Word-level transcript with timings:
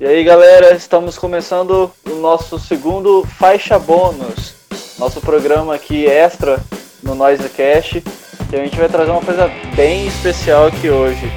E 0.00 0.06
aí 0.06 0.24
galera, 0.24 0.72
estamos 0.72 1.18
começando 1.18 1.92
o 2.06 2.14
nosso 2.14 2.58
segundo 2.58 3.22
Faixa 3.22 3.78
Bônus, 3.78 4.56
nosso 4.98 5.20
programa 5.20 5.74
aqui 5.74 6.06
extra 6.06 6.58
no 7.02 7.14
Noisecast, 7.14 8.02
e 8.50 8.56
a 8.56 8.64
gente 8.64 8.78
vai 8.78 8.88
trazer 8.88 9.10
uma 9.10 9.20
coisa 9.20 9.48
bem 9.76 10.06
especial 10.06 10.68
aqui 10.68 10.88
hoje. 10.88 11.30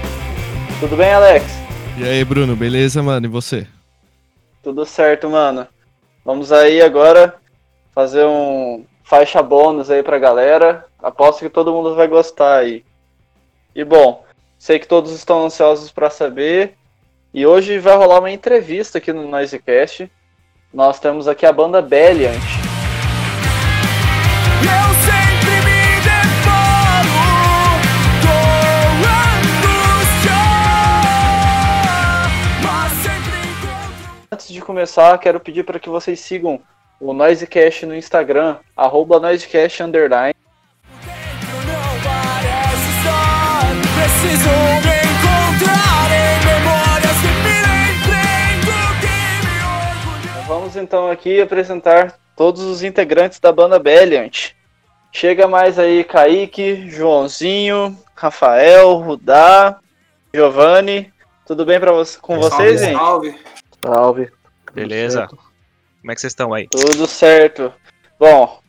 Tudo 0.79 0.95
bem, 0.95 1.11
Alex? 1.11 1.45
E 1.97 2.05
aí, 2.05 2.23
Bruno, 2.23 2.55
beleza, 2.55 3.03
mano? 3.03 3.25
E 3.25 3.29
você? 3.29 3.67
Tudo 4.63 4.85
certo, 4.85 5.29
mano. 5.29 5.67
Vamos 6.23 6.53
aí 6.53 6.81
agora 6.81 7.35
fazer 7.93 8.23
um 8.23 8.85
faixa 9.03 9.43
bônus 9.43 9.91
aí 9.91 10.01
pra 10.01 10.17
galera. 10.17 10.85
Aposto 10.99 11.39
que 11.39 11.49
todo 11.49 11.73
mundo 11.73 11.95
vai 11.95 12.07
gostar 12.07 12.59
aí. 12.59 12.85
E 13.75 13.83
bom, 13.83 14.23
sei 14.57 14.79
que 14.79 14.87
todos 14.87 15.11
estão 15.11 15.47
ansiosos 15.47 15.91
para 15.91 16.09
saber 16.09 16.77
e 17.33 17.47
hoje 17.47 17.79
vai 17.79 17.95
rolar 17.95 18.19
uma 18.19 18.31
entrevista 18.31 18.99
aqui 18.99 19.11
no 19.11 19.27
Noisecast. 19.27 20.09
Nós 20.71 20.99
temos 20.99 21.27
aqui 21.27 21.45
a 21.45 21.51
banda 21.51 21.81
Belliant. 21.81 22.33
Eu 24.61 24.93
sempre 25.01 25.55
me 25.65 26.01
devoro 26.03 27.09
mas 32.61 32.91
sempre 33.01 33.39
encontro. 33.49 34.27
Antes 34.31 34.47
de 34.49 34.61
começar, 34.61 35.17
quero 35.17 35.39
pedir 35.39 35.63
para 35.63 35.79
que 35.79 35.89
vocês 35.89 36.19
sigam 36.19 36.61
o 36.99 37.13
Noisecast 37.13 37.87
no 37.87 37.95
Instagram, 37.95 38.57
arroba 38.77 39.19
Noisecast 39.19 39.81
Underline. 39.81 40.35
Dentro 41.03 41.55
não 41.67 41.99
parece 42.03 42.89
estar. 42.99 43.63
Preciso 43.95 44.49
me 44.87 45.02
Vamos 50.73 50.89
então 50.89 51.11
aqui 51.11 51.39
apresentar 51.39 52.17
todos 52.35 52.63
os 52.63 52.81
integrantes 52.81 53.39
da 53.39 53.51
banda 53.51 53.77
Belliant. 53.77 54.53
Chega 55.11 55.47
mais 55.47 55.77
aí 55.77 56.03
Kaique, 56.03 56.89
Joãozinho, 56.89 57.95
Rafael, 58.15 58.95
Rudá, 58.95 59.79
Giovanni. 60.33 61.13
Tudo 61.45 61.63
bem 61.63 61.79
pra 61.79 61.91
você, 61.91 62.17
com 62.19 62.39
vocês, 62.39 62.81
hein? 62.81 62.95
Salve. 62.95 63.39
Salve. 63.85 64.31
Beleza? 64.73 65.27
Como 65.27 66.11
é 66.11 66.15
que 66.15 66.21
vocês 66.21 66.31
estão 66.31 66.51
aí? 66.51 66.67
Tudo 66.69 67.05
certo. 67.05 67.71
Bom, 68.19 68.59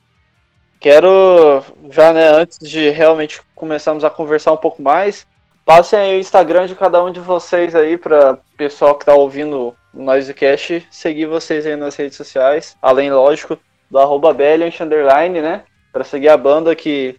quero 0.79 1.63
já, 1.91 2.13
né, 2.13 2.29
antes 2.29 2.59
de 2.59 2.91
realmente 2.91 3.41
começarmos 3.55 4.05
a 4.05 4.11
conversar 4.11 4.53
um 4.53 4.59
pouco 4.59 4.83
mais, 4.83 5.27
passem 5.65 5.99
aí 5.99 6.17
o 6.19 6.21
Instagram 6.21 6.67
de 6.67 6.75
cada 6.75 7.03
um 7.03 7.11
de 7.11 7.21
vocês 7.21 7.75
aí 7.75 7.97
para 7.97 8.37
pessoal 8.59 8.95
que 8.95 9.07
tá 9.07 9.15
ouvindo 9.15 9.75
o 9.95 10.03
Noisecast 10.03 10.87
seguir 10.91 11.27
vocês 11.27 11.65
aí 11.67 11.77
nas 11.77 11.97
redes 11.97 12.17
sociais, 12.17 12.77
além, 12.83 13.13
lógico, 13.13 13.59
do 13.91 13.99
arroba 13.99 14.31
Underline, 14.31 15.41
né, 15.41 15.65
para 15.93 16.05
seguir 16.05 16.29
a 16.29 16.37
banda 16.37 16.75
que 16.75 17.17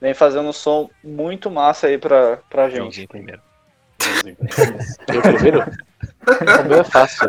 vem 0.00 0.14
fazendo 0.14 0.48
um 0.48 0.52
som 0.52 0.88
muito 1.02 1.50
massa 1.50 1.86
aí 1.88 1.98
pra, 1.98 2.38
pra 2.48 2.68
gente. 2.68 2.78
Joãozinho 2.78 3.08
primeiro. 3.08 3.42
Eu 5.12 5.22
primeiro? 5.22 5.64
O 6.64 6.68
meu 6.68 6.80
é 6.80 6.84
fácil. 6.84 7.28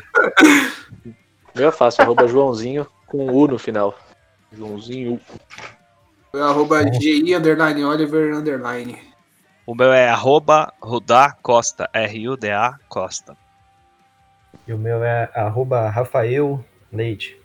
O 1.56 1.58
meu 1.58 1.70
é 1.70 1.72
fácil, 1.72 2.04
arroba 2.04 2.28
Joãozinho 2.28 2.88
com 3.08 3.28
U 3.28 3.48
no 3.48 3.60
final. 3.60 3.98
Joãozinho. 4.52 5.20
Foi 6.32 6.42
arroba 6.42 6.84
GI 6.94 7.36
underline 7.36 7.84
Oliver 7.84 8.36
underline. 8.36 9.00
O 9.66 9.76
meu 9.76 9.92
é 9.92 10.10
arroba 10.10 10.74
Rudá 10.82 11.36
Costa, 11.42 11.90
R-U-D-A 11.94 12.80
Costa. 12.88 13.36
E 14.68 14.74
o 14.74 14.78
meu 14.78 15.04
é 15.04 15.30
arroba 15.34 15.90
Rafael 15.90 16.64
Leite. 16.92 17.40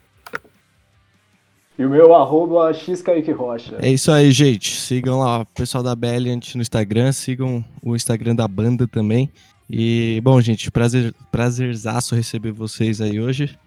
E 1.77 1.85
o 1.85 1.91
meu 1.91 2.15
arroba 2.15 2.73
xkaique 2.73 3.33
rocha. 3.33 3.77
É 3.81 3.91
isso 3.91 4.13
aí, 4.13 4.31
gente. 4.31 4.77
Sigam 4.77 5.19
lá 5.19 5.41
o 5.41 5.47
pessoal 5.47 5.83
da 5.83 5.97
Belliant 5.97 6.55
no 6.55 6.63
Instagram, 6.63 7.11
sigam 7.11 7.65
o 7.83 7.97
Instagram 7.97 8.37
da 8.37 8.47
banda 8.47 8.87
também. 8.87 9.29
E, 9.69 10.21
bom, 10.23 10.41
gente, 10.41 10.71
prazer, 10.71 11.13
prazerzaço 11.33 12.15
receber 12.15 12.53
vocês 12.53 13.01
aí 13.01 13.19
hoje, 13.19 13.59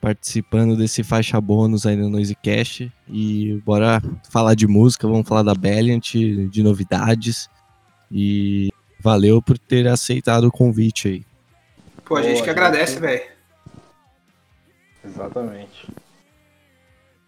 participando 0.00 0.76
desse 0.76 1.02
faixa 1.02 1.40
bônus 1.40 1.86
aí 1.86 1.96
no 1.96 2.10
Noisecast. 2.10 2.92
E 3.08 3.62
bora 3.64 4.02
falar 4.30 4.54
de 4.54 4.66
música, 4.66 5.08
vamos 5.08 5.26
falar 5.26 5.42
da 5.42 5.54
Belliant, 5.54 6.12
de 6.50 6.62
novidades. 6.62 7.48
E 8.12 8.68
valeu 9.00 9.40
por 9.40 9.56
ter 9.56 9.88
aceitado 9.88 10.44
o 10.44 10.52
convite 10.52 11.08
aí. 11.08 11.27
Pô, 12.08 12.16
a 12.16 12.22
gente 12.22 12.32
Boa, 12.32 12.42
que 12.42 12.48
gente. 12.48 12.50
agradece, 12.50 12.98
velho. 12.98 13.30
Exatamente. 15.04 15.86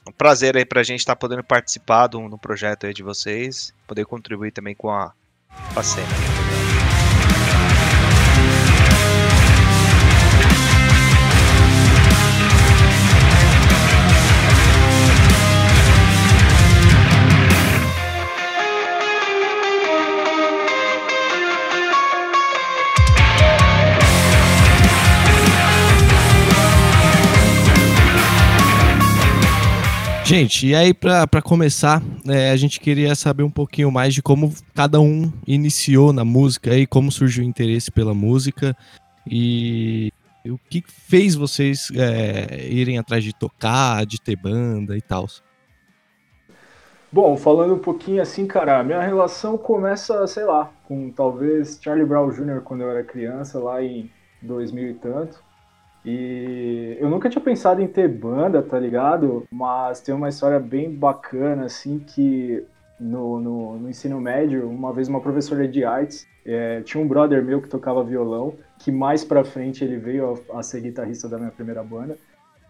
É 0.06 0.08
um 0.08 0.12
prazer 0.12 0.56
aí 0.56 0.64
pra 0.64 0.82
gente 0.82 1.00
estar 1.00 1.14
podendo 1.14 1.44
participar 1.44 2.06
do, 2.06 2.20
no 2.28 2.38
projeto 2.38 2.86
aí 2.86 2.94
de 2.94 3.02
vocês, 3.02 3.74
poder 3.86 4.06
contribuir 4.06 4.52
também 4.52 4.74
com 4.74 4.90
a, 4.90 5.12
com 5.74 5.80
a 5.80 5.82
cena. 5.82 6.39
Gente, 30.30 30.68
e 30.68 30.76
aí 30.76 30.94
pra 30.94 31.42
começar, 31.42 32.00
é, 32.28 32.52
a 32.52 32.56
gente 32.56 32.78
queria 32.78 33.16
saber 33.16 33.42
um 33.42 33.50
pouquinho 33.50 33.90
mais 33.90 34.14
de 34.14 34.22
como 34.22 34.54
cada 34.72 35.00
um 35.00 35.32
iniciou 35.44 36.12
na 36.12 36.24
música 36.24 36.72
e 36.76 36.86
como 36.86 37.10
surgiu 37.10 37.42
o 37.42 37.48
interesse 37.48 37.90
pela 37.90 38.14
música 38.14 38.76
e 39.26 40.12
o 40.46 40.56
que 40.56 40.84
fez 40.86 41.34
vocês 41.34 41.88
é, 41.96 42.64
irem 42.68 42.96
atrás 42.96 43.24
de 43.24 43.32
tocar, 43.32 44.06
de 44.06 44.20
ter 44.20 44.36
banda 44.36 44.96
e 44.96 45.02
tal. 45.02 45.26
Bom, 47.10 47.36
falando 47.36 47.74
um 47.74 47.80
pouquinho 47.80 48.22
assim, 48.22 48.46
cara, 48.46 48.84
minha 48.84 49.02
relação 49.02 49.58
começa, 49.58 50.24
sei 50.28 50.44
lá, 50.44 50.70
com 50.84 51.10
talvez 51.10 51.76
Charlie 51.82 52.06
Brown 52.06 52.30
Jr. 52.30 52.60
quando 52.62 52.82
eu 52.82 52.90
era 52.92 53.02
criança, 53.02 53.58
lá 53.58 53.82
em 53.82 54.08
2000 54.40 54.90
e 54.90 54.94
tanto. 54.94 55.49
E 56.04 56.96
eu 56.98 57.10
nunca 57.10 57.28
tinha 57.28 57.42
pensado 57.42 57.82
em 57.82 57.86
ter 57.86 58.08
banda, 58.08 58.62
tá 58.62 58.78
ligado? 58.78 59.46
Mas 59.50 60.00
tem 60.00 60.14
uma 60.14 60.28
história 60.28 60.58
bem 60.58 60.90
bacana, 60.90 61.64
assim, 61.64 61.98
que 61.98 62.64
no, 62.98 63.38
no, 63.38 63.78
no 63.78 63.88
ensino 63.88 64.20
médio, 64.20 64.68
uma 64.68 64.92
vez 64.92 65.08
uma 65.08 65.20
professora 65.20 65.68
de 65.68 65.84
artes, 65.84 66.26
é, 66.44 66.80
tinha 66.82 67.02
um 67.02 67.08
brother 67.08 67.44
meu 67.44 67.60
que 67.60 67.68
tocava 67.68 68.02
violão, 68.02 68.54
que 68.78 68.90
mais 68.90 69.24
pra 69.24 69.44
frente 69.44 69.84
ele 69.84 69.98
veio 69.98 70.42
a, 70.50 70.60
a 70.60 70.62
ser 70.62 70.80
guitarrista 70.80 71.28
da 71.28 71.38
minha 71.38 71.50
primeira 71.50 71.82
banda. 71.82 72.16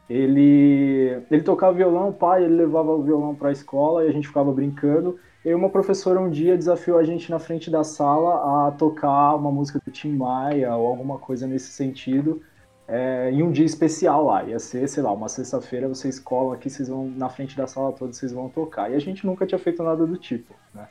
Ele, 0.08 1.22
ele 1.30 1.42
tocava 1.42 1.72
violão, 1.72 2.12
pai, 2.12 2.44
ele 2.44 2.54
levava 2.54 2.90
o 2.90 3.02
violão 3.02 3.32
pra 3.32 3.52
escola 3.52 4.04
e 4.04 4.08
a 4.08 4.12
gente 4.12 4.26
ficava 4.26 4.50
brincando. 4.52 5.18
E 5.44 5.54
uma 5.54 5.70
professora 5.70 6.20
um 6.20 6.28
dia 6.28 6.58
desafiou 6.58 6.98
a 6.98 7.04
gente 7.04 7.30
na 7.30 7.38
frente 7.38 7.70
da 7.70 7.84
sala 7.84 8.66
a 8.66 8.72
tocar 8.72 9.36
uma 9.36 9.52
música 9.52 9.80
do 9.84 9.90
Tim 9.90 10.16
Maia 10.16 10.74
ou 10.74 10.88
alguma 10.88 11.16
coisa 11.16 11.46
nesse 11.46 11.70
sentido 11.70 12.42
é, 12.90 13.30
em 13.30 13.40
um 13.42 13.52
dia 13.52 13.64
especial 13.64 14.24
lá. 14.24 14.42
Ia 14.42 14.58
ser, 14.58 14.88
sei 14.88 15.02
lá, 15.02 15.12
uma 15.12 15.28
sexta-feira, 15.28 15.88
vocês 15.88 16.18
colam 16.18 16.52
aqui, 16.52 16.68
vocês 16.68 16.88
vão 16.88 17.06
na 17.08 17.28
frente 17.28 17.56
da 17.56 17.66
sala 17.66 17.92
toda, 17.92 18.12
vocês 18.12 18.32
vão 18.32 18.48
tocar. 18.48 18.90
E 18.90 18.94
a 18.94 18.98
gente 18.98 19.24
nunca 19.24 19.46
tinha 19.46 19.58
feito 19.58 19.82
nada 19.82 20.04
do 20.04 20.16
tipo, 20.16 20.54
né? 20.74 20.88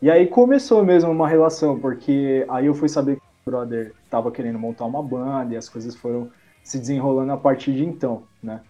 E 0.00 0.10
aí 0.10 0.26
começou 0.26 0.84
mesmo 0.84 1.10
uma 1.10 1.26
relação, 1.26 1.80
porque 1.80 2.44
aí 2.48 2.66
eu 2.66 2.74
fui 2.74 2.88
saber 2.88 3.16
que 3.16 3.22
o 3.46 3.50
brother 3.50 3.94
tava 4.10 4.30
querendo 4.30 4.58
montar 4.58 4.84
uma 4.84 5.02
banda 5.02 5.54
e 5.54 5.56
as 5.56 5.68
coisas 5.68 5.96
foram 5.96 6.30
se 6.62 6.78
desenrolando 6.78 7.32
a 7.32 7.36
partir 7.36 7.72
de 7.72 7.84
então, 7.84 8.24
né? 8.42 8.60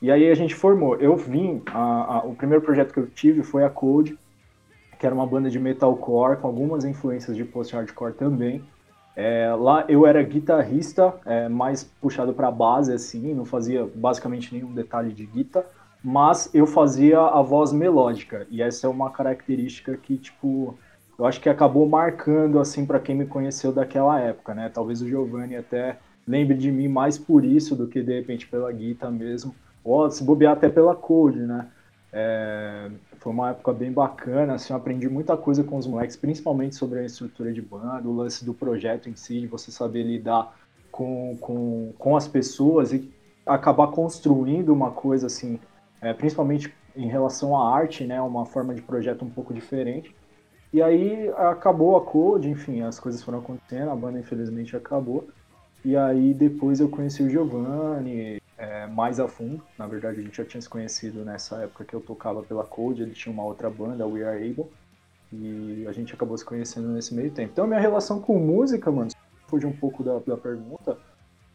E 0.00 0.10
aí 0.10 0.30
a 0.30 0.34
gente 0.34 0.54
formou. 0.54 0.96
Eu 0.96 1.16
vim, 1.16 1.62
a- 1.72 2.18
a- 2.18 2.24
o 2.24 2.34
primeiro 2.34 2.62
projeto 2.62 2.92
que 2.92 3.00
eu 3.00 3.06
tive 3.06 3.42
foi 3.42 3.64
a 3.64 3.70
Code, 3.70 4.16
que 4.98 5.06
era 5.06 5.14
uma 5.14 5.26
banda 5.26 5.48
de 5.48 5.58
metalcore 5.58 6.36
com 6.36 6.46
algumas 6.46 6.84
influências 6.84 7.34
de 7.34 7.44
post-hardcore 7.44 8.12
também. 8.12 8.62
É, 9.16 9.50
lá 9.58 9.86
eu 9.88 10.06
era 10.06 10.22
guitarrista, 10.22 11.14
é, 11.24 11.48
mais 11.48 11.82
puxado 11.82 12.34
para 12.34 12.50
base, 12.50 12.92
assim, 12.92 13.32
não 13.32 13.46
fazia 13.46 13.88
basicamente 13.94 14.54
nenhum 14.54 14.74
detalhe 14.74 15.10
de 15.10 15.24
guitarra, 15.24 15.64
mas 16.04 16.54
eu 16.54 16.66
fazia 16.66 17.18
a 17.18 17.40
voz 17.40 17.72
melódica, 17.72 18.46
e 18.50 18.60
essa 18.60 18.86
é 18.86 18.90
uma 18.90 19.10
característica 19.10 19.96
que, 19.96 20.18
tipo, 20.18 20.78
eu 21.18 21.24
acho 21.24 21.40
que 21.40 21.48
acabou 21.48 21.88
marcando, 21.88 22.60
assim, 22.60 22.84
para 22.84 23.00
quem 23.00 23.16
me 23.16 23.26
conheceu 23.26 23.72
daquela 23.72 24.20
época, 24.20 24.54
né? 24.54 24.70
Talvez 24.72 25.00
o 25.00 25.08
Giovanni 25.08 25.56
até 25.56 25.96
lembre 26.28 26.54
de 26.54 26.70
mim 26.70 26.88
mais 26.88 27.16
por 27.16 27.42
isso 27.42 27.74
do 27.74 27.86
que, 27.86 28.02
de 28.02 28.12
repente, 28.20 28.46
pela 28.46 28.70
guitarra 28.70 29.12
mesmo, 29.12 29.54
ou 29.82 30.10
se 30.10 30.22
bobear 30.22 30.52
até 30.52 30.68
pela 30.68 30.94
Code, 30.94 31.38
né? 31.40 31.68
É, 32.12 32.90
foi 33.26 33.32
uma 33.32 33.50
época 33.50 33.72
bem 33.72 33.90
bacana, 33.90 34.54
assim, 34.54 34.72
eu 34.72 34.76
aprendi 34.76 35.08
muita 35.08 35.36
coisa 35.36 35.64
com 35.64 35.76
os 35.76 35.84
moleques, 35.84 36.14
principalmente 36.14 36.76
sobre 36.76 37.00
a 37.00 37.04
estrutura 37.04 37.52
de 37.52 37.60
banda, 37.60 38.08
o 38.08 38.14
lance 38.14 38.44
do 38.44 38.54
projeto 38.54 39.08
em 39.08 39.16
si, 39.16 39.40
de 39.40 39.48
você 39.48 39.72
saber 39.72 40.04
lidar 40.04 40.56
com, 40.92 41.36
com, 41.40 41.92
com 41.98 42.16
as 42.16 42.28
pessoas 42.28 42.92
e 42.92 43.12
acabar 43.44 43.88
construindo 43.88 44.72
uma 44.72 44.92
coisa 44.92 45.26
assim, 45.26 45.58
é, 46.00 46.12
principalmente 46.12 46.72
em 46.94 47.08
relação 47.08 47.56
à 47.56 47.74
arte, 47.74 48.04
né, 48.04 48.22
uma 48.22 48.46
forma 48.46 48.72
de 48.72 48.80
projeto 48.80 49.24
um 49.24 49.30
pouco 49.30 49.52
diferente. 49.52 50.14
E 50.72 50.80
aí 50.80 51.28
acabou 51.30 51.96
a 51.96 52.04
Code, 52.04 52.48
enfim, 52.48 52.82
as 52.82 53.00
coisas 53.00 53.24
foram 53.24 53.40
acontecendo, 53.40 53.90
a 53.90 53.96
banda 53.96 54.20
infelizmente 54.20 54.76
acabou. 54.76 55.26
E 55.84 55.96
aí 55.96 56.32
depois 56.32 56.78
eu 56.78 56.88
conheci 56.88 57.24
o 57.24 57.28
Giovanni 57.28 58.40
é, 58.58 58.86
mais 58.86 59.20
a 59.20 59.28
fundo. 59.28 59.62
Na 59.78 59.86
verdade 59.86 60.20
a 60.20 60.22
gente 60.22 60.36
já 60.36 60.44
tinha 60.44 60.60
se 60.60 60.68
conhecido 60.68 61.24
nessa 61.24 61.62
época 61.62 61.84
que 61.84 61.94
eu 61.94 62.00
tocava 62.00 62.42
pela 62.42 62.64
Code, 62.64 63.02
ele 63.02 63.12
tinha 63.12 63.32
uma 63.32 63.44
outra 63.44 63.68
banda, 63.70 64.06
We 64.06 64.24
Are 64.24 64.50
Able. 64.50 64.66
E 65.32 65.84
a 65.88 65.92
gente 65.92 66.14
acabou 66.14 66.36
se 66.38 66.44
conhecendo 66.44 66.88
nesse 66.88 67.14
meio 67.14 67.30
tempo. 67.30 67.50
Então 67.52 67.66
minha 67.66 67.80
relação 67.80 68.20
com 68.20 68.38
música, 68.38 68.90
mano, 68.90 69.10
fugir 69.48 69.66
um 69.66 69.72
pouco 69.72 70.02
da, 70.02 70.18
da 70.18 70.36
pergunta, 70.36 70.96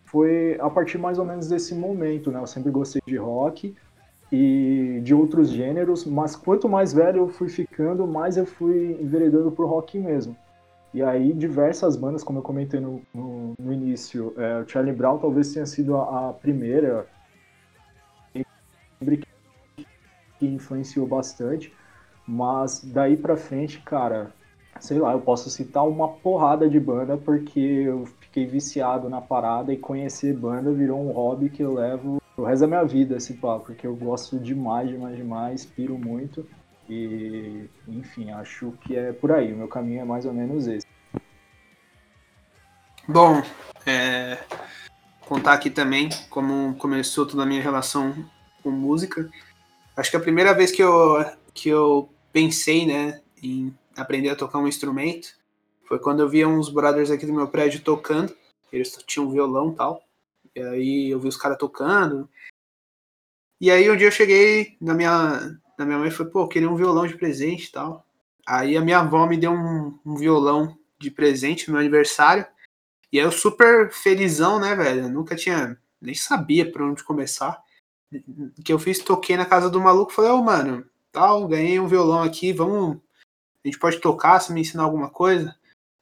foi 0.05 0.57
a 0.59 0.69
partir 0.69 0.97
mais 0.97 1.17
ou 1.17 1.25
menos 1.25 1.47
desse 1.47 1.73
momento, 1.73 2.31
né? 2.31 2.39
Eu 2.39 2.47
sempre 2.47 2.69
gostei 2.69 3.01
de 3.05 3.15
rock 3.15 3.75
e 4.31 4.99
de 5.03 5.13
outros 5.13 5.49
gêneros, 5.49 6.05
mas 6.05 6.35
quanto 6.35 6.67
mais 6.67 6.93
velho 6.93 7.19
eu 7.19 7.27
fui 7.29 7.49
ficando, 7.49 8.05
mais 8.05 8.37
eu 8.37 8.45
fui 8.45 8.97
enveredando 9.01 9.51
pro 9.51 9.65
rock 9.65 9.97
mesmo. 9.97 10.35
E 10.93 11.01
aí 11.01 11.33
diversas 11.33 11.95
bandas, 11.95 12.23
como 12.23 12.39
eu 12.39 12.43
comentei 12.43 12.79
no, 12.79 13.01
no, 13.13 13.53
no 13.59 13.73
início, 13.73 14.33
é, 14.37 14.59
o 14.59 14.67
Charlie 14.67 14.93
Brown 14.93 15.19
talvez 15.19 15.53
tenha 15.53 15.65
sido 15.65 15.95
a, 15.95 16.29
a 16.29 16.33
primeira 16.33 17.07
que 20.37 20.45
influenciou 20.45 21.07
bastante, 21.07 21.73
mas 22.27 22.83
daí 22.83 23.15
pra 23.15 23.37
frente, 23.37 23.81
cara, 23.81 24.33
sei 24.79 24.99
lá, 24.99 25.13
eu 25.13 25.21
posso 25.21 25.49
citar 25.49 25.87
uma 25.87 26.09
porrada 26.17 26.69
de 26.69 26.79
banda 26.79 27.17
porque 27.17 27.59
eu 27.59 28.05
fiquei 28.05 28.45
viciado 28.45 29.09
na 29.09 29.21
parada 29.21 29.71
e 29.71 29.77
conhecer 29.77 30.33
banda 30.33 30.73
virou 30.73 30.99
um 30.99 31.11
hobby 31.11 31.49
que 31.49 31.63
eu 31.63 31.73
levo 31.73 32.17
o 32.37 32.43
resto 32.43 32.61
da 32.61 32.67
minha 32.67 32.83
vida, 32.83 33.17
esse 33.17 33.35
papo, 33.35 33.67
porque 33.67 33.85
eu 33.85 33.95
gosto 33.95 34.39
demais, 34.39 34.89
demais, 34.89 35.15
demais, 35.15 35.65
piro 35.65 35.97
muito 35.97 36.45
e, 36.91 37.69
enfim, 37.87 38.31
acho 38.31 38.73
que 38.81 38.97
é 38.97 39.13
por 39.13 39.31
aí, 39.31 39.53
o 39.53 39.57
meu 39.57 39.67
caminho 39.69 40.01
é 40.01 40.03
mais 40.03 40.25
ou 40.25 40.33
menos 40.33 40.67
esse. 40.67 40.85
Bom, 43.07 43.41
é, 43.85 44.37
contar 45.21 45.53
aqui 45.53 45.69
também 45.69 46.09
como 46.29 46.75
começou 46.75 47.25
toda 47.25 47.43
a 47.43 47.45
minha 47.45 47.61
relação 47.61 48.13
com 48.61 48.69
música. 48.69 49.31
Acho 49.95 50.11
que 50.11 50.17
a 50.17 50.21
primeira 50.21 50.53
vez 50.53 50.69
que 50.69 50.83
eu, 50.83 51.25
que 51.53 51.69
eu 51.69 52.09
pensei, 52.33 52.85
né, 52.85 53.21
em 53.41 53.73
aprender 53.95 54.29
a 54.29 54.35
tocar 54.35 54.59
um 54.59 54.67
instrumento 54.67 55.29
foi 55.85 55.97
quando 55.97 56.19
eu 56.19 56.27
via 56.27 56.47
uns 56.47 56.67
brothers 56.67 57.09
aqui 57.09 57.25
do 57.25 57.33
meu 57.33 57.47
prédio 57.47 57.81
tocando. 57.81 58.35
Eles 58.71 58.91
tinham 59.07 59.31
violão 59.31 59.71
e 59.71 59.75
tal. 59.75 60.03
E 60.53 60.61
aí 60.61 61.09
eu 61.09 61.19
vi 61.21 61.29
os 61.29 61.37
caras 61.37 61.57
tocando. 61.57 62.29
E 63.61 63.71
aí 63.71 63.89
um 63.89 63.95
dia 63.95 64.07
eu 64.07 64.11
cheguei 64.11 64.75
na 64.81 64.93
minha, 64.93 65.57
na 65.81 65.85
minha 65.85 65.99
mãe 65.99 66.11
falei, 66.11 66.31
pô, 66.31 66.47
queria 66.47 66.69
um 66.69 66.75
violão 66.75 67.07
de 67.07 67.17
presente 67.17 67.65
e 67.65 67.71
tal. 67.71 68.05
Aí 68.47 68.77
a 68.77 68.81
minha 68.81 68.99
avó 68.99 69.25
me 69.25 69.37
deu 69.37 69.51
um, 69.51 69.97
um 70.05 70.15
violão 70.15 70.77
de 70.99 71.09
presente 71.09 71.67
no 71.67 71.73
meu 71.73 71.81
aniversário. 71.81 72.45
E 73.11 73.19
aí 73.19 73.25
eu 73.25 73.31
super 73.31 73.91
felizão, 73.91 74.59
né, 74.59 74.75
velho? 74.75 75.01
Eu 75.01 75.09
nunca 75.09 75.35
tinha, 75.35 75.77
nem 75.99 76.13
sabia 76.13 76.71
por 76.71 76.81
onde 76.81 77.03
começar. 77.03 77.61
Que 78.63 78.71
eu 78.71 78.79
fiz, 78.79 78.99
toquei 78.99 79.35
na 79.35 79.45
casa 79.45 79.69
do 79.69 79.81
maluco, 79.81 80.11
falei, 80.11 80.31
ô, 80.31 80.35
oh, 80.35 80.43
mano, 80.43 80.85
tal, 81.11 81.47
ganhei 81.47 81.79
um 81.79 81.87
violão 81.87 82.21
aqui, 82.21 82.53
vamos 82.53 82.99
a 83.63 83.67
gente 83.67 83.79
pode 83.79 83.99
tocar, 83.99 84.39
se 84.39 84.51
me 84.51 84.61
ensinar 84.61 84.83
alguma 84.83 85.09
coisa? 85.09 85.55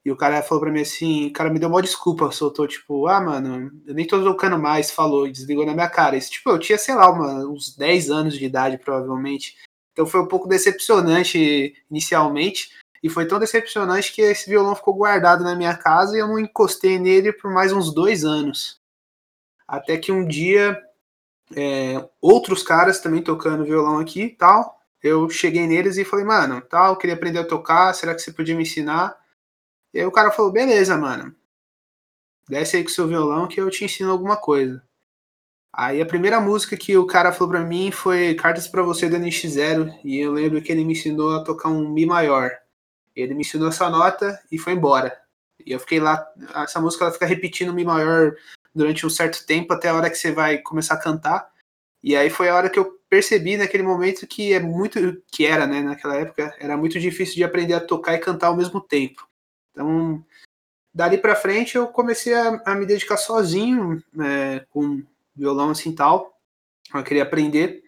E 0.04 0.12
o 0.12 0.16
cara 0.16 0.42
falou 0.42 0.64
pra 0.64 0.72
mim 0.72 0.82
assim, 0.82 1.28
o 1.28 1.34
cara 1.34 1.50
me 1.50 1.60
deu 1.60 1.68
uma 1.68 1.82
desculpa, 1.82 2.32
soltou 2.32 2.68
tipo, 2.68 3.06
ah, 3.08 3.20
mano, 3.20 3.70
eu 3.86 3.94
nem 3.94 4.08
tô 4.08 4.24
tocando 4.24 4.58
mais, 4.58 4.90
falou, 4.90 5.30
desligou 5.30 5.66
na 5.66 5.74
minha 5.74 5.90
cara. 5.90 6.16
Isso, 6.16 6.32
tipo, 6.32 6.50
eu 6.50 6.60
tinha, 6.60 6.78
sei 6.78 6.96
lá, 6.96 7.12
uma, 7.12 7.46
uns 7.46 7.76
10 7.76 8.10
anos 8.10 8.38
de 8.38 8.46
idade, 8.46 8.78
provavelmente. 8.78 9.58
Então 10.00 10.08
foi 10.08 10.22
um 10.22 10.28
pouco 10.28 10.48
decepcionante 10.48 11.76
inicialmente, 11.92 12.70
e 13.04 13.10
foi 13.10 13.28
tão 13.28 13.38
decepcionante 13.38 14.14
que 14.14 14.22
esse 14.22 14.50
violão 14.50 14.74
ficou 14.74 14.94
guardado 14.94 15.44
na 15.44 15.58
minha 15.58 15.76
casa 15.76 16.16
e 16.16 16.22
eu 16.22 16.28
não 16.30 16.40
encostei 16.40 16.98
nele 16.98 17.34
por 17.34 17.52
mais 17.52 17.74
uns 17.74 17.94
dois 17.94 18.24
anos. 18.24 18.82
Até 19.68 19.98
que 19.98 20.10
um 20.10 20.26
dia, 20.26 20.82
é, 21.54 22.08
outros 22.22 22.64
caras 22.64 23.02
também 23.02 23.22
tocando 23.22 23.66
violão 23.66 24.00
aqui 24.00 24.30
tal, 24.30 24.80
eu 25.04 25.30
cheguei 25.30 25.68
neles 25.68 25.98
e 25.98 26.06
falei, 26.06 26.24
mano, 26.24 26.62
tal, 26.62 26.96
queria 26.96 27.18
aprender 27.18 27.40
a 27.40 27.48
tocar, 27.48 27.94
será 27.94 28.16
que 28.16 28.22
você 28.22 28.32
podia 28.32 28.56
me 28.56 28.64
ensinar? 28.64 29.18
E 29.94 30.00
aí 30.00 30.06
o 30.06 30.14
cara 30.14 30.32
falou, 30.32 30.50
beleza, 30.50 30.98
mano. 30.98 31.36
Desce 32.48 32.78
aí 32.78 32.84
com 32.86 32.90
seu 32.90 33.06
violão 33.06 33.50
que 33.50 33.60
eu 33.60 33.70
te 33.70 33.84
ensino 33.84 34.12
alguma 34.12 34.38
coisa. 34.38 34.82
Aí 35.72 36.02
a 36.02 36.06
primeira 36.06 36.42
música 36.42 36.76
que 36.76 36.98
o 36.98 37.06
cara 37.06 37.32
falou 37.32 37.50
pra 37.50 37.62
mim 37.62 37.92
foi 37.92 38.34
Cartas 38.36 38.68
para 38.68 38.82
Você 38.82 39.08
do 39.08 39.18
NX0, 39.18 40.00
e 40.04 40.18
eu 40.20 40.32
lembro 40.32 40.62
que 40.62 40.72
ele 40.72 40.84
me 40.84 40.94
ensinou 40.94 41.36
a 41.36 41.44
tocar 41.44 41.70
um 41.70 41.88
Mi 41.90 42.06
maior. 42.06 42.52
Ele 43.16 43.34
me 43.34 43.42
ensinou 43.42 43.70
essa 43.70 43.90
nota 43.90 44.40
e 44.52 44.58
foi 44.58 44.74
embora. 44.74 45.16
E 45.66 45.72
eu 45.72 45.80
fiquei 45.80 46.00
lá, 46.00 46.26
essa 46.56 46.82
música 46.82 47.06
ela 47.06 47.14
fica 47.14 47.26
repetindo 47.26 47.74
Mi 47.74 47.84
maior 47.84 48.36
durante 48.74 49.06
um 49.06 49.10
certo 49.10 49.46
tempo 49.46 49.74
até 49.74 49.90
a 49.90 49.96
hora 49.96 50.10
que 50.10 50.16
você 50.16 50.32
vai 50.32 50.58
começar 50.58 50.96
a 50.96 51.00
cantar. 51.00 51.52
E 52.02 52.16
aí 52.16 52.30
foi 52.30 52.50
a 52.50 52.56
hora 52.56 52.70
que 52.70 52.80
eu 52.80 53.00
percebi 53.10 53.58
naquele 53.58 53.84
momento 53.84 54.28
que 54.28 54.54
é 54.54 54.60
muito 54.60 55.22
que 55.32 55.46
era, 55.46 55.66
né, 55.68 55.82
naquela 55.82 56.16
época, 56.16 56.56
era 56.60 56.78
muito 56.78 57.00
difícil 57.00 57.36
de 57.36 57.44
aprender 57.44 57.74
a 57.74 57.80
tocar 57.80 58.14
e 58.14 58.20
cantar 58.20 58.48
ao 58.48 58.56
mesmo 58.56 58.80
tempo. 58.80 59.28
Então, 59.72 60.24
dali 60.94 61.18
para 61.18 61.36
frente 61.36 61.76
eu 61.76 61.88
comecei 61.88 62.34
a, 62.34 62.62
a, 62.66 62.76
me 62.76 62.86
dedicar 62.86 63.18
sozinho, 63.18 64.02
é, 64.20 64.66
com 64.70 65.04
violão 65.40 65.72
assim 65.72 65.94
tal. 65.94 66.34
Eu 66.94 67.04
queria 67.04 67.24
aprender 67.24 67.82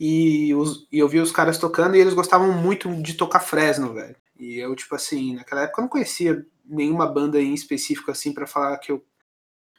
e, 0.00 0.54
os, 0.54 0.88
e 0.90 0.98
eu 0.98 1.08
vi 1.08 1.20
os 1.20 1.32
caras 1.32 1.58
tocando 1.58 1.96
e 1.96 2.00
eles 2.00 2.14
gostavam 2.14 2.52
muito 2.52 2.92
de 3.02 3.14
tocar 3.14 3.40
Fresno, 3.40 3.94
velho. 3.94 4.16
E 4.38 4.58
eu 4.58 4.74
tipo 4.74 4.94
assim, 4.94 5.34
naquela 5.34 5.62
época 5.62 5.80
eu 5.80 5.82
não 5.82 5.88
conhecia 5.88 6.46
nenhuma 6.64 7.06
banda 7.06 7.40
em 7.40 7.54
específico 7.54 8.10
assim 8.10 8.32
para 8.32 8.46
falar 8.46 8.76
que 8.78 8.92
eu 8.92 9.04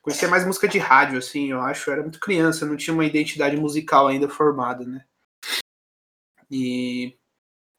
Conhecia 0.08 0.30
mais 0.30 0.46
música 0.46 0.70
de 0.70 0.78
rádio, 0.78 1.20
assim, 1.20 1.52
eu 1.52 1.60
acho. 1.60 1.90
Eu 1.90 1.96
era 1.96 2.02
muito 2.02 2.18
criança, 2.18 2.66
não 2.66 2.78
tinha 2.78 2.94
uma 2.94 3.04
identidade 3.04 3.58
musical 3.58 4.08
ainda 4.08 4.30
formada, 4.30 4.86
né? 4.86 5.04
E 6.50 7.18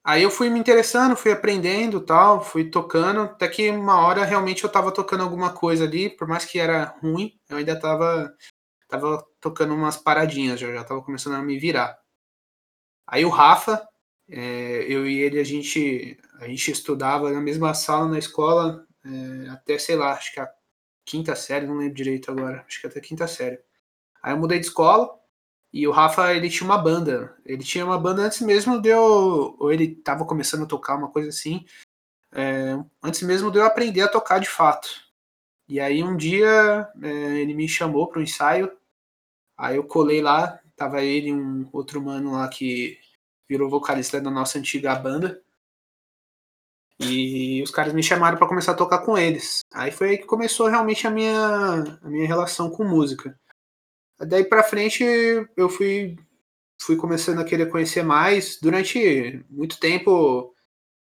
aí 0.04 0.22
eu 0.22 0.30
fui 0.30 0.50
me 0.50 0.60
interessando, 0.60 1.16
fui 1.16 1.32
aprendendo 1.32 2.02
tal, 2.02 2.44
fui 2.44 2.68
tocando, 2.70 3.20
até 3.22 3.48
que 3.48 3.70
uma 3.70 4.00
hora 4.06 4.26
realmente 4.26 4.62
eu 4.62 4.70
tava 4.70 4.92
tocando 4.92 5.22
alguma 5.22 5.54
coisa 5.54 5.84
ali, 5.84 6.10
por 6.10 6.28
mais 6.28 6.44
que 6.44 6.58
era 6.58 6.94
ruim, 7.02 7.40
eu 7.48 7.56
ainda 7.56 7.80
tava, 7.80 8.30
tava 8.88 9.24
tocando 9.40 9.74
umas 9.74 9.96
paradinhas, 9.96 10.60
já, 10.60 10.72
já 10.72 10.84
tava 10.84 11.02
começando 11.02 11.34
a 11.34 11.42
me 11.42 11.58
virar. 11.58 11.98
Aí 13.06 13.24
o 13.24 13.30
Rafa, 13.30 13.86
é, 14.28 14.84
eu 14.88 15.08
e 15.08 15.18
ele, 15.18 15.40
a 15.40 15.44
gente, 15.44 16.18
a 16.40 16.46
gente 16.46 16.70
estudava 16.70 17.30
na 17.30 17.40
mesma 17.40 17.72
sala 17.74 18.08
na 18.08 18.18
escola, 18.18 18.86
é, 19.04 19.48
até, 19.50 19.78
sei 19.78 19.96
lá, 19.96 20.12
acho 20.12 20.32
que 20.32 20.40
a 20.40 20.50
quinta 21.04 21.34
série, 21.34 21.66
não 21.66 21.78
lembro 21.78 21.94
direito 21.94 22.30
agora, 22.30 22.64
acho 22.66 22.80
que 22.80 22.86
até 22.86 23.00
quinta 23.00 23.26
série. 23.26 23.58
Aí 24.22 24.32
eu 24.32 24.38
mudei 24.38 24.58
de 24.58 24.66
escola 24.66 25.18
e 25.72 25.86
o 25.86 25.90
Rafa, 25.90 26.34
ele 26.34 26.48
tinha 26.48 26.64
uma 26.68 26.78
banda. 26.78 27.36
Ele 27.44 27.62
tinha 27.62 27.84
uma 27.84 27.98
banda 27.98 28.22
antes 28.22 28.40
mesmo 28.40 28.80
de 28.80 28.88
eu. 28.88 29.56
Ou 29.58 29.72
ele 29.72 29.94
tava 29.96 30.24
começando 30.24 30.64
a 30.64 30.66
tocar, 30.66 30.96
uma 30.96 31.10
coisa 31.10 31.28
assim. 31.28 31.64
É, 32.32 32.76
antes 33.02 33.22
mesmo 33.22 33.50
de 33.50 33.58
eu 33.58 33.64
aprender 33.64 34.02
a 34.02 34.08
tocar 34.08 34.38
de 34.38 34.48
fato. 34.48 34.88
E 35.68 35.80
aí 35.80 36.02
um 36.02 36.16
dia 36.16 36.88
é, 37.02 37.08
ele 37.40 37.54
me 37.54 37.68
chamou 37.68 38.08
para 38.08 38.20
um 38.20 38.22
ensaio. 38.22 38.72
Aí 39.58 39.76
eu 39.76 39.84
colei 39.84 40.22
lá, 40.22 40.60
tava 40.76 41.02
ele 41.02 41.30
e 41.30 41.34
um 41.34 41.68
outro 41.72 42.00
mano 42.00 42.32
lá 42.32 42.48
que 42.48 42.96
virou 43.48 43.68
vocalista 43.68 44.20
da 44.20 44.30
nossa 44.30 44.58
antiga 44.58 44.94
banda. 44.94 45.42
E 47.00 47.62
os 47.62 47.70
caras 47.70 47.92
me 47.92 48.02
chamaram 48.02 48.38
para 48.38 48.48
começar 48.48 48.72
a 48.72 48.76
tocar 48.76 49.00
com 49.00 49.18
eles. 49.18 49.60
Aí 49.72 49.90
foi 49.90 50.10
aí 50.10 50.18
que 50.18 50.26
começou 50.26 50.68
realmente 50.68 51.06
a 51.06 51.10
minha, 51.10 51.98
a 52.02 52.08
minha 52.08 52.26
relação 52.26 52.70
com 52.70 52.84
música. 52.84 53.38
Daí 54.20 54.44
para 54.44 54.64
frente 54.64 55.04
eu 55.56 55.68
fui 55.68 56.16
fui 56.80 56.96
começando 56.96 57.40
a 57.40 57.44
querer 57.44 57.70
conhecer 57.70 58.02
mais. 58.02 58.58
Durante 58.60 59.44
muito 59.50 59.78
tempo 59.78 60.54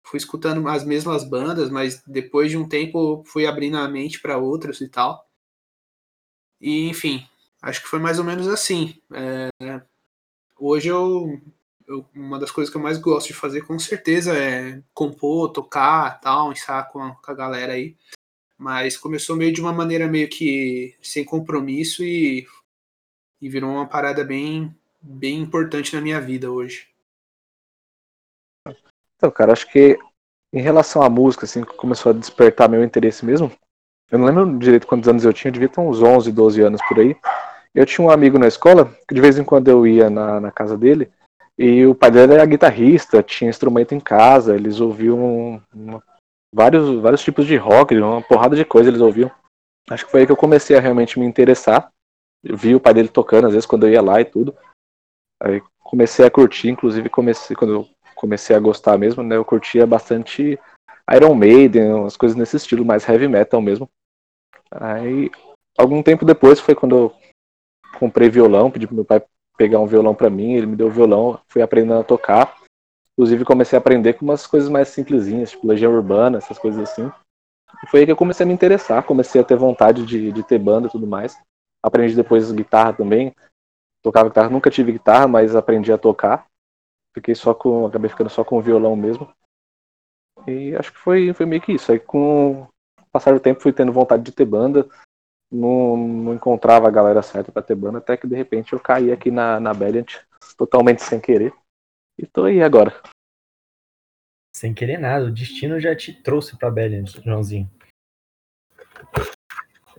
fui 0.04 0.18
escutando 0.18 0.68
as 0.68 0.84
mesmas 0.84 1.24
bandas, 1.24 1.70
mas 1.70 2.02
depois 2.08 2.52
de 2.52 2.58
um 2.58 2.68
tempo 2.68 3.24
fui 3.26 3.46
abrindo 3.46 3.78
a 3.78 3.88
mente 3.88 4.20
para 4.20 4.38
outras 4.38 4.82
e 4.82 4.88
tal. 4.90 5.28
E 6.62 6.90
enfim, 6.90 7.28
acho 7.62 7.82
que 7.82 7.88
foi 7.88 8.00
mais 8.00 8.20
ou 8.20 8.26
menos 8.26 8.48
assim. 8.48 9.02
É, 9.14 9.50
hoje 10.58 10.90
eu 10.90 11.42
eu, 11.88 12.06
uma 12.14 12.38
das 12.38 12.52
coisas 12.52 12.70
que 12.70 12.78
eu 12.78 12.82
mais 12.82 12.98
gosto 12.98 13.28
de 13.28 13.34
fazer 13.34 13.62
com 13.62 13.80
certeza 13.80 14.38
é 14.38 14.82
compor, 14.94 15.52
tocar, 15.52 16.20
tal, 16.20 16.52
ensaiar 16.52 16.92
com 16.92 17.02
a, 17.02 17.16
com 17.16 17.32
a 17.32 17.34
galera 17.34 17.74
aí. 17.74 17.96
Mas 18.58 18.98
começou 18.98 19.38
meio 19.38 19.54
de 19.54 19.62
uma 19.62 19.72
maneira 19.72 20.08
meio 20.08 20.28
que 20.28 20.96
sem 21.02 21.24
compromisso 21.24 22.04
e, 22.04 22.46
e 23.40 23.48
virou 23.48 23.72
uma 23.72 23.88
parada 23.88 24.24
bem, 24.24 24.76
bem 25.02 25.40
importante 25.40 25.96
na 25.96 26.02
minha 26.02 26.20
vida 26.20 26.52
hoje. 26.52 26.90
Então, 29.16 29.32
cara, 29.32 29.54
acho 29.54 29.72
que 29.72 29.98
em 30.52 30.62
relação 30.62 31.02
à 31.02 31.10
música, 31.10 31.46
assim, 31.46 31.64
começou 31.64 32.12
a 32.12 32.16
despertar 32.16 32.70
meu 32.70 32.84
interesse 32.84 33.26
mesmo, 33.26 33.52
Eu 34.12 34.20
não 34.20 34.26
lembro 34.26 34.58
direito 34.58 34.88
quantos 34.88 35.10
anos 35.10 35.26
eu 35.26 35.34
tinha, 35.34 35.50
eu 35.50 35.54
devia 35.54 35.70
ter 35.70 35.82
uns 35.82 36.02
11, 36.02 36.32
12 36.32 36.62
anos 36.62 36.82
por 36.88 37.00
aí. 37.00 37.16
Eu 37.76 37.86
tinha 37.86 38.06
um 38.06 38.10
amigo 38.10 38.40
na 38.40 38.48
escola, 38.48 38.92
que 39.08 39.14
de 39.14 39.22
vez 39.22 39.38
em 39.38 39.44
quando 39.44 39.68
eu 39.68 39.86
ia 39.86 40.10
na, 40.10 40.40
na 40.40 40.52
casa 40.52 40.78
dele, 40.78 41.12
e 41.58 41.86
o 41.86 41.96
pai 41.96 42.12
dele 42.12 42.34
era 42.34 42.46
guitarrista, 42.46 43.22
tinha 43.22 43.50
instrumento 43.50 43.94
em 43.94 44.00
casa, 44.00 44.56
eles 44.56 44.80
ouviam 44.80 45.62
vários, 46.54 47.02
vários 47.02 47.24
tipos 47.24 47.46
de 47.46 47.56
rock, 47.58 47.96
uma 47.98 48.22
porrada 48.22 48.56
de 48.56 48.64
coisa 48.64 48.90
eles 48.90 49.02
ouviam. 49.02 49.32
Acho 49.90 50.06
que 50.06 50.12
foi 50.12 50.22
aí 50.22 50.26
que 50.26 50.32
eu 50.32 50.38
comecei 50.38 50.78
a 50.78 50.80
realmente 50.80 51.20
me 51.20 51.26
interessar. 51.26 51.92
Eu 52.44 52.56
vi 52.56 52.76
o 52.76 52.80
pai 52.80 52.94
dele 52.94 53.10
tocando, 53.10 53.48
às 53.48 53.54
vezes, 53.54 53.66
quando 53.66 53.86
eu 53.88 53.92
ia 53.92 54.02
lá 54.02 54.22
e 54.22 54.26
tudo. 54.26 54.56
Aí 55.42 55.62
comecei 55.80 56.26
a 56.26 56.32
curtir, 56.32 56.70
inclusive 56.70 57.10
comecei, 57.10 57.56
quando 57.56 57.74
eu 57.74 57.90
comecei 58.16 58.56
a 58.56 58.60
gostar 58.60 58.98
mesmo, 58.98 59.24
né? 59.24 59.36
Eu 59.36 59.46
curtia 59.46 59.86
bastante 59.88 60.60
Iron 61.16 61.34
Maiden, 61.34 61.94
umas 61.94 62.18
coisas 62.18 62.38
nesse 62.38 62.58
estilo, 62.58 62.86
mais 62.86 63.08
heavy 63.08 63.28
metal 63.28 63.62
mesmo. 63.62 63.90
Aí, 64.72 65.32
algum 65.78 66.04
tempo 66.04 66.26
depois 66.26 66.60
foi 66.60 66.76
quando 66.76 66.96
eu 66.96 67.16
comprei 67.98 68.30
violão, 68.30 68.70
pedi 68.70 68.86
pro 68.86 68.96
meu 68.96 69.06
pai 69.06 69.24
pegar 69.58 69.80
um 69.80 69.88
violão 69.88 70.14
pra 70.14 70.30
mim, 70.30 70.54
ele 70.54 70.68
me 70.68 70.76
deu 70.76 70.88
o 70.88 70.92
violão, 70.92 71.40
fui 71.48 71.62
aprendendo 71.62 72.00
a 72.00 72.04
tocar. 72.04 72.56
Inclusive 73.14 73.44
comecei 73.46 73.76
a 73.76 73.80
aprender 73.80 74.14
com 74.14 74.26
umas 74.26 74.46
coisas 74.46 74.70
mais 74.70 74.90
simplesinhas, 74.90 75.52
tipo 75.52 75.68
Legião 75.68 75.92
Urbana, 75.92 76.38
essas 76.38 76.60
coisas 76.60 76.90
assim. 76.90 77.12
E 77.84 77.88
foi 77.88 78.02
aí 78.02 78.06
que 78.06 78.12
eu 78.12 78.18
comecei 78.18 78.44
a 78.44 78.48
me 78.48 78.54
interessar, 78.54 79.04
comecei 79.04 79.42
a 79.42 79.44
ter 79.44 79.56
vontade 79.56 80.06
de, 80.06 80.32
de 80.32 80.44
ter 80.44 80.60
banda 80.60 80.88
e 80.88 80.92
tudo 80.92 81.08
mais. 81.08 81.36
Aprendi 81.84 82.16
depois 82.16 82.52
guitarra 82.52 82.94
também. 82.94 83.34
Tocava 84.04 84.30
guitarra, 84.30 84.50
nunca 84.50 84.70
tive 84.70 84.92
guitarra, 84.92 85.28
mas 85.28 85.56
aprendi 85.56 85.92
a 85.92 85.98
tocar. 85.98 86.46
Fiquei 87.16 87.34
só 87.34 87.54
com. 87.54 87.88
Acabei 87.88 88.10
ficando 88.10 88.30
só 88.30 88.44
com 88.44 88.58
o 88.58 88.62
violão 88.62 88.96
mesmo. 88.96 89.28
E 90.48 90.76
acho 90.76 90.94
que 90.94 91.00
foi, 91.00 91.34
foi 91.34 91.46
meio 91.46 91.62
que 91.62 91.74
isso. 91.74 91.92
Aí 91.92 92.00
com 92.00 92.64
o 92.64 92.68
passar 93.12 93.34
do 93.34 93.40
tempo 93.40 93.62
fui 93.62 93.74
tendo 93.74 93.92
vontade 93.92 94.24
de 94.24 94.32
ter 94.32 94.46
banda. 94.46 94.88
Não, 95.52 95.96
não 95.98 96.34
encontrava 96.34 96.88
a 96.88 96.92
galera 96.92 97.22
certa 97.22 97.52
pra 97.52 97.62
ter 97.62 97.76
banda, 97.76 98.00
até 98.00 98.18
que 98.18 98.28
de 98.28 98.36
repente 98.36 98.74
eu 98.74 98.80
caí 98.80 99.12
aqui 99.12 99.32
na, 99.32 99.60
na 99.60 99.72
Valiant, 99.72 100.16
totalmente 100.58 101.02
sem 101.02 101.20
querer. 101.20 101.54
E 102.18 102.26
tô 102.26 102.46
aí 102.46 102.62
agora. 102.62 103.02
Sem 104.56 104.74
querer 104.74 104.98
nada, 104.98 105.26
o 105.26 105.32
destino 105.32 105.80
já 105.80 105.96
te 105.96 106.12
trouxe 106.12 106.58
pra 106.58 106.72
Bellion, 106.72 107.06
Joãozinho. 107.06 107.70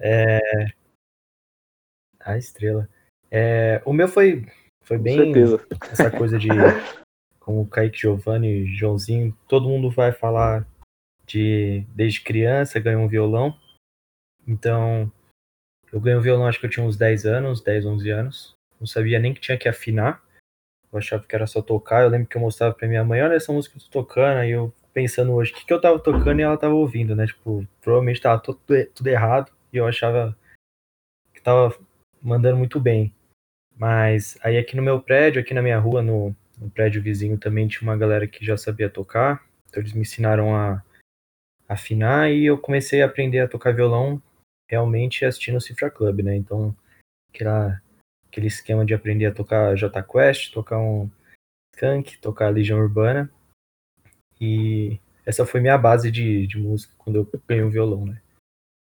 É... 0.01 0.41
A 2.21 2.37
estrela. 2.37 2.89
É, 3.31 3.81
O 3.85 3.93
meu 3.93 4.09
foi, 4.09 4.47
foi 4.83 4.97
Com 4.97 5.03
bem 5.03 5.33
certeza. 5.33 5.67
essa 5.91 6.11
coisa 6.11 6.39
de 6.39 6.49
como 7.49 7.63
o 7.63 7.67
Kaique 7.67 7.99
Giovanni, 7.99 8.67
Joãozinho, 8.77 9.35
todo 9.49 9.71
mundo 9.71 9.91
vai 9.91 10.13
falar 10.13 10.69
de 11.25 11.83
desde 11.95 12.21
criança 12.21 12.79
ganhou 12.79 13.01
um 13.01 13.09
violão. 13.09 13.59
Então, 14.47 15.11
eu 15.91 15.99
ganhei 15.99 16.19
um 16.19 16.23
violão 16.23 16.47
acho 16.47 16.61
que 16.61 16.67
eu 16.67 16.71
tinha 16.71 16.85
uns 16.85 16.99
10 16.99 17.25
anos, 17.25 17.63
10, 17.63 17.87
11 17.87 18.11
anos. 18.11 18.55
Não 18.79 18.87
sabia 18.87 19.19
nem 19.19 19.33
que 19.33 19.41
tinha 19.41 19.57
que 19.57 19.67
afinar. 19.67 20.23
Eu 20.93 20.99
achava 20.99 21.25
que 21.27 21.35
era 21.35 21.47
só 21.47 21.63
tocar. 21.63 22.03
Eu 22.03 22.11
lembro 22.11 22.29
que 22.29 22.37
eu 22.37 22.41
mostrava 22.43 22.75
pra 22.75 22.87
minha 22.87 23.03
mãe, 23.03 23.23
olha 23.23 23.33
essa 23.33 23.51
música 23.51 23.79
que 23.79 23.83
eu 23.83 23.91
tô 23.91 24.03
tocando. 24.03 24.41
Aí 24.41 24.51
eu 24.51 24.71
pensando 24.93 25.33
hoje, 25.33 25.53
o 25.53 25.55
que, 25.55 25.65
que 25.65 25.73
eu 25.73 25.81
tava 25.81 25.99
tocando 25.99 26.41
e 26.41 26.43
ela 26.43 26.59
tava 26.59 26.75
ouvindo, 26.75 27.17
né? 27.17 27.27
Tipo, 27.27 27.67
provavelmente 27.81 28.21
tava 28.21 28.43
tudo, 28.43 28.61
tudo 28.95 29.07
errado 29.07 29.51
e 29.73 29.79
eu 29.79 29.87
achava 29.87 30.37
que 31.33 31.41
tava 31.41 31.75
mandando 32.21 32.59
muito 32.59 32.79
bem. 32.79 33.15
Mas 33.75 34.37
aí 34.43 34.59
aqui 34.59 34.77
no 34.77 34.83
meu 34.83 35.01
prédio, 35.01 35.41
aqui 35.41 35.55
na 35.55 35.63
minha 35.63 35.79
rua, 35.79 36.03
no, 36.03 36.37
no 36.61 36.71
prédio 36.71 37.03
vizinho 37.03 37.39
também 37.39 37.69
tinha 37.69 37.89
uma 37.89 37.97
galera 37.97 38.27
que 38.27 38.45
já 38.45 38.57
sabia 38.57 38.91
tocar. 38.91 39.47
Então 39.69 39.83
eles 39.83 39.93
me 39.93 40.01
ensinaram 40.01 40.55
a 40.55 40.83
afinar 41.69 42.31
e 42.31 42.47
eu 42.47 42.59
comecei 42.59 43.03
a 43.03 43.07
aprender 43.07 43.41
a 43.41 43.49
tocar 43.49 43.75
violão 43.75 44.23
realmente 44.69 45.25
assistindo 45.25 45.57
o 45.57 45.61
Cifra 45.61 45.91
Club, 45.91 46.21
né? 46.21 46.37
Então, 46.37 46.77
aquela, 47.33 47.81
aquele 48.27 48.47
esquema 48.47 48.85
de 48.85 48.95
aprender 48.95 49.27
a 49.27 49.35
tocar 49.35 49.75
J 49.77 50.03
Quest, 50.03 50.53
tocar 50.53 50.79
um 50.79 51.11
Skunk, 51.75 52.19
tocar 52.19 52.49
Legião 52.49 52.79
Urbana. 52.79 53.31
E 54.41 54.99
essa 55.25 55.47
foi 55.47 55.61
minha 55.61 55.79
base 55.79 56.11
de, 56.11 56.47
de 56.47 56.59
música 56.59 56.95
quando 56.99 57.17
eu 57.17 57.41
ganhei 57.47 57.65
o 57.65 57.71
violão, 57.71 58.07
né? 58.07 58.21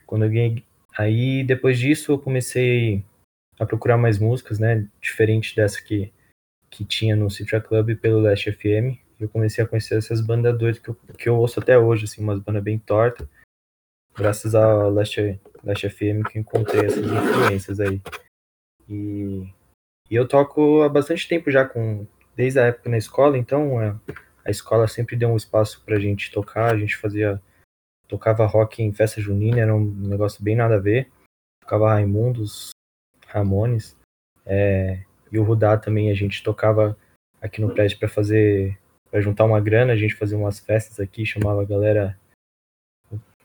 Quando 0.07 0.25
eu 0.25 0.31
ganhei. 0.31 0.65
Aí 0.99 1.45
depois 1.45 1.79
disso 1.79 2.13
eu 2.13 2.19
comecei 2.19 3.05
a 3.59 3.67
procurar 3.67 3.97
mais 3.97 4.19
músicas, 4.19 4.59
né? 4.59 4.89
Diferente 5.01 5.55
dessa 5.55 5.83
que, 5.83 6.13
que 6.71 6.85
tinha 6.85 7.17
no 7.17 7.31
Citra 7.31 7.61
Club 7.61 7.97
pelo 7.97 8.21
Last 8.21 8.51
FM. 8.53 8.97
Eu 9.19 9.29
comecei 9.29 9.63
a 9.63 9.67
conhecer 9.67 9.99
essas 9.99 10.21
bandas 10.21 10.57
doidas 10.57 10.79
que 10.79 10.89
eu, 10.89 10.95
que 11.19 11.29
eu 11.29 11.37
ouço 11.37 11.61
até 11.61 11.79
hoje, 11.79 12.05
assim, 12.05 12.23
umas 12.23 12.41
bandas 12.41 12.63
bem 12.63 12.79
tortas. 12.79 13.29
Graças 14.17 14.55
ao 14.55 14.91
Last, 14.91 15.41
Last 15.63 15.89
FM 15.89 16.27
que 16.31 16.39
encontrei 16.39 16.87
essas 16.87 17.05
influências 17.05 17.81
aí. 17.81 18.01
E, 18.89 19.53
e 20.11 20.15
eu 20.15 20.27
toco 20.27 20.83
há 20.83 20.89
bastante 20.89 21.29
tempo 21.29 21.51
já, 21.51 21.67
com, 21.67 22.07
desde 22.35 22.59
a 22.59 22.67
época 22.67 22.89
na 22.89 22.99
escola, 22.99 23.37
então 23.37 23.81
é, 23.81 23.95
a 24.45 24.51
escola 24.51 24.89
sempre 24.89 25.17
deu 25.17 25.29
um 25.29 25.37
espaço 25.37 25.83
pra 25.85 25.99
gente 25.99 26.31
tocar, 26.31 26.73
a 26.73 26.79
gente 26.79 26.97
fazia. 26.97 27.41
Tocava 28.09 28.45
rock 28.45 28.83
em 28.83 28.93
festa 28.93 29.21
junina, 29.21 29.61
era 29.61 29.73
um 29.73 29.85
negócio 29.85 30.43
bem 30.43 30.57
nada 30.57 30.77
a 30.77 30.81
ver. 30.81 31.09
Tocava 31.63 31.93
Raimundos, 31.93 32.71
Ramones. 33.29 33.97
é, 34.45 35.05
e 35.33 35.39
o 35.39 35.43
Rudá 35.43 35.77
também 35.77 36.11
a 36.11 36.15
gente 36.15 36.43
tocava 36.43 36.97
aqui 37.41 37.61
no 37.61 37.73
prédio 37.73 37.99
para 37.99 38.09
fazer. 38.09 38.79
para 39.11 39.21
juntar 39.21 39.45
uma 39.45 39.61
grana, 39.61 39.93
a 39.93 39.97
gente 39.97 40.15
fazia 40.15 40.37
umas 40.37 40.59
festas 40.59 41.01
aqui, 41.01 41.25
chamava 41.25 41.63
a 41.63 41.67
galera. 41.67 42.19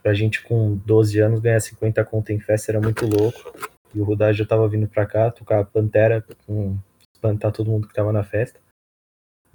Pra 0.01 0.13
gente 0.13 0.44
com 0.44 0.75
12 0.77 1.20
anos 1.20 1.39
ganhar 1.39 1.60
50 1.60 2.06
conto 2.06 2.32
em 2.32 2.39
festa 2.39 2.72
era 2.72 2.82
muito 2.82 3.06
louco. 3.08 3.54
E 3.94 4.00
o 4.00 4.04
Rudá 4.04 4.32
já 4.34 4.46
tava 4.46 4.68
vindo 4.68 4.88
pra 4.88 5.06
cá, 5.06 5.32
tocar 5.32 5.65
Pantera, 5.65 6.24
com 6.46 6.77
espantar 7.13 7.51
todo 7.51 7.72
mundo 7.72 7.88
que 7.88 7.94
tava 7.94 8.12
na 8.12 8.24
festa. 8.24 8.60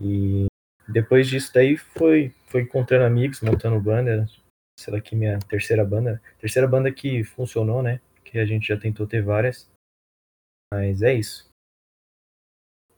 E 0.00 0.46
depois 0.88 1.28
disso 1.28 1.52
daí 1.54 1.76
foi, 1.76 2.34
foi 2.46 2.62
encontrando 2.62 3.04
amigos, 3.04 3.40
montando 3.42 3.80
banda. 3.80 4.26
Essa 4.78 4.90
daqui 4.90 5.14
é 5.14 5.18
minha 5.18 5.38
terceira 5.40 5.84
banda. 5.84 6.20
Terceira 6.38 6.66
banda 6.66 6.90
que 6.90 7.22
funcionou, 7.22 7.82
né? 7.82 8.00
Que 8.24 8.38
a 8.38 8.46
gente 8.46 8.66
já 8.66 8.76
tentou 8.76 9.06
ter 9.06 9.22
várias. 9.22 9.70
Mas 10.72 11.02
é 11.02 11.14
isso. 11.14 11.49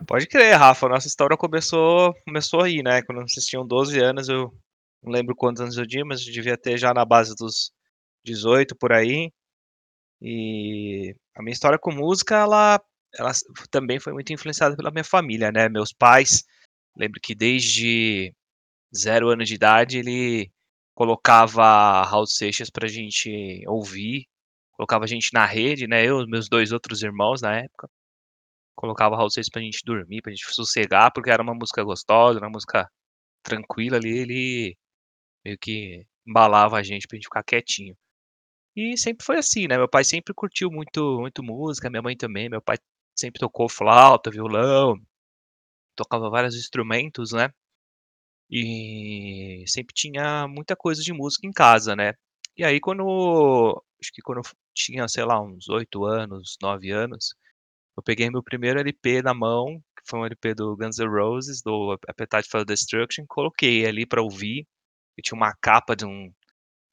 Pode 0.07 0.27
crer, 0.27 0.57
Rafa. 0.57 0.89
Nossa 0.89 1.07
história 1.07 1.37
começou, 1.37 2.15
começou 2.25 2.63
aí, 2.63 2.83
né? 2.83 3.03
Quando 3.03 3.21
vocês 3.29 3.47
tinham 3.47 3.67
12 3.67 3.99
anos, 4.01 4.29
eu 4.29 4.53
não 5.03 5.13
lembro 5.13 5.35
quantos 5.35 5.61
anos 5.61 5.77
eu 5.77 5.87
tinha, 5.87 6.05
mas 6.05 6.27
eu 6.27 6.33
devia 6.33 6.57
ter 6.57 6.79
já 6.79 6.93
na 6.95 7.05
base 7.05 7.35
dos 7.37 7.73
18 8.25 8.77
por 8.77 8.93
aí. 8.93 9.33
E 10.21 11.15
a 11.37 11.43
minha 11.43 11.53
história 11.53 11.79
com 11.79 11.93
música, 11.93 12.37
ela, 12.37 12.81
ela 13.15 13.33
também 13.71 14.01
foi 14.01 14.13
muito 14.13 14.33
influenciada 14.33 14.77
pela 14.77 14.91
minha 14.91 15.05
família, 15.05 15.53
né? 15.53 15.69
Meus 15.69 15.93
pais, 15.93 16.45
lembro 16.97 17.21
que 17.21 17.35
desde 17.35 18.35
zero 18.97 19.29
anos 19.31 19.49
de 19.49 19.55
idade 19.55 19.99
ele 19.99 20.51
colocava 20.95 22.03
Raul 22.05 22.27
Seixas 22.27 22.71
pra 22.71 22.89
gente 22.89 23.65
ouvir, 23.67 24.27
colocava 24.73 25.05
a 25.05 25.09
gente 25.09 25.33
na 25.33 25.47
rede, 25.47 25.87
né? 25.87 26.05
Eu 26.05 26.23
e 26.23 26.27
meus 26.29 26.49
dois 26.49 26.73
outros 26.73 27.03
irmãos 27.03 27.43
na 27.43 27.59
época. 27.59 27.89
Colocava 28.77 29.17
Raul 29.17 29.31
Seixas 29.31 29.51
pra 29.51 29.63
gente 29.63 29.85
dormir, 29.85 30.23
pra 30.23 30.33
gente 30.33 30.45
sossegar, 30.55 31.13
porque 31.13 31.31
era 31.31 31.43
uma 31.43 31.55
música 31.55 31.83
gostosa, 31.85 32.39
uma 32.41 32.51
música 32.51 32.89
tranquila 33.43 33.97
ali, 33.99 34.19
ele 34.19 34.77
meio 35.45 35.59
que 35.59 36.07
embalava 36.27 36.79
a 36.79 36.83
gente 36.83 37.07
pra 37.09 37.17
gente 37.17 37.27
ficar 37.27 37.45
quietinho. 37.45 37.97
E 38.77 38.97
sempre 38.99 39.25
foi 39.25 39.39
assim, 39.39 39.69
né? 39.69 39.77
Meu 39.77 39.89
pai 39.89 40.05
sempre 40.05 40.35
curtiu 40.35 40.71
muito, 40.71 41.19
muito 41.21 41.43
música, 41.43 41.91
minha 41.91 42.03
mãe 42.03 42.17
também. 42.17 42.49
Meu 42.49 42.63
pai 42.63 42.79
sempre 43.17 43.41
tocou 43.41 43.69
flauta, 43.69 44.31
violão, 44.31 44.97
tocava 45.97 46.31
vários 46.31 46.57
instrumentos, 46.57 47.33
né? 47.33 47.51
E 48.51 49.65
sempre 49.67 49.95
tinha 49.95 50.47
muita 50.49 50.77
coisa 50.77 51.03
de 51.03 51.13
música 51.13 51.47
em 51.47 51.53
casa, 51.53 51.97
né? 51.97 52.15
E 52.57 52.65
aí 52.65 52.81
quando, 52.81 53.83
acho 54.01 54.13
que 54.13 54.23
quando 54.23 54.39
eu 54.39 54.45
tinha, 54.75 55.09
sei 55.09 55.25
lá, 55.25 55.41
uns 55.41 55.69
8 55.69 56.05
anos, 56.05 56.57
9 56.63 56.91
anos, 56.91 57.35
eu 57.97 58.03
peguei 58.03 58.31
meu 58.31 58.43
primeiro 58.43 58.81
LP 58.81 59.23
na 59.23 59.35
mão, 59.35 59.67
que 59.97 60.03
foi 60.09 60.21
um 60.21 60.27
LP 60.27 60.55
do 60.55 60.77
Guns 60.77 60.99
N' 60.99 61.09
Roses, 61.09 61.63
do 61.63 61.99
Appetite 62.09 62.49
for 62.51 62.65
Destruction, 62.65 63.25
coloquei 63.29 63.87
ali 63.87 64.07
pra 64.07 64.23
ouvir, 64.23 64.67
e 65.19 65.23
tinha 65.23 65.37
uma 65.37 65.55
capa 65.61 65.97
de 65.97 66.07
um 66.07 66.33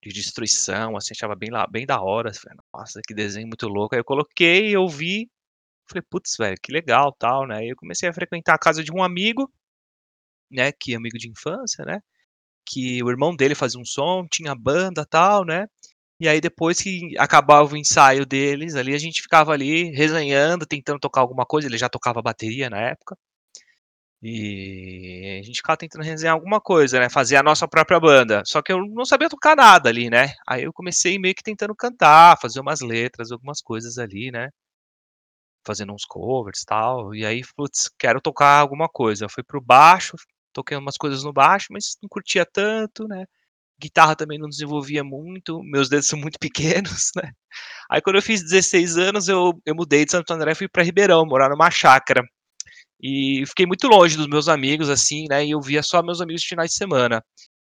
de 0.04 0.12
destruição, 0.14 0.98
assim, 0.98 1.14
achava 1.14 1.36
bem, 1.36 1.50
lá, 1.52 1.68
bem 1.68 1.86
da 1.86 2.02
hora. 2.02 2.34
Falei, 2.34 2.58
nossa, 2.74 3.02
que 3.08 3.14
desenho 3.14 3.48
muito 3.48 3.68
louco. 3.68 3.96
Aí 3.96 4.02
eu 4.02 4.06
coloquei, 4.06 4.76
eu 4.76 4.88
vi, 4.88 5.30
falei, 5.90 6.04
putz, 6.10 6.36
velho, 6.40 6.58
que 6.64 6.72
legal, 6.74 7.14
tal, 7.20 7.48
né? 7.48 7.58
Aí 7.60 7.70
eu 7.70 7.76
comecei 7.78 8.10
a 8.10 8.14
frequentar 8.14 8.56
a 8.56 8.60
casa 8.60 8.84
de 8.84 8.92
um 8.94 9.04
amigo, 9.04 9.52
né, 10.52 10.72
que 10.72 10.94
é 10.94 10.98
amigo 10.98 11.18
de 11.18 11.30
infância, 11.30 11.86
né? 11.86 12.00
Que 12.68 13.04
o 13.04 13.10
irmão 13.12 13.36
dele 13.36 13.56
fazia 13.56 13.80
um 13.82 13.86
som, 13.86 14.28
tinha 14.32 14.56
banda, 14.56 15.06
tal, 15.06 15.46
né? 15.46 15.68
E 16.20 16.28
aí 16.28 16.42
depois 16.42 16.80
que 16.82 17.18
acabava 17.18 17.74
o 17.74 17.78
ensaio 17.78 18.26
deles, 18.26 18.76
ali 18.76 18.94
a 18.94 18.98
gente 18.98 19.22
ficava 19.22 19.54
ali 19.54 19.92
resenhando, 19.92 20.66
tentando 20.66 21.00
tocar 21.00 21.22
alguma 21.22 21.46
coisa. 21.46 21.68
Ele 21.68 21.78
já 21.78 21.90
tocava 21.90 22.22
bateria 22.22 22.70
na 22.70 22.80
época. 22.82 23.18
E 24.22 25.40
a 25.42 25.46
gente 25.46 25.58
ficava 25.58 25.78
tentando 25.78 26.04
resenhar 26.04 26.34
alguma 26.34 26.60
coisa, 26.60 27.00
né? 27.00 27.10
Fazer 27.10 27.38
a 27.38 27.44
nossa 27.44 27.68
própria 27.68 28.00
banda. 28.00 28.44
Só 28.46 28.62
que 28.62 28.72
eu 28.72 28.86
não 28.86 29.06
sabia 29.06 29.30
tocar 29.30 29.56
nada 29.56 29.88
ali, 29.90 30.10
né? 30.10 30.34
Aí 30.48 30.64
eu 30.64 30.74
comecei 30.74 31.18
meio 31.18 31.34
que 31.36 31.44
tentando 31.44 31.74
cantar, 31.76 32.38
fazer 32.42 32.60
umas 32.60 32.82
letras, 32.82 33.32
algumas 33.32 33.62
coisas 33.62 33.98
ali, 33.98 34.30
né? 34.32 34.50
Fazendo 35.66 35.94
uns 35.94 36.06
covers 36.06 36.62
e 36.62 36.66
tal. 36.66 37.16
E 37.16 37.26
aí, 37.26 37.42
putz, 37.56 37.90
quero 37.98 38.20
tocar 38.22 38.60
alguma 38.60 38.90
coisa. 38.90 39.26
Eu 39.26 39.30
fui 39.30 39.44
pro 39.44 39.62
baixo, 39.62 40.18
toquei 40.54 40.78
umas 40.78 40.98
coisas 40.98 41.24
no 41.24 41.32
baixo, 41.34 41.68
mas 41.72 41.96
não 42.02 42.10
curtia 42.10 42.46
tanto, 42.46 43.08
né? 43.08 43.26
Guitarra 43.80 44.16
também 44.16 44.38
não 44.40 44.50
desenvolvia 44.50 45.04
muito, 45.04 45.62
meus 45.64 45.90
dedos 45.90 46.08
são 46.08 46.20
muito 46.20 46.38
pequenos, 46.40 47.12
né? 47.16 47.32
Aí 47.90 48.02
quando 48.02 48.18
eu 48.18 48.22
fiz 48.22 48.44
16 48.44 48.98
anos, 48.98 49.28
eu, 49.28 49.54
eu 49.66 49.76
mudei 49.76 50.06
de 50.06 50.12
Santo 50.12 50.32
André 50.34 50.52
e 50.52 50.56
fui 50.56 50.68
para 50.68 50.84
Ribeirão, 50.84 51.26
morar 51.26 51.50
numa 51.50 51.72
chácara. 51.72 52.24
E 53.02 53.44
fiquei 53.48 53.66
muito 53.66 53.88
longe 53.88 54.18
dos 54.18 54.28
meus 54.28 54.50
amigos, 54.50 54.90
assim, 54.90 55.26
né? 55.30 55.46
E 55.46 55.52
eu 55.52 55.62
via 55.62 55.82
só 55.84 56.04
meus 56.04 56.22
amigos 56.22 56.42
de 56.42 56.50
finais 56.50 56.72
de 56.72 56.78
semana. 56.78 57.24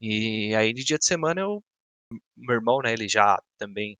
E 0.00 0.54
aí, 0.56 0.73
de 0.75 0.84
dia 0.84 0.99
de 0.99 1.06
semana, 1.06 1.40
eu. 1.40 1.62
Meu 2.37 2.56
irmão, 2.56 2.80
né? 2.82 2.92
Ele 2.92 3.08
já 3.08 3.40
também 3.58 3.99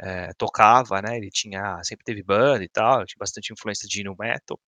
é, 0.00 0.32
tocava, 0.38 1.02
né? 1.02 1.16
Ele 1.16 1.30
tinha. 1.30 1.82
Sempre 1.84 2.04
teve 2.04 2.22
banda 2.22 2.64
e 2.64 2.68
tal, 2.68 3.04
tinha 3.06 3.18
bastante 3.18 3.52
influência 3.52 3.88
de 3.88 4.04
no 4.04 4.16
metal. 4.18 4.58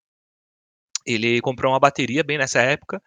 Ele 1.07 1.41
comprou 1.41 1.73
uma 1.73 1.81
bateria 1.81 2.23
bem 2.25 2.38
nessa 2.38 2.61
época. 2.61 3.00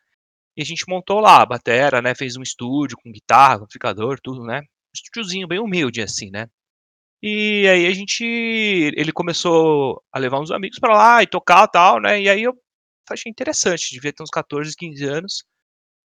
E 0.57 0.61
a 0.61 0.65
gente 0.65 0.85
montou 0.87 1.19
lá 1.19 1.41
a 1.41 1.45
batera, 1.45 2.01
né? 2.01 2.13
Fez 2.15 2.35
um 2.37 2.41
estúdio 2.41 2.97
com 3.03 3.11
guitarra, 3.11 3.55
amplificador, 3.63 4.19
tudo, 4.21 4.43
né? 4.43 4.59
Um 4.61 4.93
estúdiozinho 4.95 5.47
bem 5.47 5.59
humilde, 5.59 6.01
assim, 6.01 6.29
né? 6.31 6.47
E 7.23 7.67
aí 7.67 7.85
a 7.87 7.93
gente. 7.93 8.23
Ele 8.23 9.11
começou 9.11 10.03
a 10.11 10.19
levar 10.19 10.39
uns 10.39 10.51
amigos 10.51 10.79
pra 10.79 10.95
lá 10.95 11.23
e 11.23 11.27
tocar 11.27 11.65
e 11.65 11.71
tal, 11.71 12.01
né? 12.01 12.21
E 12.21 12.29
aí 12.29 12.43
eu 12.43 12.53
achei 13.09 13.29
interessante, 13.29 13.91
devia 13.91 14.13
ter 14.13 14.23
uns 14.23 14.29
14, 14.29 14.75
15 14.75 15.05
anos. 15.05 15.43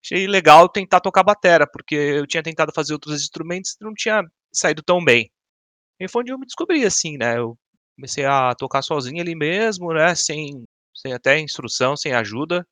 Achei 0.05 0.27
legal 0.27 0.69
tentar 0.69 1.01
tocar 1.01 1.25
batera, 1.25 1.67
porque 1.71 1.95
eu 1.95 2.27
tinha 2.27 2.43
tentado 2.43 2.73
fazer 2.75 2.93
outros 2.95 3.23
instrumentos 3.23 3.77
e 3.81 3.85
não 3.85 3.95
tinha 3.95 4.23
saído 4.53 4.83
tão 4.83 5.05
bem. 5.05 5.31
E 6.01 6.09
foi 6.09 6.23
onde 6.23 6.33
eu 6.33 6.39
me 6.39 6.47
descobri, 6.47 6.85
assim, 6.85 7.17
né? 7.19 7.39
Eu 7.39 7.59
comecei 7.97 8.25
a 8.27 8.55
tocar 8.55 8.83
sozinho 8.83 9.21
ali 9.23 9.35
mesmo, 9.35 9.93
né? 9.95 10.15
Sem, 10.15 10.65
sem 10.95 11.13
até 11.15 11.39
instrução, 11.41 11.97
sem 11.97 12.13
ajuda. 12.13 12.67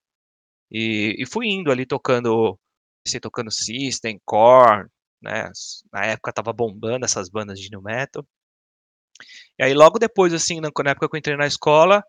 E, 0.74 1.16
e 1.20 1.26
fui 1.26 1.48
indo 1.48 1.70
ali 1.70 1.86
tocando. 1.86 2.58
Comecei 3.04 3.20
tocando 3.20 3.50
System, 3.52 4.20
Core, 4.24 4.88
né? 5.22 5.50
Na 5.92 6.06
época 6.06 6.32
tava 6.32 6.52
bombando 6.52 7.04
essas 7.06 7.28
bandas 7.30 7.60
de 7.60 7.70
new 7.70 7.82
metal. 7.82 8.26
E 9.58 9.62
aí 9.64 9.74
logo 9.74 9.98
depois, 9.98 10.32
assim, 10.34 10.60
na, 10.60 10.70
na 10.84 10.90
época 10.90 11.08
que 11.08 11.16
eu 11.16 11.18
entrei 11.18 11.36
na 11.36 11.46
escola, 11.46 12.02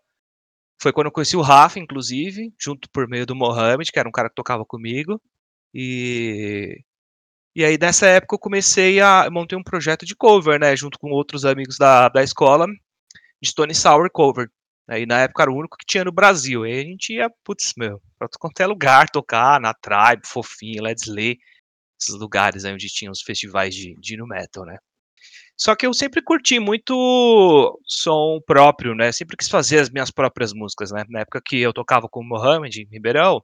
foi 0.80 0.92
quando 0.92 1.06
eu 1.08 1.12
conheci 1.12 1.36
o 1.36 1.42
Rafa, 1.42 1.78
inclusive, 1.78 2.52
junto 2.60 2.88
por 2.90 3.08
meio 3.08 3.26
do 3.26 3.36
Mohamed, 3.36 3.90
que 3.92 3.98
era 3.98 4.08
um 4.08 4.12
cara 4.12 4.28
que 4.28 4.34
tocava 4.34 4.64
comigo. 4.64 5.20
E 5.74 6.80
e 7.56 7.64
aí 7.64 7.78
nessa 7.78 8.06
época 8.06 8.34
eu 8.36 8.38
comecei 8.38 9.00
a 9.00 9.30
montei 9.30 9.58
um 9.58 9.62
projeto 9.64 10.04
de 10.06 10.14
cover, 10.16 10.60
né, 10.60 10.76
junto 10.76 10.98
com 10.98 11.10
outros 11.10 11.44
amigos 11.46 11.78
da, 11.78 12.08
da 12.10 12.22
escola, 12.22 12.66
de 13.42 13.50
Stone 13.50 13.74
Sour 13.74 14.10
cover. 14.12 14.50
Aí 14.88 15.04
na 15.06 15.20
época 15.20 15.42
era 15.42 15.50
o 15.50 15.56
único 15.56 15.76
que 15.76 15.86
tinha 15.86 16.04
no 16.04 16.12
Brasil. 16.12 16.62
Aí 16.64 16.80
a 16.80 16.82
gente 16.84 17.12
ia, 17.14 17.28
putz, 17.44 17.72
meu, 17.76 18.00
pra 18.18 18.28
qualquer 18.38 18.66
lugar 18.66 19.08
tocar, 19.10 19.60
na 19.60 19.74
Tribe, 19.74 20.26
Fofinho, 20.26 20.82
Let's 20.82 21.06
Lay, 21.06 21.38
esses 22.00 22.14
lugares 22.14 22.64
aí 22.64 22.72
onde 22.72 22.86
tinha 22.88 23.10
os 23.10 23.22
festivais 23.22 23.74
de, 23.74 23.94
de 24.00 24.16
metal, 24.22 24.64
né. 24.64 24.78
Só 25.58 25.74
que 25.74 25.86
eu 25.86 25.94
sempre 25.94 26.22
curti 26.22 26.60
muito 26.60 27.80
som 27.86 28.38
próprio, 28.46 28.94
né? 28.94 29.10
Sempre 29.10 29.36
quis 29.36 29.48
fazer 29.48 29.78
as 29.78 29.90
minhas 29.90 30.10
próprias 30.10 30.52
músicas, 30.52 30.92
né? 30.92 31.02
Na 31.08 31.20
época 31.20 31.40
que 31.44 31.58
eu 31.58 31.72
tocava 31.72 32.08
com 32.08 32.20
o 32.20 32.24
Mohamed 32.24 32.82
em 32.82 32.88
Ribeirão, 32.92 33.42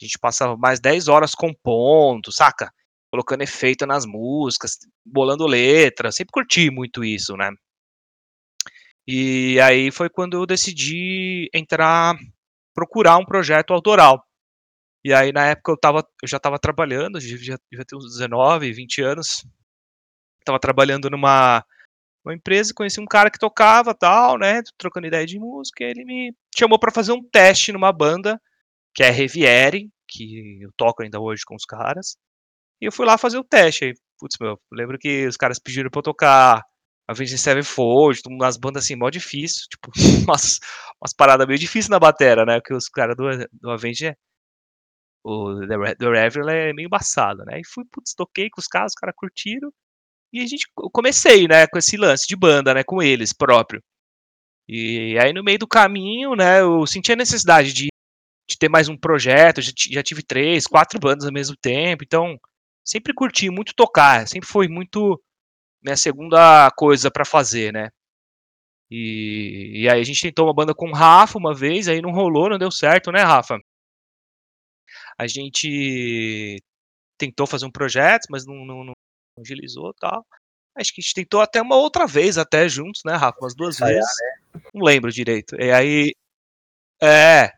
a 0.00 0.04
gente 0.04 0.18
passava 0.18 0.56
mais 0.56 0.80
10 0.80 1.08
horas 1.08 1.34
compondo, 1.34 2.30
saca? 2.30 2.70
Colocando 3.10 3.42
efeito 3.42 3.86
nas 3.86 4.04
músicas, 4.04 4.78
bolando 5.04 5.46
letra, 5.46 6.12
sempre 6.12 6.32
curti 6.32 6.70
muito 6.70 7.02
isso, 7.02 7.34
né? 7.36 7.50
E 9.12 9.60
aí 9.60 9.90
foi 9.90 10.08
quando 10.08 10.36
eu 10.36 10.46
decidi 10.46 11.50
entrar, 11.52 12.16
procurar 12.72 13.18
um 13.18 13.24
projeto 13.24 13.72
autoral. 13.74 14.24
E 15.04 15.12
aí 15.12 15.32
na 15.32 15.46
época 15.46 15.72
eu, 15.72 15.76
tava, 15.76 16.06
eu 16.22 16.28
já 16.28 16.36
estava 16.36 16.60
trabalhando, 16.60 17.20
já, 17.20 17.36
já 17.36 17.56
uns 17.92 18.04
19, 18.12 18.72
20 18.72 19.02
anos, 19.02 19.44
tava 20.44 20.60
trabalhando 20.60 21.10
numa 21.10 21.64
uma 22.24 22.34
empresa, 22.34 22.72
conheci 22.72 23.00
um 23.00 23.06
cara 23.06 23.30
que 23.32 23.38
tocava 23.38 23.92
tal, 23.94 24.38
né, 24.38 24.62
trocando 24.78 25.08
ideia 25.08 25.26
de 25.26 25.40
música, 25.40 25.82
ele 25.82 26.04
me 26.04 26.32
chamou 26.56 26.78
para 26.78 26.92
fazer 26.92 27.10
um 27.10 27.22
teste 27.32 27.72
numa 27.72 27.92
banda 27.92 28.40
que 28.94 29.02
é 29.02 29.10
Reviere, 29.10 29.90
que 30.08 30.62
eu 30.62 30.70
toco 30.76 31.02
ainda 31.02 31.18
hoje 31.18 31.42
com 31.44 31.56
os 31.56 31.64
caras. 31.64 32.16
E 32.80 32.86
eu 32.86 32.92
fui 32.92 33.06
lá 33.06 33.18
fazer 33.18 33.38
o 33.38 33.44
teste. 33.44 33.86
Aí, 33.86 33.94
putz, 34.20 34.36
meu, 34.40 34.60
lembro 34.72 34.98
que 34.98 35.26
os 35.26 35.36
caras 35.36 35.58
pediram 35.58 35.90
pra 35.90 35.98
eu 35.98 36.04
tocar 36.04 36.62
Avenged 37.10 37.38
Sevenfold, 37.38 38.22
umas 38.28 38.56
bandas 38.56 38.84
assim, 38.84 38.94
mó 38.94 39.10
difícil, 39.10 39.66
tipo, 39.68 39.90
umas, 40.28 40.60
umas 41.02 41.12
paradas 41.12 41.46
meio 41.46 41.58
difíceis 41.58 41.88
na 41.88 41.98
batera, 41.98 42.44
né, 42.44 42.60
porque 42.60 42.72
os 42.72 42.88
caras 42.88 43.16
do, 43.16 43.24
do 43.52 43.70
Avenged, 43.70 44.16
o 45.24 45.66
The, 45.66 45.96
The 45.96 46.08
Revel 46.08 46.48
é 46.48 46.72
meio 46.72 46.86
embaçado, 46.86 47.44
né, 47.44 47.60
e 47.60 47.66
fui, 47.66 47.84
putz, 47.90 48.14
toquei 48.14 48.48
com 48.48 48.60
os 48.60 48.68
caras, 48.68 48.92
os 48.92 48.94
caras 48.94 49.14
curtiram, 49.16 49.72
e 50.32 50.40
a 50.40 50.46
gente 50.46 50.66
comecei, 50.92 51.48
né, 51.48 51.66
com 51.66 51.78
esse 51.78 51.96
lance 51.96 52.28
de 52.28 52.36
banda, 52.36 52.72
né, 52.72 52.84
com 52.84 53.02
eles 53.02 53.32
próprio. 53.32 53.82
E 54.68 55.18
aí 55.18 55.32
no 55.32 55.42
meio 55.42 55.58
do 55.58 55.66
caminho, 55.66 56.36
né, 56.36 56.60
eu 56.60 56.86
senti 56.86 57.12
a 57.12 57.16
necessidade 57.16 57.72
de, 57.72 57.88
de 58.48 58.56
ter 58.56 58.68
mais 58.68 58.88
um 58.88 58.96
projeto, 58.96 59.60
já, 59.60 59.72
já 59.76 60.02
tive 60.02 60.22
três, 60.22 60.64
quatro 60.64 61.00
bandas 61.00 61.26
ao 61.26 61.32
mesmo 61.32 61.56
tempo, 61.56 62.04
então 62.04 62.38
sempre 62.84 63.12
curti 63.12 63.50
muito 63.50 63.74
tocar, 63.74 64.28
sempre 64.28 64.48
foi 64.48 64.68
muito 64.68 65.20
minha 65.82 65.96
segunda 65.96 66.70
coisa 66.72 67.10
para 67.10 67.24
fazer, 67.24 67.72
né. 67.72 67.90
E, 68.90 69.82
e, 69.82 69.88
aí 69.88 70.00
a 70.00 70.04
gente 70.04 70.20
tentou 70.20 70.46
uma 70.46 70.54
banda 70.54 70.74
com 70.74 70.88
o 70.88 70.94
Rafa 70.94 71.38
uma 71.38 71.54
vez, 71.54 71.86
aí 71.86 72.02
não 72.02 72.10
rolou, 72.10 72.50
não 72.50 72.58
deu 72.58 72.72
certo, 72.72 73.12
né, 73.12 73.22
Rafa? 73.22 73.58
A 75.16 75.26
gente 75.28 76.60
tentou 77.16 77.46
fazer 77.46 77.66
um 77.66 77.70
projeto, 77.70 78.26
mas 78.30 78.44
não, 78.46 78.64
não, 78.64 78.84
não 78.84 78.94
agilizou 79.38 79.94
tal. 79.94 80.26
Acho 80.74 80.94
que 80.94 81.00
a 81.00 81.02
gente 81.02 81.14
tentou 81.14 81.40
até 81.40 81.60
uma 81.60 81.76
outra 81.76 82.06
vez, 82.06 82.38
até 82.38 82.68
juntos, 82.68 83.02
né, 83.04 83.14
Rafa? 83.14 83.38
Umas 83.40 83.54
duas 83.54 83.78
vezes. 83.78 84.00
Né? 84.54 84.62
Não 84.74 84.82
lembro 84.82 85.12
direito. 85.12 85.54
E 85.60 85.70
aí. 85.70 86.14
É. 87.02 87.52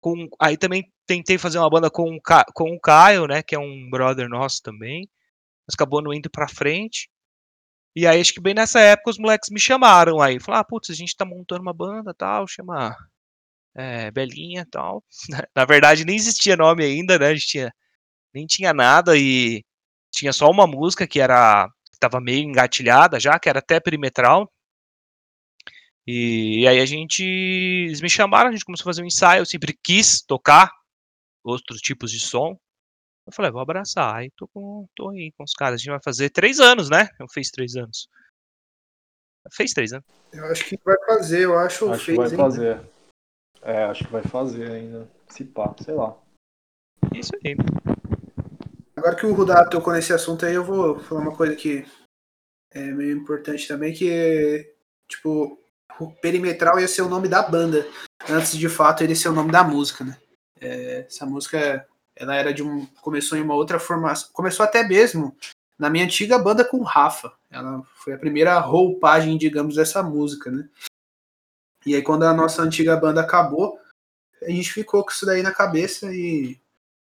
Com, 0.00 0.28
aí 0.40 0.56
também 0.56 0.92
tentei 1.06 1.38
fazer 1.38 1.58
uma 1.58 1.70
banda 1.70 1.90
com, 1.90 2.18
com 2.54 2.74
o 2.74 2.80
Caio, 2.80 3.26
né? 3.26 3.42
Que 3.42 3.54
é 3.54 3.58
um 3.58 3.88
brother 3.90 4.28
nosso 4.28 4.62
também. 4.62 5.08
Mas 5.66 5.74
acabou 5.74 6.02
não 6.02 6.12
indo 6.12 6.30
pra 6.30 6.48
frente. 6.48 7.08
E 7.96 8.06
aí, 8.06 8.20
acho 8.20 8.34
que 8.34 8.40
bem 8.40 8.52
nessa 8.52 8.78
época, 8.78 9.10
os 9.10 9.18
moleques 9.18 9.48
me 9.50 9.58
chamaram 9.58 10.20
aí. 10.20 10.38
Falaram, 10.38 10.60
ah, 10.60 10.64
putz, 10.64 10.90
a 10.90 10.94
gente 10.94 11.16
tá 11.16 11.24
montando 11.24 11.62
uma 11.62 11.72
banda 11.72 12.12
tal, 12.12 12.46
chama 12.46 12.94
é, 13.74 14.10
Belinha 14.10 14.66
tal. 14.70 15.02
Na 15.56 15.64
verdade, 15.64 16.04
nem 16.04 16.16
existia 16.16 16.56
nome 16.56 16.84
ainda, 16.84 17.18
né? 17.18 17.28
A 17.28 17.34
gente 17.34 17.46
tinha, 17.46 17.74
nem 18.34 18.46
tinha 18.46 18.74
nada 18.74 19.16
e 19.16 19.64
tinha 20.12 20.32
só 20.32 20.50
uma 20.50 20.66
música 20.66 21.06
que 21.06 21.20
era 21.20 21.68
estava 21.92 22.20
meio 22.20 22.44
engatilhada 22.44 23.18
já, 23.18 23.38
que 23.38 23.48
era 23.48 23.60
até 23.60 23.80
perimetral. 23.80 24.50
E, 26.06 26.60
e, 26.62 26.68
aí 26.68 26.80
a 26.80 26.86
gente 26.86 27.24
eles 27.24 28.00
me 28.02 28.10
chamaram, 28.10 28.50
a 28.50 28.52
gente 28.52 28.64
começou 28.64 28.84
a 28.84 28.92
fazer 28.92 29.02
um 29.02 29.06
ensaio, 29.06 29.40
eu 29.40 29.46
sempre 29.46 29.76
quis 29.82 30.22
tocar 30.22 30.70
outros 31.44 31.80
tipos 31.80 32.10
de 32.10 32.20
som. 32.20 32.58
Eu 33.26 33.32
falei, 33.32 33.50
vou 33.50 33.60
abraçar. 33.60 34.14
Aí 34.14 34.30
tô 34.36 34.46
com 34.48 34.86
tô 34.94 35.10
aí 35.10 35.32
com 35.36 35.44
os 35.44 35.52
caras, 35.52 35.74
a 35.74 35.78
gente 35.78 35.90
vai 35.90 36.00
fazer 36.02 36.30
três 36.30 36.60
anos, 36.60 36.88
né? 36.88 37.08
Eu 37.18 37.26
fiz 37.28 37.50
três 37.50 37.74
anos. 37.74 38.08
Fez 39.52 39.72
três 39.72 39.92
anos. 39.92 40.06
Eu 40.32 40.44
acho 40.46 40.64
que 40.64 40.78
vai 40.84 40.96
fazer, 41.06 41.44
eu 41.44 41.58
acho. 41.58 41.90
Acho 41.90 42.04
que 42.04 42.16
vai 42.16 42.26
ainda. 42.26 42.36
fazer. 42.36 42.80
É, 43.62 43.84
acho 43.84 44.04
que 44.04 44.12
vai 44.12 44.22
fazer 44.22 44.70
ainda. 44.70 45.08
Se 45.28 45.44
pá, 45.44 45.74
sei 45.82 45.94
lá. 45.94 46.16
Isso 47.14 47.32
aí. 47.44 47.56
Agora 48.96 49.14
que 49.14 49.26
o 49.26 49.34
Rudá 49.34 49.64
tocou 49.68 49.92
nesse 49.92 50.12
assunto 50.12 50.46
aí, 50.46 50.54
eu 50.54 50.64
vou 50.64 50.98
falar 51.00 51.20
uma 51.20 51.36
coisa 51.36 51.54
que 51.54 51.86
é 52.72 52.90
meio 52.90 53.16
importante 53.16 53.68
também, 53.68 53.92
que 53.92 54.74
tipo, 55.08 55.58
o 56.00 56.10
Perimetral 56.12 56.80
ia 56.80 56.88
ser 56.88 57.02
o 57.02 57.08
nome 57.08 57.28
da 57.28 57.42
banda, 57.42 57.86
antes 58.28 58.56
de 58.56 58.68
fato 58.68 59.02
ele 59.02 59.14
ser 59.14 59.28
o 59.28 59.34
nome 59.34 59.52
da 59.52 59.62
música, 59.62 60.04
né? 60.04 60.18
É, 60.60 61.06
essa 61.06 61.26
música, 61.26 61.86
ela 62.16 62.34
era 62.34 62.52
de 62.52 62.62
um. 62.62 62.86
começou 63.02 63.36
em 63.36 63.42
uma 63.42 63.54
outra 63.54 63.78
formação, 63.78 64.30
começou 64.32 64.64
até 64.64 64.82
mesmo 64.86 65.36
na 65.78 65.90
minha 65.90 66.04
antiga 66.04 66.38
banda 66.38 66.64
com 66.64 66.78
o 66.78 66.82
Rafa. 66.82 67.32
Ela 67.50 67.82
foi 67.94 68.14
a 68.14 68.18
primeira 68.18 68.58
roupagem, 68.58 69.36
digamos, 69.36 69.76
dessa 69.76 70.02
música, 70.02 70.50
né? 70.50 70.68
E 71.84 71.94
aí 71.94 72.02
quando 72.02 72.24
a 72.24 72.34
nossa 72.34 72.62
antiga 72.62 72.96
banda 72.96 73.20
acabou, 73.20 73.78
a 74.42 74.50
gente 74.50 74.72
ficou 74.72 75.04
com 75.04 75.10
isso 75.10 75.26
daí 75.26 75.42
na 75.42 75.52
cabeça 75.52 76.12
e 76.12 76.58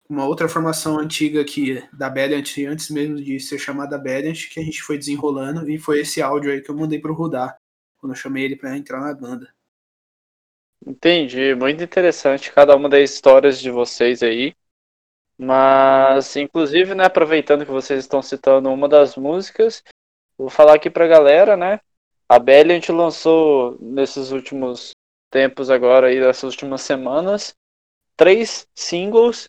uma 0.08 0.26
outra 0.26 0.48
formação 0.48 0.98
antiga 0.98 1.40
aqui 1.40 1.82
da 1.92 2.08
Belliant, 2.08 2.58
antes 2.68 2.90
mesmo 2.90 3.16
de 3.16 3.40
ser 3.40 3.58
chamada 3.58 3.98
Belliant, 3.98 4.48
que 4.50 4.60
a 4.60 4.62
gente 4.62 4.82
foi 4.82 4.98
desenrolando, 4.98 5.68
e 5.70 5.78
foi 5.78 6.00
esse 6.00 6.20
áudio 6.20 6.52
aí 6.52 6.60
que 6.60 6.70
eu 6.70 6.76
mandei 6.76 6.98
pro 6.98 7.14
Rudar, 7.14 7.56
quando 7.98 8.12
eu 8.12 8.16
chamei 8.16 8.44
ele 8.44 8.56
para 8.56 8.76
entrar 8.76 9.00
na 9.00 9.14
banda. 9.14 9.52
Entendi, 10.84 11.54
muito 11.54 11.82
interessante 11.82 12.52
cada 12.52 12.76
uma 12.76 12.88
das 12.88 13.10
histórias 13.10 13.58
de 13.60 13.70
vocês 13.70 14.22
aí. 14.22 14.54
Mas, 15.44 16.36
inclusive, 16.36 16.94
né, 16.94 17.06
aproveitando 17.06 17.66
que 17.66 17.72
vocês 17.72 17.98
estão 17.98 18.22
citando 18.22 18.70
uma 18.70 18.88
das 18.88 19.16
músicas, 19.16 19.82
vou 20.38 20.48
falar 20.48 20.74
aqui 20.74 20.88
pra 20.88 21.08
galera, 21.08 21.56
né? 21.56 21.80
A 22.28 22.38
Belly 22.38 22.70
a 22.70 22.74
gente 22.76 22.92
lançou 22.92 23.76
nesses 23.80 24.30
últimos 24.30 24.92
tempos 25.32 25.68
agora 25.68 26.06
aí, 26.06 26.20
nessas 26.20 26.44
últimas 26.44 26.82
semanas, 26.82 27.56
três 28.16 28.68
singles. 28.72 29.48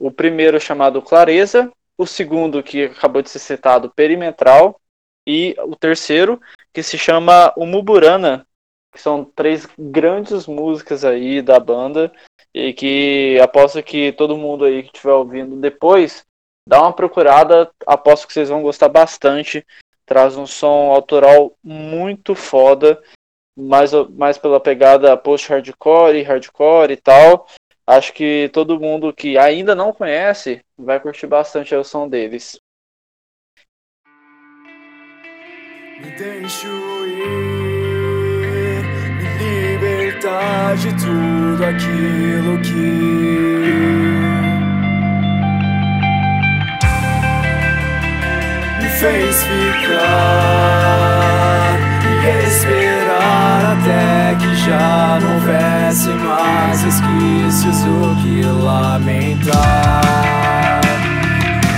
O 0.00 0.10
primeiro 0.10 0.58
chamado 0.58 1.00
Clareza, 1.00 1.70
o 1.96 2.08
segundo 2.08 2.60
que 2.60 2.86
acabou 2.86 3.22
de 3.22 3.30
ser 3.30 3.38
citado 3.38 3.88
Perimetral 3.88 4.80
e 5.24 5.54
o 5.60 5.76
terceiro 5.76 6.40
que 6.72 6.82
se 6.82 6.98
chama 6.98 7.52
O 7.56 7.64
Muburana, 7.66 8.44
que 8.92 9.00
são 9.00 9.24
três 9.24 9.68
grandes 9.78 10.48
músicas 10.48 11.04
aí 11.04 11.40
da 11.40 11.60
banda 11.60 12.12
e 12.54 12.72
que 12.72 13.38
aposto 13.40 13.82
que 13.82 14.12
todo 14.12 14.36
mundo 14.36 14.64
aí 14.64 14.82
que 14.82 14.88
estiver 14.88 15.12
ouvindo 15.12 15.56
depois 15.56 16.24
dá 16.66 16.82
uma 16.82 16.92
procurada, 16.92 17.70
aposto 17.86 18.26
que 18.26 18.32
vocês 18.32 18.48
vão 18.48 18.62
gostar 18.62 18.88
bastante. 18.88 19.66
Traz 20.04 20.36
um 20.36 20.46
som 20.46 20.90
autoral 20.90 21.56
muito 21.62 22.34
foda, 22.34 23.00
mais, 23.56 23.92
mais 24.10 24.38
pela 24.38 24.60
pegada 24.60 25.16
post-hardcore, 25.16 26.22
hardcore 26.22 26.92
e 26.92 26.96
tal. 26.96 27.46
Acho 27.86 28.12
que 28.12 28.50
todo 28.52 28.78
mundo 28.78 29.12
que 29.12 29.36
ainda 29.36 29.74
não 29.74 29.92
conhece 29.92 30.64
vai 30.76 31.00
curtir 31.00 31.26
bastante 31.26 31.74
o 31.74 31.84
som 31.84 32.08
deles. 32.08 32.60
Me 36.00 36.10
de 40.20 40.92
tudo 41.02 41.64
aquilo 41.64 42.58
que 42.58 42.70
me 48.78 48.88
fez 48.98 49.42
ficar 49.44 49.80
e 52.04 52.14
esperar 52.46 53.78
até 53.78 54.34
que 54.38 54.54
já 54.56 55.18
não 55.22 55.36
houvesse 55.36 56.10
mais 56.10 56.82
resquícios 56.82 57.82
do 57.84 58.14
que 58.22 58.44
lamentar. 58.44 60.02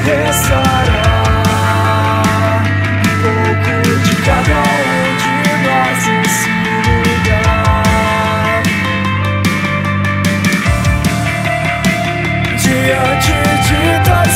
Restará 0.05 1.22
Diante 12.85 13.31
de 13.31 13.83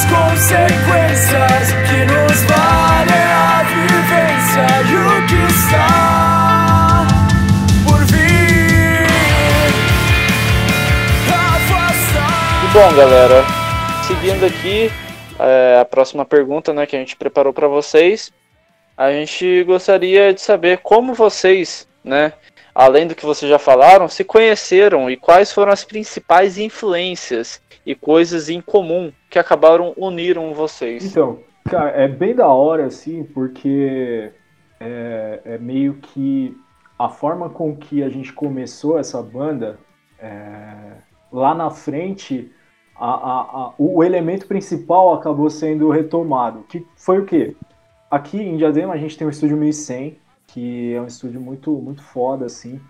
consequências, 0.08 1.72
que 1.88 1.98
nos 2.04 2.42
vale 2.42 3.12
a 3.12 3.64
vivência 3.64 4.66
e 4.86 4.94
o 4.94 5.26
que 5.26 5.34
está 5.52 7.06
por 7.84 8.04
vir. 8.04 9.08
E 12.62 12.68
bom, 12.72 12.94
galera, 12.94 13.44
seguindo 14.06 14.46
aqui 14.46 14.92
é, 15.40 15.80
a 15.80 15.84
próxima 15.84 16.24
pergunta 16.24 16.72
né, 16.72 16.86
que 16.86 16.94
a 16.94 17.00
gente 17.00 17.16
preparou 17.16 17.52
para 17.52 17.66
vocês, 17.66 18.32
a 18.96 19.10
gente 19.10 19.64
gostaria 19.64 20.32
de 20.32 20.40
saber 20.40 20.78
como 20.78 21.14
vocês, 21.14 21.88
né, 22.04 22.32
além 22.72 23.08
do 23.08 23.14
que 23.16 23.26
vocês 23.26 23.50
já 23.50 23.58
falaram, 23.58 24.08
se 24.08 24.22
conheceram 24.22 25.10
e 25.10 25.16
quais 25.16 25.52
foram 25.52 25.72
as 25.72 25.82
principais 25.82 26.58
influências 26.58 27.60
e 27.86 27.94
coisas 27.94 28.48
em 28.48 28.60
comum 28.60 29.12
que 29.30 29.38
acabaram 29.38 29.94
uniram 29.96 30.52
vocês. 30.52 31.04
Então, 31.04 31.38
cara, 31.64 31.90
é 31.90 32.08
bem 32.08 32.34
da 32.34 32.48
hora, 32.48 32.86
assim, 32.86 33.22
porque 33.22 34.32
é, 34.80 35.40
é 35.44 35.58
meio 35.58 35.94
que 35.94 36.56
a 36.98 37.08
forma 37.08 37.48
com 37.48 37.76
que 37.76 38.02
a 38.02 38.08
gente 38.08 38.32
começou 38.32 38.98
essa 38.98 39.22
banda, 39.22 39.78
é, 40.18 40.96
lá 41.32 41.54
na 41.54 41.70
frente, 41.70 42.50
a- 42.98 43.06
a- 43.06 43.40
a- 43.66 43.74
o 43.78 44.02
elemento 44.02 44.46
principal 44.46 45.14
acabou 45.14 45.48
sendo 45.48 45.90
retomado. 45.90 46.64
Que 46.68 46.84
foi 46.96 47.18
o 47.20 47.24
quê? 47.24 47.54
Aqui 48.10 48.38
em 48.38 48.56
Diadema 48.56 48.94
a 48.94 48.96
gente 48.96 49.16
tem 49.16 49.26
o 49.26 49.30
Estúdio 49.30 49.56
1100, 49.56 50.18
que 50.46 50.94
é 50.94 51.00
um 51.00 51.06
estúdio 51.06 51.40
muito, 51.40 51.70
muito 51.72 52.02
foda, 52.02 52.46
assim, 52.46 52.80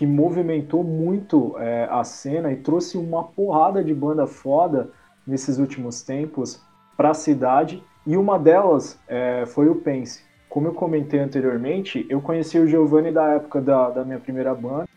que 0.00 0.06
movimentou 0.06 0.82
muito 0.82 1.58
é, 1.58 1.86
a 1.90 2.02
cena 2.04 2.50
e 2.50 2.56
trouxe 2.56 2.96
uma 2.96 3.22
porrada 3.22 3.84
de 3.84 3.92
banda 3.92 4.26
foda 4.26 4.88
nesses 5.26 5.58
últimos 5.58 6.00
tempos 6.00 6.58
para 6.96 7.10
a 7.10 7.14
cidade. 7.14 7.84
E 8.06 8.16
uma 8.16 8.38
delas 8.38 8.98
é, 9.06 9.44
foi 9.44 9.68
o 9.68 9.74
Pense. 9.74 10.24
Como 10.48 10.68
eu 10.68 10.72
comentei 10.72 11.20
anteriormente, 11.20 12.06
eu 12.08 12.18
conheci 12.22 12.58
o 12.58 12.66
Giovanni 12.66 13.12
da 13.12 13.34
época 13.34 13.60
da, 13.60 13.90
da 13.90 14.02
minha 14.02 14.18
primeira 14.18 14.54
banda, 14.54 14.88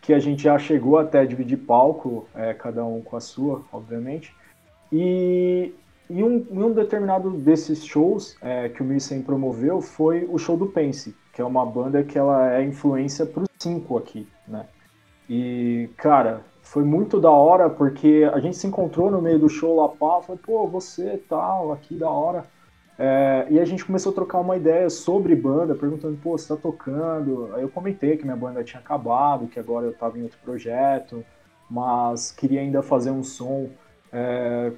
que 0.00 0.14
a 0.14 0.18
gente 0.18 0.44
já 0.44 0.58
chegou 0.58 0.96
até 0.96 1.18
a 1.18 1.26
dividir 1.26 1.58
palco, 1.58 2.26
é, 2.34 2.54
cada 2.54 2.86
um 2.86 3.02
com 3.02 3.16
a 3.16 3.20
sua, 3.20 3.60
obviamente. 3.70 4.34
E 4.90 5.74
em 6.12 6.22
um, 6.22 6.46
um 6.50 6.72
determinado 6.72 7.30
desses 7.30 7.84
shows 7.86 8.36
é, 8.42 8.68
que 8.68 8.82
o 8.82 8.84
Missem 8.84 9.22
promoveu 9.22 9.80
foi 9.80 10.28
o 10.30 10.36
show 10.36 10.58
do 10.58 10.66
Pense, 10.66 11.16
que 11.32 11.40
é 11.40 11.44
uma 11.44 11.64
banda 11.64 12.02
que 12.02 12.18
ela 12.18 12.52
é 12.54 12.62
influência 12.62 13.24
para 13.24 13.44
os 13.44 13.48
cinco 13.58 13.96
aqui, 13.96 14.28
né? 14.46 14.66
E, 15.26 15.88
cara, 15.96 16.42
foi 16.60 16.84
muito 16.84 17.18
da 17.18 17.30
hora 17.30 17.70
porque 17.70 18.28
a 18.30 18.38
gente 18.40 18.58
se 18.58 18.66
encontrou 18.66 19.10
no 19.10 19.22
meio 19.22 19.38
do 19.38 19.48
show 19.48 19.74
lá, 19.76 19.88
pá, 19.88 20.20
falei, 20.20 20.40
pô, 20.44 20.66
você 20.66 21.16
tal, 21.26 21.72
aqui 21.72 21.94
da 21.94 22.10
hora. 22.10 22.44
É, 22.98 23.46
e 23.48 23.58
a 23.58 23.64
gente 23.64 23.82
começou 23.82 24.12
a 24.12 24.14
trocar 24.14 24.40
uma 24.40 24.54
ideia 24.54 24.90
sobre 24.90 25.34
banda, 25.34 25.74
perguntando, 25.74 26.18
pô, 26.22 26.36
você 26.36 26.54
tá 26.54 26.60
tocando? 26.60 27.50
Aí 27.54 27.62
eu 27.62 27.70
comentei 27.70 28.18
que 28.18 28.24
minha 28.24 28.36
banda 28.36 28.62
tinha 28.62 28.80
acabado, 28.80 29.46
que 29.46 29.58
agora 29.58 29.86
eu 29.86 29.94
tava 29.94 30.18
em 30.18 30.22
outro 30.24 30.38
projeto, 30.44 31.24
mas 31.70 32.30
queria 32.30 32.60
ainda 32.60 32.82
fazer 32.82 33.10
um 33.10 33.22
som 33.22 33.70
é, 34.12 34.72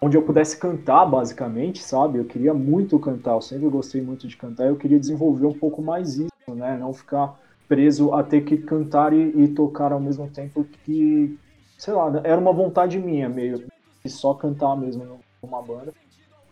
onde 0.00 0.16
eu 0.16 0.22
pudesse 0.22 0.56
cantar, 0.56 1.04
basicamente, 1.06 1.82
sabe? 1.82 2.18
Eu 2.18 2.24
queria 2.24 2.54
muito 2.54 2.98
cantar, 2.98 3.32
eu 3.32 3.40
sempre 3.40 3.68
gostei 3.68 4.00
muito 4.00 4.28
de 4.28 4.36
cantar, 4.36 4.66
eu 4.66 4.76
queria 4.76 4.98
desenvolver 4.98 5.46
um 5.46 5.58
pouco 5.58 5.82
mais 5.82 6.16
isso, 6.16 6.54
né? 6.54 6.76
Não 6.78 6.92
ficar 6.92 7.38
preso 7.68 8.14
a 8.14 8.22
ter 8.22 8.42
que 8.42 8.56
cantar 8.56 9.12
e, 9.12 9.44
e 9.44 9.48
tocar 9.48 9.92
ao 9.92 10.00
mesmo 10.00 10.28
tempo 10.30 10.64
que, 10.84 11.38
sei 11.76 11.92
lá, 11.94 12.20
era 12.24 12.40
uma 12.40 12.52
vontade 12.52 12.98
minha 12.98 13.28
meio, 13.28 13.64
de 14.04 14.10
só 14.10 14.32
cantar 14.34 14.76
mesmo 14.76 15.20
numa 15.42 15.62
banda 15.62 15.92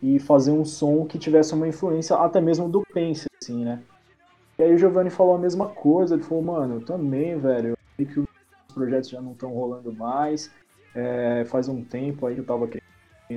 e 0.01 0.19
fazer 0.19 0.51
um 0.51 0.63
som 0.63 1.05
que 1.05 1.17
tivesse 1.17 1.53
uma 1.53 1.67
influência 1.67 2.15
até 2.17 2.39
mesmo 2.39 2.69
do 2.69 2.83
Pense, 2.93 3.25
assim, 3.41 3.63
né? 3.63 3.81
E 4.59 4.63
aí 4.63 4.73
o 4.73 4.77
Giovanni 4.77 5.09
falou 5.09 5.35
a 5.35 5.39
mesma 5.39 5.67
coisa, 5.67 6.15
ele 6.15 6.23
falou, 6.23 6.43
mano, 6.43 6.75
eu 6.75 6.81
também, 6.81 7.37
velho, 7.37 7.69
eu 7.69 7.77
vi 7.97 8.05
que 8.05 8.19
os 8.19 8.27
projetos 8.73 9.09
já 9.09 9.21
não 9.21 9.31
estão 9.31 9.51
rolando 9.51 9.93
mais, 9.93 10.51
é, 10.95 11.45
faz 11.45 11.67
um 11.67 11.83
tempo 11.83 12.25
aí 12.25 12.35
que 12.35 12.41
eu 12.41 12.45
tava 12.45 12.67
querendo 12.67 12.86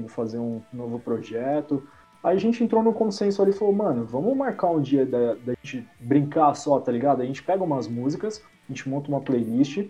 fazer 0.08 0.38
um 0.38 0.60
novo 0.72 0.98
projeto. 0.98 1.86
Aí 2.22 2.36
a 2.36 2.40
gente 2.40 2.62
entrou 2.62 2.82
no 2.82 2.92
consenso 2.92 3.40
ali 3.40 3.50
e 3.50 3.54
falou, 3.54 3.74
mano, 3.74 4.04
vamos 4.04 4.36
marcar 4.36 4.70
um 4.70 4.80
dia 4.80 5.06
da, 5.06 5.34
da 5.34 5.54
gente 5.62 5.88
brincar 5.98 6.54
só, 6.54 6.78
tá 6.78 6.92
ligado? 6.92 7.22
A 7.22 7.24
gente 7.24 7.42
pega 7.42 7.64
umas 7.64 7.88
músicas, 7.88 8.42
a 8.68 8.72
gente 8.72 8.88
monta 8.88 9.08
uma 9.08 9.20
playlist, 9.20 9.88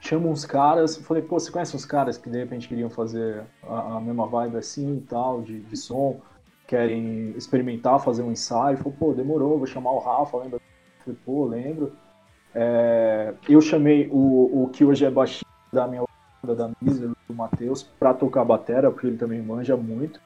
chama 0.00 0.28
uns 0.28 0.44
caras, 0.44 0.96
falei, 0.98 1.22
pô, 1.22 1.38
você 1.38 1.50
conhece 1.50 1.74
uns 1.74 1.84
caras 1.84 2.16
que 2.16 2.30
de 2.30 2.38
repente 2.38 2.68
queriam 2.68 2.88
fazer 2.88 3.44
a, 3.64 3.96
a 3.96 4.00
mesma 4.00 4.26
vibe 4.26 4.56
assim 4.56 4.98
e 4.98 5.00
tal, 5.00 5.42
de, 5.42 5.60
de 5.60 5.76
som, 5.76 6.20
querem 6.66 7.30
experimentar, 7.36 7.98
fazer 7.98 8.22
um 8.22 8.30
ensaio? 8.30 8.76
Falei, 8.78 8.92
pô, 8.98 9.12
demorou, 9.12 9.58
vou 9.58 9.66
chamar 9.66 9.90
o 9.92 9.98
Rafa, 9.98 10.38
lembra? 10.38 10.60
Falei, 11.04 11.18
pô, 11.24 11.44
lembro. 11.44 11.92
É, 12.54 13.34
eu 13.48 13.60
chamei 13.60 14.08
o, 14.12 14.62
o 14.62 14.68
que 14.68 14.84
hoje 14.84 15.04
é 15.04 15.10
baixista 15.10 15.44
da 15.72 15.88
minha 15.88 16.04
da 16.52 16.68
Miser, 16.80 17.10
do 17.28 17.34
Matheus, 17.34 17.84
pra 17.98 18.12
tocar 18.12 18.44
batera, 18.44 18.90
porque 18.90 19.06
ele 19.06 19.16
também 19.16 19.40
manja 19.40 19.76
muito. 19.76 20.20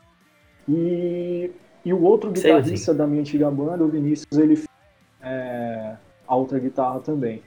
E, 0.67 1.51
e 1.85 1.93
o 1.93 2.03
outro 2.03 2.31
guitarrista 2.31 2.95
da 2.95 3.07
minha 3.07 3.21
antiga 3.21 3.51
banda, 3.51 3.85
o 3.85 3.89
Vinícius, 3.89 4.39
ele 4.39 4.65
é, 5.21 5.97
a 6.27 6.35
outra 6.35 6.59
guitarra 6.59 7.01
também. 7.01 7.43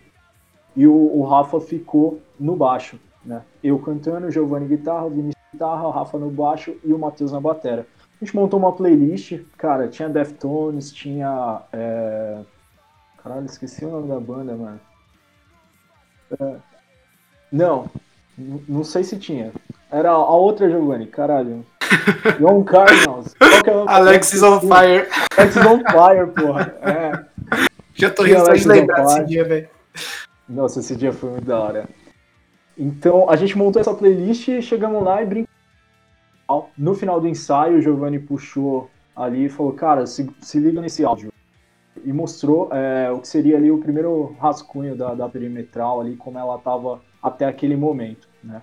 E 0.75 0.87
o, 0.87 0.93
o 0.93 1.23
Rafa 1.23 1.59
ficou 1.59 2.21
no 2.39 2.55
baixo, 2.55 2.99
né? 3.25 3.43
Eu 3.63 3.77
cantando, 3.79 4.27
o 4.27 4.31
Giovanni 4.31 4.67
guitarra, 4.67 5.05
o 5.05 5.09
Vinícius 5.09 5.43
guitarra, 5.51 5.87
o 5.87 5.91
Rafa 5.91 6.17
no 6.17 6.29
baixo 6.29 6.75
e 6.83 6.93
o 6.93 6.99
Matheus 6.99 7.31
na 7.31 7.39
batera. 7.39 7.85
A 7.99 8.25
gente 8.25 8.35
montou 8.35 8.59
uma 8.59 8.71
playlist, 8.71 9.41
cara, 9.57 9.87
tinha 9.87 10.07
Deftones, 10.07 10.91
tinha... 10.91 11.61
É... 11.73 12.41
Caralho, 13.21 13.45
esqueci 13.45 13.83
o 13.85 13.91
nome 13.91 14.07
da 14.07 14.19
banda, 14.19 14.55
mano. 14.55 14.79
É, 16.39 16.55
Não, 17.51 17.89
não 18.67 18.83
sei 18.83 19.03
se 19.03 19.17
tinha. 19.17 19.51
Era 19.91 20.11
a 20.11 20.35
outra 20.35 20.69
Giovanni, 20.69 21.07
caralho. 21.07 21.65
John 22.39 22.63
Cardinals. 22.65 23.33
Qual 23.37 23.63
que 23.63 23.69
é 23.69 23.73
o 23.73 23.75
nome? 23.79 23.89
Alexis 23.91 24.41
on 24.41 24.59
Fire. 24.61 25.07
Alexis 25.37 25.65
on 25.65 25.79
Fire, 25.79 26.27
porra. 26.33 26.75
É. 26.81 27.25
Já 27.93 28.09
tô 28.09 28.25
E 28.25 28.29
rindo 28.29 28.45
só 28.45 28.53
de 28.53 28.67
lembrar 28.67 29.03
desse 29.03 29.25
dia, 29.25 29.43
velho. 29.43 29.69
Nossa, 30.47 30.79
esse 30.79 30.95
dia 30.95 31.11
foi 31.11 31.31
muito 31.31 31.45
da 31.45 31.59
hora. 31.59 31.89
Então 32.77 33.29
a 33.29 33.35
gente 33.35 33.57
montou 33.57 33.81
essa 33.81 33.93
playlist, 33.93 34.61
chegamos 34.61 35.03
lá 35.03 35.21
e 35.21 35.25
brincamos. 35.25 35.51
No 36.77 36.95
final 36.95 37.21
do 37.21 37.27
ensaio, 37.27 37.77
o 37.77 37.81
Giovanni 37.81 38.19
puxou 38.19 38.89
ali 39.15 39.45
e 39.45 39.49
falou: 39.49 39.73
Cara, 39.73 40.05
se, 40.05 40.29
se 40.41 40.59
liga 40.59 40.81
nesse 40.81 41.03
áudio. 41.03 41.31
E 42.03 42.11
mostrou 42.11 42.69
é, 42.71 43.11
o 43.11 43.19
que 43.19 43.27
seria 43.27 43.57
ali 43.57 43.69
o 43.69 43.77
primeiro 43.77 44.35
rascunho 44.39 44.95
da, 44.95 45.13
da 45.13 45.29
perimetral, 45.29 46.01
ali, 46.01 46.15
como 46.15 46.39
ela 46.39 46.55
estava 46.55 47.01
até 47.21 47.45
aquele 47.45 47.75
momento. 47.75 48.30
Né? 48.43 48.61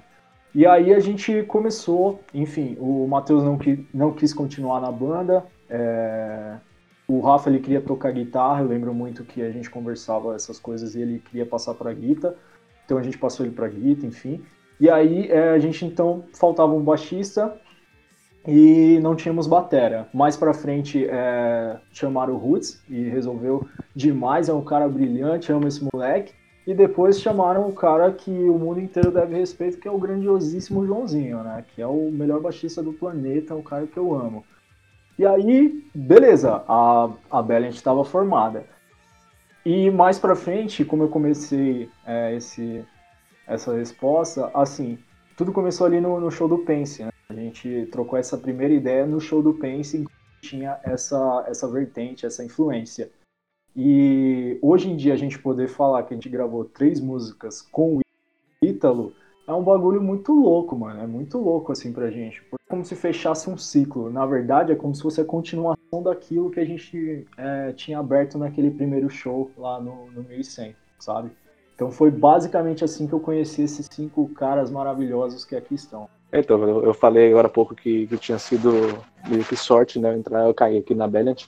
E 0.54 0.66
aí 0.66 0.92
a 0.92 0.98
gente 0.98 1.42
começou, 1.44 2.20
enfim, 2.32 2.76
o 2.80 3.06
Matheus 3.06 3.44
não, 3.44 3.58
qui, 3.58 3.86
não 3.92 4.12
quis 4.12 4.32
continuar 4.32 4.80
na 4.80 4.90
banda, 4.90 5.44
é, 5.68 6.56
o 7.06 7.20
Rafa 7.20 7.50
ele 7.50 7.60
queria 7.60 7.80
tocar 7.80 8.12
guitarra, 8.12 8.62
eu 8.62 8.68
lembro 8.68 8.92
muito 8.94 9.24
que 9.24 9.42
a 9.42 9.50
gente 9.50 9.70
conversava 9.70 10.34
essas 10.34 10.58
coisas 10.58 10.94
e 10.94 11.00
ele 11.00 11.18
queria 11.20 11.46
passar 11.46 11.74
para 11.74 11.92
guitarra, 11.92 12.34
então 12.84 12.98
a 12.98 13.02
gente 13.02 13.18
passou 13.18 13.44
ele 13.44 13.54
para 13.54 13.68
guitarra, 13.68 14.06
enfim. 14.06 14.42
E 14.80 14.88
aí 14.88 15.30
é, 15.30 15.50
a 15.50 15.58
gente 15.58 15.84
então 15.84 16.24
faltava 16.32 16.72
um 16.72 16.82
baixista 16.82 17.54
e 18.46 18.98
não 19.02 19.14
tínhamos 19.14 19.46
batera. 19.46 20.08
Mais 20.14 20.36
para 20.36 20.54
frente 20.54 21.06
é, 21.06 21.78
chamaram 21.92 22.34
o 22.34 22.38
Roots 22.38 22.82
e 22.88 23.08
resolveu 23.08 23.66
demais, 23.94 24.48
é 24.48 24.54
um 24.54 24.64
cara 24.64 24.88
brilhante, 24.88 25.52
amo 25.52 25.68
esse 25.68 25.86
moleque. 25.92 26.32
E 26.68 26.74
depois 26.74 27.18
chamaram 27.18 27.66
o 27.66 27.72
cara 27.72 28.12
que 28.12 28.30
o 28.30 28.58
mundo 28.58 28.78
inteiro 28.78 29.10
deve 29.10 29.34
respeito, 29.34 29.78
que 29.78 29.88
é 29.88 29.90
o 29.90 29.96
grandiosíssimo 29.96 30.86
Joãozinho, 30.86 31.42
né? 31.42 31.64
Que 31.74 31.80
é 31.80 31.86
o 31.86 32.10
melhor 32.10 32.42
baixista 32.42 32.82
do 32.82 32.92
planeta, 32.92 33.54
o 33.54 33.62
cara 33.62 33.86
que 33.86 33.96
eu 33.96 34.14
amo. 34.14 34.44
E 35.18 35.24
aí, 35.24 35.82
beleza, 35.94 36.62
a, 36.68 37.08
a 37.30 37.40
Belliant 37.40 37.74
estava 37.74 38.04
formada. 38.04 38.66
E 39.64 39.90
mais 39.90 40.18
pra 40.18 40.36
frente, 40.36 40.84
como 40.84 41.04
eu 41.04 41.08
comecei 41.08 41.88
é, 42.06 42.36
esse, 42.36 42.84
essa 43.46 43.74
resposta, 43.74 44.50
assim, 44.52 44.98
tudo 45.38 45.52
começou 45.52 45.86
ali 45.86 46.02
no, 46.02 46.20
no, 46.20 46.30
show 46.30 46.46
do 46.46 46.58
Pense, 46.58 47.02
né? 47.02 47.10
A 47.30 47.34
gente 47.34 47.88
trocou 47.90 48.18
essa 48.18 48.36
primeira 48.36 48.74
ideia 48.74 49.06
no 49.06 49.22
show 49.22 49.42
do 49.42 49.54
Pense, 49.54 50.04
tinha 50.42 50.78
essa, 50.84 51.46
essa 51.48 51.66
vertente, 51.66 52.26
essa 52.26 52.44
influência. 52.44 53.10
E 53.80 54.58
hoje 54.60 54.90
em 54.90 54.96
dia 54.96 55.12
a 55.12 55.16
gente 55.16 55.38
poder 55.38 55.68
falar 55.68 56.02
que 56.02 56.12
a 56.12 56.16
gente 56.16 56.28
gravou 56.28 56.64
três 56.64 57.00
músicas 57.00 57.62
com 57.62 57.98
o 57.98 58.00
Ítalo 58.60 59.12
é 59.46 59.52
um 59.52 59.62
bagulho 59.62 60.02
muito 60.02 60.32
louco, 60.32 60.76
mano. 60.76 61.00
É 61.00 61.06
muito 61.06 61.38
louco 61.38 61.70
assim 61.70 61.92
pra 61.92 62.10
gente. 62.10 62.42
É 62.54 62.68
como 62.68 62.84
se 62.84 62.96
fechasse 62.96 63.48
um 63.48 63.56
ciclo. 63.56 64.10
Na 64.10 64.26
verdade, 64.26 64.72
é 64.72 64.74
como 64.74 64.92
se 64.96 65.00
fosse 65.00 65.20
a 65.20 65.24
continuação 65.24 66.02
daquilo 66.02 66.50
que 66.50 66.58
a 66.58 66.64
gente 66.64 67.24
é, 67.36 67.70
tinha 67.70 68.00
aberto 68.00 68.36
naquele 68.36 68.72
primeiro 68.72 69.08
show 69.08 69.48
lá 69.56 69.80
no, 69.80 70.10
no 70.10 70.24
1100, 70.24 70.74
sabe? 70.98 71.30
Então 71.76 71.92
foi 71.92 72.10
basicamente 72.10 72.82
assim 72.82 73.06
que 73.06 73.12
eu 73.12 73.20
conheci 73.20 73.62
esses 73.62 73.86
cinco 73.88 74.28
caras 74.30 74.72
maravilhosos 74.72 75.44
que 75.44 75.54
aqui 75.54 75.76
estão. 75.76 76.08
Então, 76.32 76.60
eu 76.82 76.92
falei 76.92 77.30
agora 77.30 77.46
há 77.46 77.50
pouco 77.50 77.76
que, 77.76 78.08
que 78.08 78.16
tinha 78.18 78.40
sido 78.40 78.72
meio 79.30 79.44
que 79.44 79.56
sorte, 79.56 80.00
né? 80.00 80.14
Entrar, 80.14 80.46
eu 80.46 80.52
caí 80.52 80.78
aqui 80.78 80.96
na 80.96 81.06
Belliant 81.06 81.46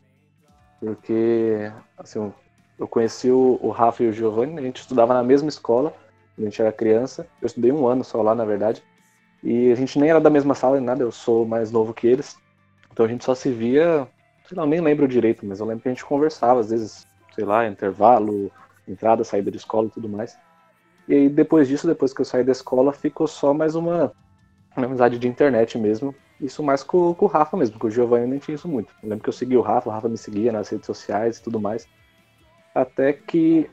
porque 0.81 1.71
assim, 1.97 2.33
eu 2.79 2.89
conheci 2.89 3.31
o, 3.31 3.59
o 3.63 3.69
Rafa 3.69 4.03
e 4.03 4.09
o 4.09 4.13
Giovanni, 4.13 4.59
a 4.59 4.63
gente 4.63 4.81
estudava 4.81 5.13
na 5.13 5.23
mesma 5.23 5.51
escola, 5.51 5.95
quando 6.35 6.47
a 6.47 6.51
gente 6.51 6.63
era 6.63 6.73
criança. 6.73 7.27
Eu 7.41 7.47
estudei 7.47 7.71
um 7.71 7.87
ano 7.87 8.03
só 8.03 8.23
lá, 8.23 8.35
na 8.35 8.45
verdade. 8.45 8.83
E 9.43 9.71
a 9.71 9.75
gente 9.75 9.99
nem 9.99 10.11
era 10.11 10.21
da 10.21 10.31
mesma 10.31 10.55
sala 10.55 10.77
nem 10.77 10.87
nada, 10.87 11.03
eu 11.03 11.13
sou 11.13 11.47
mais 11.47 11.71
novo 11.71 11.93
que 11.93 12.07
eles. 12.07 12.37
Então 12.91 13.05
a 13.05 13.09
gente 13.09 13.25
só 13.25 13.35
se 13.35 13.51
via, 13.51 14.09
sei 14.47 14.57
lá, 14.57 14.65
eu 14.65 14.67
nem 14.67 14.81
lembro 14.81 15.07
direito, 15.07 15.45
mas 15.45 15.61
eu 15.61 15.67
lembro 15.67 15.83
que 15.83 15.89
a 15.89 15.93
gente 15.93 16.05
conversava, 16.05 16.61
às 16.61 16.71
vezes, 16.71 17.07
sei 17.35 17.45
lá, 17.45 17.67
intervalo, 17.67 18.51
entrada, 18.89 19.25
saída 19.25 19.51
de 19.51 19.59
escola 19.59 19.87
e 19.87 19.91
tudo 19.91 20.09
mais. 20.09 20.39
E 21.07 21.15
aí 21.15 21.29
depois 21.29 21.69
disso, 21.69 21.87
depois 21.87 22.13
que 22.13 22.21
eu 22.21 22.25
saí 22.25 22.45
da 22.45 22.53
escola, 22.53 22.93
ficou 22.93 23.27
só 23.27 23.53
mais 23.53 23.75
uma, 23.75 24.13
uma 24.77 24.87
amizade 24.87 25.19
de 25.19 25.29
internet 25.29 25.79
mesmo. 25.79 26.15
Isso 26.41 26.63
mais 26.63 26.83
com, 26.83 27.15
com 27.15 27.27
o 27.27 27.29
Rafa 27.29 27.57
mesmo, 27.57 27.79
com 27.79 27.89
o 27.89 27.91
Giovanni 27.91 28.27
nem 28.27 28.39
tinha 28.39 28.55
isso 28.55 28.67
muito. 28.67 28.95
Eu 29.03 29.11
lembro 29.11 29.23
que 29.23 29.29
eu 29.29 29.33
segui 29.33 29.57
o 29.57 29.61
Rafa, 29.61 29.91
o 29.91 29.93
Rafa 29.93 30.09
me 30.09 30.17
seguia 30.17 30.51
nas 30.51 30.69
redes 30.69 30.87
sociais 30.87 31.37
e 31.37 31.43
tudo 31.43 31.61
mais. 31.61 31.87
Até 32.75 33.13
que 33.13 33.69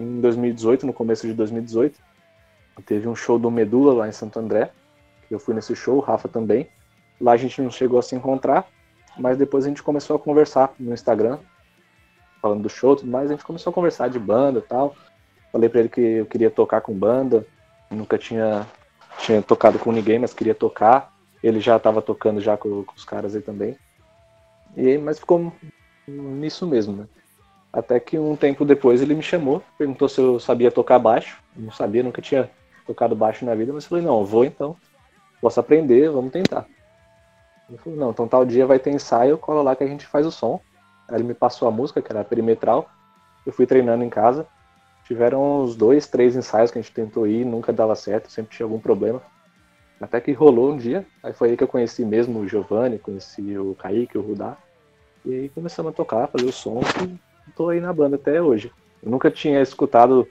em 0.00 0.20
2018, 0.20 0.86
no 0.86 0.92
começo 0.92 1.26
de 1.26 1.34
2018, 1.34 1.98
teve 2.86 3.08
um 3.08 3.14
show 3.14 3.38
do 3.38 3.50
Medula 3.50 3.92
lá 3.92 4.08
em 4.08 4.12
Santo 4.12 4.38
André. 4.38 4.70
Eu 5.30 5.38
fui 5.38 5.54
nesse 5.54 5.76
show, 5.76 5.96
o 5.96 6.00
Rafa 6.00 6.28
também. 6.28 6.68
Lá 7.20 7.32
a 7.32 7.36
gente 7.36 7.60
não 7.60 7.70
chegou 7.70 7.98
a 7.98 8.02
se 8.02 8.14
encontrar, 8.14 8.66
mas 9.18 9.36
depois 9.36 9.64
a 9.64 9.68
gente 9.68 9.82
começou 9.82 10.16
a 10.16 10.18
conversar 10.18 10.72
no 10.78 10.94
Instagram, 10.94 11.38
falando 12.40 12.62
do 12.62 12.68
show 12.68 12.94
e 12.94 12.96
tudo 12.98 13.10
mais. 13.10 13.30
A 13.30 13.34
gente 13.34 13.44
começou 13.44 13.70
a 13.70 13.74
conversar 13.74 14.08
de 14.08 14.18
banda 14.18 14.60
e 14.60 14.62
tal. 14.62 14.94
Falei 15.52 15.68
pra 15.68 15.80
ele 15.80 15.88
que 15.88 16.00
eu 16.00 16.26
queria 16.26 16.50
tocar 16.50 16.80
com 16.80 16.94
banda, 16.94 17.46
nunca 17.90 18.16
tinha, 18.16 18.66
tinha 19.18 19.42
tocado 19.42 19.78
com 19.78 19.90
ninguém, 19.90 20.18
mas 20.18 20.32
queria 20.32 20.54
tocar. 20.54 21.17
Ele 21.42 21.60
já 21.60 21.76
estava 21.76 22.02
tocando 22.02 22.40
já 22.40 22.56
com, 22.56 22.84
com, 22.84 22.94
os 22.94 23.04
caras 23.04 23.34
aí 23.34 23.42
também. 23.42 23.76
E 24.76 24.98
mas 24.98 25.18
ficou 25.18 25.52
nisso 26.06 26.66
mesmo, 26.66 26.96
né? 26.96 27.06
Até 27.72 28.00
que 28.00 28.18
um 28.18 28.34
tempo 28.34 28.64
depois 28.64 29.02
ele 29.02 29.14
me 29.14 29.22
chamou, 29.22 29.62
perguntou 29.76 30.08
se 30.08 30.20
eu 30.20 30.40
sabia 30.40 30.70
tocar 30.70 30.98
baixo. 30.98 31.38
Eu 31.56 31.62
não 31.62 31.72
sabia, 31.72 32.02
nunca 32.02 32.22
tinha 32.22 32.50
tocado 32.86 33.14
baixo 33.14 33.44
na 33.44 33.54
vida, 33.54 33.72
mas 33.72 33.84
eu 33.84 33.90
falei, 33.90 34.04
não, 34.04 34.20
eu 34.20 34.24
vou 34.24 34.44
então. 34.44 34.76
Posso 35.40 35.60
aprender, 35.60 36.10
vamos 36.10 36.32
tentar. 36.32 36.66
Ele 37.68 37.78
falou, 37.78 37.98
não, 37.98 38.10
então 38.10 38.26
tal 38.26 38.44
dia 38.44 38.66
vai 38.66 38.78
ter 38.78 38.90
ensaio, 38.90 39.36
cola 39.36 39.62
lá 39.62 39.76
que 39.76 39.84
a 39.84 39.86
gente 39.86 40.06
faz 40.06 40.26
o 40.26 40.32
som. 40.32 40.60
Aí 41.08 41.16
ele 41.16 41.24
me 41.24 41.34
passou 41.34 41.68
a 41.68 41.70
música, 41.70 42.00
que 42.00 42.10
era 42.10 42.24
perimetral. 42.24 42.88
Eu 43.44 43.52
fui 43.52 43.66
treinando 43.66 44.02
em 44.02 44.10
casa. 44.10 44.46
Tiveram 45.04 45.62
uns 45.62 45.76
dois, 45.76 46.06
três 46.06 46.36
ensaios 46.36 46.70
que 46.70 46.78
a 46.78 46.82
gente 46.82 46.92
tentou 46.92 47.26
ir, 47.26 47.44
nunca 47.44 47.72
dava 47.72 47.94
certo, 47.94 48.30
sempre 48.30 48.56
tinha 48.56 48.66
algum 48.66 48.78
problema. 48.78 49.22
Até 50.00 50.20
que 50.20 50.32
rolou 50.32 50.72
um 50.72 50.76
dia, 50.76 51.04
aí 51.22 51.32
foi 51.32 51.50
aí 51.50 51.56
que 51.56 51.64
eu 51.64 51.68
conheci 51.68 52.04
mesmo 52.04 52.38
o 52.38 52.48
Giovanni, 52.48 52.98
conheci 52.98 53.58
o 53.58 53.74
Kaique, 53.74 54.16
o 54.16 54.22
Rudá. 54.22 54.56
E 55.24 55.34
aí 55.34 55.48
começamos 55.48 55.92
a 55.92 55.94
tocar, 55.94 56.28
fazer 56.28 56.46
o 56.46 56.52
som 56.52 56.80
e 57.46 57.50
tô 57.56 57.68
aí 57.68 57.80
na 57.80 57.92
banda 57.92 58.14
até 58.14 58.40
hoje. 58.40 58.70
Eu 59.02 59.10
nunca 59.10 59.30
tinha 59.30 59.60
escutado 59.60 60.28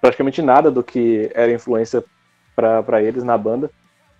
praticamente 0.00 0.42
nada 0.42 0.70
do 0.70 0.82
que 0.82 1.30
era 1.34 1.52
influência 1.52 2.04
para 2.56 3.00
eles 3.00 3.22
na 3.22 3.38
banda. 3.38 3.70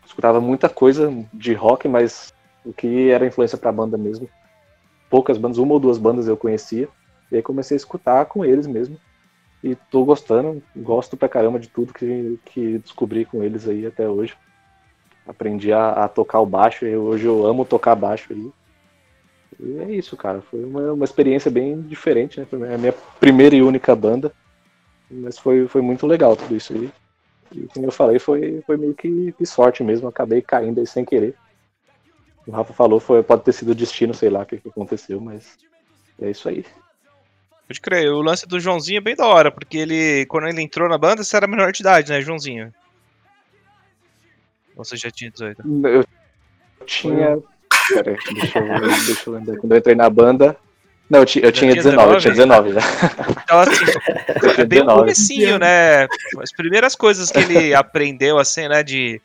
Escutava 0.04 0.40
muita 0.40 0.68
coisa 0.68 1.12
de 1.34 1.52
rock, 1.52 1.88
mas 1.88 2.32
o 2.64 2.72
que 2.72 3.10
era 3.10 3.26
influência 3.26 3.58
para 3.58 3.70
a 3.70 3.72
banda 3.72 3.98
mesmo. 3.98 4.28
Poucas 5.10 5.36
bandas, 5.36 5.58
uma 5.58 5.74
ou 5.74 5.80
duas 5.80 5.98
bandas 5.98 6.28
eu 6.28 6.36
conhecia. 6.36 6.88
E 7.32 7.36
aí 7.36 7.42
comecei 7.42 7.74
a 7.74 7.78
escutar 7.78 8.24
com 8.26 8.44
eles 8.44 8.68
mesmo. 8.68 8.96
E 9.64 9.74
tô 9.90 10.04
gostando, 10.04 10.62
gosto 10.76 11.16
pra 11.16 11.28
caramba 11.28 11.58
de 11.58 11.68
tudo 11.68 11.92
que, 11.92 12.38
que 12.44 12.78
descobri 12.78 13.24
com 13.24 13.42
eles 13.42 13.66
aí 13.66 13.84
até 13.84 14.08
hoje 14.08 14.36
aprendi 15.26 15.72
a, 15.72 16.04
a, 16.04 16.08
tocar 16.08 16.40
o 16.40 16.46
baixo 16.46 16.86
e 16.86 16.96
hoje 16.96 17.26
eu 17.26 17.46
amo 17.46 17.64
tocar 17.64 17.94
baixo 17.94 18.32
aí. 18.32 18.50
E 19.58 19.78
é 19.78 19.90
isso, 19.92 20.16
cara. 20.16 20.40
Foi 20.40 20.64
uma, 20.64 20.92
uma 20.92 21.04
experiência 21.04 21.50
bem 21.50 21.80
diferente, 21.82 22.38
né? 22.38 22.46
Foi 22.48 22.74
a 22.74 22.78
minha 22.78 22.94
primeira 23.18 23.54
e 23.56 23.62
única 23.62 23.94
banda. 23.96 24.32
Mas 25.10 25.38
foi, 25.38 25.66
foi 25.66 25.80
muito 25.80 26.06
legal 26.06 26.36
tudo 26.36 26.56
isso 26.56 26.72
aí. 26.72 26.90
E 27.52 27.66
como 27.68 27.86
eu 27.86 27.92
falei, 27.92 28.18
foi, 28.18 28.62
foi 28.66 28.76
meio 28.76 28.94
que, 28.94 29.34
sorte 29.44 29.82
mesmo. 29.82 30.08
Acabei 30.08 30.42
caindo 30.42 30.80
aí 30.80 30.86
sem 30.86 31.04
querer. 31.04 31.34
O 32.46 32.50
Rafa 32.52 32.72
falou, 32.72 33.00
foi, 33.00 33.22
pode 33.22 33.42
ter 33.42 33.52
sido 33.52 33.74
destino, 33.74 34.14
sei 34.14 34.30
lá 34.30 34.42
o 34.42 34.46
que, 34.46 34.58
que 34.58 34.68
aconteceu, 34.68 35.20
mas 35.20 35.56
é 36.20 36.30
isso 36.30 36.48
aí. 36.48 36.64
Pode 37.66 37.80
crer, 37.80 38.12
o 38.12 38.22
lance 38.22 38.46
do 38.46 38.60
Joãozinho 38.60 38.98
é 38.98 39.00
bem 39.00 39.16
da 39.16 39.26
hora, 39.26 39.50
porque 39.50 39.76
ele, 39.76 40.24
quando 40.26 40.46
ele 40.46 40.62
entrou 40.62 40.88
na 40.88 40.96
banda, 40.96 41.24
você 41.24 41.36
era 41.36 41.48
menor 41.48 41.72
de 41.72 41.82
idade, 41.82 42.12
né, 42.12 42.20
Joãozinho? 42.20 42.72
Ou 44.76 44.84
você 44.84 44.96
já 44.96 45.10
tinha 45.10 45.30
18? 45.30 45.62
Eu 45.86 46.04
tinha. 46.84 47.38
Pera 47.88 48.10
aí, 48.10 48.34
deixa 48.34 48.58
eu, 48.58 48.78
deixa 49.06 49.22
eu 49.26 49.32
lembrar. 49.32 49.56
Quando 49.56 49.72
eu 49.72 49.78
entrei 49.78 49.94
na 49.94 50.10
banda. 50.10 50.56
Não, 51.08 51.20
eu, 51.20 51.24
tinha, 51.26 51.44
eu 51.44 51.52
tinha 51.52 51.72
19, 51.72 52.14
eu 52.14 52.18
tinha 52.18 52.32
19 52.32 52.72
já. 52.72 52.80
Então, 53.44 53.60
assim, 53.60 53.84
é 54.60 54.64
bem 54.64 54.82
no 54.82 54.96
comecinho, 54.96 55.56
né? 55.56 56.08
As 56.40 56.52
primeiras 56.52 56.96
coisas 56.96 57.30
que 57.30 57.38
ele 57.38 57.72
aprendeu, 57.76 58.38
assim, 58.38 58.66
né, 58.66 58.82
de, 58.82 59.20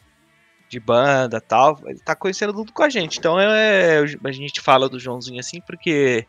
de 0.69 0.79
banda 0.79 1.37
e 1.37 1.41
tal, 1.41 1.79
ele 1.85 1.99
tá 1.99 2.15
conhecendo 2.15 2.53
tudo 2.53 2.71
com 2.71 2.83
a 2.83 2.89
gente. 2.89 3.17
Então, 3.17 3.39
é, 3.39 3.97
a 3.97 4.31
gente 4.31 4.61
fala 4.61 4.87
do 4.87 4.99
Joãozinho 4.99 5.39
assim, 5.39 5.59
porque 5.59 6.27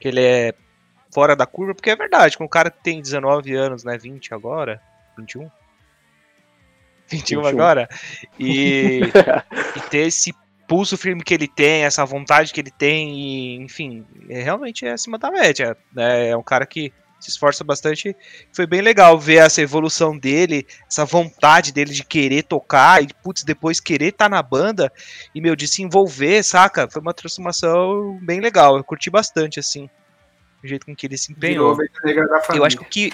que 0.00 0.08
ele 0.08 0.22
é 0.22 0.54
fora 1.12 1.36
da 1.36 1.44
curva, 1.44 1.74
porque 1.74 1.90
é 1.90 1.96
verdade, 1.96 2.38
com 2.38 2.44
um 2.44 2.48
cara 2.48 2.70
que 2.70 2.82
tem 2.82 3.02
19 3.02 3.54
anos, 3.54 3.84
né, 3.84 3.98
20 3.98 4.32
agora, 4.32 4.80
21, 5.18 5.50
21, 7.10 7.42
21. 7.42 7.46
agora. 7.46 7.88
E, 8.38 9.00
e 9.76 9.80
ter 9.90 10.06
esse 10.06 10.32
pulso 10.68 10.96
firme 10.96 11.22
que 11.24 11.34
ele 11.34 11.48
tem, 11.48 11.82
essa 11.82 12.04
vontade 12.04 12.52
que 12.52 12.60
ele 12.60 12.70
tem, 12.70 13.18
e, 13.18 13.56
enfim, 13.56 14.06
é, 14.28 14.40
realmente 14.42 14.86
é 14.86 14.92
acima 14.92 15.18
da 15.18 15.30
média. 15.30 15.76
Né? 15.92 16.28
É 16.28 16.36
um 16.36 16.42
cara 16.42 16.64
que 16.64 16.92
se 17.18 17.28
esforça 17.28 17.62
bastante. 17.62 18.16
Foi 18.52 18.66
bem 18.66 18.80
legal 18.80 19.18
ver 19.18 19.36
essa 19.36 19.60
evolução 19.60 20.16
dele, 20.16 20.66
essa 20.88 21.04
vontade 21.04 21.72
dele 21.72 21.92
de 21.92 22.04
querer 22.04 22.44
tocar 22.44 23.02
e, 23.02 23.08
putz, 23.22 23.42
depois 23.42 23.80
querer 23.80 24.06
estar 24.06 24.26
tá 24.26 24.28
na 24.28 24.42
banda 24.42 24.92
e, 25.34 25.40
meu, 25.40 25.54
de 25.54 25.68
se 25.68 25.82
envolver, 25.82 26.42
saca? 26.42 26.88
Foi 26.88 27.02
uma 27.02 27.12
transformação 27.12 28.18
bem 28.22 28.40
legal. 28.40 28.76
Eu 28.76 28.84
curti 28.84 29.10
bastante, 29.10 29.60
assim, 29.60 29.90
o 30.62 30.66
jeito 30.66 30.86
com 30.86 30.94
que 30.94 31.06
ele 31.06 31.18
se 31.18 31.32
empenhou. 31.32 31.76
Eu 32.54 32.64
acho 32.64 32.78
que 32.78 33.12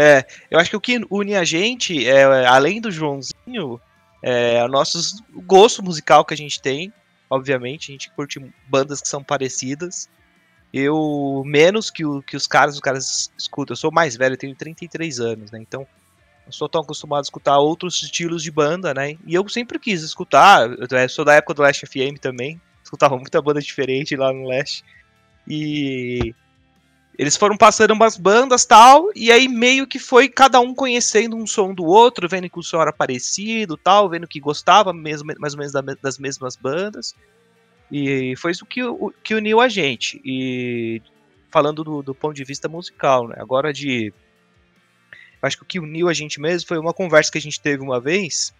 É, 0.00 0.24
eu 0.48 0.60
acho 0.60 0.70
que 0.70 0.76
o 0.76 0.80
que 0.80 1.00
une 1.10 1.34
a 1.34 1.42
gente, 1.42 2.06
é, 2.06 2.22
além 2.46 2.80
do 2.80 2.88
Joãozinho, 2.88 3.80
é 4.22 4.64
o 4.64 4.68
nosso 4.68 5.20
gosto 5.44 5.82
musical 5.82 6.24
que 6.24 6.32
a 6.32 6.36
gente 6.36 6.62
tem. 6.62 6.92
Obviamente, 7.28 7.90
a 7.90 7.92
gente 7.94 8.08
curte 8.12 8.40
bandas 8.68 9.00
que 9.00 9.08
são 9.08 9.24
parecidas. 9.24 10.08
Eu, 10.72 11.42
menos 11.44 11.90
que, 11.90 12.04
o, 12.04 12.22
que 12.22 12.36
os 12.36 12.46
caras, 12.46 12.76
os 12.76 12.80
caras 12.80 13.32
escutam. 13.36 13.72
Eu 13.72 13.76
sou 13.76 13.90
mais 13.90 14.14
velho, 14.14 14.34
eu 14.34 14.38
tenho 14.38 14.54
33 14.54 15.18
anos, 15.18 15.50
né? 15.50 15.58
Então, 15.60 15.84
não 16.46 16.52
sou 16.52 16.68
tão 16.68 16.82
acostumado 16.82 17.18
a 17.18 17.22
escutar 17.22 17.58
outros 17.58 18.00
estilos 18.00 18.44
de 18.44 18.52
banda, 18.52 18.94
né? 18.94 19.16
E 19.26 19.34
eu 19.34 19.48
sempre 19.48 19.80
quis 19.80 20.04
escutar. 20.04 20.70
Eu 20.70 21.08
sou 21.08 21.24
da 21.24 21.34
época 21.34 21.54
do 21.54 21.62
Last 21.62 21.84
FM 21.84 22.20
também. 22.20 22.60
Escutava 22.84 23.16
muita 23.16 23.42
banda 23.42 23.60
diferente 23.60 24.14
lá 24.14 24.32
no 24.32 24.46
Last. 24.46 24.84
E 25.48 26.32
eles 27.18 27.36
foram 27.36 27.56
passando 27.56 27.90
umas 27.90 28.16
bandas 28.16 28.64
tal, 28.64 29.10
e 29.12 29.32
aí 29.32 29.48
meio 29.48 29.88
que 29.88 29.98
foi 29.98 30.28
cada 30.28 30.60
um 30.60 30.72
conhecendo 30.72 31.36
um 31.36 31.48
som 31.48 31.74
do 31.74 31.84
outro, 31.84 32.28
vendo 32.28 32.48
que 32.48 32.60
o 32.60 32.62
som 32.62 32.80
era 32.80 32.92
parecido 32.92 33.76
tal, 33.76 34.08
vendo 34.08 34.28
que 34.28 34.38
gostava 34.38 34.92
mesmo, 34.92 35.34
mais 35.40 35.52
ou 35.52 35.58
menos 35.58 35.72
das 36.00 36.16
mesmas 36.16 36.54
bandas. 36.54 37.16
E 37.90 38.36
foi 38.36 38.52
isso 38.52 38.64
que, 38.64 38.80
que 39.24 39.34
uniu 39.34 39.60
a 39.60 39.68
gente. 39.68 40.20
E 40.24 41.02
falando 41.50 41.82
do, 41.82 42.02
do 42.02 42.14
ponto 42.14 42.36
de 42.36 42.44
vista 42.44 42.68
musical, 42.68 43.26
né? 43.26 43.36
Agora 43.38 43.72
de. 43.72 44.12
Acho 45.42 45.56
que 45.56 45.62
o 45.64 45.66
que 45.66 45.80
uniu 45.80 46.08
a 46.08 46.12
gente 46.12 46.40
mesmo 46.40 46.68
foi 46.68 46.78
uma 46.78 46.92
conversa 46.92 47.32
que 47.32 47.38
a 47.38 47.40
gente 47.40 47.60
teve 47.60 47.82
uma 47.82 48.00
vez, 48.00 48.54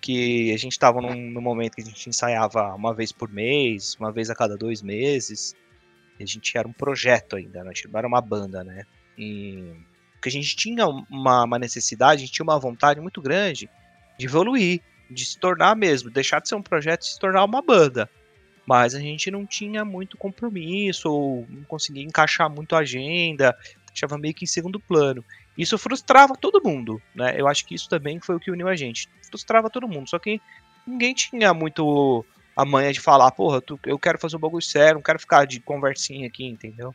que 0.00 0.52
a 0.52 0.56
gente 0.56 0.72
estava 0.72 1.00
num, 1.00 1.30
num 1.30 1.40
momento 1.40 1.74
que 1.74 1.82
a 1.82 1.84
gente 1.84 2.08
ensaiava 2.08 2.74
uma 2.74 2.94
vez 2.94 3.10
por 3.10 3.28
mês, 3.28 3.96
uma 3.98 4.12
vez 4.12 4.30
a 4.30 4.36
cada 4.36 4.56
dois 4.56 4.82
meses. 4.82 5.56
A 6.20 6.26
gente 6.26 6.56
era 6.56 6.66
um 6.66 6.72
projeto 6.72 7.36
ainda, 7.36 7.62
né? 7.62 7.70
a 7.70 7.72
gente 7.72 7.88
não 7.88 7.98
era 7.98 8.08
uma 8.08 8.20
banda, 8.20 8.64
né? 8.64 8.84
E... 9.16 9.72
Porque 10.14 10.28
a 10.28 10.32
gente 10.32 10.56
tinha 10.56 10.86
uma, 10.86 11.44
uma 11.44 11.58
necessidade, 11.58 12.22
a 12.22 12.26
gente 12.26 12.32
tinha 12.32 12.44
uma 12.44 12.58
vontade 12.58 13.00
muito 13.00 13.22
grande 13.22 13.70
de 14.18 14.26
evoluir, 14.26 14.80
de 15.08 15.24
se 15.24 15.38
tornar 15.38 15.76
mesmo, 15.76 16.10
deixar 16.10 16.40
de 16.40 16.48
ser 16.48 16.56
um 16.56 16.62
projeto 16.62 17.02
e 17.02 17.06
se 17.06 17.18
tornar 17.18 17.44
uma 17.44 17.62
banda. 17.62 18.10
Mas 18.66 18.94
a 18.94 19.00
gente 19.00 19.30
não 19.30 19.46
tinha 19.46 19.84
muito 19.84 20.18
compromisso, 20.18 21.10
ou 21.10 21.46
não 21.48 21.62
conseguia 21.64 22.02
encaixar 22.02 22.50
muito 22.50 22.74
a 22.74 22.80
agenda, 22.80 23.56
deixava 23.86 24.18
meio 24.18 24.34
que 24.34 24.44
em 24.44 24.48
segundo 24.48 24.78
plano. 24.78 25.24
Isso 25.56 25.78
frustrava 25.78 26.34
todo 26.36 26.62
mundo, 26.62 27.00
né? 27.14 27.34
Eu 27.36 27.48
acho 27.48 27.64
que 27.64 27.74
isso 27.74 27.88
também 27.88 28.20
foi 28.20 28.36
o 28.36 28.40
que 28.40 28.50
uniu 28.50 28.68
a 28.68 28.76
gente. 28.76 29.08
Frustrava 29.30 29.70
todo 29.70 29.88
mundo, 29.88 30.08
só 30.08 30.18
que 30.18 30.40
ninguém 30.86 31.14
tinha 31.14 31.54
muito 31.54 32.24
a 32.58 32.64
manha 32.64 32.92
de 32.92 32.98
falar, 32.98 33.30
porra, 33.30 33.60
tu, 33.60 33.78
eu 33.86 33.96
quero 33.96 34.18
fazer 34.18 34.34
um 34.34 34.40
bagulho 34.40 34.60
sério, 34.60 34.96
não 34.96 35.02
quero 35.02 35.20
ficar 35.20 35.46
de 35.46 35.60
conversinha 35.60 36.26
aqui, 36.26 36.44
entendeu? 36.44 36.92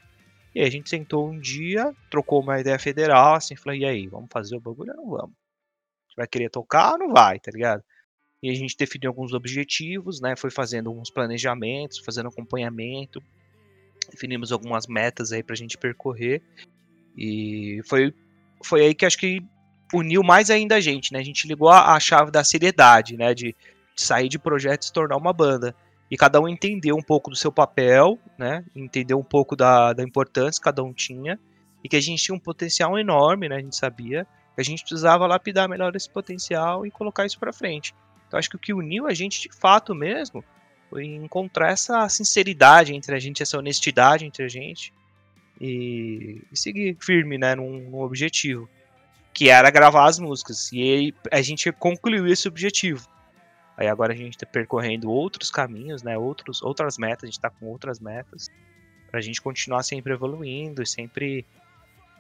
E 0.54 0.60
aí 0.60 0.68
a 0.68 0.70
gente 0.70 0.90
sentou 0.90 1.26
um 1.30 1.40
dia, 1.40 1.96
trocou 2.12 2.42
uma 2.42 2.60
ideia 2.60 2.78
federal, 2.78 3.36
assim, 3.36 3.56
falou, 3.56 3.80
e 3.80 3.86
aí, 3.86 4.06
vamos 4.08 4.28
fazer 4.30 4.58
o 4.58 4.60
bagulho 4.60 4.92
ou 4.92 4.98
não 4.98 5.10
vamos? 5.10 5.36
Vai 6.18 6.28
querer 6.28 6.50
tocar 6.50 6.92
ou 6.92 7.00
não 7.00 7.14
vai, 7.14 7.40
tá 7.40 7.50
ligado? 7.50 7.82
E 8.42 8.50
a 8.50 8.54
gente 8.54 8.76
definiu 8.76 9.10
alguns 9.10 9.32
objetivos, 9.32 10.20
né? 10.20 10.36
Foi 10.36 10.52
fazendo 10.52 10.90
alguns 10.90 11.10
planejamentos, 11.10 12.00
fazendo 12.00 12.28
acompanhamento, 12.28 13.24
definimos 14.12 14.52
algumas 14.52 14.86
metas 14.86 15.32
aí 15.32 15.42
pra 15.42 15.56
gente 15.56 15.78
percorrer. 15.78 16.42
E 17.18 17.80
foi, 17.86 18.14
foi 18.62 18.82
aí 18.82 18.94
que 18.94 19.06
acho 19.06 19.18
que 19.18 19.42
uniu 19.94 20.24
mais 20.24 20.50
ainda 20.50 20.76
a 20.76 20.82
gente, 20.82 21.14
né? 21.14 21.20
A 21.20 21.24
gente 21.24 21.48
ligou 21.48 21.70
a, 21.70 21.96
a 21.96 22.00
chave 22.02 22.32
da 22.32 22.44
seriedade, 22.44 23.16
né? 23.16 23.34
De, 23.34 23.56
sair 23.96 24.30
de 24.30 24.40
projeto 24.40 24.84
e 24.84 24.86
se 24.86 24.94
tornar 24.94 25.18
uma 25.18 25.34
banda. 25.34 25.76
E 26.10 26.18
cada 26.18 26.40
um 26.40 26.48
entendeu 26.48 26.96
um 26.96 27.02
pouco 27.02 27.30
do 27.30 27.36
seu 27.36 27.52
papel, 27.52 28.20
né? 28.38 28.64
Entendeu 28.76 29.18
um 29.18 29.24
pouco 29.24 29.56
da, 29.56 29.94
da 29.94 30.04
importância 30.04 30.60
que 30.60 30.66
cada 30.66 30.84
um 30.84 30.94
tinha. 30.94 31.40
E 31.84 31.90
que 31.90 31.96
a 31.96 32.02
gente 32.02 32.24
tinha 32.24 32.36
um 32.36 32.40
potencial 32.40 32.98
enorme, 32.98 33.50
né? 33.50 33.58
A 33.58 33.62
gente 33.62 33.76
sabia 33.76 34.26
que 34.56 34.62
a 34.62 34.64
gente 34.64 34.84
precisava 34.84 35.26
lapidar 35.26 35.68
melhor 35.68 35.96
esse 35.96 36.10
potencial 36.10 36.86
e 36.86 36.92
colocar 36.92 37.26
isso 37.26 37.40
para 37.40 37.52
frente. 37.52 37.94
Então 38.28 38.38
acho 38.38 38.50
que 38.50 38.56
o 38.56 38.60
que 38.60 38.74
uniu 38.74 39.08
a 39.08 39.14
gente 39.14 39.42
de 39.42 39.50
fato 39.56 39.94
mesmo 39.94 40.44
foi 40.90 41.06
encontrar 41.06 41.72
essa 41.72 42.08
sinceridade 42.08 42.94
entre 42.94 43.16
a 43.16 43.20
gente, 43.20 43.42
essa 43.42 43.58
honestidade 43.58 44.26
entre 44.26 44.44
a 44.44 44.48
gente 44.48 44.94
e, 45.60 46.42
e 46.52 46.58
seguir 46.58 46.96
firme, 47.00 47.38
né, 47.38 47.56
num, 47.56 47.90
num, 47.90 48.02
objetivo, 48.02 48.70
que 49.34 49.50
era 49.50 49.72
gravar 49.72 50.06
as 50.06 50.20
músicas. 50.20 50.72
E 50.72 51.14
a 51.32 51.42
gente 51.42 51.72
concluiu 51.72 52.28
esse 52.28 52.48
objetivo. 52.48 53.08
Aí 53.76 53.88
agora 53.88 54.14
a 54.14 54.16
gente 54.16 54.36
está 54.36 54.46
percorrendo 54.46 55.10
outros 55.10 55.50
caminhos, 55.50 56.04
né? 56.04 56.18
Outros, 56.18 56.62
outras 56.62 56.98
metas, 56.98 57.24
a 57.24 57.28
gente 57.28 57.38
está 57.38 57.50
com 57.50 57.66
outras 57.66 58.00
metas 58.00 58.50
para 59.10 59.20
a 59.20 59.22
gente 59.22 59.42
continuar 59.42 59.84
sempre 59.84 60.14
evoluindo 60.14 60.82
e 60.82 60.88
sempre 60.88 61.46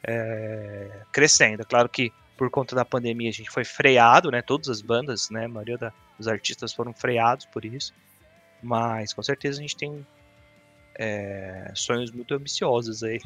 é, 0.04 1.02
crescendo. 1.12 1.66
Claro 1.66 1.90
que 1.90 2.12
por 2.38 2.50
conta 2.50 2.76
da 2.76 2.84
pandemia 2.84 3.30
a 3.30 3.34
gente 3.34 3.50
foi 3.50 3.64
freado, 3.64 4.32
né? 4.32 4.42
Todas 4.42 4.70
as 4.70 4.82
bandas, 4.82 5.30
né? 5.30 5.46
A 5.46 5.48
maioria 5.48 5.78
da, 5.78 5.94
dos 6.18 6.28
artistas 6.28 6.74
foram 6.74 6.94
freados 6.94 7.46
por 7.46 7.64
isso. 7.64 7.94
Mas 8.62 9.14
com 9.14 9.22
certeza 9.22 9.60
a 9.60 9.62
gente 9.62 9.76
tem 9.76 10.06
é, 10.96 11.72
sonhos 11.76 12.12
muito 12.12 12.34
ambiciosos 12.34 13.04
aí. 13.04 13.20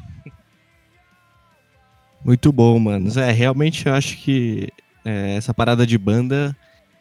Muito 2.24 2.52
bom, 2.52 2.78
mano. 2.78 3.08
É, 3.18 3.30
realmente 3.30 3.86
eu 3.86 3.94
acho 3.94 4.16
que 4.18 4.68
é, 5.04 5.36
essa 5.36 5.54
parada 5.54 5.86
de 5.86 5.96
banda 5.96 6.56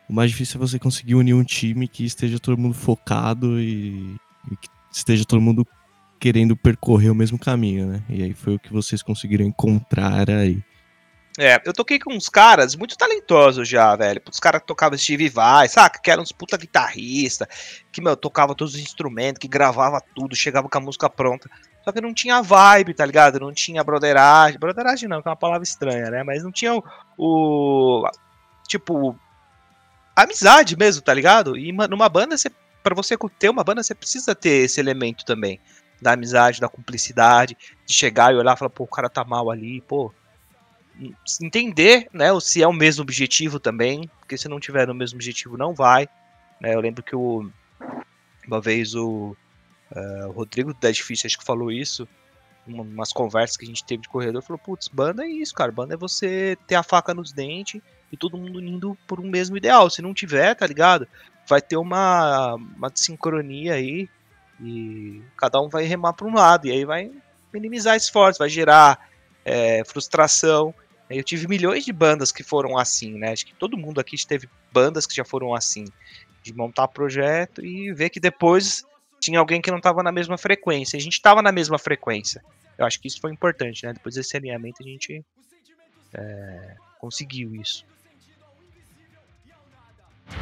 o 0.09 0.13
mais 0.13 0.31
difícil 0.31 0.57
é 0.57 0.59
você 0.59 0.79
conseguir 0.79 1.15
unir 1.15 1.33
um 1.33 1.43
time 1.43 1.87
que 1.87 2.05
esteja 2.05 2.39
todo 2.39 2.57
mundo 2.57 2.73
focado 2.73 3.59
e, 3.59 4.15
e 4.51 4.55
que 4.55 4.69
esteja 4.91 5.25
todo 5.25 5.41
mundo 5.41 5.67
querendo 6.19 6.55
percorrer 6.55 7.11
o 7.11 7.15
mesmo 7.15 7.37
caminho, 7.37 7.87
né? 7.87 8.03
E 8.09 8.23
aí 8.23 8.33
foi 8.33 8.55
o 8.55 8.59
que 8.59 8.73
vocês 8.73 9.03
conseguiram 9.03 9.45
encontrar 9.45 10.29
aí. 10.29 10.63
É, 11.39 11.61
eu 11.63 11.71
toquei 11.71 11.99
com 11.99 12.11
uns 12.13 12.29
caras 12.29 12.75
muito 12.75 12.97
talentosos 12.97 13.69
já, 13.69 13.95
velho. 13.95 14.19
Os 14.27 14.39
caras 14.39 14.59
que 14.59 14.67
tocavam 14.67 14.97
Steve 14.97 15.29
Vai, 15.29 15.67
saca? 15.67 15.99
Que 16.01 16.09
eram 16.09 16.23
uns 16.23 16.31
puta 16.31 16.57
guitarrista, 16.57 17.47
que, 17.91 18.01
meu, 18.01 18.17
tocava 18.17 18.55
todos 18.55 18.73
os 18.73 18.79
instrumentos, 18.79 19.39
que 19.39 19.47
gravava 19.47 20.01
tudo, 20.15 20.35
chegava 20.35 20.67
com 20.67 20.77
a 20.77 20.81
música 20.81 21.07
pronta. 21.07 21.47
Só 21.85 21.91
que 21.91 22.01
não 22.01 22.11
tinha 22.11 22.41
vibe, 22.41 22.95
tá 22.95 23.05
ligado? 23.05 23.39
Não 23.39 23.53
tinha 23.53 23.83
broderagem. 23.83 24.59
Broderagem 24.59 25.07
não, 25.07 25.21
que 25.21 25.27
é 25.27 25.31
uma 25.31 25.37
palavra 25.37 25.63
estranha, 25.63 26.09
né? 26.09 26.23
Mas 26.23 26.43
não 26.43 26.51
tinha 26.51 26.73
o. 26.73 26.83
o 27.15 28.09
tipo, 28.67 29.15
amizade 30.23 30.75
mesmo, 30.75 31.01
tá 31.01 31.13
ligado? 31.13 31.55
E 31.55 31.71
numa 31.71 32.09
banda, 32.09 32.35
você, 32.35 32.49
pra 32.81 32.95
você 32.95 33.15
ter 33.37 33.49
uma 33.49 33.63
banda, 33.63 33.83
você 33.83 33.93
precisa 33.93 34.33
ter 34.33 34.65
esse 34.65 34.79
elemento 34.79 35.23
também. 35.23 35.59
Da 36.01 36.13
amizade, 36.13 36.59
da 36.59 36.67
cumplicidade, 36.67 37.57
de 37.85 37.93
chegar 37.93 38.33
e 38.33 38.37
olhar 38.37 38.55
e 38.55 38.59
falar, 38.59 38.69
pô, 38.69 38.83
o 38.83 38.87
cara 38.87 39.09
tá 39.09 39.23
mal 39.23 39.49
ali, 39.51 39.81
pô. 39.81 40.11
Entender, 41.39 42.07
né, 42.11 42.27
se 42.41 42.63
é 42.63 42.67
o 42.67 42.73
mesmo 42.73 43.03
objetivo 43.03 43.59
também, 43.59 44.09
porque 44.19 44.37
se 44.37 44.49
não 44.49 44.59
tiver 44.59 44.87
no 44.87 44.95
mesmo 44.95 45.17
objetivo, 45.17 45.55
não 45.55 45.73
vai. 45.73 46.09
Né, 46.59 46.73
eu 46.73 46.79
lembro 46.79 47.03
que 47.03 47.15
o, 47.15 47.47
uma 48.47 48.59
vez 48.59 48.95
o, 48.95 49.35
uh, 49.91 50.27
o 50.27 50.31
Rodrigo 50.31 50.73
da 50.73 50.89
Difícil 50.89 51.27
acho 51.27 51.37
que 51.37 51.45
falou 51.45 51.71
isso, 51.71 52.07
umas 52.65 53.13
conversas 53.13 53.55
que 53.55 53.65
a 53.65 53.67
gente 53.67 53.85
teve 53.85 54.01
de 54.01 54.09
corredor, 54.09 54.41
falou, 54.41 54.59
putz, 54.59 54.87
banda 54.87 55.23
é 55.23 55.29
isso, 55.29 55.53
cara, 55.53 55.71
banda 55.71 55.93
é 55.93 55.97
você 55.97 56.57
ter 56.65 56.75
a 56.75 56.81
faca 56.81 57.13
nos 57.13 57.31
dentes 57.31 57.79
e 58.11 58.17
todo 58.17 58.37
mundo 58.37 58.61
indo 58.61 58.97
por 59.07 59.19
um 59.19 59.29
mesmo 59.29 59.57
ideal. 59.57 59.89
Se 59.89 60.01
não 60.01 60.13
tiver, 60.13 60.55
tá 60.55 60.65
ligado? 60.65 61.07
Vai 61.47 61.61
ter 61.61 61.77
uma, 61.77 62.55
uma 62.55 62.91
sincronia 62.93 63.73
aí 63.73 64.09
e 64.61 65.21
cada 65.37 65.61
um 65.61 65.69
vai 65.69 65.83
remar 65.83 66.13
para 66.13 66.27
um 66.27 66.33
lado 66.33 66.67
e 66.67 66.71
aí 66.71 66.85
vai 66.85 67.11
minimizar 67.53 67.95
esforço, 67.95 68.39
vai 68.39 68.49
gerar 68.49 69.09
é, 69.45 69.83
frustração. 69.85 70.73
Eu 71.09 71.23
tive 71.23 71.47
milhões 71.47 71.85
de 71.85 71.93
bandas 71.93 72.31
que 72.31 72.43
foram 72.43 72.77
assim, 72.77 73.17
né? 73.17 73.31
Acho 73.31 73.45
que 73.45 73.55
todo 73.55 73.77
mundo 73.77 73.99
aqui 73.99 74.15
teve 74.25 74.49
bandas 74.71 75.05
que 75.05 75.15
já 75.15 75.23
foram 75.23 75.53
assim, 75.53 75.85
de 76.43 76.53
montar 76.53 76.87
projeto 76.89 77.65
e 77.65 77.93
ver 77.93 78.09
que 78.09 78.19
depois 78.19 78.85
tinha 79.19 79.39
alguém 79.39 79.61
que 79.61 79.71
não 79.71 79.77
estava 79.77 80.03
na 80.03 80.11
mesma 80.11 80.37
frequência. 80.37 80.97
A 80.97 80.99
gente 80.99 81.13
estava 81.13 81.41
na 81.41 81.51
mesma 81.51 81.77
frequência. 81.77 82.43
Eu 82.77 82.85
acho 82.85 82.99
que 82.99 83.07
isso 83.07 83.19
foi 83.21 83.31
importante, 83.31 83.85
né? 83.85 83.93
Depois 83.93 84.15
desse 84.15 84.35
alinhamento 84.35 84.83
a 84.83 84.85
gente 84.85 85.23
é, 86.13 86.75
conseguiu 86.99 87.55
isso. 87.55 87.85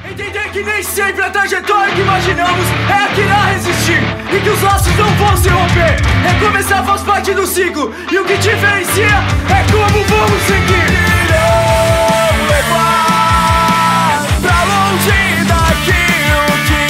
Entender 0.10 0.50
que 0.52 0.64
nem 0.64 0.82
sempre 0.82 1.22
a 1.24 1.30
trajetória 1.30 1.94
que 1.94 2.02
imaginamos 2.02 2.66
é 2.90 3.04
a 3.04 3.08
que 3.10 3.22
irá 3.22 3.46
resistir 3.46 4.02
E 4.34 4.40
que 4.40 4.50
os 4.50 4.62
laços 4.62 4.96
não 4.96 5.10
vão 5.16 5.38
se 5.38 5.50
romper. 5.50 5.96
Recomeçar 6.24 6.84
faz 6.86 7.02
parte 7.04 7.34
do 7.34 7.46
ciclo 7.46 7.94
E 8.12 8.18
o 8.18 8.26
que 8.26 8.38
diferencia 8.38 9.24
é 9.50 9.64
como 9.72 10.04
vamos 10.06 10.42
seguir. 10.44 10.92
Irão 11.26 12.48
levar 12.48 14.26
pra 14.42 14.64
longe 14.64 15.44
daquilo 15.46 16.46
que 16.66 16.84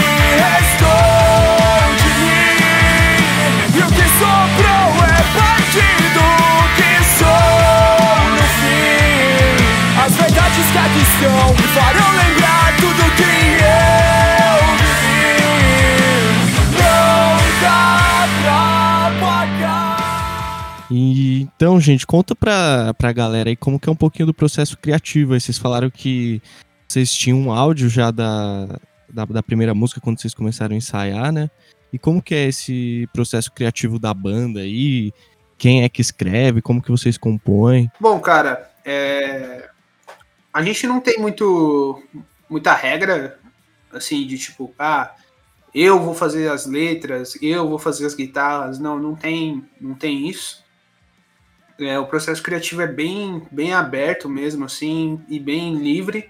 restou 0.44 1.16
E 3.74 3.80
o 3.80 3.88
que 3.88 4.08
sobrou 4.20 4.88
é 5.04 5.22
parte 5.38 5.86
do 6.14 6.28
que 6.76 6.92
sou 7.18 8.20
no 8.32 8.46
fim. 8.60 10.06
As 10.06 10.14
verdades 10.16 10.66
que 10.72 10.78
aqui 10.78 11.02
estão 11.02 11.56
farão 11.74 12.12
lembrar 12.12 12.35
então, 21.46 21.80
gente, 21.80 22.08
conta 22.08 22.36
pra, 22.36 22.94
pra 22.96 23.14
galera 23.14 23.50
aí 23.50 23.56
como 23.56 23.80
que 23.80 23.88
é 23.88 23.92
um 23.92 23.96
pouquinho 23.96 24.26
do 24.26 24.34
processo 24.34 24.78
criativo. 24.78 25.34
Aí 25.34 25.42
vocês 25.42 25.58
falaram 25.58 25.90
que 25.90 26.42
vocês 26.88 27.14
tinham 27.14 27.40
um 27.40 27.52
áudio 27.52 27.88
já 27.90 28.10
da, 28.10 28.80
da, 29.08 29.26
da 29.26 29.44
primeira 29.44 29.74
música 29.74 30.02
quando 30.02 30.20
vocês 30.20 30.34
começaram 30.34 30.74
a 30.74 30.78
ensaiar, 30.78 31.32
né? 31.32 31.50
E 31.94 32.00
como 32.00 32.22
que 32.22 32.34
é 32.34 32.48
esse 32.48 33.08
processo 33.14 33.52
criativo 33.52 34.00
da 34.00 34.14
banda 34.14 34.62
aí? 34.62 35.14
Quem 35.58 35.84
é 35.84 35.90
que 35.90 36.02
escreve? 36.02 36.62
Como 36.62 36.82
que 36.82 36.92
vocês 36.92 37.18
compõem? 37.18 37.90
Bom, 38.00 38.20
cara, 38.20 38.70
é... 38.84 39.70
a 40.52 40.64
gente 40.64 40.88
não 40.88 41.00
tem 41.00 41.20
muito 41.20 42.04
muita 42.50 42.74
regra 42.74 43.40
assim 43.92 44.26
de 44.28 44.38
tipo, 44.38 44.74
ah, 44.78 45.16
eu 45.74 46.00
vou 46.00 46.14
fazer 46.14 46.50
as 46.50 46.66
letras, 46.66 47.38
eu 47.42 47.70
vou 47.70 47.80
fazer 47.80 48.06
as 48.06 48.16
guitarras. 48.16 48.80
Não, 48.80 48.98
não 48.98 49.16
tem, 49.16 49.64
não 49.80 49.94
tem 49.94 50.28
isso. 50.28 50.65
É, 51.80 52.00
o 52.00 52.06
processo 52.06 52.42
criativo 52.42 52.82
é 52.82 52.88
bem, 52.88 53.46
bem 53.52 53.74
aberto 53.74 54.30
mesmo, 54.30 54.66
assim, 54.66 55.22
e 55.28 55.40
bem 55.40 55.76
livre. 55.76 56.30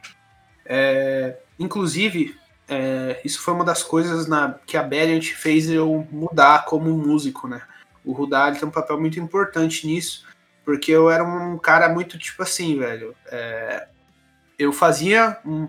É, 0.66 1.38
inclusive, 1.60 2.36
é, 2.68 3.22
isso 3.24 3.42
foi 3.42 3.54
uma 3.54 3.64
das 3.64 3.84
coisas 3.84 4.28
na, 4.28 4.56
que 4.66 4.76
a 4.76 4.84
Belliant 4.84 5.32
fez 5.34 5.70
eu 5.70 6.08
mudar 6.12 6.66
como 6.66 6.90
músico, 6.98 7.48
né? 7.48 7.62
O 8.04 8.12
Rudá 8.12 8.52
tem 8.52 8.68
um 8.68 8.72
papel 8.72 9.00
muito 9.00 9.20
importante 9.20 9.86
nisso, 9.86 10.26
porque 10.64 10.92
eu 10.92 11.10
era 11.10 11.24
um 11.24 11.58
cara 11.58 11.90
muito 11.90 12.18
tipo 12.18 12.42
assim, 12.42 12.78
velho. 12.78 13.16
É, 13.28 13.88
eu 14.58 14.72
fazia 14.74 15.38
um, 15.46 15.68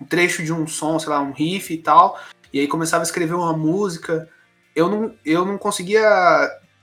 um, 0.00 0.04
trecho 0.04 0.42
de 0.42 0.52
um 0.52 0.66
som, 0.66 0.98
sei 0.98 1.10
lá, 1.10 1.20
um 1.20 1.32
riff 1.32 1.72
e 1.72 1.78
tal, 1.78 2.18
e 2.52 2.60
aí 2.60 2.68
começava 2.68 3.02
a 3.02 3.06
escrever 3.06 3.34
uma 3.34 3.52
música. 3.52 4.28
Eu 4.74 4.88
não, 4.88 5.14
eu 5.24 5.44
não 5.44 5.58
conseguia 5.58 6.08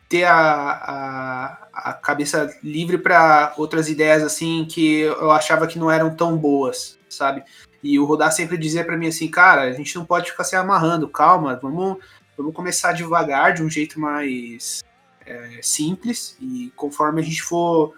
ter 0.10 0.24
a, 0.24 0.36
a, 0.36 1.66
a 1.78 1.93
cabeça 1.93 2.57
livre 2.63 2.97
para 2.97 3.53
outras 3.55 3.88
ideias 3.88 4.23
assim 4.23 4.65
que 4.65 5.01
eu 5.01 5.32
achava 5.32 5.67
que 5.67 5.78
não 5.78 5.91
eram 5.91 6.15
tão 6.15 6.36
boas, 6.36 6.97
sabe? 7.07 7.43
E 7.84 7.99
o 7.99 8.05
Rodar 8.05 8.32
sempre 8.32 8.57
dizia 8.57 8.84
para 8.84 8.97
mim 8.97 9.07
assim, 9.07 9.28
cara, 9.30 9.61
a 9.61 9.71
gente 9.71 9.95
não 9.95 10.03
pode 10.03 10.32
ficar 10.32 10.43
se 10.43 10.55
amarrando, 10.55 11.07
calma, 11.07 11.55
vamos, 11.61 11.97
vamos 12.36 12.53
começar 12.55 12.93
devagar, 12.93 13.53
de 13.53 13.61
um 13.61 13.69
jeito 13.69 13.99
mais 13.99 14.84
é, 15.23 15.59
simples, 15.61 16.36
e 16.41 16.71
conforme 16.75 17.21
a 17.21 17.23
gente 17.23 17.43
for, 17.43 17.93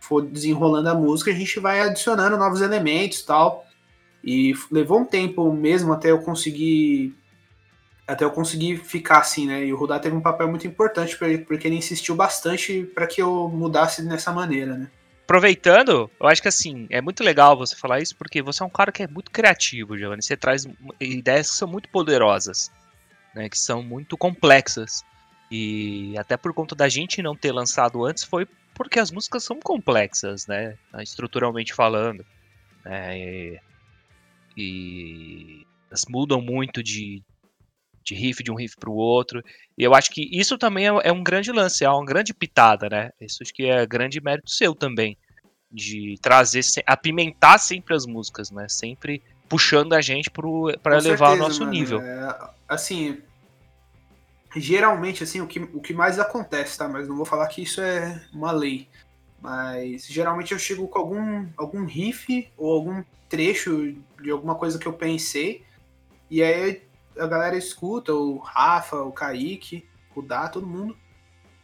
for 0.00 0.22
desenrolando 0.22 0.88
a 0.88 0.94
música, 0.94 1.30
a 1.30 1.34
gente 1.34 1.60
vai 1.60 1.82
adicionando 1.82 2.38
novos 2.38 2.62
elementos 2.62 3.22
tal. 3.22 3.66
E 4.24 4.54
levou 4.70 5.00
um 5.00 5.04
tempo 5.04 5.52
mesmo 5.52 5.92
até 5.92 6.10
eu 6.10 6.20
conseguir 6.20 7.14
até 8.08 8.24
eu 8.24 8.30
conseguir 8.30 8.78
ficar 8.78 9.18
assim, 9.18 9.46
né? 9.46 9.64
E 9.64 9.72
o 9.72 9.76
Rudá 9.76 10.00
teve 10.00 10.16
um 10.16 10.20
papel 10.20 10.48
muito 10.48 10.66
importante 10.66 11.16
para 11.16 11.28
ele, 11.28 11.44
porque 11.44 11.68
ele 11.68 11.76
insistiu 11.76 12.16
bastante 12.16 12.82
para 12.94 13.06
que 13.06 13.20
eu 13.20 13.48
mudasse 13.48 14.02
dessa 14.02 14.32
maneira, 14.32 14.76
né? 14.76 14.88
aproveitando, 15.28 16.10
eu 16.18 16.26
acho 16.26 16.40
que 16.40 16.48
assim, 16.48 16.86
é 16.88 17.02
muito 17.02 17.22
legal 17.22 17.54
você 17.54 17.76
falar 17.76 18.00
isso, 18.00 18.16
porque 18.16 18.40
você 18.40 18.62
é 18.62 18.66
um 18.66 18.70
cara 18.70 18.90
que 18.90 19.02
é 19.02 19.06
muito 19.06 19.30
criativo, 19.30 19.96
Giovanni. 19.96 20.22
Você 20.22 20.38
traz 20.38 20.66
ideias 20.98 21.50
que 21.50 21.56
são 21.58 21.68
muito 21.68 21.90
poderosas, 21.90 22.72
né? 23.34 23.46
Que 23.46 23.58
são 23.58 23.82
muito 23.82 24.16
complexas. 24.16 25.04
E 25.50 26.14
até 26.16 26.34
por 26.38 26.54
conta 26.54 26.74
da 26.74 26.88
gente 26.88 27.20
não 27.20 27.36
ter 27.36 27.52
lançado 27.52 28.06
antes, 28.06 28.24
foi 28.24 28.48
porque 28.74 28.98
as 28.98 29.10
músicas 29.10 29.44
são 29.44 29.60
complexas, 29.60 30.46
né? 30.46 30.78
Estruturalmente 31.00 31.74
falando. 31.74 32.24
E, 32.86 33.60
e 34.56 35.66
elas 35.90 36.06
mudam 36.08 36.40
muito 36.40 36.82
de, 36.82 37.22
de 38.08 38.14
riff 38.14 38.42
de 38.42 38.50
um 38.50 38.54
riff 38.54 38.76
para 38.76 38.90
o 38.90 38.94
outro. 38.94 39.44
E 39.76 39.84
eu 39.84 39.94
acho 39.94 40.10
que 40.10 40.28
isso 40.32 40.56
também 40.56 40.86
é, 40.86 40.90
é, 41.04 41.12
um 41.12 41.22
grande 41.22 41.52
lance, 41.52 41.84
é 41.84 41.90
uma 41.90 42.04
grande 42.04 42.32
pitada, 42.32 42.88
né? 42.88 43.10
Isso 43.20 43.42
acho 43.42 43.52
que 43.52 43.66
é 43.66 43.86
grande 43.86 44.20
mérito 44.20 44.50
seu 44.50 44.74
também. 44.74 45.16
De 45.70 46.18
trazer, 46.22 46.62
apimentar 46.86 47.58
sempre 47.58 47.94
as 47.94 48.06
músicas, 48.06 48.50
né? 48.50 48.66
Sempre 48.68 49.22
puxando 49.48 49.92
a 49.92 50.00
gente 50.00 50.30
para 50.30 50.98
levar 50.98 51.32
o 51.32 51.36
nosso 51.36 51.60
mano. 51.60 51.72
nível. 51.72 52.00
É, 52.00 52.50
assim, 52.66 53.20
geralmente, 54.56 55.22
assim, 55.22 55.42
o 55.42 55.46
que, 55.46 55.60
o 55.60 55.80
que 55.80 55.92
mais 55.92 56.18
acontece, 56.18 56.78
tá? 56.78 56.88
Mas 56.88 57.06
não 57.06 57.16
vou 57.16 57.26
falar 57.26 57.46
que 57.48 57.62
isso 57.62 57.80
é 57.82 58.22
uma 58.32 58.50
lei. 58.50 58.88
Mas 59.40 60.06
geralmente 60.06 60.52
eu 60.52 60.58
chego 60.58 60.88
com 60.88 60.98
algum, 60.98 61.46
algum 61.56 61.84
riff 61.84 62.48
ou 62.56 62.72
algum 62.72 63.04
trecho 63.28 63.94
de 64.20 64.30
alguma 64.30 64.54
coisa 64.54 64.78
que 64.78 64.86
eu 64.86 64.92
pensei. 64.94 65.62
E 66.30 66.42
aí 66.42 66.82
a 67.18 67.26
galera 67.26 67.56
escuta, 67.56 68.12
o 68.14 68.38
Rafa, 68.38 68.96
o 69.02 69.12
Kaique, 69.12 69.86
o 70.14 70.22
Dá, 70.22 70.48
todo 70.48 70.66
mundo. 70.66 70.96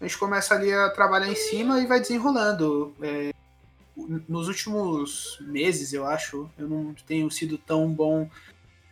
A 0.00 0.06
gente 0.06 0.18
começa 0.18 0.54
ali 0.54 0.72
a 0.72 0.90
trabalhar 0.90 1.28
em 1.28 1.34
cima 1.34 1.80
e 1.80 1.86
vai 1.86 2.00
desenrolando. 2.00 2.94
É, 3.00 3.32
nos 4.28 4.48
últimos 4.48 5.38
meses, 5.40 5.92
eu 5.92 6.06
acho, 6.06 6.50
eu 6.58 6.68
não 6.68 6.94
tenho 7.06 7.30
sido 7.30 7.56
tão 7.56 7.90
bom, 7.92 8.28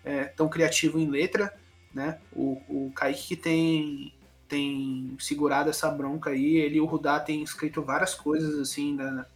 é, 0.05 0.25
tão 0.25 0.49
criativo 0.49 0.99
em 0.99 1.09
letra, 1.09 1.55
né? 1.93 2.19
O, 2.33 2.61
o 2.69 2.93
Kaique 2.95 3.29
que 3.29 3.37
tem, 3.37 4.15
tem 4.49 5.17
segurado 5.19 5.71
essa 5.71 5.91
bronca 5.91 6.31
aí, 6.31 6.57
ele 6.57 6.77
e 6.77 6.81
o 6.81 6.87
Rudá 6.87 7.21
tem 7.21 7.43
escrito 7.43 7.83
várias 7.83 8.15
coisas, 8.15 8.59
assim, 8.59 8.97
da, 8.97 9.27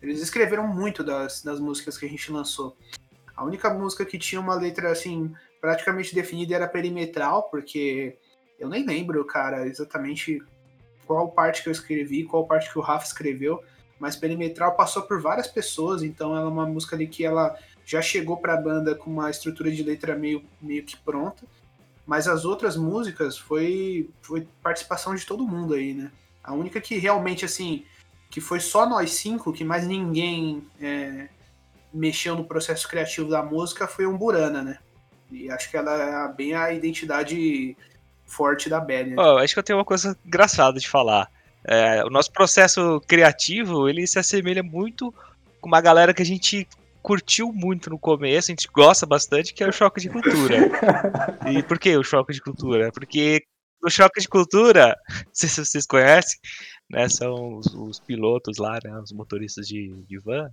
eles 0.00 0.20
escreveram 0.20 0.66
muito 0.66 1.02
das, 1.02 1.42
das 1.42 1.58
músicas 1.58 1.98
que 1.98 2.06
a 2.06 2.08
gente 2.08 2.30
lançou. 2.30 2.76
A 3.36 3.44
única 3.44 3.72
música 3.72 4.04
que 4.04 4.18
tinha 4.18 4.40
uma 4.40 4.54
letra, 4.54 4.90
assim, 4.90 5.34
praticamente 5.60 6.14
definida 6.14 6.54
era 6.54 6.68
perimetral, 6.68 7.44
porque 7.44 8.16
eu 8.58 8.68
nem 8.68 8.84
lembro, 8.84 9.24
cara, 9.24 9.66
exatamente 9.66 10.42
qual 11.06 11.28
parte 11.28 11.62
que 11.62 11.68
eu 11.68 11.72
escrevi, 11.72 12.24
qual 12.24 12.46
parte 12.46 12.70
que 12.70 12.78
o 12.78 12.82
Rafa 12.82 13.06
escreveu, 13.06 13.62
mas 13.98 14.16
perimetral 14.16 14.74
passou 14.74 15.02
por 15.02 15.20
várias 15.20 15.46
pessoas, 15.46 16.02
então 16.02 16.36
ela 16.36 16.46
é 16.46 16.52
uma 16.52 16.66
música 16.66 16.96
ali 16.96 17.06
que 17.06 17.24
ela 17.24 17.56
já 17.84 18.02
chegou 18.02 18.36
para 18.36 18.54
a 18.54 18.60
banda 18.60 18.94
com 18.94 19.10
uma 19.10 19.30
estrutura 19.30 19.70
de 19.70 19.82
letra 19.82 20.16
meio, 20.16 20.44
meio 20.60 20.84
que 20.84 20.96
pronta, 20.96 21.44
mas 22.06 22.28
as 22.28 22.44
outras 22.44 22.76
músicas 22.76 23.38
foi, 23.38 24.10
foi 24.20 24.46
participação 24.62 25.14
de 25.14 25.24
todo 25.24 25.46
mundo 25.46 25.74
aí, 25.74 25.94
né? 25.94 26.10
A 26.42 26.52
única 26.52 26.80
que 26.80 26.98
realmente, 26.98 27.44
assim, 27.44 27.84
que 28.30 28.40
foi 28.40 28.60
só 28.60 28.88
nós 28.88 29.12
cinco, 29.12 29.52
que 29.52 29.64
mais 29.64 29.86
ninguém 29.86 30.64
é, 30.80 31.28
mexeu 31.92 32.36
no 32.36 32.44
processo 32.44 32.88
criativo 32.88 33.28
da 33.28 33.42
música, 33.42 33.88
foi 33.88 34.06
um 34.06 34.16
Burana, 34.16 34.62
né? 34.62 34.78
E 35.30 35.50
acho 35.50 35.70
que 35.70 35.76
ela 35.76 36.30
é 36.30 36.32
bem 36.34 36.54
a 36.54 36.72
identidade 36.72 37.76
forte 38.24 38.68
da 38.68 38.80
Belly. 38.80 39.14
Oh, 39.16 39.38
acho 39.38 39.54
que 39.54 39.58
eu 39.58 39.64
tenho 39.64 39.78
uma 39.78 39.84
coisa 39.84 40.16
engraçada 40.24 40.78
de 40.78 40.88
falar. 40.88 41.30
É, 41.64 42.04
o 42.04 42.10
nosso 42.10 42.30
processo 42.32 43.00
criativo, 43.06 43.88
ele 43.88 44.06
se 44.06 44.18
assemelha 44.18 44.62
muito 44.62 45.12
com 45.60 45.68
uma 45.68 45.80
galera 45.80 46.14
que 46.14 46.22
a 46.22 46.26
gente 46.26 46.66
curtiu 47.02 47.52
muito 47.52 47.88
no 47.88 47.98
começo, 47.98 48.50
a 48.50 48.52
gente 48.52 48.68
gosta 48.72 49.06
bastante, 49.06 49.54
que 49.54 49.62
é 49.62 49.68
o 49.68 49.72
Choque 49.72 50.00
de 50.00 50.08
Cultura. 50.08 50.56
e 51.50 51.62
por 51.62 51.78
que 51.78 51.96
o 51.96 52.02
Choque 52.02 52.32
de 52.32 52.40
Cultura? 52.40 52.90
Porque 52.92 53.42
o 53.82 53.90
Choque 53.90 54.20
de 54.20 54.28
Cultura, 54.28 54.96
não 55.24 55.32
sei 55.32 55.48
se 55.48 55.64
vocês 55.64 55.86
conhecem, 55.86 56.38
né, 56.90 57.08
são 57.08 57.58
os, 57.58 57.66
os 57.74 58.00
pilotos 58.00 58.58
lá, 58.58 58.78
né, 58.82 58.98
os 59.00 59.12
motoristas 59.12 59.66
de, 59.66 59.92
de 60.08 60.18
van, 60.18 60.50